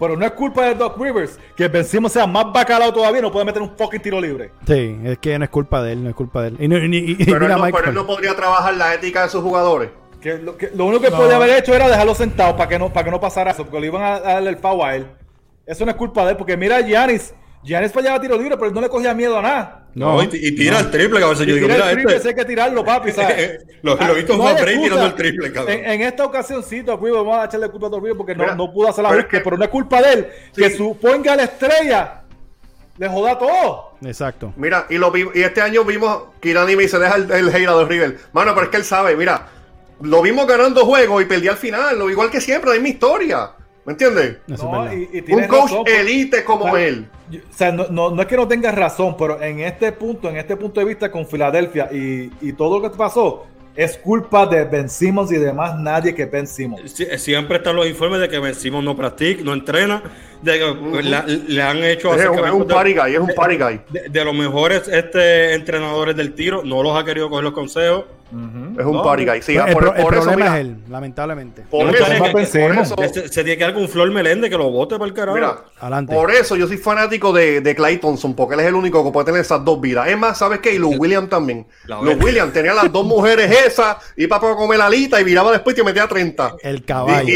Pero 0.00 0.16
no 0.16 0.24
es 0.24 0.32
culpa 0.32 0.64
de 0.66 0.74
Doc 0.74 0.98
Rivers 0.98 1.38
que 1.54 1.68
vencimos 1.68 2.10
sea 2.10 2.26
más 2.26 2.46
bacalao 2.52 2.92
todavía 2.92 3.20
y 3.20 3.22
no 3.22 3.30
puede 3.30 3.44
meter 3.44 3.62
un 3.62 3.76
fucking 3.76 4.00
tiro 4.00 4.20
libre. 4.20 4.50
Sí, 4.66 4.98
es 5.04 5.18
que 5.18 5.38
no 5.38 5.44
es 5.44 5.50
culpa 5.50 5.80
de 5.82 5.92
él, 5.92 6.02
no 6.02 6.08
es 6.08 6.16
culpa 6.16 6.42
de 6.42 6.48
él. 6.48 6.56
Y, 6.58 6.66
no- 6.66 6.78
y- 6.78 6.96
y- 6.96 7.16
y 7.22 7.24
pero, 7.26 7.44
él 7.46 7.52
no, 7.52 7.62
pero 7.70 7.88
él 7.90 7.94
no 7.94 8.06
podría 8.06 8.34
trabajar 8.34 8.74
la 8.74 8.94
ética 8.94 9.22
de 9.24 9.28
sus 9.28 9.42
jugadores. 9.42 9.90
Que 10.22 10.38
lo, 10.38 10.56
que- 10.56 10.70
lo 10.74 10.84
único 10.86 11.02
que 11.02 11.10
podía 11.10 11.36
haber 11.36 11.50
hecho 11.58 11.74
era 11.74 11.88
dejarlo 11.88 12.14
sentado 12.14 12.56
para 12.56 12.68
que 12.68 12.78
no, 12.78 12.92
para 12.92 13.04
que 13.04 13.10
no 13.10 13.20
pasara 13.20 13.50
eso, 13.50 13.64
porque 13.64 13.80
le 13.80 13.86
iban 13.88 14.02
a, 14.02 14.14
a 14.14 14.20
darle 14.20 14.50
el 14.50 14.56
foul 14.56 14.82
a 14.82 14.94
él. 14.96 15.06
Eso 15.66 15.84
no 15.84 15.90
es 15.90 15.96
culpa 15.96 16.24
de 16.24 16.30
él, 16.32 16.36
porque 16.36 16.56
mira 16.56 16.76
a 16.76 16.80
Giannis. 16.80 17.34
Giannis 17.64 17.92
fallaba 17.92 18.20
tiro 18.20 18.36
libre, 18.36 18.56
pero 18.56 18.68
él 18.68 18.74
no 18.74 18.80
le 18.80 18.88
cogía 18.88 19.14
miedo 19.14 19.38
a 19.38 19.42
nada. 19.42 19.78
No, 19.94 20.22
y, 20.22 20.28
y 20.32 20.54
tira 20.54 20.78
el 20.80 20.90
triple, 20.90 21.18
que 21.18 21.24
a 21.24 21.28
veces 21.28 21.46
yo 21.46 21.52
Y 21.52 21.56
digo, 21.60 21.68
tira 21.68 21.76
el 21.76 21.82
mira, 21.82 21.92
triple, 21.94 22.16
este. 22.16 22.28
hay 22.30 22.34
que 22.34 22.44
tirarlo, 22.44 22.84
papi, 22.84 23.10
¿sabes? 23.12 23.64
lo, 23.82 23.94
lo 23.94 24.12
he 24.12 24.14
visto 24.16 24.36
No 24.36 24.42
Juan 24.44 24.56
excusa. 24.58 24.80
tirando 24.82 25.06
el 25.06 25.14
triple, 25.14 25.52
cabrón. 25.52 25.74
En, 25.78 25.84
en 25.90 26.02
esta 26.02 26.24
ocasión 26.24 26.62
sí, 26.64 26.80
Doc 26.80 27.00
Rivers, 27.02 27.24
vamos 27.24 27.38
a 27.38 27.44
echarle 27.44 27.68
culpa 27.68 27.86
a 27.88 27.90
Rivers 27.90 28.16
porque 28.16 28.34
no, 28.34 28.54
no 28.56 28.72
pudo 28.72 28.88
hacer 28.88 29.02
la 29.04 29.10
búsqueda, 29.10 29.28
que- 29.28 29.40
pero 29.40 29.56
no 29.56 29.64
es 29.64 29.70
culpa 29.70 30.02
de 30.02 30.12
él, 30.12 30.28
que 30.56 30.70
Sí. 30.70 30.76
su 30.76 30.96
ponga 30.98 31.36
la 31.36 31.44
estrella 31.44 32.22
le 32.98 33.08
joda 33.08 33.38
todo. 33.38 33.92
Exacto. 34.02 34.52
Mira, 34.56 34.86
y, 34.90 34.98
lo 34.98 35.10
vi- 35.10 35.28
y 35.34 35.42
este 35.42 35.60
año 35.60 35.84
vimos 35.84 36.24
que 36.40 36.48
Irani 36.50 36.74
me 36.76 36.82
dice, 36.84 36.98
deja 36.98 37.16
el, 37.16 37.30
el 37.30 37.48
hate 37.54 37.68
a 37.68 37.84
River. 37.84 38.18
Mano, 38.32 38.52
pero 38.54 38.64
es 38.64 38.70
que 38.70 38.76
él 38.78 38.84
sabe, 38.84 39.14
mira, 39.14 39.46
lo 40.02 40.22
vimos 40.22 40.46
ganando 40.46 40.84
juegos 40.84 41.22
y 41.22 41.26
perdí 41.26 41.48
al 41.48 41.56
final, 41.56 41.98
lo 41.98 42.10
igual 42.10 42.30
que 42.30 42.40
siempre, 42.40 42.74
es 42.74 42.82
mi 42.82 42.90
historia. 42.90 43.50
¿Me 43.84 43.94
entiendes? 43.94 44.36
No, 44.46 44.92
y- 44.94 45.08
y 45.12 45.32
Un 45.32 45.46
coach 45.48 45.70
razón, 45.70 45.84
pues. 45.84 45.98
elite 45.98 46.44
como 46.44 46.62
Claro. 46.64 46.78
él. 46.78 47.06
Yo- 47.30 47.40
O 47.40 47.52
sea, 47.56 47.72
no, 47.72 47.86
no- 47.90 48.10
no 48.10 48.22
es 48.22 48.28
que 48.28 48.36
no 48.36 48.46
tengas 48.46 48.74
razón, 48.74 49.16
pero 49.16 49.42
en 49.42 49.58
este 49.60 49.90
punto, 49.90 50.28
en 50.28 50.36
este 50.36 50.56
punto 50.56 50.78
de 50.78 50.86
vista 50.86 51.10
con 51.10 51.26
Filadelfia 51.26 51.88
y, 51.92 52.30
y 52.40 52.52
todo 52.52 52.78
lo 52.78 52.90
que 52.92 52.96
pasó, 52.96 53.46
es 53.74 53.96
culpa 53.96 54.46
de 54.46 54.64
Ben 54.66 54.88
Simmons 54.88 55.32
y 55.32 55.36
de 55.36 55.52
más 55.52 55.76
nadie 55.80 56.14
que 56.14 56.26
Ben 56.26 56.46
Simmons. 56.46 56.94
Sie- 56.96 57.16
Siempre 57.18 57.56
están 57.56 57.74
los 57.74 57.86
informes 57.88 58.20
de 58.20 58.28
que 58.28 58.38
Ben 58.38 58.54
Simmons 58.54 58.84
no 58.84 58.94
practica, 58.96 59.42
no 59.42 59.52
entrena, 59.52 60.00
de 60.42 60.58
que 60.60 61.02
la- 61.02 61.24
le 61.26 61.62
han 61.62 61.78
hecho 61.82 62.14
Es 62.14 62.28
un, 62.28 62.38
es 62.38 62.52
un 62.52 62.66
party 62.68 62.92
guy, 62.94 63.14
es 63.14 63.18
un 63.20 63.32
party 63.34 63.56
guy. 63.56 63.80
de, 63.90 64.08
de 64.10 64.24
los 64.24 64.34
mejores 64.34 64.86
este, 64.86 65.54
entrenadores 65.54 66.14
del 66.14 66.34
tiro, 66.34 66.62
no 66.64 66.82
los 66.84 66.96
ha 66.96 67.04
querido 67.04 67.28
coger 67.30 67.44
los 67.44 67.52
consejos. 67.54 68.04
Es 68.32 68.86
un 68.86 68.92
No, 68.94 69.02
party 69.02 69.26
guy. 69.26 69.42
Sí, 69.42 69.54
el, 69.56 69.72
por, 69.74 69.84
el 69.94 70.02
por 70.02 70.14
eso, 70.14 70.22
problema 70.24 70.36
mira, 70.36 70.54
es 70.58 70.60
él, 70.62 70.76
lamentablemente. 70.88 71.62
Por 71.70 71.82
eso, 71.94 72.04
creo 72.04 72.08
que 72.08 72.18
por 72.18 72.32
pensemos. 72.32 72.86
eso- 72.86 72.96
Se, 73.12 73.28
se 73.28 73.44
tiene 73.44 73.58
que 73.58 73.64
dar 73.64 73.74
con 73.74 73.86
Flor 73.88 74.10
Meléndez 74.10 74.48
que 74.50 74.56
lo 74.56 74.70
vote 74.70 74.94
para 74.96 75.04
el 75.06 75.12
carajo. 75.12 75.36
mira, 75.36 75.64
Adelante. 75.78 76.14
por 76.14 76.30
eso 76.30 76.56
yo 76.56 76.66
soy 76.66 76.78
fanático 76.78 77.32
de, 77.32 77.60
de 77.60 77.74
Clay 77.74 77.98
Thompson, 77.98 78.34
porque 78.34 78.54
él 78.54 78.60
es 78.60 78.66
el 78.66 78.74
único 78.74 79.04
que 79.04 79.10
puede 79.10 79.26
tener 79.26 79.40
esas 79.42 79.62
dos 79.64 79.80
vidas. 79.80 80.08
Es 80.08 80.16
más, 80.16 80.38
¿sabes 80.38 80.60
qué? 80.60 80.74
Y 80.74 80.78
Lou 80.78 80.94
Williams 80.96 81.28
también. 81.28 81.66
Verdad. 81.86 82.16
Williams 82.22 82.52
tenía 82.54 82.72
las 82.72 82.90
dos 82.90 83.04
mujeres 83.04 83.50
esas, 83.66 83.96
iba 84.16 84.40
para 84.40 84.54
comer 84.56 84.78
la 84.78 84.86
alita 84.86 85.20
y 85.20 85.24
viraba 85.24 85.52
después 85.52 85.74
y 85.74 85.80
te 85.80 85.84
metía 85.84 86.08
30. 86.08 86.54
El 86.62 86.76
Y, 86.76 86.80
caballo. 86.80 87.28
y, 87.28 87.32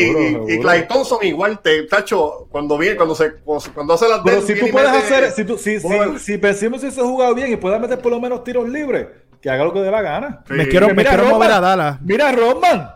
y- 0.49 0.55
y 0.55 0.61
Clay 0.61 0.89
Thompson 0.89 1.19
igual 1.23 1.59
te, 1.61 1.83
tacho, 1.83 2.47
cuando 2.51 2.79
viene, 2.79 2.97
cuando 2.97 3.15
se, 3.15 3.35
cuando 3.75 3.93
hace 3.95 4.09
las 4.09 4.21
Pero 4.25 4.41
si 4.41 4.55
tú 4.55 4.67
y 4.67 4.73
puedes 4.73 4.91
mete- 4.91 5.05
hacer, 5.05 5.33
si, 5.33 5.45
tú, 5.45 5.59
si, 5.59 5.79
si, 5.79 5.87
Bueno. 5.87 6.19
si 6.19 6.37
Ben 6.39 6.55
Simmons 6.55 6.83
hubiese 6.83 7.03
jugado 7.03 7.35
bien 7.35 7.53
y 7.53 7.57
puede 7.57 7.79
meter 7.79 7.99
por 8.01 8.13
lo 8.13 8.21
menos 8.21 8.43
tiros 8.45 8.67
libres, 8.69 9.07
que 9.47 9.51
haga 9.53 9.63
lo 9.65 9.73
que 9.73 9.79
dé 9.81 9.91
la 9.93 10.03
gana. 10.03 10.43
Sí. 10.49 10.55
me 10.55 10.67
quiero, 10.69 10.89
me 10.89 10.95
Mira, 10.95 11.11
quiero 11.11 11.23
Roman. 11.25 11.39
mover 11.39 11.53
a 11.53 11.61
Dallas. 11.61 12.01
Mira, 12.03 12.33
Roman. 12.33 12.91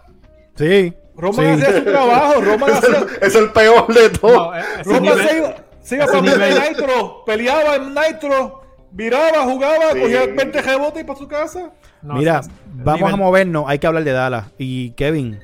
Sí. 0.56 0.92
Roman 1.16 1.46
sí. 1.58 1.62
hacía 1.64 1.78
su 1.78 1.84
trabajo. 1.84 2.40
Roman 2.40 2.70
es, 2.74 2.82
el, 2.84 3.06
es 3.22 3.34
el 3.36 3.50
peor 3.52 3.86
de 3.94 4.10
todo. 4.10 4.50
No, 4.50 4.56
eh, 4.56 4.62
Roman 4.84 5.02
nivel- 5.04 5.28
se 5.28 5.36
iba, 5.38 5.54
se 5.80 5.94
iba 5.96 6.06
para 6.06 6.20
Nitro, 6.68 7.22
peleaba 7.24 7.76
en 7.76 7.94
Nitro, 7.94 8.62
viraba, 8.90 9.44
jugaba, 9.44 9.92
Sí. 9.92 10.00
cogía 10.00 10.26
20 10.26 10.62
rebotes 10.62 11.02
y 11.02 11.04
para 11.04 11.18
su 11.20 11.28
casa. 11.28 11.70
no, 12.02 12.14
Mira, 12.14 12.40
vamos 12.66 13.00
nivel- 13.02 13.14
a 13.14 13.16
movernos. 13.16 13.64
Hay 13.68 13.78
que 13.78 13.86
hablar 13.86 14.02
de 14.02 14.10
Dallas. 14.12 14.46
Y 14.58 14.90
Kevin, 14.94 15.38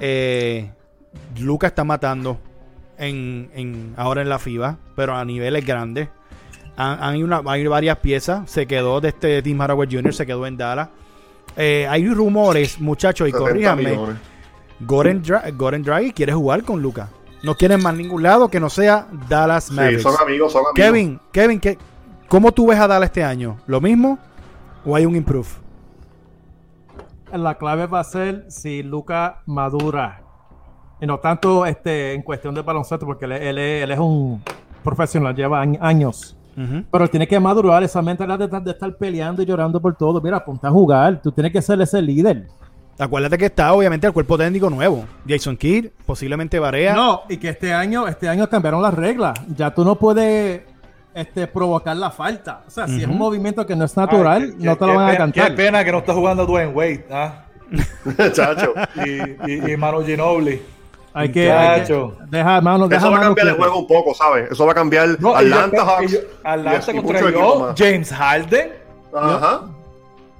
eh, 0.00 0.70
Luca 1.38 1.66
está 1.66 1.84
matando 1.84 2.38
en, 2.96 3.50
en- 3.54 3.94
ahora 3.98 4.22
en 4.22 4.28
la 4.30 4.38
FIBA, 4.38 4.78
pero 4.96 5.14
a 5.14 5.24
niveles 5.26 5.64
grandes. 5.66 6.08
Han- 6.82 7.02
Hay, 7.02 7.22
una, 7.22 7.42
hay 7.46 7.66
varias 7.66 7.98
piezas. 7.98 8.50
Se 8.50 8.66
quedó 8.66 9.00
de 9.00 9.08
este 9.08 9.42
Tim 9.42 9.58
Hardaway 9.60 9.88
Jr., 9.90 10.14
se 10.14 10.24
quedó 10.26 10.46
en 10.46 10.56
Dallas. 10.56 10.88
Eh, 11.56 11.86
hay 11.88 12.08
rumores, 12.08 12.80
muchachos, 12.80 13.28
y 13.28 13.32
70 13.32 13.48
corríjanme. 13.50 13.98
Goren, 14.80 15.22
Dra 15.22 15.44
Goran 15.54 15.82
Dragic 15.82 16.14
quiere 16.14 16.32
jugar 16.32 16.62
con 16.62 16.80
Luca. 16.80 17.08
No 17.42 17.54
quieren 17.54 17.82
más 17.82 17.94
ningún 17.94 18.22
lado 18.22 18.48
que 18.48 18.60
no 18.60 18.70
sea 18.70 19.06
Dallas 19.28 19.64
Sí, 19.64 19.74
Mavericks. 19.74 20.02
son 20.02 20.14
amigos, 20.22 20.52
son 20.52 20.60
amigos. 20.60 20.74
Kevin, 20.74 21.20
Kevin, 21.32 21.60
¿qué, 21.60 21.76
¿cómo 22.28 22.52
tú 22.52 22.66
ves 22.68 22.78
a 22.78 22.86
Dallas 22.86 23.08
este 23.08 23.22
año? 23.24 23.58
¿Lo 23.66 23.80
mismo 23.80 24.18
o 24.84 24.94
hay 24.96 25.04
un 25.06 25.16
improve? 25.16 25.48
La 27.32 27.56
clave 27.58 27.86
va 27.86 28.00
a 28.00 28.04
ser 28.04 28.46
si 28.48 28.82
Luca 28.82 29.42
madura. 29.46 30.22
Y 31.00 31.06
no 31.06 31.18
tanto 31.18 31.64
este, 31.64 32.12
en 32.14 32.22
cuestión 32.22 32.54
de 32.54 32.62
baloncesto, 32.62 33.06
porque 33.06 33.24
él, 33.24 33.32
él 33.32 33.58
es- 33.58 33.84
él 33.84 33.90
es 33.92 33.98
un 33.98 34.42
profesional, 34.82 35.34
lleva 35.34 35.64
añ- 35.64 35.78
Pero 36.90 37.08
tiene 37.08 37.26
que 37.26 37.38
madurar 37.40 37.82
esa 37.82 38.02
mentalidad 38.02 38.38
de, 38.38 38.44
estar- 38.46 38.62
de 38.62 38.70
estar 38.72 38.94
peleando 38.96 39.42
y 39.42 39.46
llorando 39.46 39.80
por 39.80 39.94
todo. 39.96 40.20
Mira, 40.20 40.44
ponte 40.44 40.66
a 40.66 40.70
jugar. 40.70 41.20
Tú 41.22 41.32
tienes 41.32 41.52
que 41.52 41.62
ser 41.62 41.80
ese 41.80 42.00
líder. 42.02 42.46
Acuérdate 42.98 43.38
que 43.38 43.46
está 43.46 43.72
obviamente 43.72 44.06
el 44.06 44.12
cuerpo 44.12 44.36
técnico 44.36 44.68
nuevo. 44.68 45.04
Jason 45.26 45.56
Kidd, 45.56 45.86
posiblemente 46.04 46.58
Barea. 46.58 46.94
No, 46.94 47.22
y 47.30 47.38
que 47.38 47.48
este 47.48 47.72
año, 47.72 48.06
este 48.06 48.28
año 48.28 48.46
cambiaron 48.48 48.82
las 48.82 48.92
reglas. 48.92 49.38
Ya 49.56 49.70
tú 49.74 49.84
no 49.86 49.94
puedes 49.96 50.62
este, 51.14 51.46
provocar 51.46 51.96
la 51.96 52.10
falta. 52.10 52.62
O 52.66 52.70
sea, 52.70 52.86
si 52.86 53.00
es 53.00 53.06
un 53.08 53.16
movimiento 53.16 53.64
que 53.66 53.74
no 53.74 53.86
es 53.86 53.96
natural, 53.96 54.42
Ay, 54.42 54.50
qué- 54.58 54.64
no 54.66 54.76
te 54.76 54.86
lo 54.86 54.94
van 54.96 55.08
a 55.14 55.16
cantar. 55.16 55.48
Qué 55.48 55.52
pena 55.56 55.82
que 55.82 55.92
no 55.92 55.98
está 55.98 56.12
jugando 56.12 56.44
Dwayne 56.44 56.72
Wade 56.72 57.06
¿ah? 57.10 57.44
Chacho. 58.32 58.74
y, 58.96 59.50
y, 59.50 59.72
y 59.72 59.76
Manu 59.78 60.02
Ginobili. 60.04 60.60
Hay 61.12 61.30
que, 61.32 61.50
hay 61.50 61.82
que- 61.84 62.10
deja 62.28 62.60
mano, 62.60 62.86
deja 62.86 63.00
Eso 63.02 63.10
va 63.10 63.18
a 63.18 63.20
cambiar 63.22 63.48
el 63.48 63.54
juego 63.54 63.78
un 63.78 63.86
poco, 63.86 64.14
¿sabes? 64.14 64.50
Eso 64.52 64.64
va 64.64 64.72
a 64.72 64.74
cambiar 64.74 65.08
No, 65.20 65.30
y 65.42 65.48
yo- 65.48 65.54
Atlanta 65.56 65.76
y 65.76 65.80
Hawks. 65.80 66.12
yo- 66.12 66.18
y 66.18 66.22
Atlanta 66.44 66.78
así 66.78 66.92
contra 66.96 67.30
yo. 67.30 67.74
James 67.76 68.12
Harden. 68.12 68.72
Ajá. 69.12 69.60
No, 69.62 69.74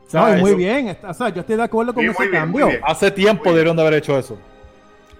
¿sabes? 0.07 0.41
muy 0.41 0.51
Eso- 0.51 0.57
bien. 0.59 0.89
está- 0.89 1.11
O 1.11 1.15
sea, 1.15 1.29
yo 1.31 1.41
estoy 1.41 1.57
de 1.57 1.63
acuerdo 1.65 1.93
con 1.95 2.05
Sí, 2.05 2.11
ese 2.11 2.23
bien, 2.29 2.35
cambio. 2.43 2.69
Hace 2.85 3.11
tiempo 3.11 3.51
debieron 3.51 3.75
de 3.77 3.83
haber 3.83 3.95
hecho 3.95 4.17
eso. 4.19 4.39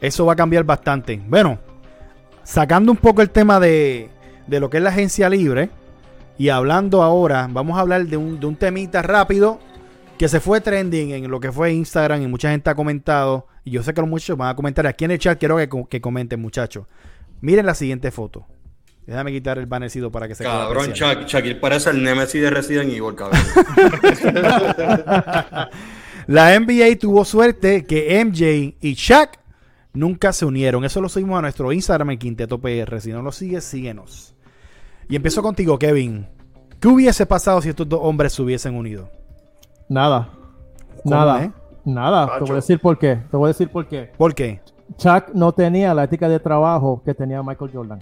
Eso 0.01 0.25
va 0.27 0.33
a 0.35 0.37
cambiar 0.37 0.65
bastante. 0.65 1.21
Bueno, 1.27 1.59
sacando 2.45 2.93
un 2.93 2.99
poco 2.99 3.23
el 3.23 3.31
tema 3.31 3.61
de, 3.61 4.09
de 4.47 4.61
lo 4.61 4.71
que 4.71 4.79
es 4.79 4.83
la 4.83 4.91
agencia 4.91 5.29
libre 5.29 5.71
y 6.39 6.49
hablando 6.49 7.03
ahora, 7.03 7.47
vamos 7.51 7.77
a 7.77 7.81
hablar 7.81 8.05
de 8.07 8.17
un, 8.17 8.41
de 8.41 8.47
un 8.47 8.57
temita 8.57 9.03
rápido 9.03 9.59
que 10.21 10.29
se 10.29 10.39
fue 10.39 10.61
trending 10.61 11.13
en 11.13 11.31
lo 11.31 11.41
que 11.41 11.51
fue 11.51 11.73
Instagram 11.73 12.21
y 12.21 12.27
mucha 12.27 12.51
gente 12.51 12.69
ha 12.69 12.75
comentado. 12.75 13.47
Y 13.65 13.71
yo 13.71 13.83
sé 13.83 13.95
que 13.95 14.03
los 14.03 14.11
muchachos 14.11 14.37
van 14.37 14.51
a 14.51 14.55
comentar 14.55 14.87
aquí 14.87 15.07
en 15.07 15.13
el 15.13 15.19
chat. 15.19 15.39
Quiero 15.39 15.57
que, 15.57 15.67
que 15.89 16.03
comenten, 16.03 16.39
muchachos. 16.39 16.85
Miren 17.41 17.65
la 17.65 17.75
siguiente 17.75 18.11
foto. 18.11 18.45
Déjame 19.07 19.33
quitar 19.33 19.57
el 19.57 19.65
bannercito 19.65 20.13
para 20.13 20.29
que 20.29 20.35
se 20.35 20.45
Cabrón. 20.45 20.93
Chuck, 20.93 21.25
Shaquille 21.25 21.55
parece 21.55 21.89
el 21.89 22.03
Nemesis 22.03 22.43
de 22.43 22.51
Resident 22.51 22.91
Evil, 22.91 23.15
cabrón. 23.15 23.41
La 26.27 26.61
NBA 26.61 26.99
tuvo 27.01 27.25
suerte 27.25 27.87
que 27.87 28.23
MJ 28.23 28.77
y 28.79 28.93
Shaq 28.93 29.41
nunca 29.95 30.35
se 30.35 30.45
unieron. 30.45 30.85
Eso 30.85 31.01
lo 31.01 31.09
subimos 31.09 31.39
a 31.39 31.41
nuestro 31.41 31.73
Instagram, 31.73 32.11
el 32.11 32.19
Quinteto 32.19 32.61
PR. 32.61 33.01
Si 33.01 33.11
no 33.11 33.23
lo 33.23 33.33
sigues, 33.33 33.65
síguenos. 33.65 34.35
Y 35.09 35.17
empiezo 35.17 35.41
contigo, 35.41 35.79
Kevin. 35.79 36.29
¿Qué 36.79 36.89
hubiese 36.89 37.25
pasado 37.25 37.63
si 37.63 37.71
estos 37.71 37.89
dos 37.89 38.01
hombres 38.03 38.35
se 38.35 38.43
hubiesen 38.43 38.75
unido? 38.75 39.11
Nada. 39.91 40.29
¿Cómo, 41.03 41.15
Nada. 41.17 41.45
eh? 41.45 41.51
Nada. 41.85 42.39
Te 42.39 42.41
voy 42.45 42.51
a 42.53 42.55
decir 42.55 42.79
por 42.81 42.97
qué. 42.97 43.17
Te 43.31 43.37
voy 43.37 43.47
a 43.47 43.49
decir 43.49 43.69
por 43.69 43.87
qué. 43.89 44.11
¿Por 44.17 44.35
qué? 44.35 44.61
Chuck 44.97 45.31
no 45.35 45.53
tenía 45.53 45.93
la 45.93 46.05
ética 46.05 46.29
de 46.29 46.39
trabajo 46.39 47.03
que 47.05 47.13
tenía 47.13 47.43
Michael 47.43 47.71
Jordan. 47.75 47.99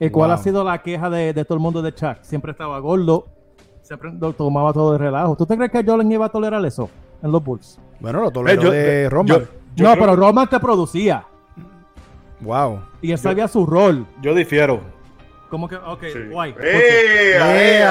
¿Y 0.00 0.08
cuál 0.10 0.30
Wow. 0.30 0.34
ha 0.34 0.42
sido 0.42 0.64
la 0.64 0.82
queja 0.82 1.08
de, 1.10 1.32
de 1.34 1.44
todo 1.44 1.54
el 1.56 1.60
mundo 1.62 1.82
de 1.82 1.94
Chuck? 1.94 2.16
Siempre 2.22 2.52
estaba 2.52 2.78
gordo, 2.80 3.26
siempre 3.82 4.10
lo 4.18 4.32
tomaba 4.32 4.72
todo 4.72 4.92
de 4.92 4.98
relajo. 4.98 5.36
¿Tú 5.36 5.44
te 5.46 5.56
crees 5.56 5.70
que 5.70 5.84
Jordan 5.84 6.10
iba 6.10 6.26
a 6.26 6.28
tolerar 6.30 6.64
eso 6.64 6.88
en 7.22 7.30
los 7.30 7.44
Bulls? 7.44 7.78
Bueno, 8.00 8.20
lo 8.22 8.30
toleró 8.30 8.60
Eh, 8.60 8.64
yo- 8.64 8.70
de 8.70 9.02
yo- 9.04 9.10
Roman. 9.10 9.40
yo 9.74 9.84
no, 9.86 9.92
creo- 9.92 10.04
pero 10.04 10.16
Roman 10.16 10.48
te 10.48 10.58
producía 10.60 11.24
wow. 12.40 12.80
y 13.02 13.12
él 13.12 13.18
sabía 13.18 13.48
su 13.48 13.66
rol. 13.66 14.06
Yo 14.22 14.34
difiero. 14.34 14.80
¿Cómo 15.50 15.68
que? 15.68 15.76
Ok, 15.76 16.02
Sí. 16.12 16.18
guay. 16.30 16.52
¿Por 16.52 16.64
¡Eh! 16.64 16.70
Eh, 16.74 17.78
¡Eh! 17.78 17.84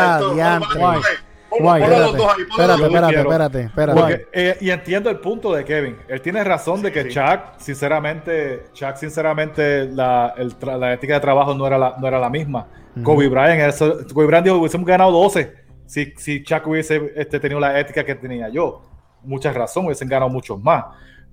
Guay. 1.64 1.82
los 1.82 1.90
Espérate, 1.92 2.18
dos 2.18 2.28
ahí, 2.28 2.44
ponlo 2.46 2.64
a 2.74 2.76
espérate, 2.76 2.78
los 2.78 2.82
espérate, 2.88 3.20
espérate, 3.20 3.62
espérate. 3.62 4.00
Guay. 4.02 4.14
Porque, 4.16 4.28
eh, 4.34 4.58
y 4.62 4.70
entiendo 4.70 5.10
el 5.10 5.20
punto 5.20 5.54
de 5.54 5.66
Kevin. 5.66 5.98
Él 6.08 6.22
tiene 6.22 6.44
razón 6.44 6.82
de 6.82 6.92
que 6.92 7.04
Sí. 7.04 7.10
Chuck, 7.10 7.58
sinceramente, 7.58 8.64
Chuck, 8.74 8.96
sinceramente, 8.96 9.86
la, 9.88 10.34
el 10.38 10.58
tra- 10.60 10.78
la 10.78 10.94
ética 10.94 11.14
de 11.16 11.20
trabajo 11.20 11.54
no 11.54 11.66
era 11.68 11.78
la, 11.78 11.96
no 12.00 12.08
era 12.08 12.20
la 12.20 12.30
misma. 12.30 12.68
Kobe 13.04 13.28
Bryant, 13.28 13.62
eso, 13.62 13.98
Kobe 14.14 14.26
Bryant 14.28 14.46
dijo, 14.46 14.58
hubiésemos 14.58 14.88
ganado 14.88 15.12
12 15.12 15.54
si, 15.86 16.14
si 16.18 16.44
Chuck 16.44 16.66
hubiese 16.68 17.12
este, 17.16 17.40
tenido 17.40 17.60
la 17.60 17.78
ética 17.80 18.04
que 18.06 18.16
tenía 18.16 18.50
yo. 18.50 18.82
Mucha 19.24 19.52
razón, 19.52 19.86
hubiesen 19.86 20.08
ganado 20.08 20.30
muchos 20.32 20.60
más. 20.62 20.86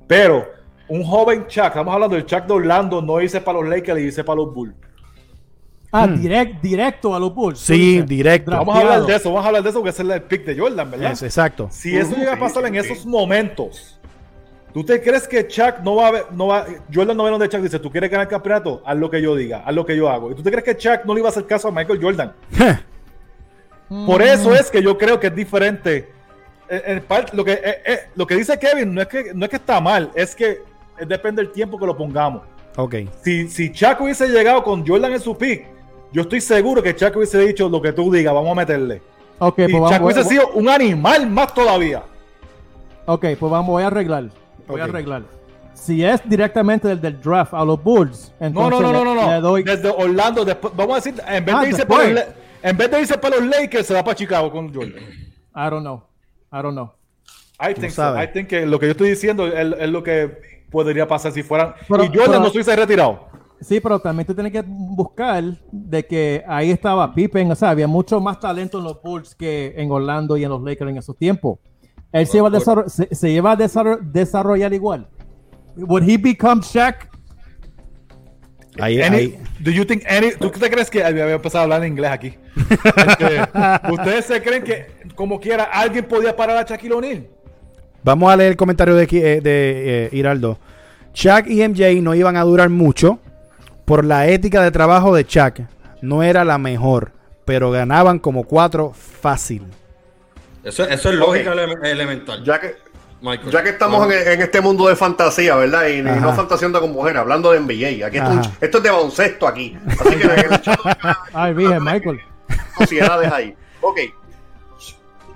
Pero 0.06 0.44
un 0.88 1.04
joven 1.04 1.46
Chuck, 1.46 1.66
estamos 1.66 1.94
hablando 1.94 2.16
del 2.16 2.26
Chuck 2.26 2.44
de 2.46 2.52
Orlando, 2.52 3.00
no 3.00 3.20
hice 3.20 3.40
para 3.40 3.60
los 3.60 3.68
Lakers, 3.68 3.98
le 3.98 4.04
hice 4.06 4.24
para 4.24 4.36
los 4.36 4.52
Bulls. 4.52 4.74
Ah, 5.94 6.06
Hmm. 6.06 6.14
direct- 6.22 6.60
directo 6.62 7.14
a 7.14 7.20
los 7.20 7.34
Bulls. 7.34 7.58
Sí, 7.58 7.74
dices, 7.76 8.06
directo. 8.08 8.50
Vamos 8.50 8.74
a 8.76 8.80
hablar 8.80 9.02
de 9.04 9.14
eso, 9.14 9.28
vamos 9.30 9.44
a 9.44 9.48
hablar 9.48 9.62
de 9.62 9.68
eso 9.68 9.78
porque 9.78 9.90
ese 9.90 10.02
es 10.02 10.08
el 10.08 10.22
pick 10.22 10.44
de 10.46 10.58
Jordan, 10.58 10.90
¿verdad? 10.90 11.10
Exacto. 11.22 11.68
Si 11.70 11.94
eso 11.96 12.16
llega 12.16 12.32
a 12.32 12.38
pasar 12.38 12.64
en 12.66 12.76
esos 12.76 13.04
momentos, 13.04 14.00
¿tú 14.72 14.82
te 14.82 15.02
crees 15.02 15.28
que 15.28 15.46
Chuck 15.46 15.80
no 15.84 15.96
va 15.96 16.06
a 16.06 16.10
ver, 16.12 16.24
no 16.32 16.46
va, 16.46 16.64
Jordan 16.92 17.14
no 17.14 17.24
ve 17.24 17.30
donde 17.30 17.46
Chuck 17.48 17.60
dice, 17.60 17.78
tú 17.78 17.90
quieres 17.90 18.10
ganar 18.10 18.26
el 18.26 18.30
campeonato, 18.30 18.82
haz 18.86 18.96
lo 18.96 19.10
que 19.10 19.20
yo 19.20 19.36
diga, 19.36 19.62
haz 19.66 19.74
lo 19.74 19.84
que 19.84 19.94
yo 19.94 20.08
hago. 20.08 20.30
¿Y 20.30 20.34
tú 20.34 20.42
te 20.42 20.50
crees 20.50 20.64
que 20.64 20.76
Chuck 20.78 21.04
no 21.04 21.12
le 21.12 21.20
iba 21.20 21.28
a 21.28 21.32
hacer 21.32 21.44
caso 21.46 21.68
a 21.68 21.70
Michael 21.70 22.00
Jordan? 22.02 22.32
Por 24.06 24.22
eso 24.22 24.54
es 24.54 24.70
que 24.70 24.82
yo 24.82 24.96
creo 24.96 25.20
que 25.20 25.26
es 25.26 25.34
diferente. 25.34 26.10
En- 26.68 26.96
en 26.96 27.02
parte, 27.02 27.36
lo, 27.36 27.44
que, 27.44 27.52
eh, 27.52 27.82
eh, 27.84 27.98
lo 28.14 28.26
que 28.26 28.34
dice 28.36 28.58
Kevin 28.58 28.94
no 28.94 29.02
es, 29.02 29.08
que, 29.08 29.32
no 29.34 29.44
es 29.44 29.50
que 29.50 29.56
está 29.56 29.78
mal, 29.80 30.10
es 30.14 30.34
que 30.34 30.50
eh, 30.98 31.06
depende 31.06 31.42
del 31.42 31.52
tiempo 31.52 31.78
que 31.78 31.84
lo 31.84 31.94
pongamos. 31.94 32.42
ok. 32.76 32.94
Si, 33.22 33.48
si 33.48 33.70
Chuck 33.70 34.00
hubiese 34.00 34.26
llegado 34.28 34.62
con 34.64 34.86
Jordan 34.86 35.12
en 35.12 35.20
su 35.20 35.36
pick, 35.36 35.66
yo 36.12 36.22
estoy 36.22 36.40
seguro 36.40 36.82
que 36.82 36.94
Chuck 36.94 37.16
hubiese 37.16 37.38
dicho 37.40 37.68
lo 37.68 37.80
que 37.82 37.92
tú 37.92 38.10
digas, 38.12 38.32
vamos 38.34 38.50
a 38.52 38.54
meterle. 38.54 39.02
Ok, 39.38 39.58
y 39.58 39.62
pues 39.62 39.72
vamos, 39.74 39.90
Chuck 39.90 40.00
voy, 40.02 40.12
hubiese 40.12 40.28
sido 40.28 40.48
un 40.54 40.68
animal 40.68 41.28
más 41.28 41.52
todavía. 41.54 42.02
ok, 43.06 43.20
pues 43.38 43.50
vamos, 43.52 43.66
voy 43.68 43.82
a 43.82 43.86
arreglar. 43.88 44.24
Voy 44.68 44.80
a 44.80 44.84
arreglar. 44.84 45.22
Si 45.74 46.04
es 46.04 46.20
directamente 46.24 46.86
del, 46.86 47.00
del 47.00 47.20
draft 47.20 47.54
a 47.54 47.64
los 47.64 47.82
Bulls, 47.82 48.32
No, 48.38 48.46
entonces 48.46 48.80
no, 48.80 48.92
no, 48.92 49.04
no, 49.04 49.14
le- 49.14 49.20
no, 49.22 49.26
le 49.28 49.34
no. 49.34 49.40
doy- 49.40 49.62
Desde 49.64 49.88
Orlando, 49.88 50.44
después, 50.44 50.72
vamos 50.76 50.92
a 50.92 50.96
decir, 51.00 51.20
en 51.26 51.44
vez, 51.44 51.54
Ah, 51.58 51.62
de 51.62 51.68
irse 51.70 51.86
para 51.86 52.08
los, 52.08 52.24
en 52.62 52.76
vez 52.76 52.90
de 52.90 53.00
irse 53.00 53.18
para 53.18 53.36
los 53.36 53.46
Lakers, 53.48 53.86
se 53.86 53.94
va 53.94 54.04
para 54.04 54.14
Chicago 54.14 54.50
con 54.52 54.72
Jordan. 54.72 54.94
I 55.54 55.70
don't 55.70 55.80
know. 55.82 56.04
I 56.52 56.62
don't 56.62 56.74
know. 56.74 56.92
I 57.60 57.74
think, 57.74 57.90
so. 57.92 58.14
I 58.22 58.28
think 58.28 58.48
que 58.48 58.64
lo 58.66 58.78
que 58.78 58.86
yo 58.86 58.92
estoy 58.92 59.10
diciendo 59.10 59.46
es, 59.48 59.74
es 59.78 59.88
lo 59.88 60.02
que 60.04 60.38
podría 60.70 61.08
pasar 61.08 61.32
si 61.32 61.42
fueran. 61.42 61.74
Pero- 61.88 62.04
y 62.04 62.08
Jordan 62.08 62.26
pero- 62.26 62.40
no 62.40 62.46
estuviese 62.46 62.76
retirado. 62.76 63.26
Sí, 63.62 63.80
pero 63.80 63.98
también 64.00 64.26
tú 64.26 64.34
tienes 64.34 64.52
que 64.52 64.62
buscar 64.66 65.42
de 65.70 66.04
que 66.06 66.42
ahí 66.46 66.70
estaba 66.70 67.14
Pippen, 67.14 67.50
o 67.50 67.54
sea, 67.54 67.70
había 67.70 67.86
mucho 67.86 68.20
más 68.20 68.38
talento 68.40 68.78
en 68.78 68.84
los 68.84 69.00
Bulls 69.02 69.34
que 69.34 69.72
en 69.76 69.90
Orlando 69.90 70.36
y 70.36 70.44
en 70.44 70.50
los 70.50 70.62
Lakers 70.62 70.90
en 70.90 70.96
esos 70.98 71.16
tiempos. 71.16 71.58
Él 72.12 72.26
se 72.26 72.38
iba 72.38 72.48
a, 72.48 72.50
desarro- 72.50 72.88
se, 72.88 73.14
se 73.14 73.30
iba 73.30 73.52
a 73.52 73.56
desarro- 73.56 73.98
desarrollar 74.02 74.72
igual. 74.74 75.08
Would 75.76 76.02
he 76.08 76.18
become 76.18 76.60
Shaq? 76.62 77.08
Ahí, 78.80 79.00
Any- 79.02 79.16
ahí. 79.16 79.38
do 79.60 79.70
you 79.70 79.84
think 79.84 80.02
any- 80.08 80.32
¿Tú 80.38 80.50
te 80.50 80.70
crees 80.70 80.88
que 80.90 81.04
había 81.04 81.30
empezado 81.30 81.60
a 81.60 81.62
hablar 81.64 81.84
en 81.84 81.92
inglés 81.92 82.10
aquí? 82.10 82.34
Este, 82.56 83.40
¿Ustedes 83.92 84.24
se 84.24 84.42
creen 84.42 84.64
que, 84.64 84.86
como 85.14 85.38
quiera, 85.38 85.64
alguien 85.64 86.06
podía 86.06 86.34
parar 86.34 86.56
a 86.56 86.62
Shaquille 86.62 86.94
O'Neal? 86.94 87.26
Vamos 88.02 88.32
a 88.32 88.36
leer 88.36 88.52
el 88.52 88.56
comentario 88.56 88.94
de, 88.94 89.02
aquí, 89.04 89.18
eh, 89.18 89.40
de 89.42 90.06
eh, 90.06 90.08
Hiraldo. 90.12 90.58
Chuck 91.12 91.46
y 91.48 91.66
MJ 91.68 92.00
no 92.02 92.14
iban 92.14 92.36
a 92.36 92.42
durar 92.42 92.70
mucho 92.70 93.18
por 93.84 94.04
la 94.04 94.26
ética 94.28 94.62
de 94.62 94.70
trabajo 94.70 95.14
de 95.14 95.26
Chuck. 95.26 95.60
No 96.00 96.22
era 96.22 96.44
la 96.44 96.58
mejor, 96.58 97.12
pero 97.44 97.70
ganaban 97.70 98.18
como 98.18 98.44
cuatro 98.44 98.92
fácil. 98.92 99.64
Eso, 100.64 100.84
eso 100.84 101.10
es 101.10 101.14
lógica 101.16 101.52
ele- 101.52 101.90
elemental. 101.90 102.42
Ya 102.44 102.60
que, 102.60 102.76
Michael. 103.20 103.50
ya 103.50 103.62
que 103.62 103.68
estamos 103.70 104.04
en, 104.12 104.12
en 104.32 104.42
este 104.42 104.60
mundo 104.60 104.88
de 104.88 104.96
fantasía, 104.96 105.54
¿verdad? 105.56 105.86
Y, 105.88 106.02
no 106.02 106.32
fantaseando 106.34 106.80
con 106.80 106.92
mujeres, 106.92 107.20
hablando 107.20 107.52
de 107.52 107.60
NBA. 107.60 108.06
Aquí 108.06 108.18
esto, 108.18 108.56
esto 108.60 108.78
es 108.78 108.84
de 108.84 108.90
baloncesto 108.90 109.46
aquí. 109.46 109.76
Así 109.86 110.16
que 110.16 110.22
en 110.24 110.52
el 110.52 110.60
chat 110.60 110.78
Ay, 111.32 111.54
virgen, 111.54 111.82
Michael. 111.84 112.20
sociedades 112.78 113.32
ahí. 113.32 113.54
Ok. 113.80 113.98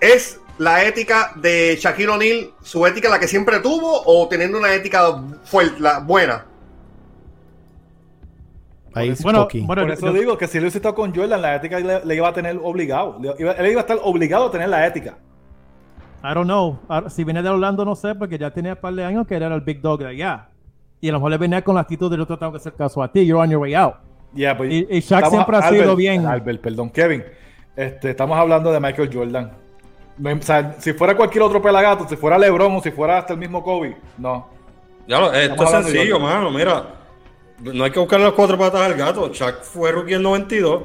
¿Es 0.00 0.40
la 0.58 0.84
ética 0.84 1.32
de 1.36 1.76
Shaquille 1.80 2.08
O'Neal 2.08 2.50
su 2.62 2.86
ética 2.86 3.08
la 3.08 3.18
que 3.18 3.28
siempre 3.28 3.60
tuvo 3.60 4.02
o 4.04 4.28
teniendo 4.28 4.58
una 4.58 4.72
ética 4.74 5.20
fuerte, 5.44 5.80
la, 5.80 5.98
buena? 6.00 6.44
Ahí 8.96 9.10
es 9.10 9.22
Bueno, 9.22 9.46
bueno, 9.64 9.82
Por 9.82 9.90
eso 9.92 10.06
yo- 10.06 10.12
digo 10.12 10.38
que 10.38 10.46
si 10.46 10.58
él 10.58 10.64
hubiese 10.64 10.78
estado 10.78 10.94
con 10.94 11.14
Jordan, 11.14 11.42
la 11.42 11.54
ética 11.56 11.78
le, 11.78 12.04
le 12.04 12.14
iba 12.14 12.28
a 12.28 12.32
tener 12.32 12.58
obligado. 12.62 13.18
Le 13.20 13.34
iba- 13.38 13.52
él 13.52 13.66
iba 13.70 13.80
a 13.80 13.82
estar 13.82 13.98
obligado 14.02 14.46
a 14.46 14.50
tener 14.50 14.68
la 14.68 14.86
ética. 14.86 15.18
I 16.24 16.34
don't 16.34 16.46
know. 16.46 16.78
Ahora, 16.88 17.10
Si 17.10 17.22
viene 17.24 17.42
de 17.42 17.48
Orlando, 17.48 17.84
no 17.84 17.94
sé, 17.94 18.14
porque 18.14 18.38
ya 18.38 18.50
tenía 18.50 18.72
un 18.72 18.78
par 18.80 18.94
de 18.94 19.04
años 19.04 19.26
que 19.26 19.34
era 19.36 19.54
el 19.54 19.60
big 19.60 19.80
dog 19.80 19.98
de 20.00 20.06
allá. 20.08 20.48
Y 21.00 21.08
a 21.08 21.12
lo 21.12 21.18
mejor 21.18 21.30
le 21.32 21.38
venía 21.38 21.62
con 21.62 21.74
la 21.74 21.82
actitud 21.82 22.10
de 22.10 22.16
yo 22.16 22.26
te 22.26 22.36
tengo 22.36 22.52
que 22.52 22.56
hacer 22.58 22.72
caso 22.72 23.02
a 23.02 23.12
ti, 23.12 23.24
you're 23.26 23.40
on 23.40 23.50
your 23.50 23.60
way 23.60 23.74
out. 23.74 23.94
Yeah, 24.34 24.56
pues, 24.56 24.72
Y- 24.72 24.86
y 24.90 25.00
Shaq 25.00 25.26
siempre 25.26 25.56
ha 25.58 25.68
sido 25.68 25.94
bien. 25.94 26.26
Albert, 26.26 26.60
perdón, 26.62 26.90
Kevin. 26.90 27.22
Este, 27.76 28.10
estamos 28.10 28.36
hablando 28.38 28.72
de 28.72 28.80
Michael 28.80 29.10
Jordan. 29.12 29.52
No, 30.18 30.30
o 30.32 30.40
sea, 30.42 30.74
si 30.78 30.94
fuera 30.94 31.14
cualquier 31.14 31.42
otro 31.44 31.60
pelagato, 31.60 32.08
si 32.08 32.16
fuera 32.16 32.38
LeBron 32.38 32.76
o 32.76 32.80
si 32.82 32.90
fuera 32.90 33.18
hasta 33.18 33.34
el 33.34 33.38
mismo 33.38 33.62
Kobe, 33.62 33.96
no. 34.16 34.48
Ya 35.06 35.20
lo- 35.20 35.32
esto 35.32 35.62
es 35.62 35.70
sencillo, 35.70 36.18
mano. 36.18 36.50
Mira, 36.50 36.84
no 37.60 37.84
hay 37.84 37.90
que 37.90 37.98
buscar 37.98 38.20
las 38.20 38.32
cuatro 38.32 38.58
patas 38.58 38.88
del 38.88 38.98
gato. 38.98 39.28
Chuck 39.30 39.62
fue 39.62 39.92
rookie 39.92 40.14
en 40.14 40.22
92. 40.22 40.82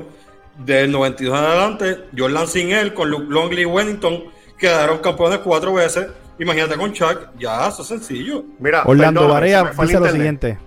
Del 0.65 0.91
92 0.91 1.39
en 1.39 1.45
adelante, 1.45 1.97
Jordan 2.15 2.45
sin 2.45 2.71
él, 2.71 2.93
con 2.93 3.09
Luke 3.09 3.25
Longley 3.29 3.63
y 3.63 3.65
Wellington, 3.65 4.25
quedaron 4.57 4.99
campeones 4.99 5.39
cuatro 5.39 5.73
veces. 5.73 6.07
Imagínate 6.39 6.75
con 6.75 6.91
Chuck, 6.91 7.29
ya, 7.39 7.67
eso 7.69 7.81
es 7.83 7.87
sencillo. 7.87 8.43
Mira, 8.59 8.83
Orlando 8.85 9.21
perdona, 9.21 9.33
Barea 9.33 9.63
dice 9.63 9.99
lo 9.99 10.07
internet. 10.07 10.11
siguiente. 10.11 10.57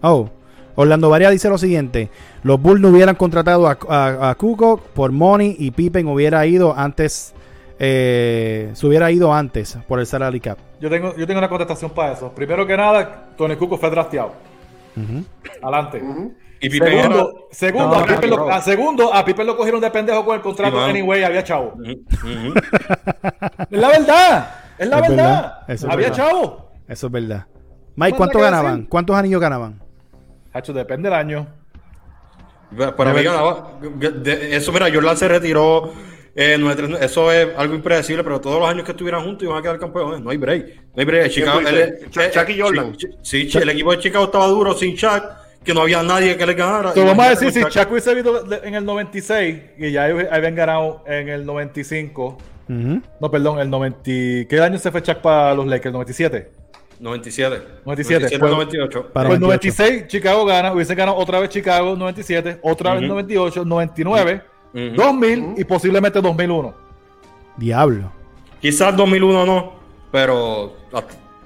Oh, 0.00 0.30
Orlando 0.74 1.10
Barea 1.10 1.30
dice 1.30 1.48
lo 1.48 1.58
siguiente. 1.58 2.08
Los 2.42 2.60
Bulls 2.60 2.80
no 2.80 2.88
hubieran 2.88 3.14
contratado 3.14 3.68
a, 3.68 3.78
a, 3.88 4.30
a 4.30 4.34
Kukoc 4.36 4.80
por 4.88 5.12
money 5.12 5.54
y 5.58 5.70
Pippen 5.70 6.08
hubiera 6.08 6.44
ido 6.46 6.74
antes, 6.76 7.34
eh, 7.78 8.70
se 8.72 8.86
hubiera 8.86 9.10
ido 9.12 9.32
antes 9.34 9.76
por 9.86 10.00
el 10.00 10.06
salary 10.06 10.40
cap. 10.40 10.58
Yo 10.80 10.88
tengo, 10.88 11.14
yo 11.16 11.26
tengo 11.26 11.38
una 11.38 11.48
contestación 11.48 11.90
para 11.90 12.12
eso. 12.14 12.30
Primero 12.30 12.66
que 12.66 12.76
nada, 12.76 13.28
Tony 13.36 13.54
Cuco 13.56 13.76
fue 13.76 13.90
drafteado. 13.90 14.32
Adelante. 15.62 16.02
Y 16.60 16.68
Pippen 16.70 16.92
era- 16.92 17.02
Segundo, 17.02 17.48
segundo, 17.52 17.88
No, 17.88 17.94
a 18.02 18.06
Pippen 18.06 18.30
lo, 18.30 18.36
bro. 18.36 18.50
a 18.52 18.60
segundo, 18.60 19.14
a 19.14 19.24
Pippen 19.24 19.46
lo 19.46 19.56
cogieron 19.56 19.80
de 19.80 19.90
pendejo 19.90 20.24
con 20.24 20.34
el 20.36 20.42
contrato 20.42 20.80
anyway, 20.82 21.22
había 21.22 21.44
chavo. 21.44 21.74
Es 23.70 23.78
la 23.80 23.88
verdad, 23.88 24.50
es 24.78 24.88
la 24.88 24.98
Es 24.98 25.08
verdad. 25.08 25.62
había 25.88 26.08
verdad. 26.08 26.12
chavo. 26.16 26.70
Eso 26.88 27.06
es 27.06 27.12
verdad. 27.12 27.46
Mike, 27.96 28.16
¿cuánto 28.16 28.38
ganaban? 28.40 28.74
decir. 28.76 28.88
¿Cuántos 28.88 29.16
anillos 29.16 29.40
ganaban? 29.40 29.80
Hacho, 30.52 30.72
depende 30.72 31.08
del 31.10 31.18
año. 31.18 31.46
Para 32.96 33.12
mí 33.14 33.22
ganaba. 33.22 33.72
Eso, 34.50 34.72
mira, 34.72 34.86
Jordan 34.92 35.16
se 35.16 35.28
retiró. 35.28 35.92
Eh, 36.40 36.56
9-3, 36.56 36.98
eso 37.02 37.32
es 37.32 37.48
algo 37.56 37.74
impredecible, 37.74 38.22
pero 38.22 38.40
todos 38.40 38.60
los 38.60 38.68
años 38.68 38.84
que 38.84 38.92
estuvieran 38.92 39.24
juntos 39.24 39.42
iban 39.42 39.58
a 39.58 39.62
quedar 39.62 39.78
campeones. 39.78 40.20
No 40.20 40.30
hay 40.30 40.36
break. 40.36 40.66
No 40.94 41.00
hay 41.00 41.04
break. 41.04 41.30
Chicago, 41.30 41.58
él- 41.60 41.96
dices? 42.06 42.30
Chuck- 42.32 42.48
y 42.50 42.60
Jordan. 42.60 42.92
Sí, 42.96 43.08
sí, 43.22 43.50
sí, 43.50 43.58
el 43.58 43.68
equipo 43.70 43.90
de 43.90 43.98
Chicago 43.98 44.26
estaba 44.26 44.46
duro 44.46 44.72
sin 44.74 44.94
Chuck, 44.96 45.24
que 45.64 45.74
no 45.74 45.80
había 45.82 46.00
nadie 46.04 46.36
que 46.36 46.46
le 46.46 46.54
ganara. 46.54 46.92
Vamos 46.94 47.26
a 47.26 47.30
decir, 47.30 47.50
si 47.50 47.64
Chuck. 47.64 47.90
Hubiese 47.90 48.14
de- 48.14 48.60
en 48.62 48.74
el 48.76 48.84
96 48.84 49.58
y 49.78 49.90
ya 49.90 50.04
habían 50.04 50.54
ganado 50.54 51.02
en 51.06 51.28
el 51.28 51.44
95. 51.44 52.38
Ujú. 52.68 53.02
No, 53.20 53.30
perdón, 53.30 53.58
el 53.58 53.68
90. 53.68 54.00
¿Qué 54.04 54.60
año 54.62 54.78
se 54.78 54.92
fue 54.92 55.02
Chuck 55.02 55.16
para 55.18 55.54
los 55.54 55.66
Lakers? 55.66 55.92
¿97? 55.94 56.46
97. 57.00 57.62
97, 57.84 58.38
98. 58.38 59.10
Para 59.12 59.28
pues 59.28 59.40
98. 59.40 59.82
96 59.82 60.06
Chicago 60.08 60.44
gana, 60.44 60.72
hubiese 60.72 60.94
ganado 60.94 61.16
otra 61.16 61.38
vez 61.40 61.48
Chicago 61.50 61.96
97, 61.96 62.58
otra 62.62 62.92
vez 62.94 63.02
Ujú. 63.02 63.08
98, 63.12 63.64
99, 63.64 64.42
Ujú. 64.74 64.94
2000 64.94 65.54
y 65.56 65.64
posiblemente 65.64 66.20
2001. 66.20 66.74
Diablo. 67.56 68.12
Quizás 68.60 68.96
2001 68.96 69.46
no, 69.46 69.72
pero 70.10 70.74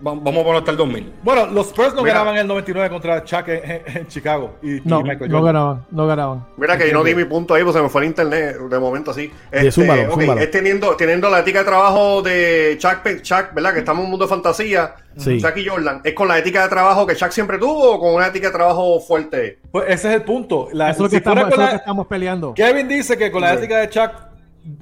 vamos 0.03 0.27
a 0.41 0.45
poner 0.45 0.57
hasta 0.57 0.71
el 0.73 0.77
2000. 0.77 1.13
Bueno, 1.23 1.47
los 1.47 1.69
Spurs 1.69 1.95
no 1.95 2.03
Mira. 2.03 2.15
ganaban 2.15 2.37
el 2.37 2.47
99 2.47 2.91
contra 2.91 3.23
Chuck 3.25 3.49
en, 3.49 3.71
en- 3.71 3.97
en 3.99 4.07
Chicago 4.09 4.57
y, 4.63 4.77
y 4.77 4.83
No, 4.85 5.01
Michael 5.03 5.31
no 5.31 5.43
ganaban, 5.43 5.87
no 5.91 6.07
ganaban. 6.07 6.45
Mira 6.57 6.77
que 6.77 6.89
yo 6.89 6.95
no 6.95 7.05
di 7.05 7.15
mi 7.15 7.25
punto 7.25 7.55
ahí, 7.55 7.63
pues 7.63 7.75
se 7.77 7.81
me 7.83 7.89
fue 7.89 8.03
el 8.03 8.09
internet 8.09 8.57
de 8.59 8.79
momento 8.79 9.13
así. 9.13 9.31
Este, 9.51 9.71
zúmbalo, 9.71 10.03
ok, 10.13 10.21
zúmbalo. 10.21 10.41
es 10.41 10.51
teniendo, 10.51 10.97
teniendo 10.97 11.31
la 11.31 11.39
ética 11.41 11.61
de 11.61 11.65
trabajo 11.65 12.21
de 12.23 12.77
Chuck, 12.79 13.23
Chuck, 13.23 13.55
¿verdad? 13.55 13.73
Que 13.73 13.79
estamos 13.79 14.01
en 14.01 14.05
un 14.07 14.11
mundo 14.11 14.27
de 14.27 14.31
fantasía. 14.31 14.95
Sí. 15.17 15.41
Chuck 15.41 15.57
y 15.59 15.67
Jordan. 15.67 16.01
¿Es 16.05 16.15
con 16.15 16.27
la 16.27 16.39
ética 16.39 16.63
de 16.63 16.69
trabajo 16.71 17.07
que 17.07 17.15
Chuck 17.15 17.31
siempre 17.31 17.59
tuvo 17.59 17.93
o 17.93 18.01
con 18.01 18.15
una 18.15 18.27
ética 18.29 18.49
de 18.49 18.55
trabajo 18.55 18.99
fuerte? 19.01 19.59
Pues 19.71 19.85
ese 19.89 20.09
es 20.09 20.15
el 20.15 20.23
punto. 20.23 20.69
La- 20.73 20.91
Eso 20.91 20.93
es 20.93 20.99
lo 21.01 21.05
que, 21.05 21.11
si 21.11 21.17
estamos, 21.19 21.49
eso 21.49 21.57
la- 21.61 21.71
que 21.71 21.77
estamos 21.77 22.07
peleando. 22.07 22.55
Kevin 22.55 22.89
dice 22.89 23.17
que 23.19 23.31
con 23.31 23.43
la 23.43 23.51
Sí. 23.53 23.59
ética 23.59 23.77
de 23.79 23.89
Chuck 23.91 24.11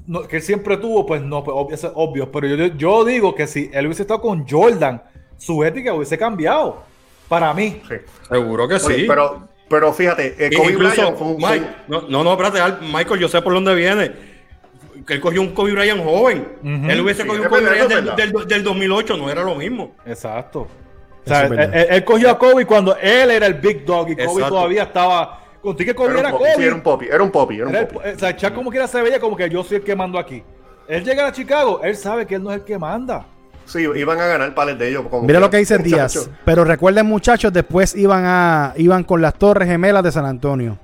no- 0.07 0.21
que 0.23 0.37
él 0.37 0.41
siempre 0.41 0.77
tuvo, 0.77 1.05
pues 1.05 1.21
no, 1.21 1.43
pues, 1.43 1.55
ob- 1.55 1.73
eso 1.73 1.87
es 1.87 1.93
obvio. 1.95 2.31
Pero 2.31 2.47
yo, 2.47 2.65
yo 2.77 3.03
digo 3.03 3.35
que 3.35 3.45
si 3.47 3.69
él 3.73 3.87
hubiese 3.87 4.03
estado 4.03 4.21
con 4.21 4.47
Jordan, 4.47 5.01
su 5.41 5.63
ética 5.63 5.93
hubiese 5.93 6.17
cambiado. 6.17 6.83
Para 7.27 7.53
mí. 7.53 7.81
Sí. 7.87 7.95
Seguro 8.29 8.67
que 8.67 8.79
sí. 8.79 8.85
Oye, 8.93 9.05
pero, 9.07 9.47
pero 9.69 9.93
fíjate, 9.93 10.35
eh, 10.37 10.49
Kobe 10.55 10.73
Incluso, 10.73 10.95
Bryant 11.01 11.17
fue 11.17 11.27
un- 11.27 11.37
Mike, 11.37 11.65
no, 11.87 12.01
no, 12.09 12.23
no, 12.23 12.31
espérate, 12.33 12.85
Michael, 12.85 13.19
yo 13.19 13.27
sé 13.29 13.41
por 13.41 13.53
dónde 13.53 13.73
viene. 13.73 14.11
Que 15.07 15.13
él 15.13 15.21
cogió 15.21 15.41
un 15.41 15.53
Kobe 15.53 15.71
Bryant 15.71 16.03
joven. 16.03 16.47
Él 16.89 17.01
hubiese 17.01 17.23
Sí, 17.23 17.27
cogido 17.27 17.45
un 17.45 17.49
Kobe 17.49 17.61
Bryant 17.69 17.89
del, 17.89 18.15
del- 18.15 18.47
del 18.47 18.63
2008, 18.63 19.17
no 19.17 19.29
era 19.29 19.41
lo 19.43 19.55
mismo. 19.55 19.95
Exacto. 20.05 20.67
O 21.25 21.27
sea, 21.29 21.43
él, 21.45 21.87
él 21.89 22.03
cogió 22.03 22.29
a 22.29 22.37
Kobe 22.37 22.65
cuando 22.65 22.95
él 22.97 23.31
era 23.31 23.47
el 23.47 23.55
big 23.55 23.85
dog 23.85 24.09
y 24.09 24.15
Kobe 24.15 24.23
Exacto. 24.25 24.49
todavía 24.49 24.83
estaba. 24.83 25.39
Contigo 25.61 25.87
que 25.91 25.95
Kobe 25.95 26.19
Era 26.19 26.29
sí, 26.31 26.35
Kobe. 26.37 26.65
era 26.65 26.75
un 26.75 26.81
popi, 26.81 27.05
era 27.07 27.23
un 27.23 27.31
popi, 27.31 27.55
era 27.55 27.65
un 27.67 27.75
Era 27.75 27.87
el- 27.87 28.15
o 28.15 28.19
sea, 28.19 28.35
Chuck 28.35 28.53
como 28.53 28.69
quiera 28.71 28.87
se 28.87 29.01
veía 29.01 29.19
como 29.19 29.35
que 29.37 29.49
yo 29.49 29.63
soy 29.63 29.77
el 29.77 29.83
que 29.83 29.95
mando 29.95 30.17
aquí. 30.19 30.43
Él 30.87 31.03
llega 31.03 31.27
a 31.27 31.31
Chicago, 31.31 31.79
él 31.83 31.95
sabe 31.95 32.25
que 32.25 32.35
él 32.35 32.43
no 32.43 32.51
es 32.51 32.57
el 32.57 32.63
que 32.65 32.77
manda. 32.77 33.25
Sí, 33.71 33.87
iban 33.95 34.19
a 34.19 34.27
ganar 34.27 34.53
pares 34.53 34.77
de 34.77 34.89
ellos. 34.89 35.05
como 35.09 35.25
Mira 35.25 35.39
lo 35.39 35.49
que 35.49 35.57
dice 35.57 35.77
Díaz. 35.77 36.29
Pero 36.43 36.65
recuerden, 36.65 37.05
muchachos, 37.05 37.53
después 37.53 37.95
iban 37.95 38.25
a 38.25 38.73
iban 38.75 39.05
con 39.05 39.21
las 39.21 39.35
Torres 39.35 39.69
Gemelas 39.69 40.03
de 40.03 40.11
San 40.11 40.25
Antonio. 40.25 40.77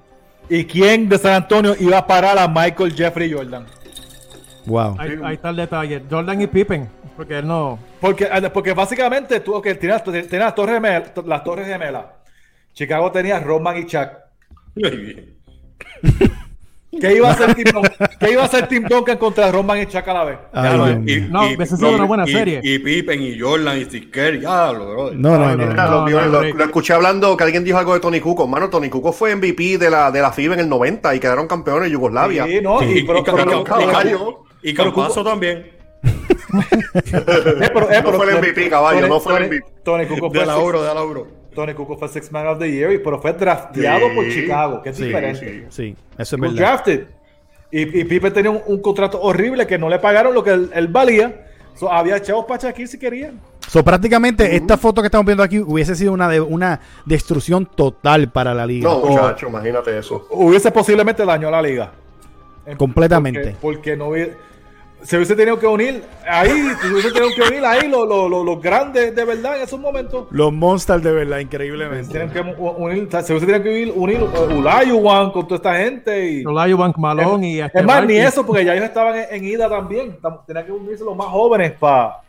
¿Y 0.49 0.63
quién 0.63 1.09
de 1.09 1.17
San 1.17 1.33
Antonio 1.33 1.75
iba 1.77 1.97
a 1.97 2.07
parar 2.07 2.37
a 2.39 2.47
Michael 2.47 2.93
Jeffrey 2.95 3.29
Jordan? 3.33 3.65
Wow. 4.65 4.95
Ahí, 4.97 5.19
ahí 5.21 5.35
está 5.35 5.49
el 5.49 5.57
detalle. 5.57 6.03
Jordan 6.09 6.41
y 6.41 6.47
Pippen, 6.47 6.87
porque 7.17 7.39
él 7.39 7.47
no. 7.47 7.77
Porque, 7.99 8.29
eh, 8.31 8.49
porque 8.53 8.71
básicamente 8.71 9.41
tú 9.41 9.55
okay, 9.55 9.75
tenías, 9.75 10.01
tenías 10.03 10.31
las, 10.31 10.55
torres 10.55 10.75
gemelas, 10.75 11.11
las 11.25 11.43
Torres 11.43 11.67
Gemelas. 11.67 12.05
Chicago 12.73 13.11
tenía 13.11 13.39
Roman 13.41 13.77
y 13.77 13.85
Chuck. 13.85 14.11
¿Qué 17.01 17.15
iba 17.15 17.27
a 17.29 17.31
hacer 17.33 17.53
Tim 17.53 17.65
Duncan? 17.73 18.09
¿Qué 18.19 18.31
iba 18.31 18.41
a 18.41 18.45
hacer 18.45 18.67
Tim 18.67 18.83
Duncan 18.87 19.17
contra 19.17 19.51
Roman 19.51 19.79
y 19.81 19.85
Chuck 19.87 20.07
a 20.07 20.13
la 20.13 20.23
vez? 20.23 20.37
Ay, 20.53 20.63
Ya 20.63 20.77
lo- 20.77 20.85
Dios 20.85 20.99
mío. 20.99 21.27
No, 21.29 21.43
esa 21.45 21.75
ha 21.75 21.77
sido 21.77 21.91
una 21.95 22.05
buena 22.05 22.23
y- 22.27 22.31
serie. 22.31 22.59
Y 22.63 22.79
Pippen 22.79 23.21
y 23.21 23.39
Jordan 23.39 23.77
y 23.77 23.85
Steve 23.85 24.09
Kerr, 24.09 24.39
ya 24.39 24.71
lo, 24.71 24.89
bro. 24.89 25.11
No, 25.13 25.37
no, 25.37 25.55
no. 25.55 25.65
No. 25.65 25.65
lo, 25.65 25.75
No, 25.75 26.05
vio- 26.05 26.21
no, 26.21 26.27
lo- 26.27 26.43
no. 26.43 26.53
lo 26.55 26.63
escuché 26.63 26.93
hablando 26.93 27.35
que 27.35 27.43
alguien 27.43 27.63
dijo 27.63 27.77
algo 27.77 27.93
de 27.93 27.99
Tony 27.99 28.19
Kukoc. 28.21 28.47
Mano, 28.49 28.69
Tony 28.69 28.89
Kukoc 28.89 29.13
fue 29.13 29.35
MVP 29.35 29.77
de 29.77 29.89
la, 29.89 30.11
de 30.11 30.21
la 30.21 30.31
FIBA 30.31 30.53
en 30.55 30.61
el 30.61 30.69
90 30.69 31.13
y 31.13 31.19
quedaron 31.19 31.45
campeones 31.47 31.83
de 31.83 31.91
Yugoslavia. 31.91 32.45
Sí, 32.45 32.59
no, 32.61 32.79
Sí. 32.79 32.85
y, 32.99 33.03
pero, 33.03 33.19
y, 33.19 33.21
y- 33.21 34.67
y- 34.67 34.69
y 34.71 34.73
Campazo 34.73 35.23
también. 35.23 35.71
eh, 36.03 36.11
pero- 37.03 37.91
eh, 37.91 38.01
No 38.01 38.05
pero- 38.05 38.13
fue 38.13 38.31
el 38.31 38.37
MVP, 38.39 38.69
caballo, 38.69 38.99
Tony- 39.01 39.09
no 39.09 39.19
fue 39.19 39.37
el 39.37 39.43
MVP. 39.47 39.65
Tony 39.83 40.05
Kukoc 40.05 40.31
De 40.33 40.39
fue 40.39 40.47
la 40.47 40.53
six- 40.55 40.63
Euro, 40.63 40.83
de 40.83 40.93
la 40.93 41.01
Euro. 41.01 41.27
Tony 41.57 41.73
Kukoc 41.73 41.97
fue 41.99 42.07
Six 42.07 42.31
Man 42.31 42.45
of 42.47 42.59
the 42.59 42.71
Year, 42.71 42.91
y- 42.93 42.99
pero 42.99 43.19
fue 43.19 43.33
drafteado 43.33 44.09
Sí. 44.09 44.15
por 44.15 44.29
Chicago, 44.29 44.81
que 44.83 44.89
es 44.91 44.95
Sí, 44.97 45.05
diferente. 45.05 45.65
Sí, 45.69 45.95
eso 46.17 46.35
es 46.35 46.41
verdad. 46.41 46.55
drafted. 46.55 47.07
Y, 47.71 47.81
y 47.99 48.03
Pippen 48.05 48.31
tenía 48.31 48.51
un, 48.51 48.61
un 48.67 48.81
contrato 48.81 49.19
horrible 49.21 49.65
que 49.65 49.77
no 49.77 49.89
le 49.89 49.97
pagaron 49.99 50.33
lo 50.35 50.43
que 50.43 50.51
él, 50.51 50.69
él 50.73 50.87
valía. 50.87 51.45
So, 51.73 51.91
había 51.91 52.21
chavos 52.21 52.45
para 52.45 52.61
Shaquille 52.61 52.87
si 52.87 52.97
querían. 52.99 53.39
So, 53.67 53.83
prácticamente 53.83 54.55
esta 54.55 54.77
foto 54.77 55.01
que 55.01 55.07
estamos 55.07 55.25
viendo 55.25 55.43
aquí 55.43 55.59
hubiese 55.59 55.95
sido 55.95 56.13
una, 56.13 56.29
de, 56.29 56.39
una 56.39 56.79
destrucción 57.05 57.65
total 57.65 58.31
para 58.31 58.53
la 58.53 58.65
liga. 58.65 58.89
No, 58.89 58.99
muchacho, 58.99 59.47
imagínate 59.49 59.97
eso. 59.97 60.27
Hubiese 60.31 60.71
posiblemente 60.71 61.25
dañado 61.25 61.51
la 61.51 61.61
liga. 61.61 61.91
Completamente. 62.77 63.39
Porque, 63.39 63.57
porque 63.61 63.97
no 63.97 64.07
hubiese 64.09 64.33
se 65.03 65.15
hubiese 65.15 65.35
tenido 65.35 65.59
que 65.59 65.67
unir 65.67 66.03
ahí, 66.27 66.51
se 66.81 66.87
hubiese 66.91 67.11
tenido 67.11 67.29
que 67.35 67.41
unir 67.41 67.65
ahí 67.65 67.87
los, 67.87 68.07
los, 68.07 68.29
los, 68.29 68.45
los 68.45 68.61
grandes 68.61 69.15
de 69.15 69.25
verdad 69.25 69.57
en 69.57 69.63
esos 69.63 69.79
momentos. 69.79 70.27
Los 70.31 70.51
monsters 70.51 71.03
de 71.03 71.11
verdad, 71.11 71.39
increíblemente. 71.39 72.11
Tienen 72.11 72.29
que 72.29 72.39
unir, 72.39 73.07
se 73.09 73.33
hubiese 73.33 73.45
tenido 73.45 73.63
que 73.63 73.69
unir, 73.69 73.93
unir 73.95 74.23
uh, 74.23 74.57
Ulayuan 74.57 75.31
con 75.31 75.47
toda 75.47 75.57
esta 75.57 75.75
gente. 75.75 76.31
Y, 76.31 76.45
Ulayuan, 76.45 76.93
Malón 76.97 77.43
y 77.43 77.59
Es 77.59 77.85
más, 77.85 78.05
ni 78.05 78.17
eso, 78.17 78.45
porque 78.45 78.65
ya 78.65 78.73
ellos 78.73 78.85
estaban 78.85 79.15
en, 79.17 79.25
en 79.29 79.45
ida 79.45 79.69
también. 79.69 80.17
Tenían 80.45 80.65
que 80.65 80.71
unirse 80.71 81.03
los 81.03 81.15
más 81.15 81.27
jóvenes 81.27 81.73
para 81.73 82.21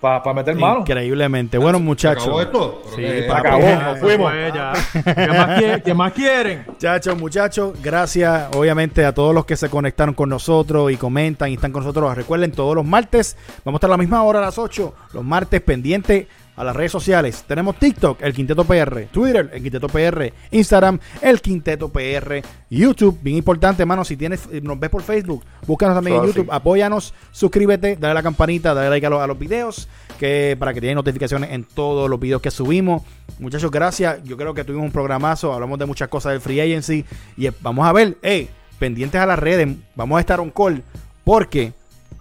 para 0.00 0.22
pa 0.22 0.32
meter 0.32 0.54
mano. 0.56 0.80
Increíblemente. 0.80 1.58
Bueno, 1.58 1.78
muchachos. 1.78 2.24
¿Acabó 2.24 2.40
esto? 2.40 2.82
Sí, 2.96 3.02
papi. 3.28 3.48
acabó, 3.48 3.82
nos 3.84 3.98
fuimos. 4.00 4.32
Ya. 4.54 4.72
¿Qué, 5.14 5.28
más 5.28 5.82
qué 5.82 5.94
más 5.94 6.12
quieren? 6.12 6.64
Muchachos, 6.66 7.18
muchachos, 7.18 7.74
gracias 7.82 8.48
obviamente 8.56 9.04
a 9.04 9.12
todos 9.12 9.34
los 9.34 9.44
que 9.44 9.56
se 9.56 9.68
conectaron 9.68 10.14
con 10.14 10.28
nosotros 10.28 10.90
y 10.90 10.96
comentan 10.96 11.50
y 11.50 11.54
están 11.54 11.72
con 11.72 11.82
nosotros. 11.82 12.16
Recuerden, 12.16 12.52
todos 12.52 12.74
los 12.74 12.84
martes, 12.84 13.36
vamos 13.64 13.76
a 13.76 13.78
estar 13.78 13.90
a 13.90 13.92
la 13.92 13.98
misma 13.98 14.22
hora 14.22 14.38
a 14.38 14.42
las 14.42 14.58
8, 14.58 14.94
los 15.12 15.24
martes 15.24 15.60
pendientes 15.60 16.26
a 16.60 16.64
las 16.64 16.76
redes 16.76 16.92
sociales. 16.92 17.42
Tenemos 17.46 17.76
TikTok, 17.76 18.20
el 18.20 18.34
Quinteto 18.34 18.64
PR, 18.64 19.06
Twitter, 19.10 19.48
el 19.50 19.62
Quinteto 19.62 19.88
PR, 19.88 20.30
Instagram, 20.50 21.00
el 21.22 21.40
Quinteto 21.40 21.88
PR, 21.88 22.42
YouTube, 22.68 23.18
bien 23.22 23.38
importante, 23.38 23.82
hermano, 23.82 24.04
si 24.04 24.14
tienes, 24.14 24.46
nos 24.62 24.78
ves 24.78 24.90
por 24.90 25.02
Facebook, 25.02 25.42
búscanos 25.66 25.96
también 25.96 26.18
en 26.18 26.26
YouTube, 26.26 26.44
sí. 26.44 26.50
apóyanos, 26.52 27.14
suscríbete, 27.32 27.96
dale 27.96 28.10
a 28.10 28.14
la 28.14 28.22
campanita, 28.22 28.74
dale 28.74 28.90
like 28.90 29.06
a 29.06 29.08
los, 29.08 29.22
a 29.22 29.26
los 29.26 29.38
videos, 29.38 29.88
que 30.18 30.54
para 30.58 30.74
que 30.74 30.82
te 30.82 30.88
den 30.88 30.96
notificaciones 30.96 31.50
en 31.50 31.64
todos 31.64 32.10
los 32.10 32.20
videos 32.20 32.42
que 32.42 32.50
subimos. 32.50 33.04
Muchachos, 33.38 33.70
gracias. 33.70 34.22
Yo 34.24 34.36
creo 34.36 34.52
que 34.52 34.62
tuvimos 34.62 34.84
un 34.84 34.92
programazo, 34.92 35.54
hablamos 35.54 35.78
de 35.78 35.86
muchas 35.86 36.08
cosas 36.08 36.32
del 36.32 36.42
Free 36.42 36.60
Agency 36.60 37.06
y 37.38 37.46
eh, 37.46 37.52
vamos 37.62 37.86
a 37.86 37.92
ver, 37.94 38.18
hey, 38.20 38.50
pendientes 38.78 39.18
a 39.18 39.24
las 39.24 39.38
redes, 39.38 39.66
vamos 39.94 40.18
a 40.18 40.20
estar 40.20 40.40
on 40.40 40.50
call 40.50 40.82
porque 41.24 41.72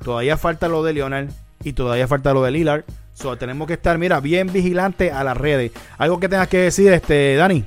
todavía 0.02 0.38
falta 0.38 0.70
lo 0.70 0.82
de 0.82 0.94
Leonard 0.94 1.28
y 1.62 1.74
todavía 1.74 2.08
falta 2.08 2.34
lo 2.34 2.42
de 2.42 2.52
Lillard. 2.52 2.86
So, 3.20 3.36
tenemos 3.38 3.68
que 3.68 3.74
estar, 3.74 3.98
mira, 3.98 4.20
bien 4.22 4.52
vigilantes 4.52 5.12
a 5.12 5.24
las 5.26 5.36
redes. 5.36 5.72
Algo 5.98 6.20
que 6.20 6.30
tengas 6.30 6.48
que 6.48 6.58
decir, 6.60 6.94
este, 6.94 7.36
Dani. 7.36 7.64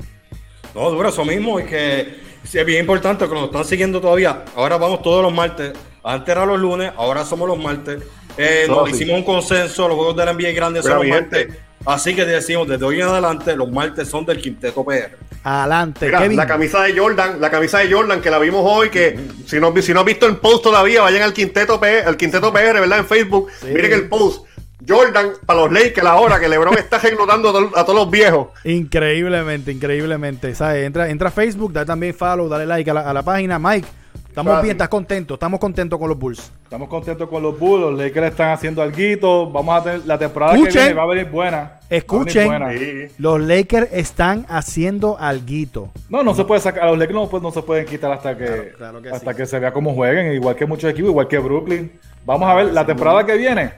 No, 0.74 0.90
duro, 0.90 1.10
eso 1.10 1.24
mismo. 1.26 1.60
Y 1.60 1.64
que 1.64 2.16
es 2.50 2.64
bien 2.66 2.80
importante 2.80 3.28
que 3.28 3.34
nos 3.34 3.44
están 3.44 3.64
siguiendo 3.66 4.00
todavía. 4.00 4.44
Ahora 4.56 4.78
vamos 4.78 5.02
todos 5.02 5.22
los 5.22 5.32
martes. 5.32 5.72
Antes 6.02 6.28
era 6.32 6.46
los 6.46 6.58
lunes, 6.58 6.90
ahora 6.96 7.24
somos 7.26 7.46
los 7.46 7.58
martes. 7.58 8.02
Eh, 8.38 8.64
No, 8.66 8.76
nos 8.80 8.88
sí. 8.88 8.94
hicimos 8.96 9.18
un 9.18 9.24
consenso. 9.24 9.86
Los 9.88 9.96
juegos 9.96 10.16
de 10.16 10.24
la 10.24 10.32
NBA 10.32 10.52
grandes 10.52 10.84
son 10.86 10.96
los 11.00 11.06
martes. 11.06 11.46
gente. 11.46 11.60
Así 11.84 12.14
que 12.14 12.24
decimos, 12.24 12.66
desde 12.68 12.84
hoy 12.84 13.00
en 13.02 13.08
adelante, 13.08 13.54
los 13.56 13.70
martes 13.70 14.08
son 14.08 14.24
del 14.24 14.40
Quinteto 14.40 14.84
PR. 14.84 15.16
Adelante, 15.42 16.06
Mira, 16.06 16.20
Kevin. 16.20 16.36
la 16.36 16.46
camisa 16.46 16.80
de 16.84 16.96
Jordan, 16.96 17.40
la 17.40 17.50
camisa 17.50 17.80
de 17.80 17.92
Jordan 17.92 18.20
que 18.22 18.30
la 18.30 18.38
vimos 18.38 18.62
hoy, 18.64 18.88
que 18.88 19.18
si 19.46 19.58
no, 19.58 19.74
si 19.82 19.92
no 19.92 20.00
has 20.00 20.06
visto 20.06 20.26
el 20.26 20.36
post 20.36 20.62
todavía, 20.62 21.02
vayan 21.02 21.22
al 21.22 21.32
Quinteto 21.32 21.80
PR, 21.80 22.06
al 22.06 22.16
Quinteto 22.16 22.52
PR, 22.52 22.80
¿verdad? 22.80 23.00
En 23.00 23.06
Facebook, 23.06 23.50
miren 23.64 23.92
el 23.92 24.08
post. 24.08 24.46
Jordan 24.86 25.30
para 25.46 25.60
los 25.60 25.72
Lakers 25.72 26.06
ahora 26.06 26.40
que 26.40 26.48
LeBron 26.48 26.76
está 26.78 26.98
reclutando 26.98 27.50
a, 27.50 27.52
to- 27.52 27.70
a 27.78 27.84
todos 27.84 27.94
los 27.98 28.10
viejos. 28.10 28.48
Increíblemente, 28.64 29.72
increíblemente. 29.72 30.54
¿sabes? 30.54 30.84
Entra, 30.86 31.08
entra 31.08 31.28
a 31.28 31.30
Facebook, 31.30 31.72
dale 31.72 31.86
también 31.86 32.14
follow, 32.14 32.48
dale 32.48 32.66
like 32.66 32.90
a 32.90 32.94
la, 32.94 33.00
a 33.10 33.12
la 33.12 33.22
página. 33.22 33.58
Mike, 33.58 33.86
estamos 34.28 34.52
Fácil. 34.52 34.64
bien, 34.64 34.72
estás 34.72 34.88
contento, 34.88 35.34
estamos 35.34 35.58
contentos 35.60 35.98
con 35.98 36.08
los 36.08 36.18
Bulls. 36.18 36.52
Estamos 36.64 36.88
contentos 36.88 37.28
con 37.28 37.42
los 37.42 37.58
Bulls. 37.58 37.80
Los 37.90 37.98
Lakers 37.98 38.26
están 38.28 38.50
haciendo 38.52 38.82
algo. 38.82 39.50
Vamos 39.50 39.80
a 39.80 39.82
tener 39.84 40.06
la 40.06 40.18
temporada 40.18 40.52
Escuchen. 40.54 40.72
que 40.72 40.78
viene 40.80 40.94
va 40.94 41.02
a 41.02 41.06
venir 41.06 41.26
buena. 41.30 41.80
Escuchen. 41.90 42.50
Va 42.50 42.56
a 42.56 42.68
venir 42.68 42.94
buena. 42.94 43.08
Sí. 43.08 43.14
Los 43.18 43.40
Lakers 43.40 43.88
están 43.92 44.46
haciendo 44.48 45.16
alguito. 45.18 45.90
No, 46.08 46.22
no 46.22 46.34
se 46.34 46.44
puede 46.44 46.60
sacar. 46.60 46.84
A 46.84 46.86
los 46.90 46.98
Lakers 46.98 47.14
no, 47.14 47.28
pues, 47.28 47.42
no 47.42 47.50
se 47.50 47.62
pueden 47.62 47.84
quitar 47.86 48.10
hasta 48.12 48.36
que, 48.36 48.44
Claro, 48.46 48.64
claro 48.78 49.02
que 49.02 49.10
hasta 49.10 49.30
sí. 49.32 49.36
que 49.36 49.46
se 49.46 49.58
vea 49.58 49.72
cómo 49.72 49.94
jueguen. 49.94 50.32
Igual 50.32 50.56
que 50.56 50.66
muchos 50.66 50.90
equipos, 50.90 51.10
igual 51.10 51.28
que 51.28 51.38
Brooklyn. 51.38 51.92
Vamos 52.24 52.48
a 52.48 52.54
ver, 52.54 52.66
la 52.72 52.86
temporada 52.86 53.26
que 53.26 53.36
viene 53.36 53.72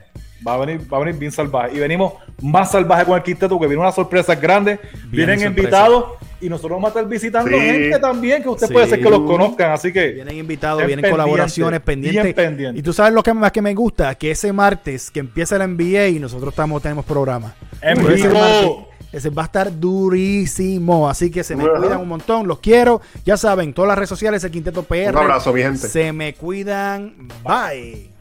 va 0.47 0.55
a 0.55 0.59
venir, 0.59 0.80
va 0.92 0.97
a 0.99 1.01
venir 1.01 1.18
bien 1.18 1.32
salvaje. 1.32 1.76
Y 1.76 1.78
venimos 1.80 2.14
más 2.42 2.70
salvaje 2.72 3.05
con 3.05 3.16
el 3.16 3.22
quinteto, 3.22 3.51
porque 3.57 3.68
viene 3.68 3.80
unas 3.82 3.95
sorpresas 3.95 4.40
grandes. 4.40 4.78
Vienen 5.11 5.40
sorpresa. 5.40 5.47
invitados 5.47 6.05
y 6.40 6.49
nosotros 6.49 6.72
vamos 6.76 6.88
a 6.88 6.90
estar 6.90 7.09
visitando 7.09 7.51
Sí. 7.51 7.59
gente 7.59 7.99
también, 7.99 8.42
que 8.42 8.49
usted 8.51 8.66
Sí. 8.66 8.72
puede 8.72 8.86
ser 8.88 9.01
que 9.03 9.09
los 9.11 9.20
conozcan. 9.20 9.72
Así 9.72 9.92
que 9.92 10.09
Vienen 10.09 10.36
invitados, 10.36 10.84
vienen 10.86 11.11
colaboraciones 11.11 11.80
pendientes. 11.80 12.22
bien 12.22 12.34
pendientes. 12.34 12.80
Y 12.80 12.82
tú 12.82 12.92
sabes 12.92 13.12
lo 13.14 13.22
que 13.22 13.32
más 13.32 13.51
que 13.53 13.62
me 13.62 13.72
gusta, 13.74 14.14
que 14.16 14.30
ese 14.32 14.53
martes 14.53 15.11
que 15.11 15.20
empieza 15.20 15.57
la 15.59 15.64
NBA 15.66 16.09
y 16.09 16.18
nosotros 16.18 16.53
estamos, 16.53 16.82
tenemos 16.82 17.05
programa. 17.05 17.55
En 17.80 17.99
ese 18.01 18.28
vivo. 18.28 18.34
martes, 18.40 18.70
ese 19.12 19.30
va 19.30 19.42
a 19.42 19.47
estar 19.47 19.78
durísimo. 19.80 21.09
Así 21.09 21.30
que 21.30 21.42
se 21.45 21.57
me 21.57 21.66
cuidan 21.66 22.01
un 22.01 22.09
montón. 22.09 22.47
Los 22.47 22.59
quiero. 22.59 23.01
Ya 23.24 23.36
saben, 23.36 23.72
todas 23.72 23.88
las 23.88 23.97
redes 23.99 24.09
sociales, 24.09 24.42
el 24.45 24.51
Quinteto 24.51 24.82
PR. 24.82 25.11
Un 25.16 25.22
abrazo, 25.22 25.53
mi 25.53 25.62
gente. 25.62 25.88
Se 25.88 26.12
me 26.12 26.34
cuidan. 26.34 27.28
Bye. 27.45 28.14